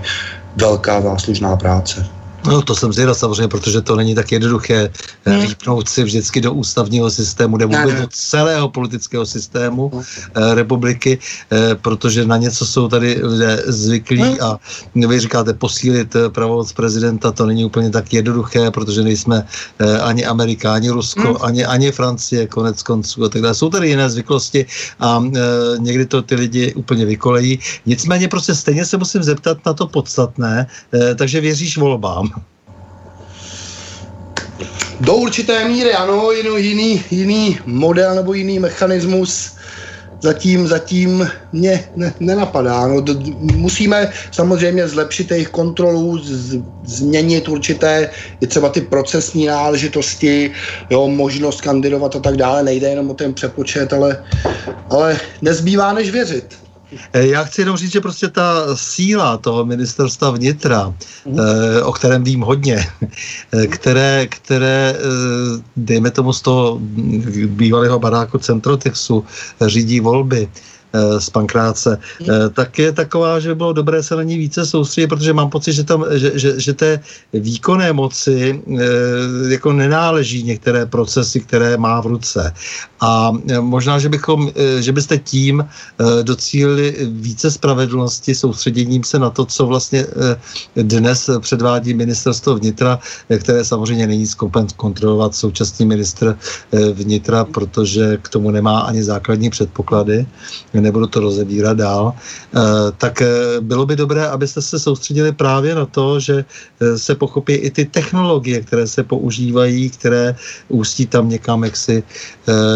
velká 0.55 1.01
záslužná 1.01 1.55
práce. 1.55 2.16
No 2.47 2.61
to 2.61 2.75
jsem 2.75 2.93
zvědav 2.93 3.17
samozřejmě, 3.17 3.47
protože 3.47 3.81
to 3.81 3.95
není 3.95 4.15
tak 4.15 4.31
jednoduché 4.31 4.89
hmm. 5.25 5.41
rýpnout 5.41 5.89
si 5.89 6.03
vždycky 6.03 6.41
do 6.41 6.53
ústavního 6.53 7.11
systému 7.11 7.57
nebo 7.57 7.77
vůbec 7.77 8.01
do 8.01 8.07
celého 8.11 8.69
politického 8.69 9.25
systému 9.25 9.89
hmm. 9.93 10.03
eh, 10.35 10.55
republiky, 10.55 11.19
eh, 11.51 11.75
protože 11.75 12.25
na 12.25 12.37
něco 12.37 12.65
jsou 12.65 12.87
tady 12.87 13.19
lidé 13.23 13.63
zvyklí 13.67 14.21
hmm. 14.21 14.37
a 14.41 14.59
vy 14.95 15.19
říkáte 15.19 15.53
posílit 15.53 16.15
pravomoc 16.29 16.73
prezidenta, 16.73 17.31
to 17.31 17.45
není 17.45 17.65
úplně 17.65 17.89
tak 17.89 18.13
jednoduché, 18.13 18.71
protože 18.71 19.03
nejsme 19.03 19.47
eh, 19.79 19.99
ani 19.99 20.25
Amerika, 20.25 20.73
ani 20.73 20.89
Rusko, 20.89 21.27
hmm. 21.33 21.37
ani, 21.41 21.65
ani 21.65 21.91
Francie, 21.91 22.47
konec 22.47 22.83
konců 22.83 23.25
a 23.25 23.29
tak 23.29 23.41
dále. 23.41 23.55
Jsou 23.55 23.69
tady 23.69 23.89
jiné 23.89 24.09
zvyklosti 24.09 24.65
a 24.99 25.17
eh, 25.17 25.39
někdy 25.79 26.05
to 26.05 26.21
ty 26.21 26.35
lidi 26.35 26.73
úplně 26.73 27.05
vykolejí. 27.05 27.59
Nicméně 27.85 28.27
prostě 28.27 28.55
stejně 28.55 28.85
se 28.85 28.97
musím 28.97 29.23
zeptat 29.23 29.57
na 29.65 29.73
to 29.73 29.87
podstatné, 29.87 30.67
eh, 30.93 31.15
takže 31.15 31.41
věříš 31.41 31.77
volbám? 31.77 32.29
Do 34.99 35.15
určité 35.15 35.67
míry 35.67 35.93
ano, 35.93 36.31
jiný, 36.31 36.67
jiný, 36.69 37.03
jiný 37.11 37.59
model 37.65 38.15
nebo 38.15 38.33
jiný 38.33 38.59
mechanismus 38.59 39.57
zatím, 40.21 40.67
zatím 40.67 41.29
mě 41.51 41.89
ne, 41.95 42.13
nenapadá. 42.19 42.87
No, 42.87 43.01
d, 43.01 43.13
musíme 43.39 44.11
samozřejmě 44.31 44.87
zlepšit 44.87 45.31
jejich 45.31 45.49
kontrolu, 45.49 46.17
z, 46.17 46.61
změnit 46.85 47.49
určité, 47.49 48.09
je 48.41 48.47
třeba 48.47 48.69
ty 48.69 48.81
procesní 48.81 49.45
náležitosti, 49.45 50.51
jo, 50.89 51.07
možnost 51.07 51.61
kandidovat 51.61 52.15
a 52.15 52.19
tak 52.19 52.37
dále. 52.37 52.63
Nejde 52.63 52.89
jenom 52.89 53.09
o 53.09 53.13
ten 53.13 53.33
přepočet, 53.33 53.93
ale, 53.93 54.23
ale 54.89 55.19
nezbývá 55.41 55.93
než 55.93 56.11
věřit. 56.11 56.66
Eh, 57.13 57.27
já 57.27 57.43
chci 57.43 57.61
jenom 57.61 57.77
říct, 57.77 57.91
že 57.91 58.01
prostě 58.01 58.27
ta 58.27 58.75
síla 58.75 59.37
toho 59.37 59.65
ministerstva 59.65 60.31
vnitra, 60.31 60.93
mm. 61.25 61.37
o 61.83 61.91
kterém 61.91 62.23
vím 62.23 62.41
hodně, 62.41 62.85
eh, 63.53 63.67
které, 63.67 64.27
které 64.27 64.95
dejme 65.75 66.11
tomu 66.11 66.33
z 66.33 66.41
toho 66.41 66.79
bývalého 67.47 67.99
baráku 67.99 68.37
Centrotexu, 68.37 69.25
řídí 69.61 69.99
volby, 69.99 70.47
Eh, 70.47 70.76
z 71.19 71.29
Pankráce, 71.29 71.99
eh, 72.21 72.49
tak 72.49 72.79
je 72.79 72.91
taková, 72.91 73.39
že 73.39 73.49
by 73.49 73.55
bylo 73.55 73.73
dobré 73.73 74.03
se 74.03 74.15
na 74.15 74.23
ní 74.23 74.37
více 74.37 74.65
soustředit, 74.65 75.07
protože 75.07 75.33
mám 75.33 75.49
pocit, 75.49 75.73
že, 75.73 75.83
tam, 75.83 76.05
že, 76.11 76.31
že, 76.39 76.59
že 76.59 76.73
té 76.73 76.99
výkonné 77.33 77.93
moci 77.93 78.55
eh, 78.55 78.83
jako 79.47 79.73
nenáleží 79.73 80.43
některé 80.43 80.85
procesy, 80.85 81.39
které 81.39 81.77
má 81.77 82.01
v 82.01 82.05
ruce. 82.05 82.53
A 82.99 83.31
možná, 83.59 83.99
že, 83.99 84.09
bychom, 84.09 84.51
že 84.79 84.91
byste 84.91 85.17
tím 85.17 85.65
docílili 86.23 86.95
více 87.11 87.51
spravedlnosti 87.51 88.35
soustředěním 88.35 89.03
se 89.03 89.19
na 89.19 89.29
to, 89.29 89.45
co 89.45 89.65
vlastně 89.65 90.05
dnes 90.75 91.29
předvádí 91.39 91.93
ministerstvo 91.93 92.55
vnitra, 92.55 92.99
které 93.39 93.65
samozřejmě 93.65 94.07
není 94.07 94.27
schopen 94.27 94.67
kontrolovat 94.75 95.35
současný 95.35 95.85
ministr 95.85 96.37
vnitra, 96.93 97.45
protože 97.45 98.17
k 98.21 98.29
tomu 98.29 98.51
nemá 98.51 98.79
ani 98.79 99.03
základní 99.03 99.49
předpoklady 99.49 100.25
nebudu 100.81 101.07
to 101.07 101.19
rozebírat 101.19 101.77
dál, 101.77 102.13
eh, 102.13 102.59
tak 102.97 103.21
eh, 103.21 103.27
bylo 103.61 103.85
by 103.85 103.95
dobré, 103.95 104.27
abyste 104.27 104.61
se 104.61 104.79
soustředili 104.79 105.31
právě 105.31 105.75
na 105.75 105.85
to, 105.85 106.19
že 106.19 106.45
eh, 106.45 106.97
se 106.97 107.15
pochopí 107.15 107.53
i 107.53 107.71
ty 107.71 107.85
technologie, 107.85 108.61
které 108.61 108.87
se 108.87 109.03
používají, 109.03 109.89
které 109.89 110.35
ústí 110.67 111.05
tam 111.05 111.29
někam 111.29 111.63
jaksi 111.63 112.03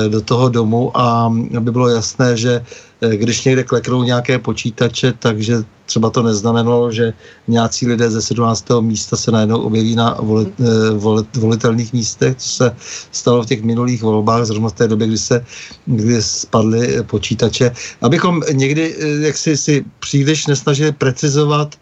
do 0.07 0.21
toho 0.21 0.49
domu 0.49 0.91
a 0.97 1.31
aby 1.57 1.71
bylo 1.71 1.89
jasné, 1.89 2.37
že 2.37 2.65
když 3.09 3.43
někde 3.43 3.63
kleknou 3.63 4.03
nějaké 4.03 4.39
počítače, 4.39 5.13
takže 5.19 5.55
třeba 5.85 6.09
to 6.09 6.23
neznamenalo, 6.23 6.91
že 6.91 7.13
nějací 7.47 7.87
lidé 7.87 8.11
ze 8.11 8.21
17. 8.21 8.65
místa 8.81 9.17
se 9.17 9.31
najednou 9.31 9.61
objeví 9.61 9.95
na 9.95 10.17
volit, 10.19 10.53
volit, 10.93 11.37
volitelných 11.37 11.93
místech, 11.93 12.37
co 12.37 12.49
se 12.49 12.75
stalo 13.11 13.43
v 13.43 13.45
těch 13.45 13.63
minulých 13.63 14.03
volbách, 14.03 14.45
zrovna 14.45 14.69
v 14.69 14.73
té 14.73 14.87
době, 14.87 15.07
kdy 15.07 15.17
se 15.17 15.45
kdy 15.85 16.21
spadly 16.21 17.03
počítače. 17.03 17.71
Abychom 18.01 18.41
někdy, 18.51 18.95
jak 19.19 19.37
si, 19.37 19.57
si 19.57 19.85
příliš 19.99 20.47
nesnažili 20.47 20.91
precizovat 20.91 21.75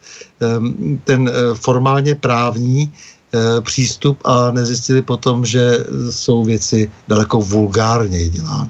um, 0.58 1.02
ten 1.04 1.32
formálně 1.54 2.16
právní 2.16 2.94
Eh, 3.34 3.62
přístup 3.62 4.18
a 4.26 4.52
nezjistili 4.52 5.02
potom, 5.02 5.46
že 5.46 5.86
jsou 6.10 6.44
věci 6.44 6.92
daleko 7.08 7.42
vulgárněji 7.42 8.30
dělány. 8.30 8.70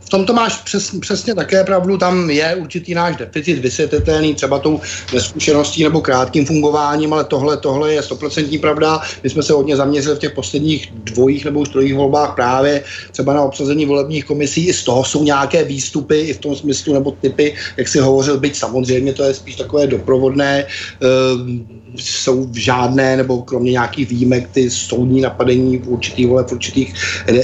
V 0.00 0.08
tom 0.08 0.26
to 0.26 0.32
máš 0.32 0.56
přes, 0.62 0.90
přesně 1.00 1.34
také 1.34 1.64
pravdu, 1.64 1.98
tam 1.98 2.30
je 2.30 2.56
určitý 2.56 2.94
náš 2.94 3.16
deficit 3.16 3.58
vysvětlitelný 3.58 4.34
třeba 4.34 4.58
tou 4.58 4.80
neskušeností 5.14 5.84
nebo 5.84 6.00
krátkým 6.00 6.46
fungováním, 6.46 7.12
ale 7.12 7.24
tohle, 7.24 7.56
tohle 7.56 7.92
je 7.92 8.02
stoprocentní 8.02 8.58
pravda. 8.58 9.00
My 9.22 9.30
jsme 9.30 9.42
se 9.42 9.52
hodně 9.52 9.76
zaměřili 9.76 10.16
v 10.16 10.18
těch 10.18 10.34
posledních 10.34 10.92
dvojích 10.92 11.44
nebo 11.44 11.60
už 11.60 11.68
trojích 11.68 11.94
volbách 11.94 12.34
právě 12.34 12.84
třeba 13.12 13.34
na 13.34 13.42
obsazení 13.42 13.86
volebních 13.86 14.24
komisí. 14.24 14.68
I 14.68 14.72
z 14.72 14.84
toho 14.84 15.04
jsou 15.04 15.24
nějaké 15.24 15.64
výstupy 15.64 16.20
i 16.20 16.32
v 16.32 16.38
tom 16.38 16.56
smyslu 16.56 16.94
nebo 16.94 17.10
typy, 17.10 17.54
jak 17.76 17.88
si 17.88 17.98
hovořil, 17.98 18.40
byť 18.40 18.56
samozřejmě 18.56 19.12
to 19.12 19.24
je 19.24 19.34
spíš 19.34 19.56
takové 19.56 19.86
doprovodné. 19.86 20.66
Uh, 21.02 21.83
jsou 21.96 22.48
žádné, 22.52 23.16
nebo 23.16 23.42
kromě 23.42 23.72
nějakých 23.72 24.08
výjimek, 24.08 24.48
ty 24.48 24.70
soudní 24.70 25.20
napadení 25.20 25.78
v 25.78 25.88
určitých 25.88 26.26
vole, 26.26 26.44
v 26.44 26.52
určitých 26.52 26.94
uh, 27.30 27.38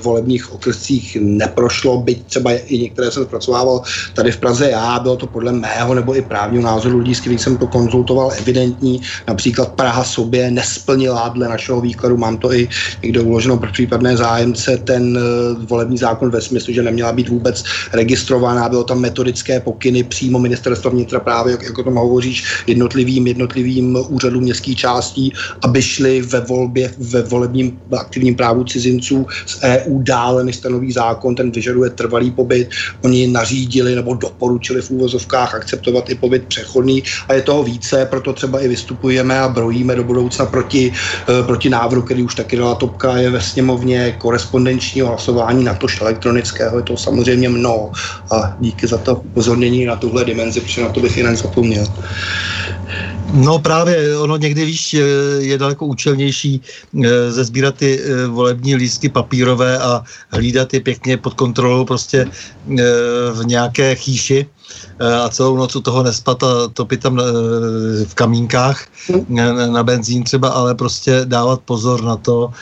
volebních 0.00 0.52
okrescích 0.52 1.16
neprošlo, 1.20 2.00
byť 2.00 2.26
třeba 2.26 2.52
i 2.52 2.78
některé 2.78 3.10
jsem 3.10 3.24
zpracovával 3.24 3.82
tady 4.14 4.32
v 4.32 4.36
Praze 4.36 4.70
já, 4.70 4.98
bylo 4.98 5.16
to 5.16 5.26
podle 5.26 5.52
mého 5.52 5.94
nebo 5.94 6.16
i 6.16 6.22
právního 6.22 6.62
názoru 6.62 6.98
lidí, 6.98 7.14
s 7.14 7.20
kterým 7.20 7.38
jsem 7.38 7.56
to 7.56 7.66
konzultoval, 7.66 8.32
evidentní. 8.38 9.00
Například 9.28 9.72
Praha 9.72 10.04
sobě 10.04 10.50
nesplnila 10.50 11.28
dle 11.28 11.48
našeho 11.48 11.80
výkladu, 11.80 12.16
mám 12.16 12.38
to 12.38 12.52
i 12.52 12.68
někde 13.02 13.20
uloženo 13.20 13.56
pro 13.56 13.72
případné 13.72 14.16
zájemce, 14.16 14.76
ten 14.76 15.16
uh, 15.16 15.64
volební 15.64 15.98
zákon 15.98 16.30
ve 16.30 16.40
smyslu, 16.40 16.74
že 16.74 16.82
neměla 16.82 17.12
být 17.12 17.28
vůbec 17.28 17.64
registrovaná, 17.92 18.68
bylo 18.68 18.84
tam 18.84 19.00
metodické 19.00 19.60
pokyny 19.60 20.04
přímo 20.04 20.38
ministerstva 20.38 20.90
vnitra 20.90 21.20
právě, 21.20 21.50
jak, 21.50 21.62
jak 21.62 21.78
o 21.78 21.82
tom 21.82 21.94
hovoříš, 21.94 22.64
jednotlivým, 22.66 23.26
jednotlivým 23.26 23.89
úřadů 23.96 24.40
městských 24.40 24.78
částí, 24.78 25.32
aby 25.62 25.82
šli 25.82 26.22
ve 26.22 26.40
volbě, 26.40 26.90
ve 26.98 27.22
volebním 27.22 27.80
aktivním 27.98 28.34
právu 28.34 28.64
cizinců 28.64 29.26
z 29.46 29.58
EU 29.62 30.02
dále, 30.02 30.44
než 30.44 30.56
stanoví 30.56 30.92
zákon, 30.92 31.34
ten 31.34 31.50
vyžaduje 31.50 31.90
trvalý 31.90 32.30
pobyt. 32.30 32.68
Oni 33.04 33.26
nařídili 33.26 33.94
nebo 33.94 34.14
doporučili 34.14 34.82
v 34.82 34.90
úvozovkách 34.90 35.54
akceptovat 35.54 36.10
i 36.10 36.14
pobyt 36.14 36.44
přechodný 36.44 37.02
a 37.28 37.34
je 37.34 37.42
toho 37.42 37.62
více, 37.62 38.06
proto 38.10 38.32
třeba 38.32 38.60
i 38.60 38.68
vystupujeme 38.68 39.40
a 39.40 39.48
brojíme 39.48 39.94
do 39.96 40.04
budoucna 40.04 40.46
proti, 40.46 40.92
eh, 40.92 41.42
proti 41.46 41.68
návrhu, 41.70 42.02
který 42.02 42.22
už 42.22 42.34
taky 42.34 42.56
dala 42.56 42.74
topka, 42.74 43.16
je 43.16 43.30
ve 43.30 43.40
sněmovně 43.40 44.14
korespondenčního 44.18 45.08
hlasování, 45.08 45.64
na 45.64 45.74
tož 45.74 46.00
elektronického, 46.00 46.76
je 46.76 46.82
to 46.82 46.96
samozřejmě 46.96 47.48
mnoho 47.48 47.92
a 48.30 48.56
díky 48.60 48.86
za 48.86 48.98
to 48.98 49.16
upozornění 49.16 49.84
na 49.84 49.96
tuhle 49.96 50.24
dimenzi, 50.24 50.60
protože 50.60 50.82
na 50.82 50.88
to 50.88 51.00
bych 51.00 51.16
jinak 51.16 51.36
zapomněl. 51.36 51.86
No 53.32 53.58
právě, 53.58 54.18
ono 54.18 54.36
někdy, 54.36 54.64
víš, 54.64 54.94
je 55.38 55.58
daleko 55.58 55.86
účelnější 55.86 56.60
eh, 57.04 57.32
zezbírat 57.32 57.74
ty 57.74 58.00
eh, 58.00 58.26
volební 58.26 58.74
lístky 58.74 59.08
papírové 59.08 59.78
a 59.78 60.02
hlídat 60.30 60.74
je 60.74 60.80
pěkně 60.80 61.16
pod 61.16 61.34
kontrolou 61.34 61.84
prostě 61.84 62.26
eh, 62.26 62.82
v 63.32 63.46
nějaké 63.46 63.94
chýši 63.94 64.46
a 65.24 65.28
celou 65.28 65.56
noc 65.56 65.76
u 65.76 65.80
toho 65.80 66.02
nespat 66.02 66.42
a 66.42 66.68
topit 66.72 67.00
tam 67.00 67.20
v 68.06 68.14
kamínkách 68.14 68.86
na 69.70 69.82
benzín 69.82 70.24
třeba, 70.24 70.48
ale 70.48 70.74
prostě 70.74 71.20
dávat 71.24 71.60
pozor 71.60 72.02
na 72.02 72.16
to, 72.16 72.52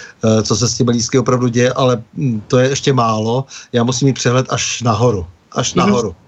co 0.42 0.56
se 0.56 0.68
s 0.68 0.74
těmi 0.74 0.90
lístky 0.90 1.18
opravdu 1.18 1.48
děje, 1.48 1.72
ale 1.72 2.02
hm, 2.16 2.40
to 2.46 2.58
je 2.58 2.68
ještě 2.68 2.92
málo. 2.92 3.44
Já 3.72 3.84
musím 3.84 4.06
mít 4.06 4.12
přehled 4.12 4.46
až 4.48 4.82
nahoru. 4.82 5.26
Až 5.52 5.74
mhm. 5.74 5.86
nahoru. 5.86 6.08
Mm-hmm 6.08 6.27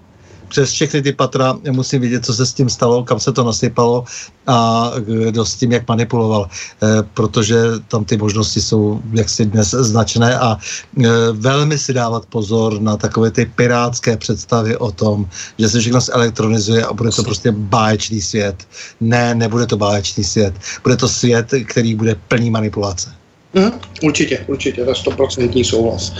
přes 0.51 0.71
všechny 0.71 1.01
ty 1.01 1.11
patra 1.11 1.59
musím 1.71 2.01
vidět, 2.01 2.25
co 2.25 2.33
se 2.33 2.45
s 2.45 2.53
tím 2.53 2.69
stalo, 2.69 3.03
kam 3.03 3.19
se 3.19 3.31
to 3.31 3.43
nasypalo 3.43 4.03
a 4.47 4.91
kdo 4.99 5.45
s 5.45 5.55
tím 5.55 5.71
jak 5.71 5.87
manipuloval, 5.87 6.49
e, 6.83 7.03
protože 7.13 7.57
tam 7.87 8.05
ty 8.05 8.17
možnosti 8.17 8.61
jsou 8.61 9.01
jaksi 9.13 9.45
dnes 9.45 9.71
značné 9.71 10.39
a 10.39 10.57
e, 10.57 11.07
velmi 11.31 11.77
si 11.77 11.93
dávat 11.93 12.25
pozor 12.25 12.81
na 12.81 12.97
takové 12.97 13.31
ty 13.31 13.45
pirátské 13.45 14.17
představy 14.17 14.77
o 14.77 14.91
tom, 14.91 15.25
že 15.57 15.69
se 15.69 15.79
všechno 15.79 15.99
elektronizuje 16.11 16.85
a 16.85 16.93
bude 16.93 17.09
to 17.09 17.23
prostě 17.23 17.51
báječný 17.51 18.21
svět. 18.21 18.67
Ne, 18.99 19.35
nebude 19.35 19.65
to 19.65 19.77
báječný 19.77 20.23
svět. 20.23 20.53
Bude 20.83 20.97
to 20.97 21.07
svět, 21.07 21.47
který 21.67 21.95
bude 21.95 22.15
plný 22.27 22.49
manipulace. 22.49 23.13
Mm, 23.53 23.71
určitě, 24.03 24.45
určitě, 24.47 24.83
to 24.83 24.89
je 24.89 24.95
stoprocentní 24.95 25.63
souhlas. 25.63 26.13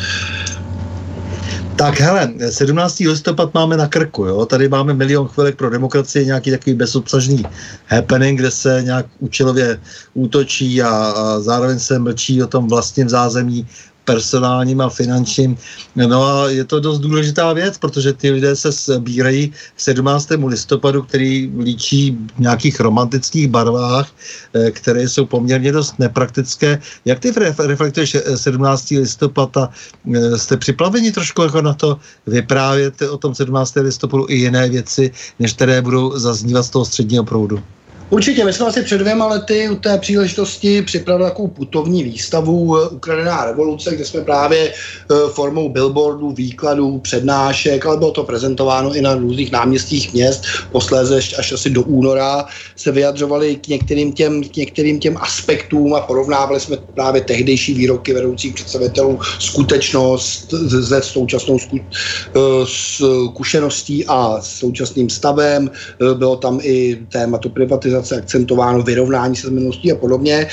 Tak 1.75 1.99
hele, 1.99 2.33
17. 2.49 2.99
listopad 2.99 3.53
máme 3.53 3.77
na 3.77 3.87
krku, 3.87 4.25
jo? 4.25 4.45
tady 4.45 4.69
máme 4.69 4.93
milion 4.93 5.27
chvilek 5.27 5.55
pro 5.55 5.69
demokracii, 5.69 6.25
nějaký 6.25 6.51
takový 6.51 6.75
bezobsažný 6.75 7.45
happening, 7.87 8.39
kde 8.39 8.51
se 8.51 8.81
nějak 8.83 9.05
účelově 9.19 9.79
útočí 10.13 10.81
a, 10.81 10.89
a 10.89 11.39
zároveň 11.39 11.79
se 11.79 11.99
mlčí 11.99 12.43
o 12.43 12.47
tom 12.47 12.67
vlastním 12.67 13.09
zázemí 13.09 13.67
personálním 14.11 14.81
a 14.81 14.89
finančním. 14.89 15.57
No 15.95 16.19
a 16.23 16.49
je 16.49 16.63
to 16.67 16.79
dost 16.79 16.99
důležitá 16.99 17.53
věc, 17.53 17.77
protože 17.77 18.13
ty 18.13 18.31
lidé 18.31 18.55
se 18.55 18.71
sbírají 18.71 19.53
17. 19.77 20.27
listopadu, 20.47 21.03
který 21.07 21.47
líčí 21.47 22.17
v 22.35 22.39
nějakých 22.39 22.79
romantických 22.79 23.47
barvách, 23.47 24.11
eh, 24.53 24.71
které 24.71 25.07
jsou 25.07 25.25
poměrně 25.25 25.71
dost 25.71 25.95
nepraktické. 25.99 26.79
Jak 27.05 27.19
ty 27.19 27.31
reflektuješ 27.59 28.17
17. 28.35 28.99
listopad 28.99 29.57
a 29.57 29.69
eh, 29.71 30.37
jste 30.37 30.57
připraveni 30.57 31.11
trošku 31.11 31.41
jako 31.47 31.61
na 31.61 31.73
to 31.73 31.99
vyprávět 32.27 33.01
o 33.01 33.17
tom 33.17 33.35
17. 33.35 33.79
listopadu 33.79 34.25
i 34.29 34.35
jiné 34.35 34.69
věci, 34.69 35.11
než 35.39 35.53
které 35.53 35.81
budou 35.81 36.19
zaznívat 36.19 36.65
z 36.65 36.69
toho 36.69 36.85
středního 36.85 37.23
proudu? 37.23 37.63
Určitě, 38.11 38.45
my 38.45 38.53
jsme 38.53 38.65
asi 38.65 38.81
před 38.81 38.97
dvěma 38.97 39.27
lety 39.27 39.69
u 39.69 39.75
té 39.75 39.97
příležitosti 39.97 40.81
připravili 40.81 41.29
takovou 41.29 41.47
putovní 41.47 42.03
výstavu 42.03 42.77
eh, 42.77 42.89
Ukradená 42.89 43.45
revoluce, 43.45 43.95
kde 43.95 44.05
jsme 44.05 44.21
právě 44.21 44.69
eh, 44.69 45.15
formou 45.29 45.69
billboardů, 45.69 46.31
výkladů, 46.31 46.99
přednášek, 46.99 47.85
ale 47.85 47.97
bylo 47.97 48.11
to 48.11 48.23
prezentováno 48.23 48.93
i 48.93 49.01
na 49.01 49.15
různých 49.15 49.51
náměstích 49.51 50.13
měst, 50.13 50.43
posléze 50.71 51.17
až 51.17 51.51
asi 51.51 51.69
do 51.69 51.81
února 51.81 52.45
se 52.75 52.91
vyjadřovali 52.91 53.55
k 53.55 53.67
některým 53.67 54.13
těm, 54.13 54.43
k 54.43 54.55
některým 54.55 54.99
těm 54.99 55.17
aspektům 55.17 55.93
a 55.93 55.99
porovnávali 56.01 56.59
jsme 56.59 56.77
právě 56.93 57.21
tehdejší 57.21 57.73
výroky 57.73 58.13
vedoucích 58.13 58.53
představitelů, 58.53 59.19
skutečnost 59.39 60.53
se 60.87 61.01
současnou 61.01 61.59
zku, 61.59 61.79
eh, 61.79 62.39
zkušeností 62.65 64.05
a 64.07 64.41
současným 64.41 65.09
stavem. 65.09 65.71
Bylo 66.13 66.35
tam 66.35 66.59
i 66.63 66.99
tématu 67.11 67.49
privatizace 67.49 68.00
organizace 68.01 68.15
akcentováno 68.15 68.83
vyrovnání 68.83 69.35
se 69.35 69.47
s 69.47 69.49
minulostí 69.49 69.91
a 69.91 69.95
podobně. 69.95 70.47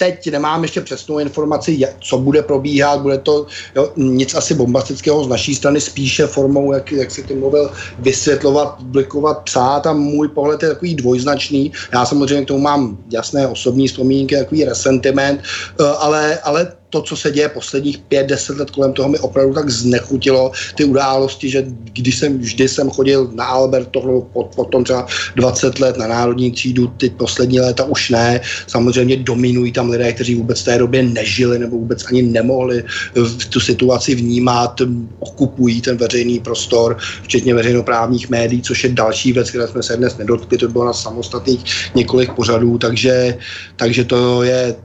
Teď 0.00 0.30
nemám 0.30 0.62
ještě 0.62 0.80
přesnou 0.80 1.18
informaci, 1.18 1.76
jak, 1.78 1.90
co 2.00 2.18
bude 2.18 2.42
probíhat, 2.42 3.00
bude 3.00 3.18
to 3.18 3.46
jo, 3.76 3.92
nic 3.96 4.34
asi 4.34 4.54
bombastického 4.54 5.24
z 5.24 5.28
naší 5.28 5.54
strany, 5.54 5.80
spíše 5.80 6.26
formou, 6.26 6.72
jak, 6.72 6.92
jak 6.92 7.10
si 7.10 7.22
ty 7.22 7.34
mluvil, 7.34 7.70
vysvětlovat, 7.98 8.76
publikovat, 8.76 9.44
psát 9.44 9.86
a 9.86 9.92
můj 9.92 10.28
pohled 10.28 10.62
je 10.62 10.68
takový 10.68 10.94
dvojznačný. 10.94 11.72
Já 11.92 12.06
samozřejmě 12.06 12.44
k 12.44 12.48
tomu 12.48 12.60
mám 12.60 12.98
jasné 13.12 13.46
osobní 13.46 13.88
vzpomínky, 13.88 14.36
takový 14.36 14.64
resentiment, 14.64 15.40
e, 15.80 15.84
ale, 15.84 16.38
ale 16.38 16.72
to, 16.90 17.02
co 17.02 17.16
se 17.16 17.30
děje 17.30 17.48
posledních 17.48 17.98
pět, 17.98 18.26
deset 18.26 18.58
let 18.58 18.70
kolem 18.70 18.92
toho, 18.92 19.08
mi 19.08 19.18
opravdu 19.18 19.54
tak 19.54 19.70
znechutilo 19.70 20.52
ty 20.74 20.84
události, 20.84 21.50
že 21.50 21.64
když 21.92 22.18
jsem, 22.18 22.38
vždy 22.38 22.68
jsem 22.68 22.90
chodil 22.90 23.30
na 23.34 23.44
Albert, 23.44 23.88
tohle 23.90 24.22
potom 24.56 24.84
třeba 24.84 25.06
20 25.36 25.78
let 25.78 25.96
na 25.96 26.06
národní 26.06 26.50
třídu, 26.50 26.86
ty 26.86 27.10
poslední 27.10 27.60
léta 27.60 27.84
už 27.84 28.10
ne. 28.10 28.40
Samozřejmě 28.66 29.16
dominují 29.16 29.72
tam 29.72 29.89
lidé, 29.90 30.12
kteří 30.12 30.34
vůbec 30.34 30.60
v 30.60 30.64
té 30.64 30.78
době 30.78 31.02
nežili 31.02 31.58
nebo 31.58 31.76
vůbec 31.76 32.04
ani 32.08 32.22
nemohli 32.22 32.84
v 33.14 33.46
tu 33.50 33.60
situaci 33.60 34.14
vnímat, 34.14 34.80
okupují 35.18 35.80
ten 35.80 35.96
veřejný 35.96 36.40
prostor, 36.40 36.96
včetně 37.22 37.54
veřejnoprávních 37.54 38.30
médií, 38.30 38.62
což 38.62 38.84
je 38.84 38.90
další 38.90 39.32
věc, 39.32 39.48
které 39.48 39.68
jsme 39.68 39.82
se 39.82 39.96
dnes 39.96 40.16
nedotkli, 40.16 40.58
to 40.58 40.68
bylo 40.68 40.84
na 40.84 40.92
samostatných 40.92 41.64
několik 41.94 42.34
pořadů, 42.34 42.78
takže, 42.78 43.38
takže 43.76 44.04
to 44.04 44.42
je 44.42 44.76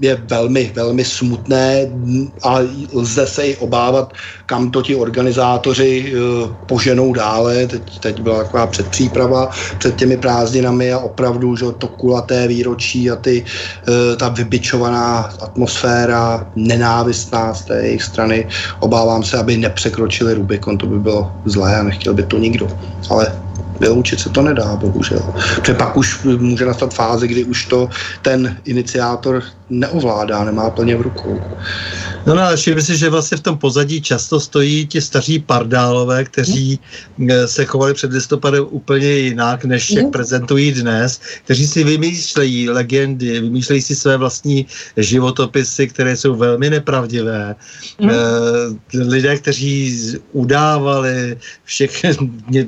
je 0.00 0.22
velmi, 0.30 0.72
velmi 0.74 1.04
smutné 1.04 1.86
a 2.42 2.58
lze 2.92 3.26
se 3.26 3.46
i 3.46 3.56
obávat, 3.56 4.12
kam 4.46 4.70
to 4.70 4.82
ti 4.82 4.96
organizátoři 4.96 6.14
uh, 6.14 6.52
poženou 6.66 7.12
dále. 7.12 7.66
Teď, 7.66 7.98
teď 7.98 8.20
byla 8.20 8.38
taková 8.44 8.66
předpříprava 8.66 9.50
před 9.78 9.96
těmi 9.96 10.16
prázdninami 10.16 10.92
a 10.92 10.98
opravdu, 10.98 11.56
že 11.56 11.64
to 11.78 11.88
kulaté 11.88 12.48
výročí 12.48 13.10
a 13.10 13.16
ty, 13.16 13.44
uh, 13.44 14.16
ta 14.16 14.28
vybičovaná 14.28 15.18
atmosféra, 15.40 16.46
nenávistná 16.56 17.54
z 17.54 17.64
té 17.64 17.82
jejich 17.82 18.02
strany. 18.02 18.48
Obávám 18.80 19.22
se, 19.22 19.38
aby 19.38 19.56
nepřekročili 19.56 20.34
Rubikon, 20.34 20.78
to 20.78 20.86
by 20.86 20.98
bylo 20.98 21.32
zlé 21.44 21.76
a 21.76 21.82
nechtěl 21.82 22.14
by 22.14 22.22
to 22.22 22.38
nikdo. 22.38 22.68
Ale 23.10 23.32
vyloučit 23.80 24.20
se 24.20 24.28
to 24.28 24.42
nedá, 24.42 24.76
bohužel. 24.76 25.34
Protože 25.56 25.74
pak 25.74 25.96
už 25.96 26.22
může 26.22 26.64
nastat 26.64 26.94
fáze, 26.94 27.28
kdy 27.28 27.44
už 27.44 27.66
to 27.66 27.88
ten 28.22 28.56
iniciátor 28.64 29.42
neovládá, 29.70 30.44
nemá 30.44 30.70
plně 30.70 30.96
v 30.96 31.00
rukou. 31.00 31.40
No, 32.26 32.34
no 32.34 32.42
ale 32.42 32.56
všimli 32.56 32.82
si, 32.82 32.96
že 32.96 33.10
vlastně 33.10 33.36
v 33.36 33.40
tom 33.40 33.58
pozadí 33.58 34.02
často 34.02 34.40
stojí 34.40 34.86
ti 34.86 35.00
staří 35.00 35.38
pardálové, 35.38 36.24
kteří 36.24 36.78
hmm. 37.18 37.28
se 37.46 37.64
chovali 37.64 37.94
před 37.94 38.12
listopadem 38.12 38.66
úplně 38.70 39.08
jinak, 39.08 39.64
než 39.64 39.90
jak 39.90 40.02
hmm. 40.02 40.12
prezentují 40.12 40.72
dnes, 40.72 41.20
kteří 41.44 41.66
si 41.66 41.84
vymýšlejí 41.84 42.70
legendy, 42.70 43.40
vymýšlejí 43.40 43.82
si 43.82 43.96
své 43.96 44.16
vlastní 44.16 44.66
životopisy, 44.96 45.88
které 45.88 46.16
jsou 46.16 46.34
velmi 46.34 46.70
nepravdivé. 46.70 47.56
Hmm. 48.00 48.10
lidé, 48.92 49.38
kteří 49.38 49.98
udávali 50.32 51.38
všechny, 51.64 52.10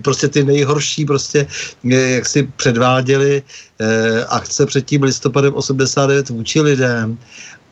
prostě 0.02 0.28
ty 0.28 0.44
nejhorší 0.44 1.04
prostě, 1.04 1.46
jak 1.84 2.26
si 2.26 2.48
předváděli 2.56 3.42
eh, 3.42 3.71
akce 4.28 4.66
před 4.66 4.86
tím 4.86 5.02
listopadem 5.02 5.54
89 5.54 6.28
vůči 6.28 6.60
lidem. 6.60 7.18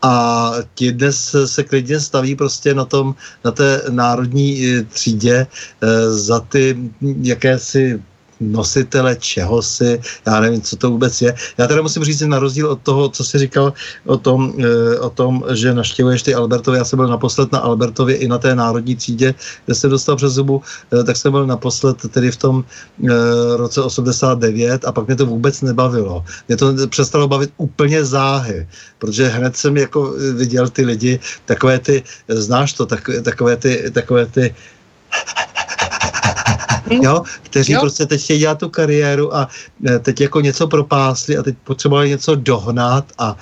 A 0.02 0.52
ti 0.74 0.92
dnes 0.92 1.36
se 1.44 1.64
klidně 1.64 2.00
staví 2.00 2.36
prostě 2.36 2.74
na 2.74 2.84
tom, 2.84 3.14
na 3.44 3.50
té 3.50 3.82
národní 3.90 4.66
eh, 4.66 4.82
třídě 4.82 5.46
eh, 5.46 6.10
za 6.10 6.40
ty 6.40 6.78
jakési 7.22 8.02
nositele 8.40 9.16
čehosi, 9.16 10.00
já 10.26 10.40
nevím, 10.40 10.60
co 10.60 10.76
to 10.76 10.90
vůbec 10.90 11.22
je. 11.22 11.34
Já 11.58 11.66
teda 11.66 11.82
musím 11.82 12.04
říct, 12.04 12.20
na 12.20 12.38
rozdíl 12.38 12.66
od 12.66 12.80
toho, 12.82 13.08
co 13.08 13.24
jsi 13.24 13.38
říkal 13.38 13.72
o 14.06 14.16
tom, 14.16 14.54
e, 14.58 14.98
o 14.98 15.10
tom 15.10 15.44
že 15.52 15.74
naštěvuješ 15.74 16.22
ty 16.22 16.34
Albertově, 16.34 16.78
já 16.78 16.84
jsem 16.84 16.96
byl 16.96 17.08
naposled 17.08 17.52
na 17.52 17.58
Albertově 17.58 18.16
i 18.16 18.28
na 18.28 18.38
té 18.38 18.54
národní 18.54 18.96
třídě, 18.96 19.34
kde 19.66 19.74
jsem 19.74 19.90
dostal 19.90 20.16
přes 20.16 20.32
zubu, 20.32 20.62
e, 20.92 21.04
tak 21.04 21.16
jsem 21.16 21.32
byl 21.32 21.46
naposled 21.46 21.96
tedy 22.10 22.30
v 22.30 22.36
tom 22.36 22.64
e, 22.64 23.08
roce 23.56 23.82
89 23.82 24.84
a 24.84 24.92
pak 24.92 25.06
mě 25.06 25.16
to 25.16 25.26
vůbec 25.26 25.62
nebavilo. 25.62 26.24
Mě 26.48 26.56
to 26.56 26.86
přestalo 26.88 27.28
bavit 27.28 27.50
úplně 27.56 28.04
záhy, 28.04 28.68
protože 28.98 29.28
hned 29.28 29.56
jsem 29.56 29.76
jako 29.76 30.14
viděl 30.34 30.68
ty 30.68 30.84
lidi, 30.84 31.20
takové 31.44 31.78
ty, 31.78 32.02
znáš 32.28 32.72
to, 32.72 32.86
tak, 32.86 33.10
takové 33.22 33.56
ty, 33.56 33.90
takové 33.90 34.26
ty 34.26 34.54
jo, 36.90 37.22
kteří 37.42 37.72
jo. 37.72 37.80
prostě 37.80 38.06
teď 38.06 38.22
chtějí 38.22 38.38
dělat 38.38 38.58
tu 38.58 38.68
kariéru 38.68 39.36
a 39.36 39.48
e, 39.88 39.98
teď 39.98 40.20
jako 40.20 40.40
něco 40.40 40.68
propásli 40.68 41.36
a 41.36 41.42
teď 41.42 41.56
potřebovali 41.64 42.08
něco 42.08 42.34
dohnat 42.34 43.04
a 43.18 43.36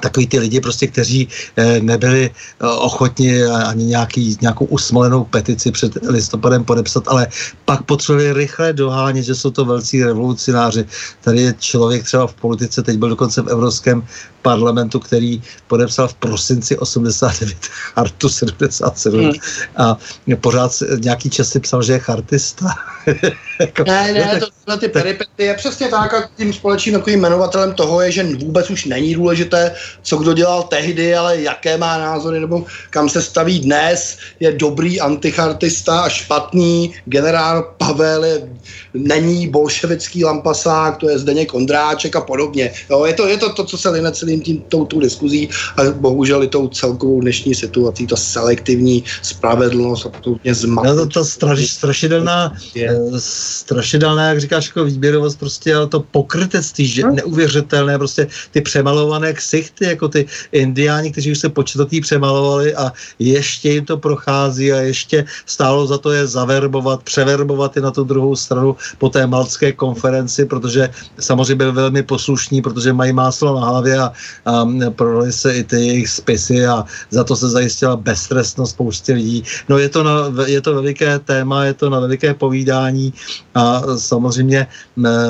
takový 0.00 0.26
ty 0.26 0.38
lidi 0.38 0.60
prostě, 0.60 0.86
kteří 0.86 1.28
e, 1.56 1.80
nebyli 1.80 2.30
e, 2.30 2.66
ochotni 2.66 3.44
ani 3.44 3.84
nějaký, 3.84 4.38
nějakou 4.40 4.64
usmolenou 4.64 5.24
petici 5.24 5.70
před 5.70 5.98
listopadem 6.08 6.64
podepsat, 6.64 7.08
ale 7.08 7.26
pak 7.64 7.82
potřebovali 7.82 8.32
rychle 8.32 8.72
dohánět, 8.72 9.24
že 9.24 9.34
jsou 9.34 9.50
to 9.50 9.64
velcí 9.64 10.04
revolucionáři. 10.04 10.84
Tady 11.20 11.40
je 11.40 11.54
člověk 11.58 12.04
třeba 12.04 12.26
v 12.26 12.34
politice, 12.34 12.82
teď 12.82 12.96
byl 12.96 13.08
dokonce 13.08 13.42
v 13.42 13.48
Evropském 13.48 14.02
parlamentu, 14.46 15.00
který 15.00 15.42
podepsal 15.66 16.08
v 16.08 16.14
prosinci 16.14 16.78
89 16.78 17.56
chartu 17.66 18.28
77 18.28 19.20
hmm. 19.20 19.32
a 19.76 19.98
pořád 20.40 20.70
nějaký 21.02 21.30
časy 21.30 21.60
psal, 21.60 21.82
že 21.82 21.92
je 21.92 21.98
chartista. 21.98 22.66
jako, 23.60 23.84
ne, 23.84 24.12
ne, 24.12 24.40
to 24.40 24.46
tyhle 24.64 24.78
ty 24.78 24.88
peripety 24.88 25.42
je 25.42 25.54
přesně 25.54 25.88
tak 25.88 26.14
a 26.14 26.30
tím 26.36 26.52
společným 26.52 26.94
takovým 26.94 27.18
jmenovatelem 27.18 27.74
toho 27.74 28.00
je, 28.00 28.12
že 28.12 28.22
vůbec 28.38 28.70
už 28.70 28.84
není 28.84 29.14
důležité, 29.14 29.74
co 30.02 30.16
kdo 30.16 30.32
dělal 30.32 30.62
tehdy, 30.62 31.14
ale 31.14 31.40
jaké 31.42 31.76
má 31.78 31.98
názory 31.98 32.40
nebo 32.40 32.64
kam 32.90 33.08
se 33.08 33.22
staví 33.22 33.60
dnes, 33.60 34.18
je 34.40 34.52
dobrý 34.52 35.00
antichartista 35.00 36.00
a 36.00 36.08
špatný 36.08 36.94
generál 37.04 37.74
Pavel 37.76 38.24
je, 38.24 38.48
není 38.96 39.48
bolševický 39.48 40.24
lampasák, 40.24 40.96
to 40.96 41.10
je 41.10 41.18
Zdeněk 41.18 41.54
Ondráček 41.54 42.16
a 42.16 42.20
podobně. 42.20 42.72
Jo, 42.90 43.04
je, 43.04 43.12
to, 43.12 43.26
je 43.26 43.36
to 43.36 43.52
to, 43.52 43.64
co 43.64 43.78
se 43.78 43.90
line 43.90 44.12
celým 44.12 44.40
tím, 44.40 44.62
tou, 44.68 44.84
tou 44.84 45.00
diskuzí 45.00 45.48
a 45.76 45.82
bohužel 45.90 46.42
i 46.42 46.48
tou 46.48 46.68
celkovou 46.68 47.20
dnešní 47.20 47.54
situací, 47.54 48.06
ta 48.06 48.16
selektivní 48.16 49.04
spravedlnost 49.22 50.06
absolutně 50.06 50.54
zmatná. 50.54 50.94
No 50.94 50.96
to, 50.96 51.06
to 51.06 51.24
straš, 51.24 51.66
strašidelná, 51.70 52.52
je. 52.74 52.90
Eh, 52.90 53.20
strašidelná, 53.20 54.28
jak 54.28 54.40
říkáš, 54.40 54.66
jako 54.66 54.84
výběrovost 54.84 55.38
prostě, 55.38 55.74
ale 55.74 55.86
to 55.86 56.00
pokrytectví, 56.00 56.86
že 56.86 57.02
no. 57.02 57.14
neuvěřitelné, 57.14 57.98
prostě 57.98 58.26
ty 58.50 58.60
přemalované 58.60 59.32
ksichty, 59.32 59.84
jako 59.84 60.08
ty 60.08 60.26
indiáni, 60.52 61.12
kteří 61.12 61.32
už 61.32 61.38
se 61.38 61.48
počatatý 61.48 62.00
přemalovali 62.00 62.74
a 62.74 62.92
ještě 63.18 63.70
jim 63.70 63.84
to 63.84 63.96
prochází 63.96 64.72
a 64.72 64.80
ještě 64.80 65.24
stálo 65.46 65.86
za 65.86 65.98
to 65.98 66.12
je 66.12 66.26
zaverbovat, 66.26 67.02
převerbovat 67.02 67.76
i 67.76 67.80
na 67.80 67.90
tu 67.90 68.04
druhou 68.04 68.36
stranu 68.36 68.76
po 68.98 69.08
té 69.08 69.26
maltské 69.26 69.72
konferenci, 69.72 70.44
protože 70.44 70.90
samozřejmě 71.20 71.54
byl 71.54 71.72
velmi 71.72 72.02
poslušní, 72.02 72.62
protože 72.62 72.92
mají 72.92 73.12
máslo 73.12 73.60
na 73.60 73.66
hlavě 73.66 73.98
a, 73.98 74.12
a 74.44 74.66
prodali 74.90 75.32
se 75.32 75.54
i 75.54 75.64
ty 75.64 75.76
jejich 75.76 76.08
spisy 76.08 76.66
a 76.66 76.84
za 77.10 77.24
to 77.24 77.36
se 77.36 77.48
zajistila 77.48 77.96
beztrestnost 77.96 78.76
spoustě 78.76 79.12
lidí. 79.12 79.44
No 79.68 79.78
je 79.78 79.88
to, 79.88 80.02
na, 80.02 80.12
je 80.46 80.60
to 80.60 80.74
veliké 80.74 81.18
téma, 81.18 81.64
je 81.64 81.74
to 81.74 81.90
na 81.90 82.00
veliké 82.00 82.34
povídání 82.34 83.12
a 83.54 83.82
samozřejmě 83.96 84.66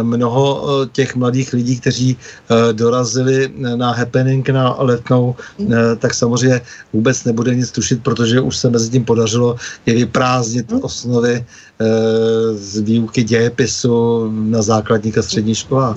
mnoho 0.03 0.43
e, 0.43 0.87
těch 0.93 1.15
mladých 1.17 1.53
lidí, 1.53 1.81
kteří 1.81 2.09
e, 2.13 2.73
dorazili 2.73 3.53
na 3.55 3.93
happening 3.93 4.43
na 4.49 4.75
letnou, 4.79 5.37
e, 5.63 5.97
tak 5.97 6.15
samozřejmě 6.15 6.61
vůbec 6.93 7.25
nebude 7.25 7.55
nic 7.55 7.71
tušit, 7.71 8.03
protože 8.03 8.41
už 8.41 8.57
se 8.57 8.71
mezi 8.71 8.91
tím 8.91 9.05
podařilo 9.05 9.57
je 9.87 9.95
vyprázdnit 9.95 10.73
hm. 10.73 10.81
osnovy 10.83 11.45
z 12.55 12.81
výuky 12.81 13.25
dějepisu 13.25 14.29
na 14.31 14.63
základních 14.63 15.19
a 15.19 15.23
středních 15.23 15.59
školách. 15.59 15.97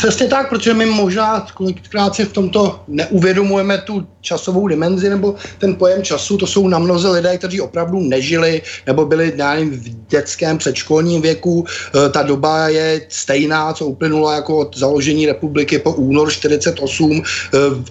Přesně 0.00 0.26
tak, 0.26 0.48
protože 0.48 0.74
my 0.74 0.86
možná 0.86 1.46
kolikrát 1.54 2.14
si 2.14 2.24
v 2.24 2.32
tomto 2.32 2.80
neuvědomujeme 2.88 3.78
tu 3.78 4.06
časovou 4.20 4.68
dimenzi 4.68 5.08
nebo 5.08 5.34
ten 5.58 5.74
pojem 5.74 6.02
času. 6.02 6.36
To 6.36 6.46
jsou 6.46 6.68
namnoze 6.68 7.08
lidé, 7.08 7.38
kteří 7.38 7.60
opravdu 7.60 8.00
nežili 8.00 8.62
nebo 8.86 9.04
byli 9.04 9.32
nevím, 9.36 9.70
v 9.70 10.08
dětském 10.08 10.58
předškolním 10.58 11.22
věku. 11.22 11.64
E, 11.66 12.08
ta 12.08 12.22
doba 12.22 12.68
je 12.68 13.00
stejná, 13.08 13.72
co 13.72 13.86
uplynula 13.86 14.34
jako 14.34 14.58
od 14.58 14.76
založení 14.76 15.26
republiky 15.26 15.78
po 15.78 15.92
únor 15.92 16.32
48. 16.32 17.12
E, 17.12 17.22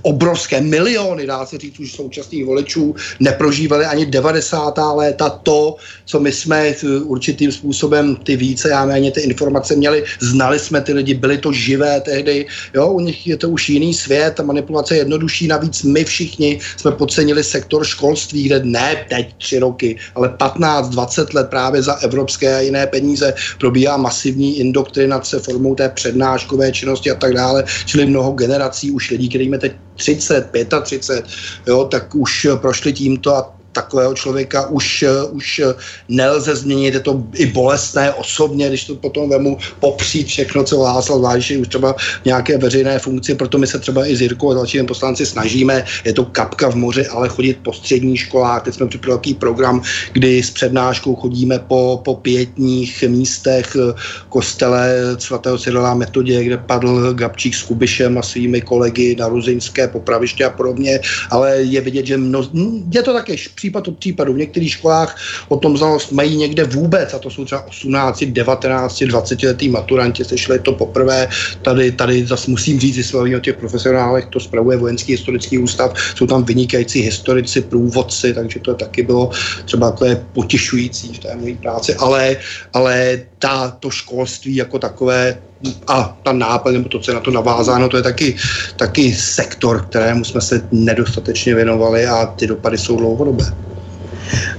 obrovské 0.02 0.62
miliony, 0.62 1.26
dá 1.26 1.46
se 1.46 1.58
říct, 1.58 1.80
už 1.80 1.92
současných 1.92 2.46
voličů 2.46 2.96
neprožívali 3.20 3.86
ani 3.86 4.06
90. 4.06 4.74
léta 4.96 5.30
to, 5.30 5.76
co 6.06 6.20
my 6.20 6.32
jsme 6.32 6.68
e, 6.68 6.76
určitým 7.04 7.52
způsobem 7.52 8.16
ty 8.16 8.36
více, 8.36 8.70
já 8.70 8.86
méně 8.86 9.12
ty 9.12 9.22
informace 9.22 9.76
měli, 9.76 10.04
znali 10.20 10.60
jsme 10.60 10.82
ty 10.82 10.94
lidi, 10.94 11.14
byli 11.14 11.38
to 11.38 11.54
živé 11.54 11.99
tehdy, 12.00 12.46
jo, 12.74 12.88
u 12.88 13.00
nich 13.00 13.28
je 13.28 13.38
to 13.38 13.50
už 13.50 13.70
jiný 13.70 13.94
svět, 13.94 14.34
ta 14.36 14.44
manipulace 14.44 14.96
je 14.96 15.00
jednodušší, 15.00 15.48
navíc 15.48 15.84
my 15.84 16.04
všichni 16.04 16.60
jsme 16.78 16.92
podcenili 16.92 17.44
sektor 17.44 17.84
školství, 17.84 18.44
kde 18.44 18.62
ne 18.64 19.06
teď 19.10 19.36
tři 19.38 19.60
roky, 19.60 19.98
ale 20.16 20.28
15-20 20.28 21.36
let 21.36 21.50
právě 21.50 21.82
za 21.82 21.94
evropské 21.94 22.56
a 22.56 22.60
jiné 22.60 22.88
peníze 22.88 23.34
probíhá 23.60 23.98
masivní 23.98 24.60
indoktrinace 24.60 25.40
formou 25.40 25.76
té 25.76 25.90
přednáškové 25.90 26.72
činnosti 26.72 27.12
a 27.12 27.16
tak 27.16 27.34
dále, 27.34 27.64
čili 27.86 28.06
mnoho 28.06 28.32
generací 28.32 28.92
už 28.92 29.10
lidí, 29.12 29.30
kterým 29.30 29.54
je 29.54 29.60
teď 29.60 29.74
30, 29.96 30.48
35, 30.84 31.26
jo, 31.68 31.86
tak 31.86 32.16
už 32.16 32.48
prošli 32.62 32.94
tímto 32.94 33.36
a 33.36 33.59
takového 33.72 34.14
člověka 34.14 34.68
už, 34.68 35.06
už 35.32 35.62
nelze 36.10 36.56
změnit, 36.56 36.94
je 36.94 37.00
to 37.00 37.24
i 37.34 37.46
bolestné 37.46 38.14
osobně, 38.14 38.68
když 38.68 38.86
to 38.86 38.96
potom 38.96 39.30
vemu 39.30 39.58
popřít 39.80 40.28
všechno, 40.28 40.64
co 40.64 40.80
Václav 40.80 41.22
Vádiš 41.22 41.52
už 41.52 41.68
třeba 41.68 41.94
v 41.94 42.26
nějaké 42.26 42.58
veřejné 42.58 43.00
funkci, 43.00 43.36
proto 43.36 43.58
my 43.58 43.68
se 43.68 43.80
třeba 43.80 44.06
i 44.06 44.16
s 44.16 44.22
Jirkou 44.22 44.52
a 44.52 44.54
dalšími 44.54 44.88
poslanci 44.88 45.26
snažíme, 45.26 45.86
je 46.06 46.14
to 46.14 46.26
kapka 46.26 46.70
v 46.70 46.76
moři, 46.76 47.08
ale 47.08 47.30
chodit 47.30 47.58
po 47.64 47.74
středních 47.74 48.20
školách, 48.20 48.64
teď 48.64 48.74
jsme 48.74 48.88
připravili 48.88 49.34
program, 49.40 49.82
kdy 50.14 50.44
s 50.44 50.52
přednáškou 50.52 51.16
chodíme 51.16 51.60
po, 51.60 52.02
po 52.06 52.16
pětních 52.16 53.04
místech 53.08 53.76
eh, 53.76 53.94
kostele 54.30 55.16
svatého 55.18 55.58
Cyrila 55.58 55.94
metodě, 55.94 56.44
kde 56.44 56.58
padl 56.58 57.14
Gabčík 57.14 57.56
s 57.56 57.64
Kubišem 57.64 58.18
a 58.18 58.22
svými 58.22 58.62
kolegy 58.62 59.16
na 59.20 59.28
Ruzinské 59.28 59.88
popraviště 59.88 60.46
a 60.46 60.50
podobně, 60.50 61.00
ale 61.30 61.58
je 61.62 61.82
vidět, 61.82 62.06
že 62.06 62.18
mno, 62.18 62.50
je 62.94 63.04
to 63.04 63.14
také 63.14 63.38
špatné 63.38 63.59
případ 63.60 63.88
od 63.88 63.98
případu. 63.98 64.34
V 64.34 64.38
některých 64.38 64.72
školách 64.72 65.18
o 65.48 65.58
tom 65.58 65.78
znalost 65.78 66.12
mají 66.12 66.38
někde 66.38 66.64
vůbec, 66.64 67.14
a 67.14 67.20
to 67.20 67.30
jsou 67.30 67.46
třeba 67.46 67.68
18, 67.68 68.24
19, 68.24 69.04
20 69.04 69.44
letý 69.44 69.70
maturanti, 69.70 70.24
sešli 70.24 70.60
to 70.60 70.72
poprvé. 70.72 71.28
Tady, 71.62 71.92
tady 71.92 72.26
zase 72.26 72.52
musím 72.52 72.80
říct, 72.80 72.96
že 72.96 73.36
o 73.36 73.40
těch 73.40 73.58
profesionálech, 73.58 74.26
to 74.26 74.40
spravuje 74.40 74.78
Vojenský 74.78 75.12
historický 75.12 75.58
ústav, 75.60 75.94
jsou 76.16 76.28
tam 76.28 76.44
vynikající 76.44 77.02
historici, 77.02 77.62
průvodci, 77.62 78.34
takže 78.34 78.60
to 78.60 78.74
taky 78.74 79.04
bylo 79.04 79.30
třeba 79.66 79.92
takové 79.92 80.16
potěšující 80.34 81.14
v 81.14 81.20
té 81.20 81.36
mojí 81.36 81.56
práci, 81.56 81.96
ale, 81.96 82.38
ale 82.74 83.20
ta, 83.40 83.78
to 83.80 83.90
školství 83.90 84.56
jako 84.56 84.80
takové 84.80 85.49
a 85.88 86.20
ta 86.24 86.34
náplň, 86.34 86.74
nebo 86.74 86.90
to, 86.90 87.00
co 87.00 87.12
je 87.12 87.16
na 87.16 87.22
to 87.22 87.32
navázáno, 87.32 87.90
to 87.90 87.98
je 87.98 88.04
taky, 88.04 88.36
taky 88.76 89.16
sektor, 89.16 89.86
kterému 89.88 90.26
jsme 90.26 90.42
se 90.42 90.68
nedostatečně 90.72 91.56
věnovali 91.56 92.08
a 92.08 92.26
ty 92.26 92.48
dopady 92.48 92.78
jsou 92.78 92.98
dlouhodobé. 92.98 93.46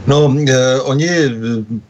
No, 0.06 0.34
eh, 0.48 0.80
oni, 0.80 1.09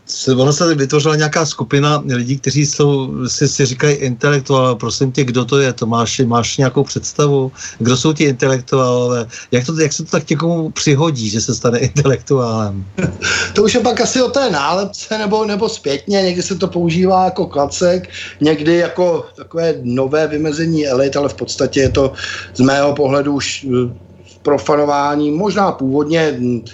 se, 0.07 0.35
ono 0.35 0.52
se 0.52 0.74
vytvořila 0.74 1.16
nějaká 1.16 1.47
skupina 1.47 2.02
lidí, 2.07 2.39
kteří 2.39 2.66
jsou, 2.66 3.15
si, 3.28 3.48
si 3.48 3.66
říkají 3.66 3.94
intelektuálové. 3.97 4.78
Prosím 4.78 5.12
tě, 5.12 5.24
kdo 5.24 5.44
to 5.44 5.59
je? 5.59 5.73
To 5.73 5.86
máš, 5.86 6.20
máš 6.27 6.57
nějakou 6.57 6.85
představu? 6.85 7.52
Kdo 7.78 7.97
jsou 7.97 8.12
ti 8.12 8.24
intelektuálové? 8.24 9.27
Jak, 9.52 9.66
to, 9.66 9.81
jak 9.81 9.93
se 9.93 10.05
to 10.05 10.11
tak 10.11 10.31
někomu 10.31 10.70
přihodí, 10.70 11.28
že 11.28 11.40
se 11.40 11.55
stane 11.55 11.78
intelektuálem? 11.78 12.85
To 13.55 13.62
už 13.62 13.74
je 13.74 13.81
pak 13.81 14.01
asi 14.01 14.23
o 14.23 14.28
té 14.28 14.51
nálepce 14.51 15.19
nebo, 15.19 15.44
nebo 15.44 15.69
zpětně. 15.69 16.23
Někdy 16.23 16.43
se 16.43 16.55
to 16.55 16.69
používá 16.69 17.24
jako 17.24 17.47
klacek, 17.47 18.09
někdy 18.40 18.77
jako 18.77 19.27
takové 19.36 19.74
nové 19.82 20.27
vymezení 20.27 20.86
elit, 20.86 21.16
ale 21.16 21.28
v 21.28 21.35
podstatě 21.35 21.81
je 21.81 21.89
to 21.89 22.12
z 22.55 22.61
mého 22.61 22.94
pohledu 22.94 23.35
už 23.35 23.66
eh, 23.66 23.94
profanování, 24.43 25.31
možná 25.31 25.73
původně 25.73 26.36
hm, 26.39 26.65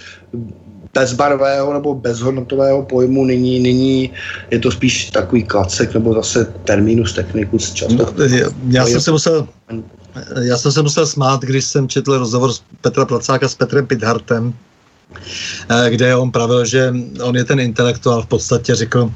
bezbarvého 0.97 1.73
nebo 1.73 1.95
bezhodnotového 1.95 2.83
pojmu, 2.83 3.25
nyní, 3.25 3.61
nyní 3.61 4.11
je 4.51 4.59
to 4.59 4.71
spíš 4.73 5.11
takový 5.11 5.43
klacek 5.43 5.95
nebo 5.95 6.15
zase 6.15 6.45
terminus 6.65 7.13
technicus 7.13 7.73
často. 7.73 8.09
No, 8.19 8.25
já 8.69 8.87
jsem 8.87 9.01
se 9.01 9.11
musel 9.11 9.49
já 10.43 10.57
jsem 10.57 10.73
se 10.73 10.83
musel 10.83 11.07
smát, 11.07 11.41
když 11.41 11.65
jsem 11.65 11.89
četl 11.89 12.19
rozhovor 12.19 12.53
z 12.53 12.63
Petra 12.81 13.05
Placáka 13.05 13.49
s 13.49 13.55
Petrem 13.55 13.87
Pidhartem, 13.87 14.55
eh, 15.69 15.91
kde 15.91 16.17
on 16.17 16.33
pravil, 16.33 16.65
že 16.65 16.93
on 17.23 17.37
je 17.37 17.45
ten 17.45 17.61
intelektuál 17.61 18.23
v 18.23 18.27
podstatě 18.27 18.75
řekl, 18.75 19.13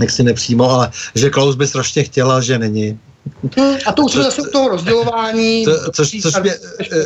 jak 0.00 0.10
si 0.10 0.22
nepřímo, 0.22 0.70
ale 0.70 0.90
že 1.14 1.30
Klaus 1.30 1.56
by 1.56 1.66
strašně 1.66 2.02
chtěla, 2.04 2.40
že 2.40 2.58
není. 2.58 2.98
Hmm, 3.56 3.76
a 3.86 3.92
to 3.92 4.02
už 4.02 4.14
je 4.14 4.22
zase 4.22 4.42
toho 4.52 4.68
rozdělování. 4.68 5.64
To, 5.64 5.90
což, 5.92 6.16
což 6.22 6.34
mě, 6.42 6.52
eh, 6.92 7.04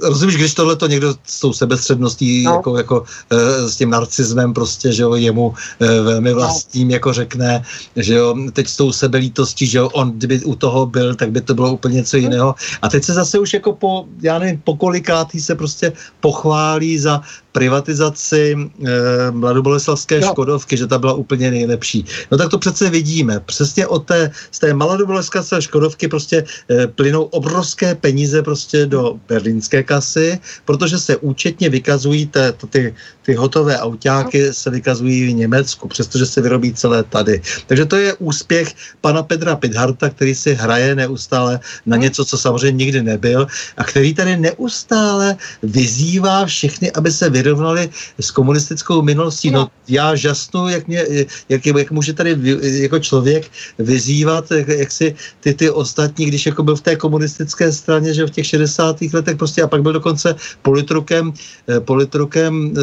rozumíš, 0.00 0.36
když 0.36 0.54
tohle 0.54 0.76
to 0.76 0.86
někdo 0.86 1.14
s 1.26 1.40
tou 1.40 1.52
sebestředností, 1.52 2.42
no. 2.42 2.52
jako, 2.52 2.76
jako 2.76 3.04
eh, 3.30 3.68
s 3.68 3.76
tím 3.76 3.90
narcismem 3.90 4.54
prostě, 4.54 4.92
že 4.92 5.02
jo, 5.02 5.14
jemu 5.14 5.54
eh, 5.80 6.00
velmi 6.00 6.30
no. 6.30 6.36
vlastním, 6.36 6.88
no. 6.88 6.94
jako 6.94 7.12
řekne, 7.12 7.62
že 7.96 8.14
jo, 8.14 8.36
teď 8.52 8.68
s 8.68 8.76
tou 8.76 8.92
sebelítostí, 8.92 9.66
že 9.66 9.78
jo, 9.78 9.88
on 9.88 10.12
kdyby 10.12 10.44
u 10.44 10.54
toho 10.54 10.86
byl, 10.86 11.14
tak 11.14 11.30
by 11.30 11.40
to 11.40 11.54
bylo 11.54 11.72
úplně 11.72 11.94
něco 11.94 12.16
jiného. 12.16 12.54
A 12.82 12.88
teď 12.88 13.04
se 13.04 13.14
zase 13.14 13.38
už 13.38 13.54
jako 13.54 13.72
po, 13.72 14.04
já 14.22 14.38
nevím, 14.38 14.60
po 14.64 14.76
kolikátý 14.76 15.40
se 15.40 15.54
prostě 15.54 15.92
pochválí 16.20 16.98
za 16.98 17.22
privatizaci 17.56 18.52
eh, 18.52 19.32
mladoboleslavské 19.32 20.20
no. 20.20 20.28
Škodovky, 20.28 20.76
že 20.76 20.86
ta 20.86 21.00
byla 21.00 21.16
úplně 21.16 21.50
nejlepší. 21.50 22.04
No 22.28 22.36
tak 22.36 22.52
to 22.52 22.60
přece 22.60 22.92
vidíme. 22.92 23.40
Přesně 23.40 23.86
od 23.88 24.04
té, 24.04 24.28
z 24.52 24.58
té 24.58 24.76
mladoboleslavské 24.76 25.62
Škodovky 25.64 26.04
prostě 26.08 26.44
eh, 26.44 26.86
plynou 26.86 27.32
obrovské 27.32 27.96
peníze 27.96 28.44
prostě 28.44 28.84
do 28.86 29.16
berlínské 29.24 29.80
kasy, 29.82 30.36
protože 30.68 31.00
se 31.00 31.16
účetně 31.16 31.72
vykazují 31.72 32.28
te, 32.28 32.52
ty, 32.52 32.92
ty 33.24 33.32
hotové 33.34 33.80
autáky 33.80 34.52
se 34.52 34.68
vykazují 34.70 35.32
v 35.32 35.48
Německu, 35.48 35.88
přestože 35.88 36.28
se 36.28 36.44
vyrobí 36.44 36.76
celé 36.76 37.08
tady. 37.08 37.40
Takže 37.66 37.84
to 37.88 37.96
je 37.96 38.14
úspěch 38.20 39.00
pana 39.00 39.22
Petra 39.24 39.56
Pidharta, 39.56 40.12
který 40.12 40.34
si 40.34 40.52
hraje 40.54 40.94
neustále 40.94 41.60
na 41.88 41.96
něco, 41.96 42.20
co 42.24 42.36
samozřejmě 42.36 42.84
nikdy 42.84 43.00
nebyl 43.02 43.46
a 43.76 43.84
který 43.84 44.12
tady 44.14 44.36
neustále 44.36 45.36
vyzývá 45.62 46.44
všechny, 46.44 46.92
aby 46.92 47.08
se 47.08 47.30
vyrovnali 47.30 47.45
vyrovnali 47.46 47.90
s 48.18 48.30
komunistickou 48.34 49.02
minulostí. 49.02 49.50
No, 49.54 49.70
já 49.88 50.18
žasnu, 50.18 50.68
jak, 50.68 50.90
mě, 50.90 51.06
jak, 51.48 51.66
jak 51.66 51.90
může 51.90 52.12
tady 52.12 52.34
jako 52.82 52.98
člověk 52.98 53.46
vyzývat, 53.78 54.50
jak, 54.50 54.68
jak 54.68 54.90
si 54.90 55.14
ty, 55.40 55.54
ty 55.54 55.70
ostatní, 55.70 56.26
když 56.26 56.46
jako 56.46 56.62
byl 56.62 56.76
v 56.76 56.80
té 56.80 56.96
komunistické 56.96 57.72
straně, 57.72 58.14
že 58.14 58.26
v 58.26 58.30
těch 58.30 58.46
60. 58.46 59.14
letech 59.14 59.36
prostě 59.36 59.62
a 59.62 59.70
pak 59.70 59.82
byl 59.82 59.92
dokonce 60.02 60.34
politrukem, 60.62 61.32
eh, 61.70 61.80
politrukem 61.80 62.74
e, 62.74 62.80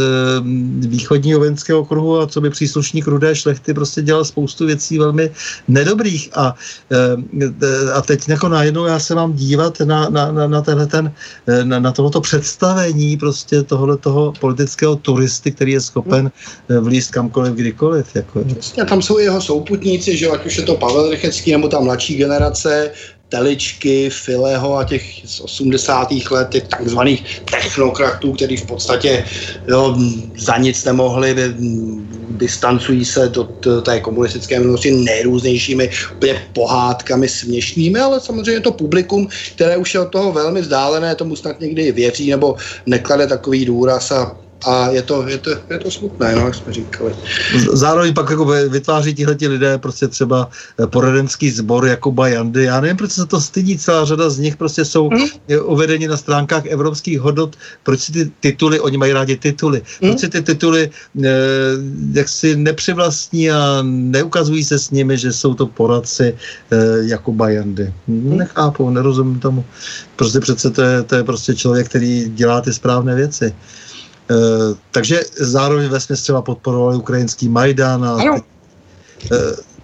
východního 0.87 1.39
vojenského 1.39 1.85
kruhu 1.85 2.21
a 2.23 2.27
co 2.27 2.41
by 2.41 2.49
příslušník 2.49 3.07
rudé 3.07 3.35
šlechty 3.35 3.73
prostě 3.73 4.01
dělal 4.01 4.25
spoustu 4.25 4.65
věcí 4.65 4.97
velmi 4.97 5.31
nedobrých 5.67 6.29
a, 6.37 6.55
e, 6.91 7.91
a 7.91 7.99
teď 8.01 8.29
jako 8.29 8.47
najednou 8.49 8.85
já 8.85 8.99
se 8.99 9.15
mám 9.15 9.33
dívat 9.33 9.81
na, 9.83 10.09
na, 10.09 10.31
na, 10.31 10.47
na 10.47 10.61
tenhle 10.61 10.87
ten, 10.87 11.11
na, 11.63 11.79
na 11.79 11.91
tohoto 11.91 12.21
představení 12.21 13.17
prostě 13.17 13.63
tohoto 13.63 13.97
toho 13.97 14.31
politického 14.53 14.95
turisty, 14.95 15.51
který 15.51 15.71
je 15.71 15.81
schopen 15.81 16.31
eh, 16.69 16.79
vlízt 16.79 17.11
kamkoliv, 17.11 17.53
kdykoliv. 17.53 18.15
Jako. 18.15 18.45
Přesně, 18.59 18.85
tam 18.85 19.01
jsou 19.01 19.17
jeho 19.17 19.41
souputníci, 19.41 20.17
že 20.17 20.29
ať 20.29 20.45
už 20.45 20.57
je 20.57 20.63
to 20.63 20.75
Pavel 20.75 21.09
Rychecký 21.09 21.51
nebo 21.51 21.67
ta 21.67 21.79
mladší 21.79 22.15
generace, 22.15 22.91
Teličky, 23.33 24.09
Fileho 24.09 24.77
a 24.77 24.83
těch 24.83 25.03
z 25.25 25.39
80. 25.39 26.07
let, 26.31 26.49
těch 26.49 26.63
takzvaných 26.67 27.41
technokratů, 27.51 28.33
kteří 28.33 28.57
v 28.57 28.65
podstatě 28.65 29.25
jo, 29.67 29.97
za 30.37 30.57
nic 30.57 30.85
nemohli, 30.85 31.35
distancují 32.29 33.05
se 33.05 33.29
do 33.29 33.43
té 33.81 33.99
komunistické 33.99 34.59
minulosti 34.59 34.91
nejrůznějšími 34.91 35.89
úplně 36.15 36.41
pohádkami 36.53 37.29
směšnými, 37.29 37.99
ale 37.99 38.19
samozřejmě 38.19 38.61
to 38.61 38.71
publikum, 38.71 39.27
které 39.55 39.77
už 39.77 39.93
je 39.93 39.99
od 39.99 40.09
toho 40.11 40.31
velmi 40.31 40.61
vzdálené, 40.61 41.15
tomu 41.15 41.35
snad 41.35 41.59
někdy 41.59 41.91
věří 41.91 42.29
nebo 42.29 42.55
neklade 42.85 43.27
takový 43.27 43.65
důraz 43.65 44.11
a 44.11 44.37
a 44.65 44.89
je 44.89 45.01
to, 45.01 45.27
je 45.27 45.37
to, 45.37 45.49
je 45.69 45.79
to 45.79 45.91
smutné, 45.91 46.35
no, 46.35 46.45
jak 46.45 46.55
jsme 46.55 46.73
říkali. 46.73 47.15
Zároveň 47.73 48.13
pak 48.13 48.29
jako 48.29 48.45
vytváří 48.45 49.13
tihle 49.13 49.35
lidé 49.41 49.77
prostě 49.77 50.07
třeba 50.07 50.49
eh, 50.79 50.87
poradenský 50.87 51.49
sbor 51.49 51.85
Jakuba 51.85 52.27
Jandy. 52.27 52.63
Já 52.63 52.81
nevím, 52.81 52.97
proč 52.97 53.11
se 53.11 53.25
to 53.25 53.41
stydí, 53.41 53.77
celá 53.77 54.05
řada 54.05 54.29
z 54.29 54.39
nich 54.39 54.57
prostě 54.57 54.85
jsou 54.85 55.09
mm. 55.09 55.27
uvedeni 55.63 56.07
na 56.07 56.17
stránkách 56.17 56.65
evropských 56.65 57.19
hodnot. 57.19 57.55
Proč 57.83 57.99
si 57.99 58.11
ty 58.11 58.31
tituly, 58.39 58.79
oni 58.79 58.97
mají 58.97 59.13
rádi 59.13 59.37
tituly, 59.37 59.81
mm. 60.01 60.09
proč 60.09 60.19
si 60.19 60.29
ty 60.29 60.41
tituly 60.41 60.89
eh, 61.23 61.29
jak 62.13 62.29
si 62.29 62.55
nepřivlastní 62.55 63.51
a 63.51 63.79
neukazují 63.83 64.63
se 64.63 64.79
s 64.79 64.91
nimi, 64.91 65.17
že 65.17 65.33
jsou 65.33 65.53
to 65.53 65.67
poradci 65.67 66.35
eh, 66.71 66.77
Jakuba 67.01 67.49
Jandy. 67.49 67.93
Mm. 68.07 68.37
Nechápu, 68.37 68.89
nerozumím 68.89 69.39
tomu. 69.39 69.65
Prostě 70.15 70.39
přece 70.39 70.69
to 70.69 70.81
je, 70.81 71.03
to 71.03 71.15
je 71.15 71.23
prostě 71.23 71.55
člověk, 71.55 71.89
který 71.89 72.29
dělá 72.29 72.61
ty 72.61 72.73
správné 72.73 73.15
věci. 73.15 73.53
Eh, 74.33 74.75
takže 74.91 75.21
zároveň 75.39 75.89
ve 75.89 75.99
třeba 75.99 76.41
podporovali 76.41 76.97
ukrajinský 76.97 77.49
Majdan 77.49 78.05
a 78.05 78.17
teď, 78.17 78.43
eh, 79.31 79.37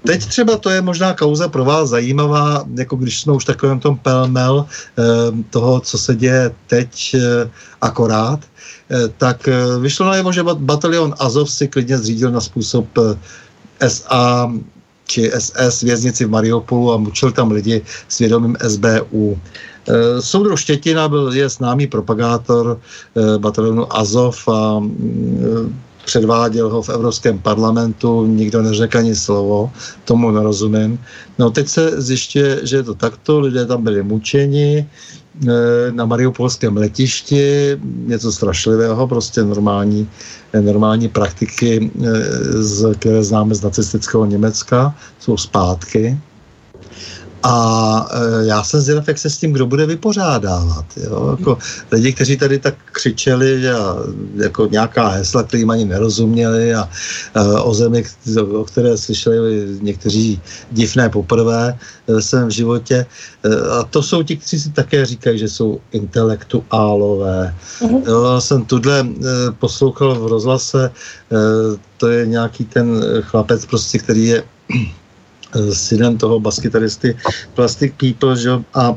teď 0.06 0.26
třeba 0.26 0.58
to 0.58 0.70
je 0.70 0.82
možná 0.82 1.14
kauza 1.14 1.48
pro 1.48 1.66
vás 1.66 1.90
zajímavá, 1.90 2.66
jako 2.76 2.96
když 2.96 3.22
jsme 3.22 3.34
už 3.34 3.46
takovém 3.46 3.80
tom 3.80 3.98
pelmel 3.98 4.66
eh, 4.66 5.04
toho, 5.50 5.80
co 5.80 5.98
se 5.98 6.16
děje 6.16 6.52
teď 6.68 7.16
akorát, 7.82 8.40
tak 9.18 9.50
vyšlo 9.82 10.06
na 10.06 10.16
jeho, 10.16 10.32
že 10.32 10.44
batalion 10.44 11.14
Azov 11.20 11.52
si 11.52 11.68
klidně 11.68 11.98
zřídil 11.98 12.32
na 12.32 12.42
způsob 12.42 12.88
SA 13.88 14.50
či 15.06 15.32
SS 15.38 15.82
věznici 15.82 16.26
v 16.26 16.30
Mariupolu 16.30 16.94
a 16.94 16.98
mučil 16.98 17.32
tam 17.32 17.52
lidi 17.52 17.82
svědomím 18.08 18.58
SBU. 18.68 19.38
Eh, 19.90 20.22
Soudruh 20.22 20.60
Štětina 20.60 21.10
byl, 21.10 21.34
je 21.34 21.50
známý 21.50 21.88
propagátor 21.88 22.78
eh, 22.78 23.38
batalionu 23.38 23.98
Azov 23.98 24.48
a 24.48 24.80
mm, 24.80 25.80
předváděl 26.06 26.70
ho 26.70 26.82
v 26.82 26.90
Evropském 26.90 27.40
parlamentu, 27.40 28.26
nikdo 28.26 28.62
neřekl 28.62 28.98
ani 28.98 29.16
slovo, 29.16 29.72
tomu 30.06 30.32
nerozumím. 30.32 31.00
No 31.40 31.50
teď 31.52 31.68
se 31.68 32.02
zjišťuje, 32.02 32.60
že 32.64 32.76
je 32.76 32.84
to 32.84 32.94
takto, 32.96 33.40
lidé 33.40 33.66
tam 33.66 33.84
byli 33.84 34.04
mučeni, 34.04 34.86
eh, 34.86 35.92
na 35.92 36.06
mariupolském 36.06 36.78
letišti, 36.78 37.78
něco 38.06 38.32
strašlivého, 38.32 39.08
prostě 39.08 39.44
normální, 39.44 40.10
normální 40.62 41.08
praktiky, 41.08 41.92
které 43.00 43.24
známe 43.24 43.56
z 43.56 43.62
nacistického 43.62 44.26
Německa, 44.26 44.96
jsou 45.20 45.38
zpátky. 45.38 46.18
A 47.44 48.08
e, 48.12 48.46
já 48.46 48.64
jsem 48.64 48.82
zvědav, 48.82 49.08
jak 49.08 49.18
se 49.18 49.30
s 49.30 49.38
tím 49.38 49.52
kdo 49.52 49.66
bude 49.66 49.86
vypořádávat. 49.86 50.86
Jo? 50.98 51.36
Jako 51.40 51.58
lidi, 51.92 52.14
kteří 52.14 52.38
tady 52.38 52.60
tak 52.60 52.76
křičeli 52.92 53.70
a 53.70 53.96
jako 54.36 54.68
nějaká 54.72 55.08
hesla, 55.08 55.44
kterým 55.44 55.70
ani 55.70 55.86
nerozuměli 55.86 56.76
a 56.76 56.90
e, 57.34 57.42
o 57.62 57.74
zemi, 57.74 58.04
o 58.54 58.64
které 58.64 58.98
slyšeli 58.98 59.68
někteří 59.82 60.42
divné 60.72 61.10
poprvé 61.10 61.78
ve 62.08 62.22
svém 62.22 62.52
životě. 62.52 63.06
E, 63.44 63.70
a 63.80 63.84
to 63.84 64.04
jsou 64.04 64.24
ti, 64.24 64.38
kteří 64.38 64.60
si 64.60 64.72
také 64.72 65.06
říkají, 65.06 65.40
že 65.40 65.50
jsou 65.50 65.80
intelektuálové. 65.92 67.56
Uh-huh. 67.82 68.02
Jo, 68.08 68.42
jsem 68.42 68.66
tuhle 68.66 69.00
e, 69.00 69.06
poslouchal 69.60 70.16
v 70.20 70.28
rozhlase, 70.28 70.86
e, 70.86 70.92
to 71.98 72.08
je 72.08 72.26
nějaký 72.28 72.66
ten 72.66 73.04
chlapec 73.22 73.66
prostě, 73.66 74.00
který 74.00 74.26
je 74.26 74.44
synem 75.74 76.18
toho 76.18 76.40
baskytaristy 76.40 77.18
Plastic 77.54 77.94
People, 77.98 78.38
že? 78.38 78.50
a 78.74 78.96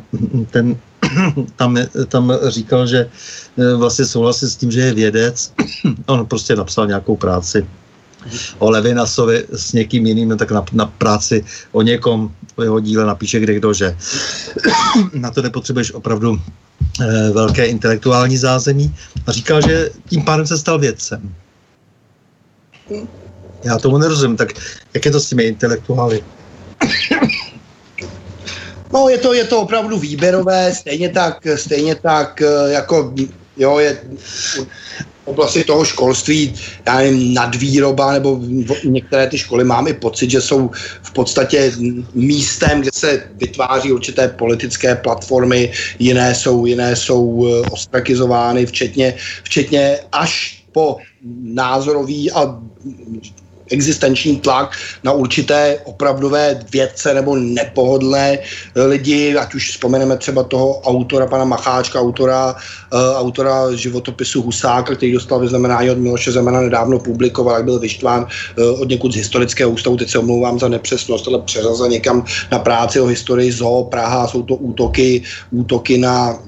ten 0.51 0.77
tam, 1.57 1.79
tam 2.09 2.33
říkal, 2.49 2.87
že 2.87 3.11
e, 3.59 3.74
vlastně 3.74 4.05
souhlasí 4.05 4.47
s 4.47 4.57
tím, 4.57 4.70
že 4.70 4.81
je 4.81 4.95
vědec. 4.95 5.53
On 6.07 6.27
prostě 6.27 6.57
napsal 6.57 6.87
nějakou 6.87 7.16
práci 7.16 7.66
o 8.59 8.70
Levinasovi 8.70 9.47
s 9.53 9.73
někým 9.73 10.07
jiným, 10.07 10.29
no 10.29 10.37
tak 10.37 10.51
na, 10.51 10.65
na 10.73 10.87
práci 10.87 11.45
o 11.73 11.83
někom, 11.83 12.31
o 12.57 12.62
jeho 12.62 12.81
díle 12.81 13.07
napíše 13.07 13.41
kde 13.41 13.55
kdo, 13.55 13.73
že 13.73 13.97
na 15.15 15.31
to 15.31 15.43
nepotřebuješ 15.43 15.93
opravdu 15.93 16.41
e, 17.01 17.31
velké 17.31 17.66
intelektuální 17.66 18.39
zázemí. 18.39 18.95
A 19.27 19.33
říkal, 19.33 19.62
že 19.62 19.91
tím 20.09 20.24
pádem 20.24 20.47
se 20.47 20.59
stal 20.59 20.79
vědcem. 20.79 21.35
Já 23.65 23.79
tomu 23.79 23.99
nerozumím, 23.99 24.37
tak 24.37 24.49
jak 24.95 25.05
je 25.05 25.11
to 25.11 25.20
s 25.20 25.29
těmi 25.29 25.43
intelektuály? 25.43 26.24
No, 28.93 29.09
je 29.09 29.19
to, 29.19 29.33
je 29.33 29.45
to 29.45 29.61
opravdu 29.61 29.99
výběrové, 29.99 30.75
stejně 30.75 31.09
tak, 31.09 31.47
stejně 31.57 31.95
tak 31.95 32.43
eh, 32.43 32.73
jako, 32.73 33.15
jo, 33.57 33.79
je 33.79 33.99
oblasti 35.25 35.65
toho 35.65 35.85
školství, 35.85 36.55
já 36.87 36.97
nevím, 36.97 37.35
nadvýroba, 37.35 38.13
nebo 38.13 38.41
některé 38.85 39.27
ty 39.27 39.39
školy 39.39 39.65
mám 39.65 39.89
i 39.89 39.95
pocit, 39.95 40.31
že 40.31 40.41
jsou 40.41 40.71
v 41.03 41.13
podstatě 41.13 41.73
místem, 42.15 42.81
kde 42.81 42.91
se 42.95 43.23
vytváří 43.35 43.93
určité 43.93 44.29
politické 44.29 44.97
platformy, 44.97 45.73
jiné 45.99 46.35
jsou, 46.35 46.67
jiné 46.67 46.97
jsou 46.97 47.47
eh, 47.47 47.71
ostrakizovány, 47.71 48.67
včetně, 48.67 49.15
včetně 49.43 49.99
až 50.13 50.63
po 50.73 50.97
názorový 51.43 52.33
a 52.33 52.59
existenční 53.73 54.36
tlak 54.36 54.77
na 55.05 55.12
určité 55.12 55.78
opravdové 55.85 56.61
vědce 56.73 57.15
nebo 57.15 57.36
nepohodlné 57.36 58.39
lidi, 58.86 59.36
ať 59.36 59.55
už 59.55 59.70
vzpomeneme 59.70 60.16
třeba 60.16 60.43
toho 60.43 60.81
autora, 60.81 61.27
pana 61.27 61.44
Macháčka, 61.44 62.01
autora, 62.01 62.55
uh, 62.93 63.01
autora 63.16 63.74
životopisu 63.74 64.43
Husáka, 64.43 64.94
který 64.94 65.12
dostal 65.12 65.40
vyznamenání 65.40 65.90
od 65.90 65.99
Miloše 65.99 66.32
Zemana, 66.32 66.61
nedávno 66.61 66.99
publikoval, 66.99 67.55
jak 67.55 67.65
byl 67.65 67.78
vyštván 67.78 68.27
uh, 68.59 68.81
od 68.81 68.89
někud 68.89 69.12
z 69.12 69.16
historického 69.16 69.70
ústavu, 69.70 69.97
teď 69.97 70.11
se 70.11 70.19
omlouvám 70.19 70.59
za 70.59 70.69
nepřesnost, 70.69 71.28
ale 71.28 71.39
přeřazal 71.39 71.89
někam 71.89 72.24
na 72.51 72.59
práci 72.59 73.01
o 73.01 73.07
historii 73.07 73.53
zoo 73.53 73.85
Praha, 73.85 74.28
jsou 74.28 74.43
to 74.43 74.55
útoky, 74.57 75.23
útoky 75.51 75.99
na 75.99 76.39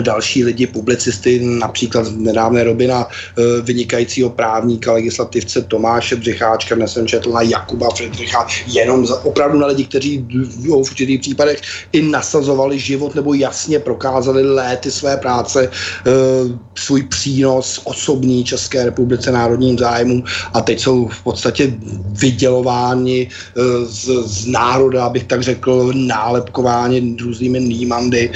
další 0.00 0.44
lidi, 0.44 0.66
publicisty, 0.66 1.40
například 1.44 2.04
z 2.04 2.16
nedávné 2.16 2.64
doby 2.64 2.86
na 2.86 3.06
uh, 3.06 3.44
vynikajícího 3.62 4.30
právníka, 4.30 4.92
legislativce 4.92 5.62
Tomáše 5.62 6.16
Břicháčka, 6.16 6.74
dnes 6.74 6.92
jsem 6.92 7.06
četl 7.06 7.32
na 7.32 7.42
Jakuba 7.42 7.88
Fredricha, 7.96 8.46
jenom 8.66 9.06
za, 9.06 9.24
opravdu 9.24 9.58
na 9.58 9.66
lidi, 9.66 9.84
kteří 9.84 10.26
v 10.44 10.68
určitých 10.68 11.20
případech 11.20 11.60
i 11.92 12.02
nasazovali 12.02 12.78
život 12.78 13.14
nebo 13.14 13.34
jasně 13.34 13.78
prokázali 13.78 14.54
léty 14.54 14.90
své 14.90 15.16
práce, 15.16 15.68
uh, 15.68 16.52
svůj 16.74 17.02
přínos 17.02 17.80
osobní 17.84 18.44
České 18.44 18.84
republice 18.84 19.32
národním 19.32 19.78
zájmu 19.78 20.24
a 20.52 20.60
teď 20.60 20.80
jsou 20.80 21.08
v 21.08 21.22
podstatě 21.22 21.74
vydělováni 22.10 23.28
uh, 23.56 23.64
z, 23.88 24.08
z 24.26 24.46
národa, 24.46 25.04
abych 25.04 25.24
tak 25.24 25.42
řekl, 25.42 25.92
nálepkováni 25.94 27.16
různými 27.20 27.60
nýmandy 27.60 28.30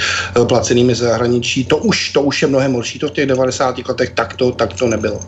placenými 0.47 0.95
zahraničí 0.95 1.48
zahraničí, 1.49 1.65
to 1.65 1.77
už, 1.77 2.11
to 2.11 2.21
už 2.21 2.41
je 2.41 2.47
mnohem 2.47 2.73
horší. 2.73 2.99
To 2.99 3.07
v 3.07 3.11
těch 3.11 3.27
90. 3.27 3.87
letech 3.87 4.09
tak 4.09 4.33
to, 4.33 4.51
tak 4.51 4.73
to 4.73 4.87
nebylo. 4.87 5.19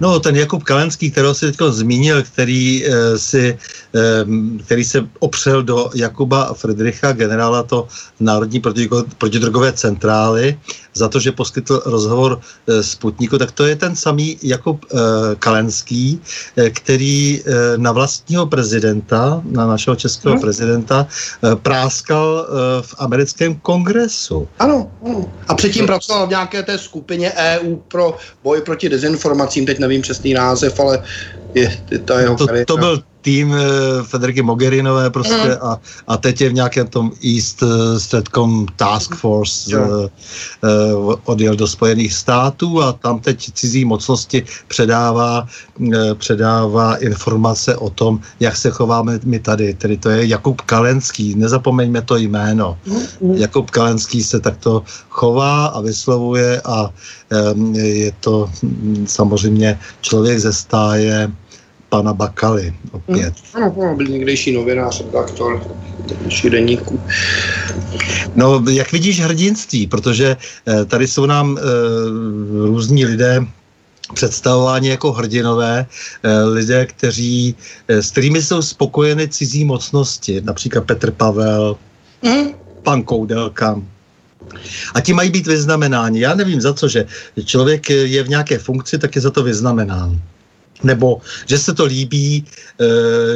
No, 0.00 0.20
ten 0.20 0.36
Jakub 0.36 0.64
Kalenský, 0.64 1.10
kterého 1.10 1.34
si 1.34 1.46
teď 1.46 1.56
zmínil, 1.70 2.22
který, 2.22 2.84
e, 2.86 3.18
si, 3.18 3.58
který 4.64 4.84
se 4.84 5.06
opřel 5.18 5.62
do 5.62 5.90
Jakuba 5.94 6.54
Friedricha, 6.54 7.12
generála 7.12 7.62
to 7.62 7.88
Národní 8.20 8.62
protidrogové 9.18 9.72
centrály, 9.72 10.58
za 10.94 11.08
to, 11.08 11.20
že 11.20 11.32
poskytl 11.32 11.82
rozhovor 11.86 12.40
e, 12.66 12.82
Sputniku, 12.82 13.38
tak 13.38 13.52
to 13.52 13.66
je 13.66 13.76
ten 13.76 13.96
samý 13.96 14.38
Jakub 14.42 14.84
e, 14.84 14.96
Kalenský, 15.38 16.20
e, 16.56 16.70
který 16.70 17.42
na 17.76 17.92
vlastního 17.92 18.46
prezidenta, 18.46 19.42
na 19.44 19.66
našeho 19.66 19.96
českého 19.96 20.32
hmm. 20.32 20.40
prezidenta, 20.40 21.06
práskal 21.62 22.46
v 22.80 22.94
americkém 22.98 23.54
kongresu. 23.54 24.48
Ano, 24.58 24.90
ano. 25.06 25.32
A 25.48 25.54
předtím 25.54 25.86
pracoval 25.86 26.26
v 26.26 26.30
nějaké 26.30 26.62
té 26.62 26.78
skupině 26.78 27.32
EU 27.32 27.76
pro 27.76 28.16
boj 28.42 28.60
proti 28.60 28.88
dezinformacím 28.88 29.66
teď 29.66 29.78
nevím 29.78 30.02
přesný 30.02 30.34
název, 30.34 30.80
ale 30.80 31.02
je, 31.54 31.80
je 31.90 31.98
ta 31.98 32.20
jeho 32.20 32.36
to, 32.36 32.46
to 32.66 32.76
byl 32.76 33.02
tým 33.20 33.54
eh, 33.54 33.60
Federiky 34.02 34.42
Mogherinové 34.42 35.10
prostě 35.10 35.34
mm. 35.34 35.56
a, 35.60 35.80
a 36.06 36.16
teď 36.16 36.40
je 36.40 36.48
v 36.48 36.54
nějakém 36.54 36.86
tom 36.86 37.12
East 37.24 37.62
eh, 37.62 38.00
Stratcom 38.00 38.66
Task 38.76 39.14
Force 39.14 39.78
uh, 39.78 39.84
uh, 39.84 41.14
odjel 41.24 41.56
do 41.56 41.66
Spojených 41.66 42.12
států 42.14 42.82
a 42.82 42.92
tam 42.92 43.20
teď 43.20 43.52
cizí 43.52 43.84
mocnosti 43.84 44.44
předává, 44.68 45.46
uh, 45.78 45.94
předává 46.14 46.96
informace 46.96 47.76
o 47.76 47.90
tom, 47.90 48.20
jak 48.40 48.56
se 48.56 48.70
chováme 48.70 49.20
my 49.24 49.38
tady. 49.38 49.74
Tedy 49.74 49.96
to 49.96 50.10
je 50.10 50.26
Jakub 50.26 50.60
Kalenský, 50.60 51.34
nezapomeňme 51.34 52.02
to 52.02 52.16
jméno. 52.16 52.78
Mm. 53.20 53.34
Jakub 53.34 53.70
Kalenský 53.70 54.22
se 54.22 54.40
takto 54.40 54.82
chová 55.08 55.66
a 55.66 55.80
vyslovuje 55.80 56.60
a 56.64 56.90
um, 57.54 57.74
je 57.74 58.12
to 58.20 58.50
um, 58.62 59.06
samozřejmě 59.06 59.78
člověk 60.00 60.38
ze 60.38 60.52
stáje 60.52 61.32
pana 61.90 62.14
Bakaly 62.14 62.74
opět. 62.92 63.34
Hmm. 63.54 63.64
Ano, 63.64 63.74
ano, 63.82 63.96
byl 63.96 64.06
někdejší 64.06 64.52
novinář, 64.52 65.04
redaktor 65.04 65.62
denníku. 66.50 67.00
No, 68.34 68.62
jak 68.70 68.92
vidíš 68.92 69.20
hrdinství, 69.20 69.86
protože 69.86 70.36
eh, 70.36 70.84
tady 70.84 71.06
jsou 71.06 71.26
nám 71.26 71.58
eh, 71.58 71.62
různí 72.66 73.04
lidé, 73.04 73.46
představováni 74.14 74.88
jako 74.88 75.12
hrdinové, 75.12 75.86
eh, 76.22 76.42
lidé, 76.42 76.86
kteří, 76.86 77.54
s 77.88 78.10
kterými 78.10 78.42
jsou 78.42 78.62
spokojeny 78.62 79.28
cizí 79.28 79.64
mocnosti, 79.64 80.40
například 80.40 80.84
Petr 80.84 81.10
Pavel, 81.10 81.76
mm. 82.22 82.54
pan 82.82 83.02
Koudelka, 83.02 83.82
a 84.94 85.00
ti 85.00 85.12
mají 85.12 85.30
být 85.30 85.46
vyznamenáni. 85.46 86.20
Já 86.20 86.34
nevím 86.34 86.60
za 86.60 86.74
co, 86.74 86.88
že 86.88 87.06
člověk 87.44 87.90
je 87.90 88.22
v 88.22 88.28
nějaké 88.28 88.58
funkci, 88.58 88.98
tak 88.98 89.14
je 89.14 89.20
za 89.20 89.30
to 89.30 89.42
vyznamenán 89.42 90.20
nebo 90.82 91.20
že 91.46 91.58
se 91.58 91.74
to 91.74 91.84
líbí 91.84 92.44
e, 92.44 92.84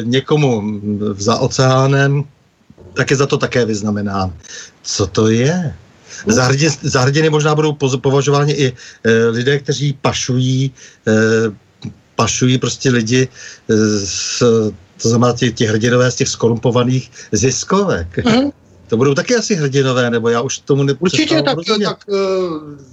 někomu 0.02 0.80
za 1.16 1.38
oceánem, 1.38 2.24
tak 2.94 3.10
je 3.10 3.16
za 3.16 3.26
to 3.26 3.36
také 3.38 3.64
vyznamenán. 3.64 4.32
Co 4.82 5.06
to 5.06 5.28
je? 5.28 5.74
Za, 6.26 6.44
hrdě, 6.44 6.70
za 6.82 7.00
hrdiny 7.00 7.30
možná 7.30 7.54
budou 7.54 7.72
považováni 8.00 8.52
i 8.52 8.66
e, 9.04 9.26
lidé, 9.26 9.58
kteří 9.58 9.98
pašují, 10.02 10.70
e, 11.06 11.12
pašují 12.16 12.58
prostě 12.58 12.90
lidi 12.90 13.28
e, 13.68 13.76
z, 14.06 14.38
to 15.02 15.08
znamená 15.08 15.32
ti 15.32 15.66
hrdinové 15.66 16.10
z 16.10 16.14
těch 16.14 16.28
skorumpovaných 16.28 17.10
ziskovek. 17.32 18.24
Mm 18.24 18.63
to 18.88 18.96
budou 18.96 19.14
taky 19.14 19.36
asi 19.36 19.54
hrdinové, 19.54 20.10
nebo 20.10 20.28
já 20.28 20.40
už 20.40 20.58
tomu 20.58 20.86
Určitě, 20.98 21.42
tak, 21.42 21.58
tak 21.84 21.98
uh, 22.06 22.16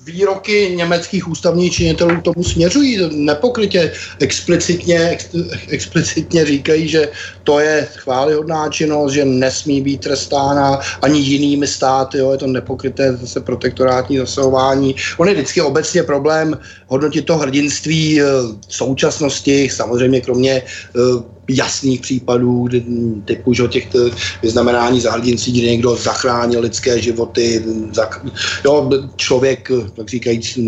výroky 0.06 0.74
německých 0.76 1.28
ústavních 1.28 1.74
činitelů 1.74 2.22
tomu 2.22 2.44
směřují 2.44 3.00
nepokrytě, 3.12 3.92
explicitně, 4.20 5.10
ex, 5.10 5.30
explicitně 5.68 6.46
říkají, 6.46 6.88
že 6.88 7.10
to 7.44 7.60
je 7.60 7.88
chválihodná 7.96 8.70
činnost, 8.70 9.14
že 9.14 9.26
nesmí 9.26 9.82
být 9.82 10.02
trestána 10.02 10.80
ani 11.02 11.20
jinými 11.20 11.68
státy, 11.68 12.18
jo, 12.18 12.32
je 12.32 12.38
to 12.38 12.48
nepokryté 12.48 13.18
zase 13.18 13.40
protektorátní 13.40 14.18
zasahování. 14.18 14.96
On 15.18 15.28
je 15.28 15.34
vždycky 15.34 15.62
obecně 15.62 16.04
problém 16.04 16.58
hodnotit 16.88 17.26
to 17.26 17.38
hrdinství 17.38 18.22
uh, 18.22 18.28
současnosti, 18.68 19.70
samozřejmě 19.72 20.22
kromě 20.22 20.62
uh, 20.96 21.24
jasných 21.50 22.02
případů, 22.02 22.64
kdy, 22.64 22.84
typu 23.26 23.54
že 23.54 23.68
těch 23.68 23.88
vyznamenání 24.42 25.02
za 25.02 25.12
hrdinství, 25.12 25.52
kdy 25.52 25.72
někdo 25.72 25.96
zachránil 25.96 26.62
lidské 26.62 27.02
životy, 27.02 27.64
zak, 27.94 28.26
jo, 28.66 28.90
člověk, 29.16 29.72
tak 29.96 30.10
říkajíc, 30.10 30.60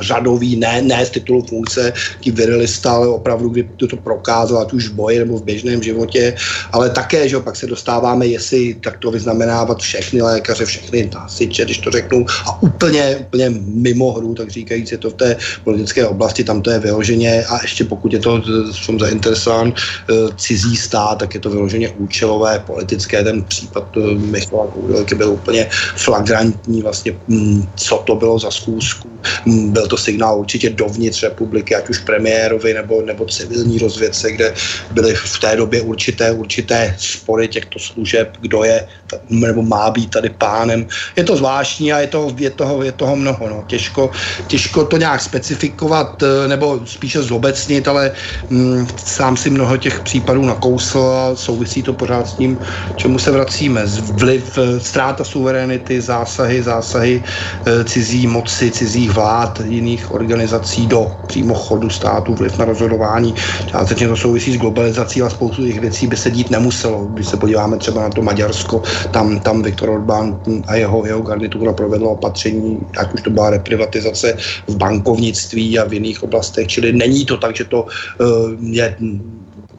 řadový, 0.00 0.56
ne, 0.56 0.82
ne 0.82 1.06
z 1.06 1.10
titulu 1.10 1.42
funkce, 1.42 1.92
tí 2.20 2.30
virilista, 2.30 2.92
ale 2.92 3.08
opravdu, 3.08 3.48
kdy 3.48 3.68
to, 3.76 3.96
prokázal, 3.96 4.62
ať 4.62 4.72
už 4.72 4.88
v 4.88 4.92
boji 4.92 5.18
nebo 5.18 5.38
v 5.38 5.44
běžném 5.44 5.82
životě, 5.82 6.34
ale 6.72 6.90
také, 6.90 7.28
že 7.28 7.40
pak 7.40 7.56
se 7.56 7.66
dostáváme, 7.66 8.26
jestli 8.26 8.74
tak 8.74 8.98
to 8.98 9.10
vyznamenávat 9.10 9.78
všechny 9.78 10.22
lékaře, 10.22 10.64
všechny 10.64 11.10
hasiče, 11.16 11.64
když 11.64 11.78
to 11.78 11.90
řeknu, 11.90 12.26
a 12.46 12.62
úplně, 12.62 13.16
úplně 13.16 13.50
mimo 13.64 14.12
hru, 14.12 14.34
tak 14.34 14.50
říkajíc, 14.50 14.92
je 14.92 14.98
to 14.98 15.10
v 15.10 15.14
té 15.14 15.36
politické 15.64 16.06
oblasti, 16.06 16.44
tam 16.44 16.62
to 16.62 16.70
je 16.70 16.78
vyloženě 16.78 17.44
a 17.44 17.62
ještě 17.62 17.84
pokud 17.84 18.12
je 18.12 18.18
to, 18.18 18.42
jsem 18.72 18.98
zainteresován, 18.98 19.72
eh, 20.10 20.21
cizí 20.36 20.76
stát, 20.76 21.18
tak 21.18 21.34
je 21.34 21.40
to 21.40 21.50
vyloženě 21.50 21.88
účelové, 21.88 22.58
politické. 22.66 23.24
Ten 23.24 23.42
případ 23.42 23.96
eh, 23.96 24.14
Michala 24.14 24.66
Koudelky 24.66 25.14
byl 25.14 25.30
úplně 25.30 25.68
flagrantní, 25.96 26.82
vlastně, 26.82 27.12
hm, 27.28 27.68
co 27.76 28.02
to 28.06 28.14
bylo 28.14 28.38
za 28.38 28.50
zkoušku. 28.50 29.08
Hm, 29.46 29.70
byl 29.72 29.86
to 29.86 29.96
signál 29.96 30.38
určitě 30.38 30.70
dovnitř 30.70 31.22
republiky, 31.22 31.74
ať 31.74 31.88
už 31.88 31.98
premiérovi 31.98 32.74
nebo, 32.74 33.02
nebo 33.02 33.24
civilní 33.24 33.78
rozvědce, 33.78 34.32
kde 34.32 34.54
byly 34.90 35.14
v 35.14 35.38
té 35.38 35.56
době 35.56 35.82
určité, 35.82 36.32
určité 36.32 36.94
spory 36.98 37.48
těchto 37.48 37.78
služeb, 37.78 38.36
kdo 38.40 38.64
je 38.64 38.86
nebo 39.30 39.62
má 39.62 39.90
být 39.90 40.10
tady 40.10 40.30
pánem. 40.30 40.86
Je 41.16 41.24
to 41.24 41.36
zvláštní 41.36 41.92
a 41.92 41.98
je 42.00 42.06
toho, 42.06 42.32
je 42.38 42.50
toho, 42.50 42.82
je 42.82 42.92
toho 42.92 43.16
mnoho. 43.16 43.48
No. 43.48 43.64
Těžko, 43.66 44.10
těžko 44.46 44.84
to 44.84 44.96
nějak 44.96 45.20
specifikovat 45.20 46.22
eh, 46.22 46.48
nebo 46.48 46.80
spíše 46.84 47.22
zobecnit, 47.22 47.88
ale 47.88 48.12
hm, 48.50 48.86
sám 49.04 49.36
si 49.36 49.50
mnoho 49.50 49.76
těch 49.76 50.00
případů 50.12 50.44
nakousl 50.44 51.00
a 51.00 51.32
souvisí 51.36 51.82
to 51.82 51.92
pořád 51.96 52.28
s 52.28 52.32
tím, 52.36 52.58
čemu 53.00 53.16
se 53.16 53.30
vracíme. 53.32 53.88
Vliv, 54.20 54.44
eh, 54.60 54.76
ztráta 54.76 55.24
suverenity, 55.24 56.00
zásahy, 56.00 56.60
zásahy 56.60 57.24
eh, 57.24 57.84
cizí 57.88 58.28
moci, 58.28 58.68
cizích 58.68 59.08
vlád, 59.08 59.64
jiných 59.64 60.12
organizací 60.12 60.84
do 60.84 61.08
přímo 61.32 61.56
chodu 61.56 61.88
státu, 61.88 62.36
vliv 62.36 62.52
na 62.60 62.68
rozhodování. 62.68 63.32
Částečně 63.72 64.12
to 64.12 64.16
souvisí 64.16 64.52
s 64.52 64.60
globalizací 64.60 65.24
a 65.24 65.32
spoustu 65.32 65.64
těch 65.64 65.80
věcí 65.80 66.04
by 66.12 66.16
se 66.16 66.28
dít 66.28 66.52
nemuselo. 66.52 67.08
Když 67.16 67.32
se 67.32 67.36
podíváme 67.40 67.80
třeba 67.80 68.04
na 68.04 68.12
to 68.12 68.20
Maďarsko, 68.20 68.84
tam, 69.16 69.40
tam 69.40 69.64
Viktor 69.64 69.96
Orbán 69.96 70.36
a 70.68 70.76
jeho, 70.76 71.08
jeho 71.08 71.24
garnitura 71.24 71.72
provedlo 71.72 72.20
opatření, 72.20 72.84
ať 73.00 73.16
už 73.16 73.20
to 73.24 73.30
byla 73.32 73.56
reprivatizace 73.56 74.36
v 74.68 74.76
bankovnictví 74.76 75.80
a 75.80 75.88
v 75.88 76.04
jiných 76.04 76.20
oblastech, 76.20 76.68
čili 76.68 76.92
není 76.92 77.24
to 77.24 77.40
tak, 77.40 77.56
že 77.56 77.64
to 77.64 77.88
uh, 77.88 78.52
je 78.60 78.92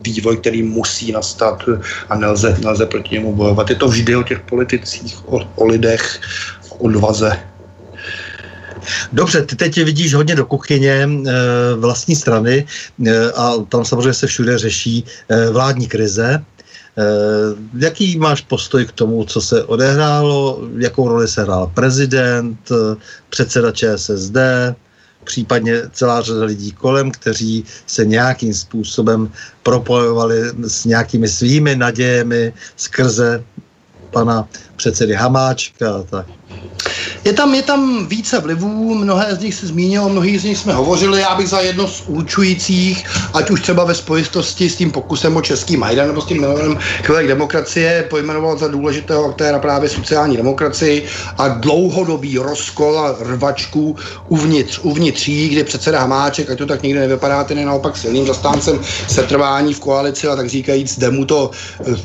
vývoj, 0.06 0.38
který 0.38 0.64
musí 0.64 1.12
nastat 1.12 1.64
a 2.10 2.18
nelze, 2.18 2.58
nelze 2.64 2.86
proti 2.86 3.16
němu 3.16 3.36
bojovat. 3.36 3.70
Je 3.70 3.76
to 3.76 3.88
vždy 3.88 4.16
o 4.16 4.24
těch 4.24 4.40
politicích, 4.40 5.28
o, 5.28 5.40
o 5.56 5.66
lidech, 5.66 6.20
o 6.70 6.76
odvaze. 6.76 7.40
Dobře, 9.14 9.42
ty 9.42 9.56
teď 9.56 9.84
vidíš 9.84 10.14
hodně 10.14 10.36
do 10.36 10.46
kuchyně 10.46 10.92
e, 10.92 11.08
vlastní 11.76 12.16
strany 12.16 12.66
e, 13.08 13.32
a 13.32 13.54
tam 13.70 13.86
samozřejmě 13.86 14.14
se 14.14 14.28
všude 14.28 14.58
řeší 14.58 15.06
e, 15.30 15.50
vládní 15.50 15.88
krize. 15.88 16.44
Jaký 17.74 18.18
máš 18.18 18.42
postoj 18.42 18.86
k 18.86 18.92
tomu, 18.92 19.26
co 19.26 19.42
se 19.42 19.64
odehrálo, 19.64 20.62
jakou 20.78 21.10
roli 21.10 21.28
se 21.28 21.42
hrál 21.42 21.72
prezident, 21.74 22.70
předseda 23.30 23.72
ČSSD, 23.72 24.38
případně 25.24 25.82
celá 25.92 26.22
řada 26.22 26.46
lidí 26.46 26.72
kolem, 26.72 27.12
kteří 27.12 27.66
se 27.86 28.06
nějakým 28.06 28.54
způsobem 28.54 29.32
propojovali 29.64 30.42
s 30.68 30.86
nějakými 30.86 31.28
svými 31.28 31.76
nadějemi 31.76 32.54
skrze 32.76 33.44
pana 34.12 34.48
předsedy 34.76 35.14
Hamáčka. 35.14 36.04
Tak. 36.10 36.26
Je 37.26 37.34
tam, 37.34 37.56
je 37.56 37.62
tam 37.62 38.08
více 38.08 38.40
vlivů, 38.40 38.96
mnohé 38.96 39.36
z 39.36 39.40
nich 39.40 39.56
se 39.56 39.68
zmínilo, 39.68 40.10
mnohý 40.10 40.38
z 40.38 40.44
nich 40.44 40.58
jsme 40.58 40.74
hovořili, 40.74 41.22
já 41.22 41.36
bych 41.36 41.50
za 41.50 41.60
jedno 41.60 41.88
z 41.88 42.04
určujících, 42.08 43.06
ať 43.34 43.50
už 43.50 43.62
třeba 43.62 43.84
ve 43.84 43.96
spojitosti 43.96 44.70
s 44.70 44.76
tím 44.76 44.92
pokusem 44.92 45.36
o 45.36 45.42
český 45.42 45.78
Majdan 45.78 46.08
nebo 46.08 46.22
s 46.22 46.26
tím 46.26 46.42
jménem 46.42 46.78
chvilek 47.04 47.28
demokracie, 47.28 48.06
pojmenoval 48.10 48.58
za 48.58 48.68
důležitého 48.68 49.26
aktéra 49.26 49.60
právě 49.60 49.90
sociální 49.90 50.38
demokracii 50.38 51.06
a 51.38 51.48
dlouhodobý 51.48 52.38
rozkol 52.38 53.00
a 53.00 53.16
rvačku 53.20 53.96
uvnitř, 54.28 54.80
uvnitř 54.84 55.28
jí, 55.28 55.50
kdy 55.50 55.64
předseda 55.64 56.00
Hamáček, 56.00 56.50
ať 56.50 56.58
to 56.58 56.66
tak 56.66 56.84
nikdy 56.84 57.00
nevypadá, 57.00 57.44
ten 57.44 57.60
je 57.60 57.66
naopak 57.66 57.98
silným 57.98 58.28
zastáncem 58.28 58.80
setrvání 59.08 59.74
v 59.74 59.80
koalici 59.80 60.28
a 60.28 60.36
tak 60.36 60.50
říkajíc, 60.50 61.00
jde 61.00 61.10
mu 61.10 61.26
to 61.26 61.52
uh, 61.80 61.96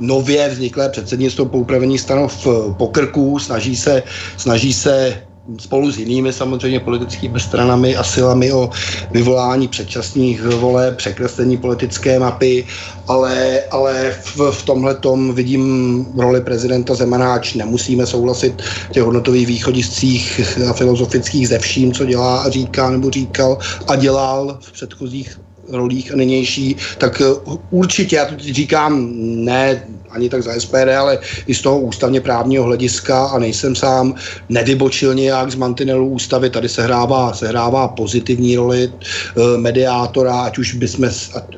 nově 0.00 0.48
vzniklé 0.48 0.88
předsednictvo 0.88 1.44
po 1.44 1.58
upravení 1.58 1.98
stanov 1.98 2.46
pokrků, 2.76 3.38
snaží 3.38 3.76
se, 3.80 4.02
snaží 4.36 4.72
se 4.72 5.22
spolu 5.58 5.92
s 5.92 5.98
jinými 5.98 6.32
samozřejmě 6.32 6.80
politickými 6.80 7.40
stranami 7.40 7.96
a 7.96 8.04
silami 8.04 8.52
o 8.52 8.70
vyvolání 9.10 9.68
předčasných 9.68 10.42
voleb, 10.42 10.96
překreslení 10.96 11.56
politické 11.56 12.18
mapy, 12.18 12.66
ale, 13.08 13.60
ale 13.70 14.16
v, 14.24 14.50
v 14.50 14.62
tomhle 14.62 14.94
tom 14.94 15.34
vidím 15.34 16.06
roli 16.16 16.40
prezidenta 16.40 16.94
Zemanáč. 16.94 17.54
Nemusíme 17.54 18.06
souhlasit 18.06 18.62
v 18.62 18.92
těch 18.92 19.02
hodnotových 19.02 19.46
východiscích 19.46 20.40
a 20.70 20.72
filozofických 20.72 21.48
ze 21.48 21.58
vším, 21.58 21.92
co 21.92 22.04
dělá 22.04 22.40
a 22.40 22.50
říká 22.50 22.90
nebo 22.90 23.10
říkal 23.10 23.58
a 23.88 23.96
dělal 23.96 24.58
v 24.60 24.72
předchozích 24.72 25.40
rolích 25.72 26.12
a 26.12 26.16
nynější, 26.16 26.76
tak 26.98 27.22
určitě, 27.70 28.16
já 28.16 28.24
to 28.24 28.34
říkám 28.38 29.10
ne 29.44 29.82
ani 30.10 30.28
tak 30.28 30.42
za 30.42 30.60
SPD, 30.60 30.90
ale 30.98 31.18
i 31.46 31.54
z 31.54 31.62
toho 31.62 31.80
ústavně 31.80 32.20
právního 32.20 32.64
hlediska 32.64 33.26
a 33.26 33.38
nejsem 33.38 33.74
sám, 33.74 34.14
nevybočil 34.48 35.14
nějak 35.14 35.50
z 35.50 35.54
mantinelu 35.54 36.08
ústavy, 36.08 36.50
tady 36.50 36.68
se 36.68 36.82
hrává, 36.82 37.32
se 37.32 37.48
hrává 37.48 37.88
pozitivní 37.88 38.56
roli 38.56 38.90
e, 38.90 39.58
mediátora, 39.58 40.40
ať 40.40 40.58
už 40.58 40.74
bychom, 40.74 41.08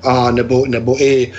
a, 0.02 0.30
nebo, 0.30 0.66
nebo 0.66 1.02
i 1.02 1.22
e, 1.24 1.30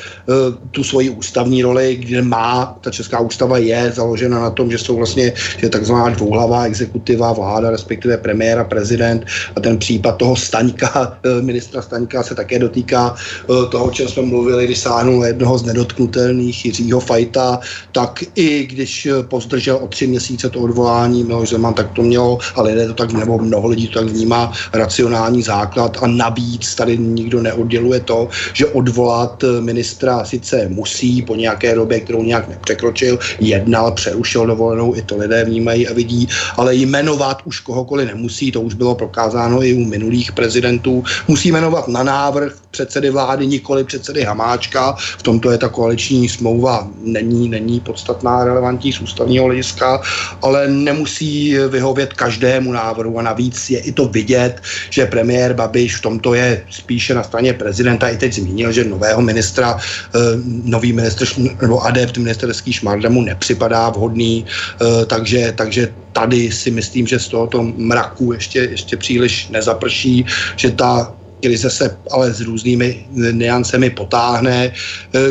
tu 0.72 0.84
svoji 0.84 1.10
ústavní 1.10 1.64
roli, 1.64 1.96
kde 1.96 2.22
má, 2.22 2.78
ta 2.82 2.92
česká 2.92 3.20
ústava 3.20 3.58
je 3.58 3.92
založena 3.96 4.40
na 4.40 4.50
tom, 4.50 4.72
že 4.72 4.78
jsou 4.78 4.98
vlastně, 4.98 5.34
že 5.58 5.70
takzvaná 5.70 6.10
dvouhlavá 6.10 6.66
exekutiva, 6.66 7.34
vláda, 7.34 7.70
respektive 7.70 8.18
premiér 8.18 8.60
a 8.60 8.64
prezident 8.64 9.26
a 9.56 9.60
ten 9.60 9.78
případ 9.78 10.18
toho 10.18 10.36
Staňka, 10.36 11.18
ministra 11.42 11.82
Staňka 11.82 12.24
se 12.24 12.36
také 12.36 12.60
dotýká 12.64 13.16
e, 13.16 13.70
toho, 13.70 13.86
o 13.86 13.92
čem 13.92 14.08
jsme 14.08 14.22
mluvili, 14.22 14.66
když 14.66 14.80
sáhnul 14.80 15.26
jednoho 15.26 15.58
z 15.58 15.64
nedotknutelných 15.64 16.66
Jiřího 16.66 17.00
Fajta, 17.00 17.60
tak 17.92 18.24
i 18.36 18.66
když 18.66 19.06
eh, 19.06 19.24
pozdržel 19.24 19.76
o 19.82 19.88
tři 19.88 20.08
měsíce 20.08 20.50
to 20.50 20.60
odvolání 20.60 21.24
Miloš 21.24 21.50
Zeman, 21.50 21.74
tak 21.74 21.92
to 21.92 22.02
mělo, 22.02 22.38
a 22.56 22.62
lidé 22.62 22.88
to 22.88 22.94
tak, 22.94 23.12
nebo 23.14 23.38
mnoho 23.38 23.68
lidí 23.68 23.88
to 23.88 24.00
tak 24.00 24.10
vnímá, 24.10 24.52
racionální 24.74 25.42
základ 25.44 25.98
a 26.02 26.08
navíc 26.08 26.76
tady 26.76 26.98
nikdo 26.98 27.42
neodděluje 27.42 28.00
to, 28.00 28.30
že 28.54 28.66
odvolat 28.66 29.44
eh, 29.44 29.62
ministra 29.62 30.26
sice 30.26 30.68
musí 30.70 31.22
po 31.22 31.36
nějaké 31.36 31.76
době, 31.76 32.00
kterou 32.00 32.24
nějak 32.24 32.50
nepřekročil, 32.50 33.20
jednal, 33.40 33.92
přerušil 33.92 34.46
dovolenou, 34.46 34.96
i 34.96 35.02
to 35.02 35.18
lidé 35.18 35.46
vnímají 35.46 35.88
a 35.88 35.94
vidí, 35.94 36.28
ale 36.58 36.76
jmenovat 36.76 37.42
už 37.46 37.60
kohokoliv 37.60 38.08
nemusí, 38.08 38.52
to 38.52 38.62
už 38.62 38.74
bylo 38.74 38.96
prokázáno 38.96 39.64
i 39.64 39.74
u 39.74 39.86
minulých 39.86 40.32
prezidentů, 40.32 41.04
musí 41.28 41.52
jmenovat 41.52 41.88
na 41.88 42.04
návrh 42.04 42.53
předsedy 42.72 43.10
vlády, 43.10 43.48
nikoli 43.48 43.84
předsedy 43.84 44.24
Hamáčka, 44.24 44.96
v 45.18 45.24
tomto 45.24 45.52
je 45.52 45.58
ta 45.58 45.70
koaliční 45.70 46.30
smlouva 46.30 46.88
není, 47.04 47.50
není 47.50 47.80
podstatná, 47.80 48.44
relevantní 48.44 48.94
z 48.94 49.02
ústavního 49.02 49.46
hlediska, 49.46 50.02
ale 50.42 50.68
nemusí 50.68 51.58
vyhovět 51.70 52.14
každému 52.14 52.72
návrhu. 52.72 53.20
A 53.20 53.22
navíc 53.22 53.70
je 53.70 53.80
i 53.80 53.92
to 53.92 54.08
vidět, 54.08 54.62
že 54.90 55.06
premiér 55.06 55.54
Babiš 55.54 55.96
v 55.96 56.02
tomto 56.02 56.34
je 56.34 56.64
spíše 56.70 57.14
na 57.14 57.24
straně 57.24 57.54
prezidenta. 57.54 58.10
I 58.10 58.18
teď 58.18 58.34
zmínil, 58.34 58.72
že 58.72 58.84
nového 58.84 59.22
ministra, 59.22 59.78
eh, 59.78 60.20
nový 60.64 60.94
ministr 60.94 61.26
nebo 61.62 61.82
adept 61.86 62.18
ministerský 62.18 62.74
šmarda 62.74 63.10
mu 63.10 63.22
nepřipadá 63.22 63.90
vhodný, 63.90 64.46
eh, 64.46 65.06
takže, 65.06 65.54
takže 65.56 65.94
tady 66.14 66.52
si 66.52 66.72
myslím, 66.72 67.08
že 67.08 67.20
z 67.20 67.28
tohoto 67.28 67.64
mraku 67.64 68.34
ještě, 68.34 68.60
ještě 68.60 68.98
příliš 68.98 69.50
nezaprší, 69.50 70.26
že 70.56 70.72
ta 70.72 71.14
krize 71.44 71.70
se 71.70 71.98
ale 72.12 72.34
s 72.34 72.40
různými 72.42 73.06
niancemi 73.32 73.90
potáhne. 73.90 74.66
E, 74.66 74.72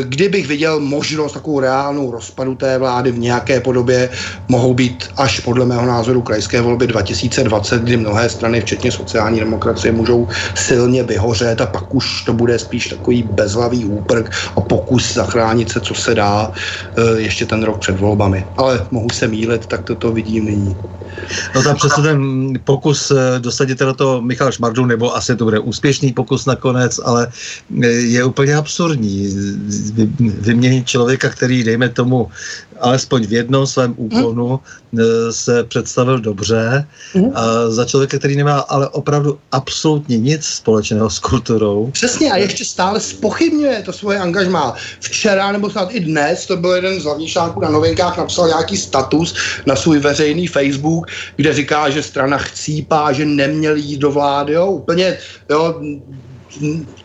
kdybych 0.03 0.47
viděl 0.47 0.79
možnost 0.79 1.33
takovou 1.33 1.59
reálnou 1.59 2.11
rozpadu 2.11 2.55
té 2.55 2.77
vlády 2.77 3.11
v 3.11 3.19
nějaké 3.19 3.59
podobě, 3.59 4.09
mohou 4.47 4.73
být 4.73 5.09
až 5.17 5.39
podle 5.39 5.65
mého 5.65 5.85
názoru 5.85 6.21
krajské 6.21 6.61
volby 6.61 6.87
2020, 6.87 7.81
kdy 7.81 7.97
mnohé 7.97 8.29
strany, 8.29 8.61
včetně 8.61 8.91
sociální 8.91 9.39
demokracie, 9.39 9.91
můžou 9.91 10.27
silně 10.55 11.03
vyhořet 11.03 11.61
a 11.61 11.65
pak 11.65 11.95
už 11.95 12.23
to 12.23 12.33
bude 12.33 12.59
spíš 12.59 12.93
takový 12.93 13.23
bezhlavý 13.23 13.85
úprk 13.85 14.29
a 14.55 14.61
pokus 14.61 15.13
zachránit 15.13 15.71
se, 15.71 15.81
co 15.81 15.93
se 15.93 16.15
dá 16.15 16.51
e, 16.51 17.21
ještě 17.21 17.45
ten 17.45 17.63
rok 17.63 17.79
před 17.79 17.97
volbami. 17.99 18.45
Ale 18.57 18.85
mohu 18.91 19.09
se 19.09 19.27
mílit, 19.27 19.65
tak 19.65 19.81
toto 19.81 20.11
vidím 20.11 20.45
nyní. 20.45 20.77
No 21.55 21.63
tam 21.63 21.75
přesně 21.75 22.03
ten 22.03 22.19
pokus 22.63 23.11
e, 23.11 23.39
dosadit 23.39 23.81
na 23.81 23.93
to 23.93 24.21
Michal 24.21 24.51
Šmardu, 24.51 24.85
nebo 24.85 25.15
asi 25.15 25.35
to 25.35 25.43
bude 25.43 25.59
úspěšný 25.59 26.02
úspěšný 26.03 26.13
pokus 26.13 26.45
nakonec, 26.45 26.99
ale 27.03 27.31
je 28.11 28.23
úplně 28.23 28.55
absurdní 28.55 29.31
vyměnit 30.19 30.87
člověka, 30.87 31.29
který, 31.29 31.63
dejme 31.63 31.89
tomu, 31.89 32.27
alespoň 32.83 33.27
v 33.27 33.33
jednom 33.33 33.67
svém 33.67 33.93
úkonu 33.97 34.59
hmm. 34.93 35.01
se 35.31 35.63
představil 35.63 36.19
dobře 36.19 36.87
hmm. 37.13 37.31
a 37.35 37.69
za 37.69 37.85
člověka, 37.85 38.17
který 38.17 38.35
nemá 38.35 38.59
ale 38.59 38.89
opravdu 38.89 39.39
absolutně 39.51 40.17
nic 40.17 40.45
společného 40.45 41.09
s 41.09 41.19
kulturou. 41.19 41.89
Přesně 41.91 42.31
a 42.31 42.37
ještě 42.37 42.65
stále 42.65 42.99
spochybňuje 42.99 43.83
to 43.85 43.93
svoje 43.93 44.19
angažmá. 44.19 44.75
Včera 44.99 45.51
nebo 45.51 45.69
snad 45.69 45.89
i 45.91 45.99
dnes, 45.99 46.45
to 46.45 46.57
byl 46.57 46.71
jeden 46.71 46.99
z 46.99 47.03
hlavních 47.03 47.31
článků 47.31 47.59
na 47.59 47.69
novinkách, 47.69 48.17
napsal 48.17 48.47
nějaký 48.47 48.77
status 48.77 49.35
na 49.65 49.75
svůj 49.75 49.99
veřejný 49.99 50.47
Facebook, 50.47 51.07
kde 51.35 51.53
říká, 51.53 51.89
že 51.89 52.03
strana 52.03 52.37
chcípá, 52.37 53.11
že 53.11 53.25
neměl 53.25 53.75
jít 53.75 53.97
do 53.97 54.11
vlády, 54.11 54.53
jo, 54.53 54.67
úplně, 54.67 55.17
jo, 55.49 55.81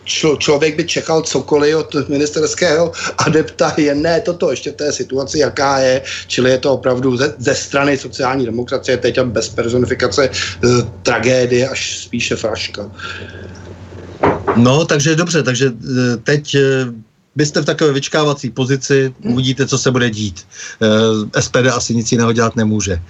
člo, 0.03 0.37
člověk 0.37 0.75
by 0.75 0.83
čekal 0.83 1.21
cokoliv 1.21 1.75
od 1.75 2.09
ministerského 2.09 2.91
adepta, 3.17 3.73
jen 3.77 4.01
ne 4.01 4.21
toto, 4.21 4.51
ještě 4.51 4.71
v 4.71 4.75
té 4.75 4.91
situaci, 4.91 5.39
jaká 5.39 5.79
je, 5.79 6.01
čili 6.27 6.51
je 6.51 6.57
to 6.57 6.73
opravdu 6.73 7.17
ze, 7.17 7.33
ze 7.37 7.55
strany 7.55 7.97
sociální 7.97 8.45
demokracie, 8.45 8.97
teď 8.97 9.19
bez 9.19 9.49
personifikace 9.49 10.25
e, 10.25 10.29
tragédie, 11.03 11.69
až 11.69 11.99
spíše 11.99 12.35
fraška. 12.35 12.91
No, 14.55 14.85
takže 14.85 15.15
dobře, 15.15 15.43
takže 15.43 15.65
e, 15.67 16.17
teď 16.17 16.55
e, 16.55 16.61
byste 17.35 17.61
v 17.61 17.65
takové 17.65 17.91
vyčkávací 17.93 18.49
pozici, 18.49 19.13
hmm. 19.23 19.33
uvidíte, 19.33 19.67
co 19.67 19.77
se 19.77 19.91
bude 19.91 20.09
dít. 20.09 20.45
E, 21.35 21.41
SPD 21.41 21.67
asi 21.73 21.95
nic 21.95 22.11
jiného 22.11 22.33
dělat 22.33 22.55
nemůže. 22.55 23.01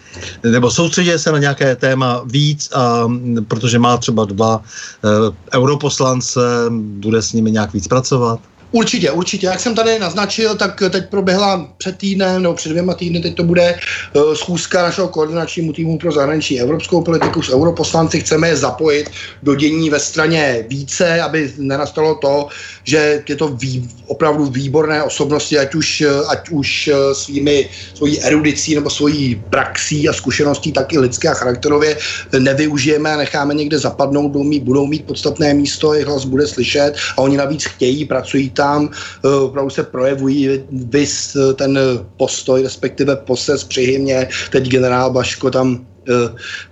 Nebo 0.44 0.72
soustředí 0.72 1.12
se 1.18 1.32
na 1.32 1.38
nějaké 1.38 1.76
téma 1.76 2.22
víc, 2.26 2.70
a, 2.74 3.08
protože 3.48 3.80
má 3.80 3.98
třeba 3.98 4.26
dva 4.26 4.62
e, 4.64 5.58
europoslance, 5.58 6.40
bude 6.70 7.22
s 7.22 7.34
nimi 7.34 7.52
nějak 7.52 7.74
víc 7.74 7.88
pracovat? 7.88 8.40
Určitě, 8.72 9.12
určitě. 9.12 9.48
Jak 9.48 9.60
jsem 9.60 9.76
tady 9.76 10.00
naznačil, 10.00 10.56
tak 10.56 10.84
teď 10.90 11.10
proběhla 11.10 11.70
před 11.78 11.98
týdnem 11.98 12.44
nebo 12.44 12.54
před 12.54 12.70
dvěma 12.70 12.94
týdny, 12.94 13.20
teď 13.20 13.36
to 13.36 13.44
bude 13.44 13.80
uh, 14.14 14.34
schůzka 14.34 14.82
našeho 14.82 15.08
koordinačnímu 15.08 15.74
týmu 15.74 15.98
pro 15.98 16.12
zahraniční 16.12 16.62
evropskou 16.62 17.02
politiku 17.02 17.42
s 17.42 17.50
europoslanci. 17.50 18.20
Chceme 18.20 18.48
je 18.48 18.58
zapojit 18.58 19.10
do 19.44 19.56
dění 19.56 19.90
ve 19.90 20.00
straně 20.00 20.66
více, 20.70 21.22
aby 21.22 21.54
nenastalo 21.58 22.16
to, 22.16 22.48
že 22.84 23.24
je 23.30 23.36
to 23.36 23.48
vý, 23.48 23.90
opravdu 24.06 24.46
výborné 24.46 25.04
osobnosti, 25.04 25.60
ať 25.60 25.76
už, 25.76 26.04
ať 26.28 26.50
už 26.50 26.88
eh, 26.88 27.16
svými, 27.16 27.70
svojí 27.94 28.22
erudicí 28.22 28.76
nebo 28.76 28.90
svojí 28.90 29.44
praxí 29.50 30.10
a 30.10 30.14
zkušeností, 30.14 30.72
tak 30.72 30.94
i 30.94 31.00
lidské 31.00 31.30
a 31.30 31.34
charakterově 31.34 31.98
nevyužijeme 32.40 33.14
a 33.14 33.18
necháme 33.18 33.54
někde 33.54 33.80
zapadnout, 33.80 34.30
budou 34.30 34.44
mít, 34.44 34.64
budou 34.64 34.86
mít 34.86 35.06
podstatné 35.06 35.54
místo, 35.54 35.94
jejich 35.94 36.08
hlas 36.08 36.26
bude 36.26 36.48
slyšet 36.48 36.94
a 37.18 37.22
oni 37.22 37.38
navíc 37.38 37.66
chtějí, 37.66 38.06
pracují 38.06 38.50
tam 38.60 38.90
eh, 38.92 39.28
opravdu 39.28 39.70
se 39.70 39.84
projevují 39.84 40.64
vys 40.92 41.36
eh, 41.36 41.54
ten 41.54 41.80
postoj, 42.18 42.64
respektive 42.64 43.16
poses 43.16 43.64
při 43.64 43.82
hymně. 43.82 44.28
Teď 44.52 44.68
generál 44.68 45.12
Baško 45.12 45.52
tam 45.52 45.88
Eh, 45.99 45.99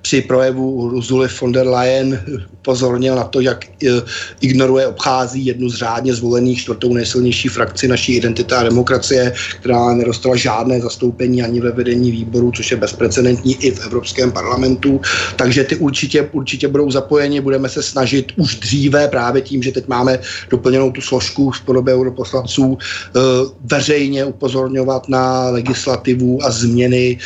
při 0.02 0.22
projevu 0.22 0.72
Ursula 0.72 1.28
von 1.42 1.52
der 1.52 1.68
Leyen 1.68 2.20
pozornil 2.62 3.16
na 3.16 3.24
to, 3.24 3.40
jak 3.40 3.66
eh, 3.66 4.02
ignoruje, 4.42 4.88
obchází 4.88 5.46
jednu 5.46 5.70
z 5.70 5.76
řádně 5.76 6.14
zvolených 6.14 6.60
čtvrtou 6.60 6.94
nejsilnější 6.94 7.48
frakci 7.50 7.88
naší 7.88 8.16
identita 8.16 8.60
a 8.60 8.64
demokracie, 8.64 9.34
která 9.60 9.94
nedostala 9.94 10.36
žádné 10.36 10.82
zastoupení 10.82 11.44
ani 11.44 11.60
ve 11.60 11.72
vedení 11.72 12.12
výboru, 12.12 12.52
což 12.52 12.72
je 12.72 12.78
bezprecedentní 12.78 13.56
i 13.64 13.72
v 13.72 13.86
Evropském 13.86 14.32
parlamentu. 14.32 15.02
Takže 15.36 15.64
ty 15.64 15.76
určitě, 15.76 16.30
určitě 16.32 16.68
budou 16.68 16.92
zapojeni, 16.92 17.42
budeme 17.42 17.70
se 17.70 17.84
snažit 17.84 18.36
už 18.36 18.56
dříve 18.56 19.08
právě 19.08 19.42
tím, 19.42 19.64
že 19.64 19.72
teď 19.72 19.88
máme 19.88 20.20
doplněnou 20.50 20.92
tu 20.92 21.02
složku 21.02 21.52
v 21.52 21.62
podobě 21.62 21.96
europoslanců, 21.96 22.78
eh, 22.78 23.20
veřejně 23.64 24.26
upozorňovat 24.26 25.10
na 25.10 25.50
legislativu 25.50 26.44
a 26.44 26.52
změny 26.52 27.18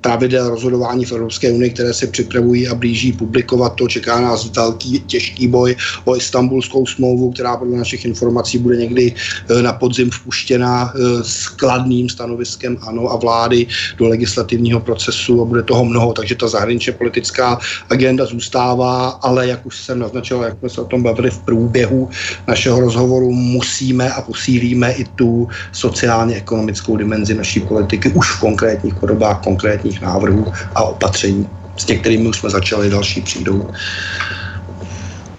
pravidel 0.00 0.48
rozhodování 0.48 1.04
v 1.04 1.12
Evropské 1.12 1.52
unii, 1.52 1.70
které 1.70 1.94
se 1.94 2.06
připravují 2.06 2.68
a 2.68 2.74
blíží 2.74 3.12
publikovat. 3.12 3.74
To 3.74 3.88
čeká 3.88 4.20
nás 4.20 4.50
velký, 4.56 5.00
těžký 5.00 5.48
boj 5.48 5.76
o 6.04 6.16
istambulskou 6.16 6.86
smlouvu, 6.86 7.32
která 7.32 7.56
podle 7.56 7.78
našich 7.78 8.04
informací 8.04 8.58
bude 8.58 8.76
někdy 8.76 9.14
eh, 9.14 9.62
na 9.62 9.72
podzim 9.72 10.10
vpuštěna 10.10 10.92
eh, 10.94 11.24
s 11.24 11.48
kladným 11.48 12.08
stanoviskem 12.08 12.78
ANO 12.80 13.08
a 13.08 13.16
vlády 13.16 13.66
do 13.98 14.08
legislativního 14.08 14.80
procesu 14.80 15.42
a 15.42 15.44
bude 15.44 15.62
toho 15.62 15.84
mnoho, 15.84 16.12
takže 16.12 16.34
ta 16.34 16.48
zahraničně 16.48 16.92
politická 16.92 17.58
agenda 17.90 18.26
zůstává, 18.26 19.08
ale 19.08 19.48
jak 19.48 19.66
už 19.66 19.78
jsem 19.78 19.98
naznačil, 19.98 20.42
jak 20.42 20.58
jsme 20.58 20.68
se 20.68 20.80
o 20.80 20.84
tom 20.84 21.02
bavili 21.02 21.30
v 21.30 21.38
průběhu 21.38 22.08
našeho 22.48 22.80
rozhovoru, 22.80 23.32
musíme 23.32 24.12
a 24.12 24.22
posílíme 24.22 24.92
i 24.92 25.04
tu 25.04 25.48
sociálně-ekonomickou 25.72 26.96
dimenzi 26.96 27.34
naší 27.34 27.60
politiky 27.60 28.10
už 28.10 28.36
v 28.36 28.40
konkrétních 28.40 28.94
podobách, 28.94 29.42
konkrétních 29.44 29.89
konkrétních 29.90 30.00
návrhů 30.00 30.52
a 30.74 30.82
opatření. 30.82 31.48
S 31.76 31.86
některými 31.86 32.28
už 32.28 32.38
jsme 32.38 32.50
začali, 32.50 32.90
další 32.90 33.20
přijdou. 33.20 33.70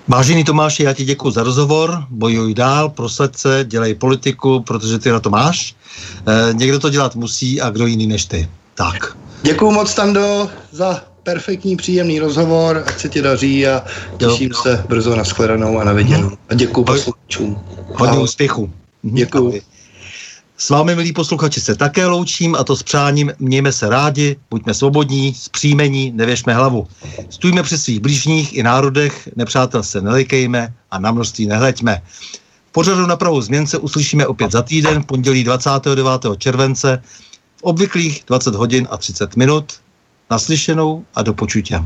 Vážený 0.07 0.43
Tomáši, 0.43 0.83
já 0.83 0.93
ti 0.93 1.05
děkuji 1.05 1.31
za 1.31 1.43
rozhovor, 1.43 2.03
bojuj 2.09 2.53
dál, 2.53 2.89
prosled 2.89 3.37
se, 3.37 3.65
dělej 3.67 3.95
politiku, 3.95 4.59
protože 4.59 4.99
ty 4.99 5.11
na 5.11 5.19
to 5.19 5.29
máš. 5.29 5.75
E, 6.27 6.53
někdo 6.53 6.79
to 6.79 6.89
dělat 6.89 7.15
musí 7.15 7.61
a 7.61 7.69
kdo 7.69 7.85
jiný 7.85 8.07
než 8.07 8.25
ty. 8.25 8.49
Tak. 8.75 9.17
Děkuji 9.43 9.71
moc, 9.71 9.93
Tando, 9.93 10.49
za 10.71 11.01
perfektní, 11.23 11.75
příjemný 11.75 12.19
rozhovor, 12.19 12.83
ať 12.87 12.99
se 12.99 13.09
ti 13.09 13.21
daří 13.21 13.67
a 13.67 13.83
těším 14.17 14.49
jo, 14.49 14.61
se 14.63 14.83
brzo 14.89 15.15
na 15.15 15.23
shledanou 15.23 15.79
a 15.79 15.83
na 15.83 15.93
viděnou. 15.93 16.31
A 16.49 16.53
děkuji 16.53 16.83
posluchačům. 16.83 17.59
Hodně 17.95 18.19
úspěchu. 18.19 18.71
Děkuji. 19.03 19.61
S 20.61 20.69
vámi, 20.69 20.95
milí 20.95 21.13
posluchači, 21.13 21.61
se 21.61 21.75
také 21.75 22.05
loučím 22.05 22.55
a 22.55 22.63
to 22.63 22.75
s 22.75 22.83
přáním 22.83 23.31
mějme 23.39 23.71
se 23.71 23.89
rádi, 23.89 24.35
buďme 24.49 24.73
svobodní, 24.73 25.33
zpříjmení, 25.33 26.11
nevěšme 26.11 26.53
hlavu. 26.53 26.87
Stůjme 27.29 27.63
při 27.63 27.77
svých 27.77 27.99
blížních 27.99 28.57
i 28.57 28.63
národech, 28.63 29.29
nepřátel 29.35 29.83
se 29.83 30.01
nelejkejme 30.01 30.73
a 30.91 30.99
na 30.99 31.11
množství 31.11 31.47
nehleďme. 31.47 32.01
V 32.69 32.71
pořadu 32.71 33.05
na 33.05 33.15
pravou 33.15 33.41
změn 33.41 33.67
se 33.67 33.77
uslyšíme 33.77 34.27
opět 34.27 34.51
za 34.51 34.61
týden, 34.61 35.03
pondělí 35.03 35.43
29. 35.43 36.25
července, 36.37 37.03
v 37.57 37.63
obvyklých 37.63 38.23
20 38.27 38.55
hodin 38.55 38.87
a 38.91 38.97
30 38.97 39.35
minut. 39.35 39.73
Naslyšenou 40.31 41.05
a 41.15 41.23
do 41.23 41.33
počutě. 41.33 41.85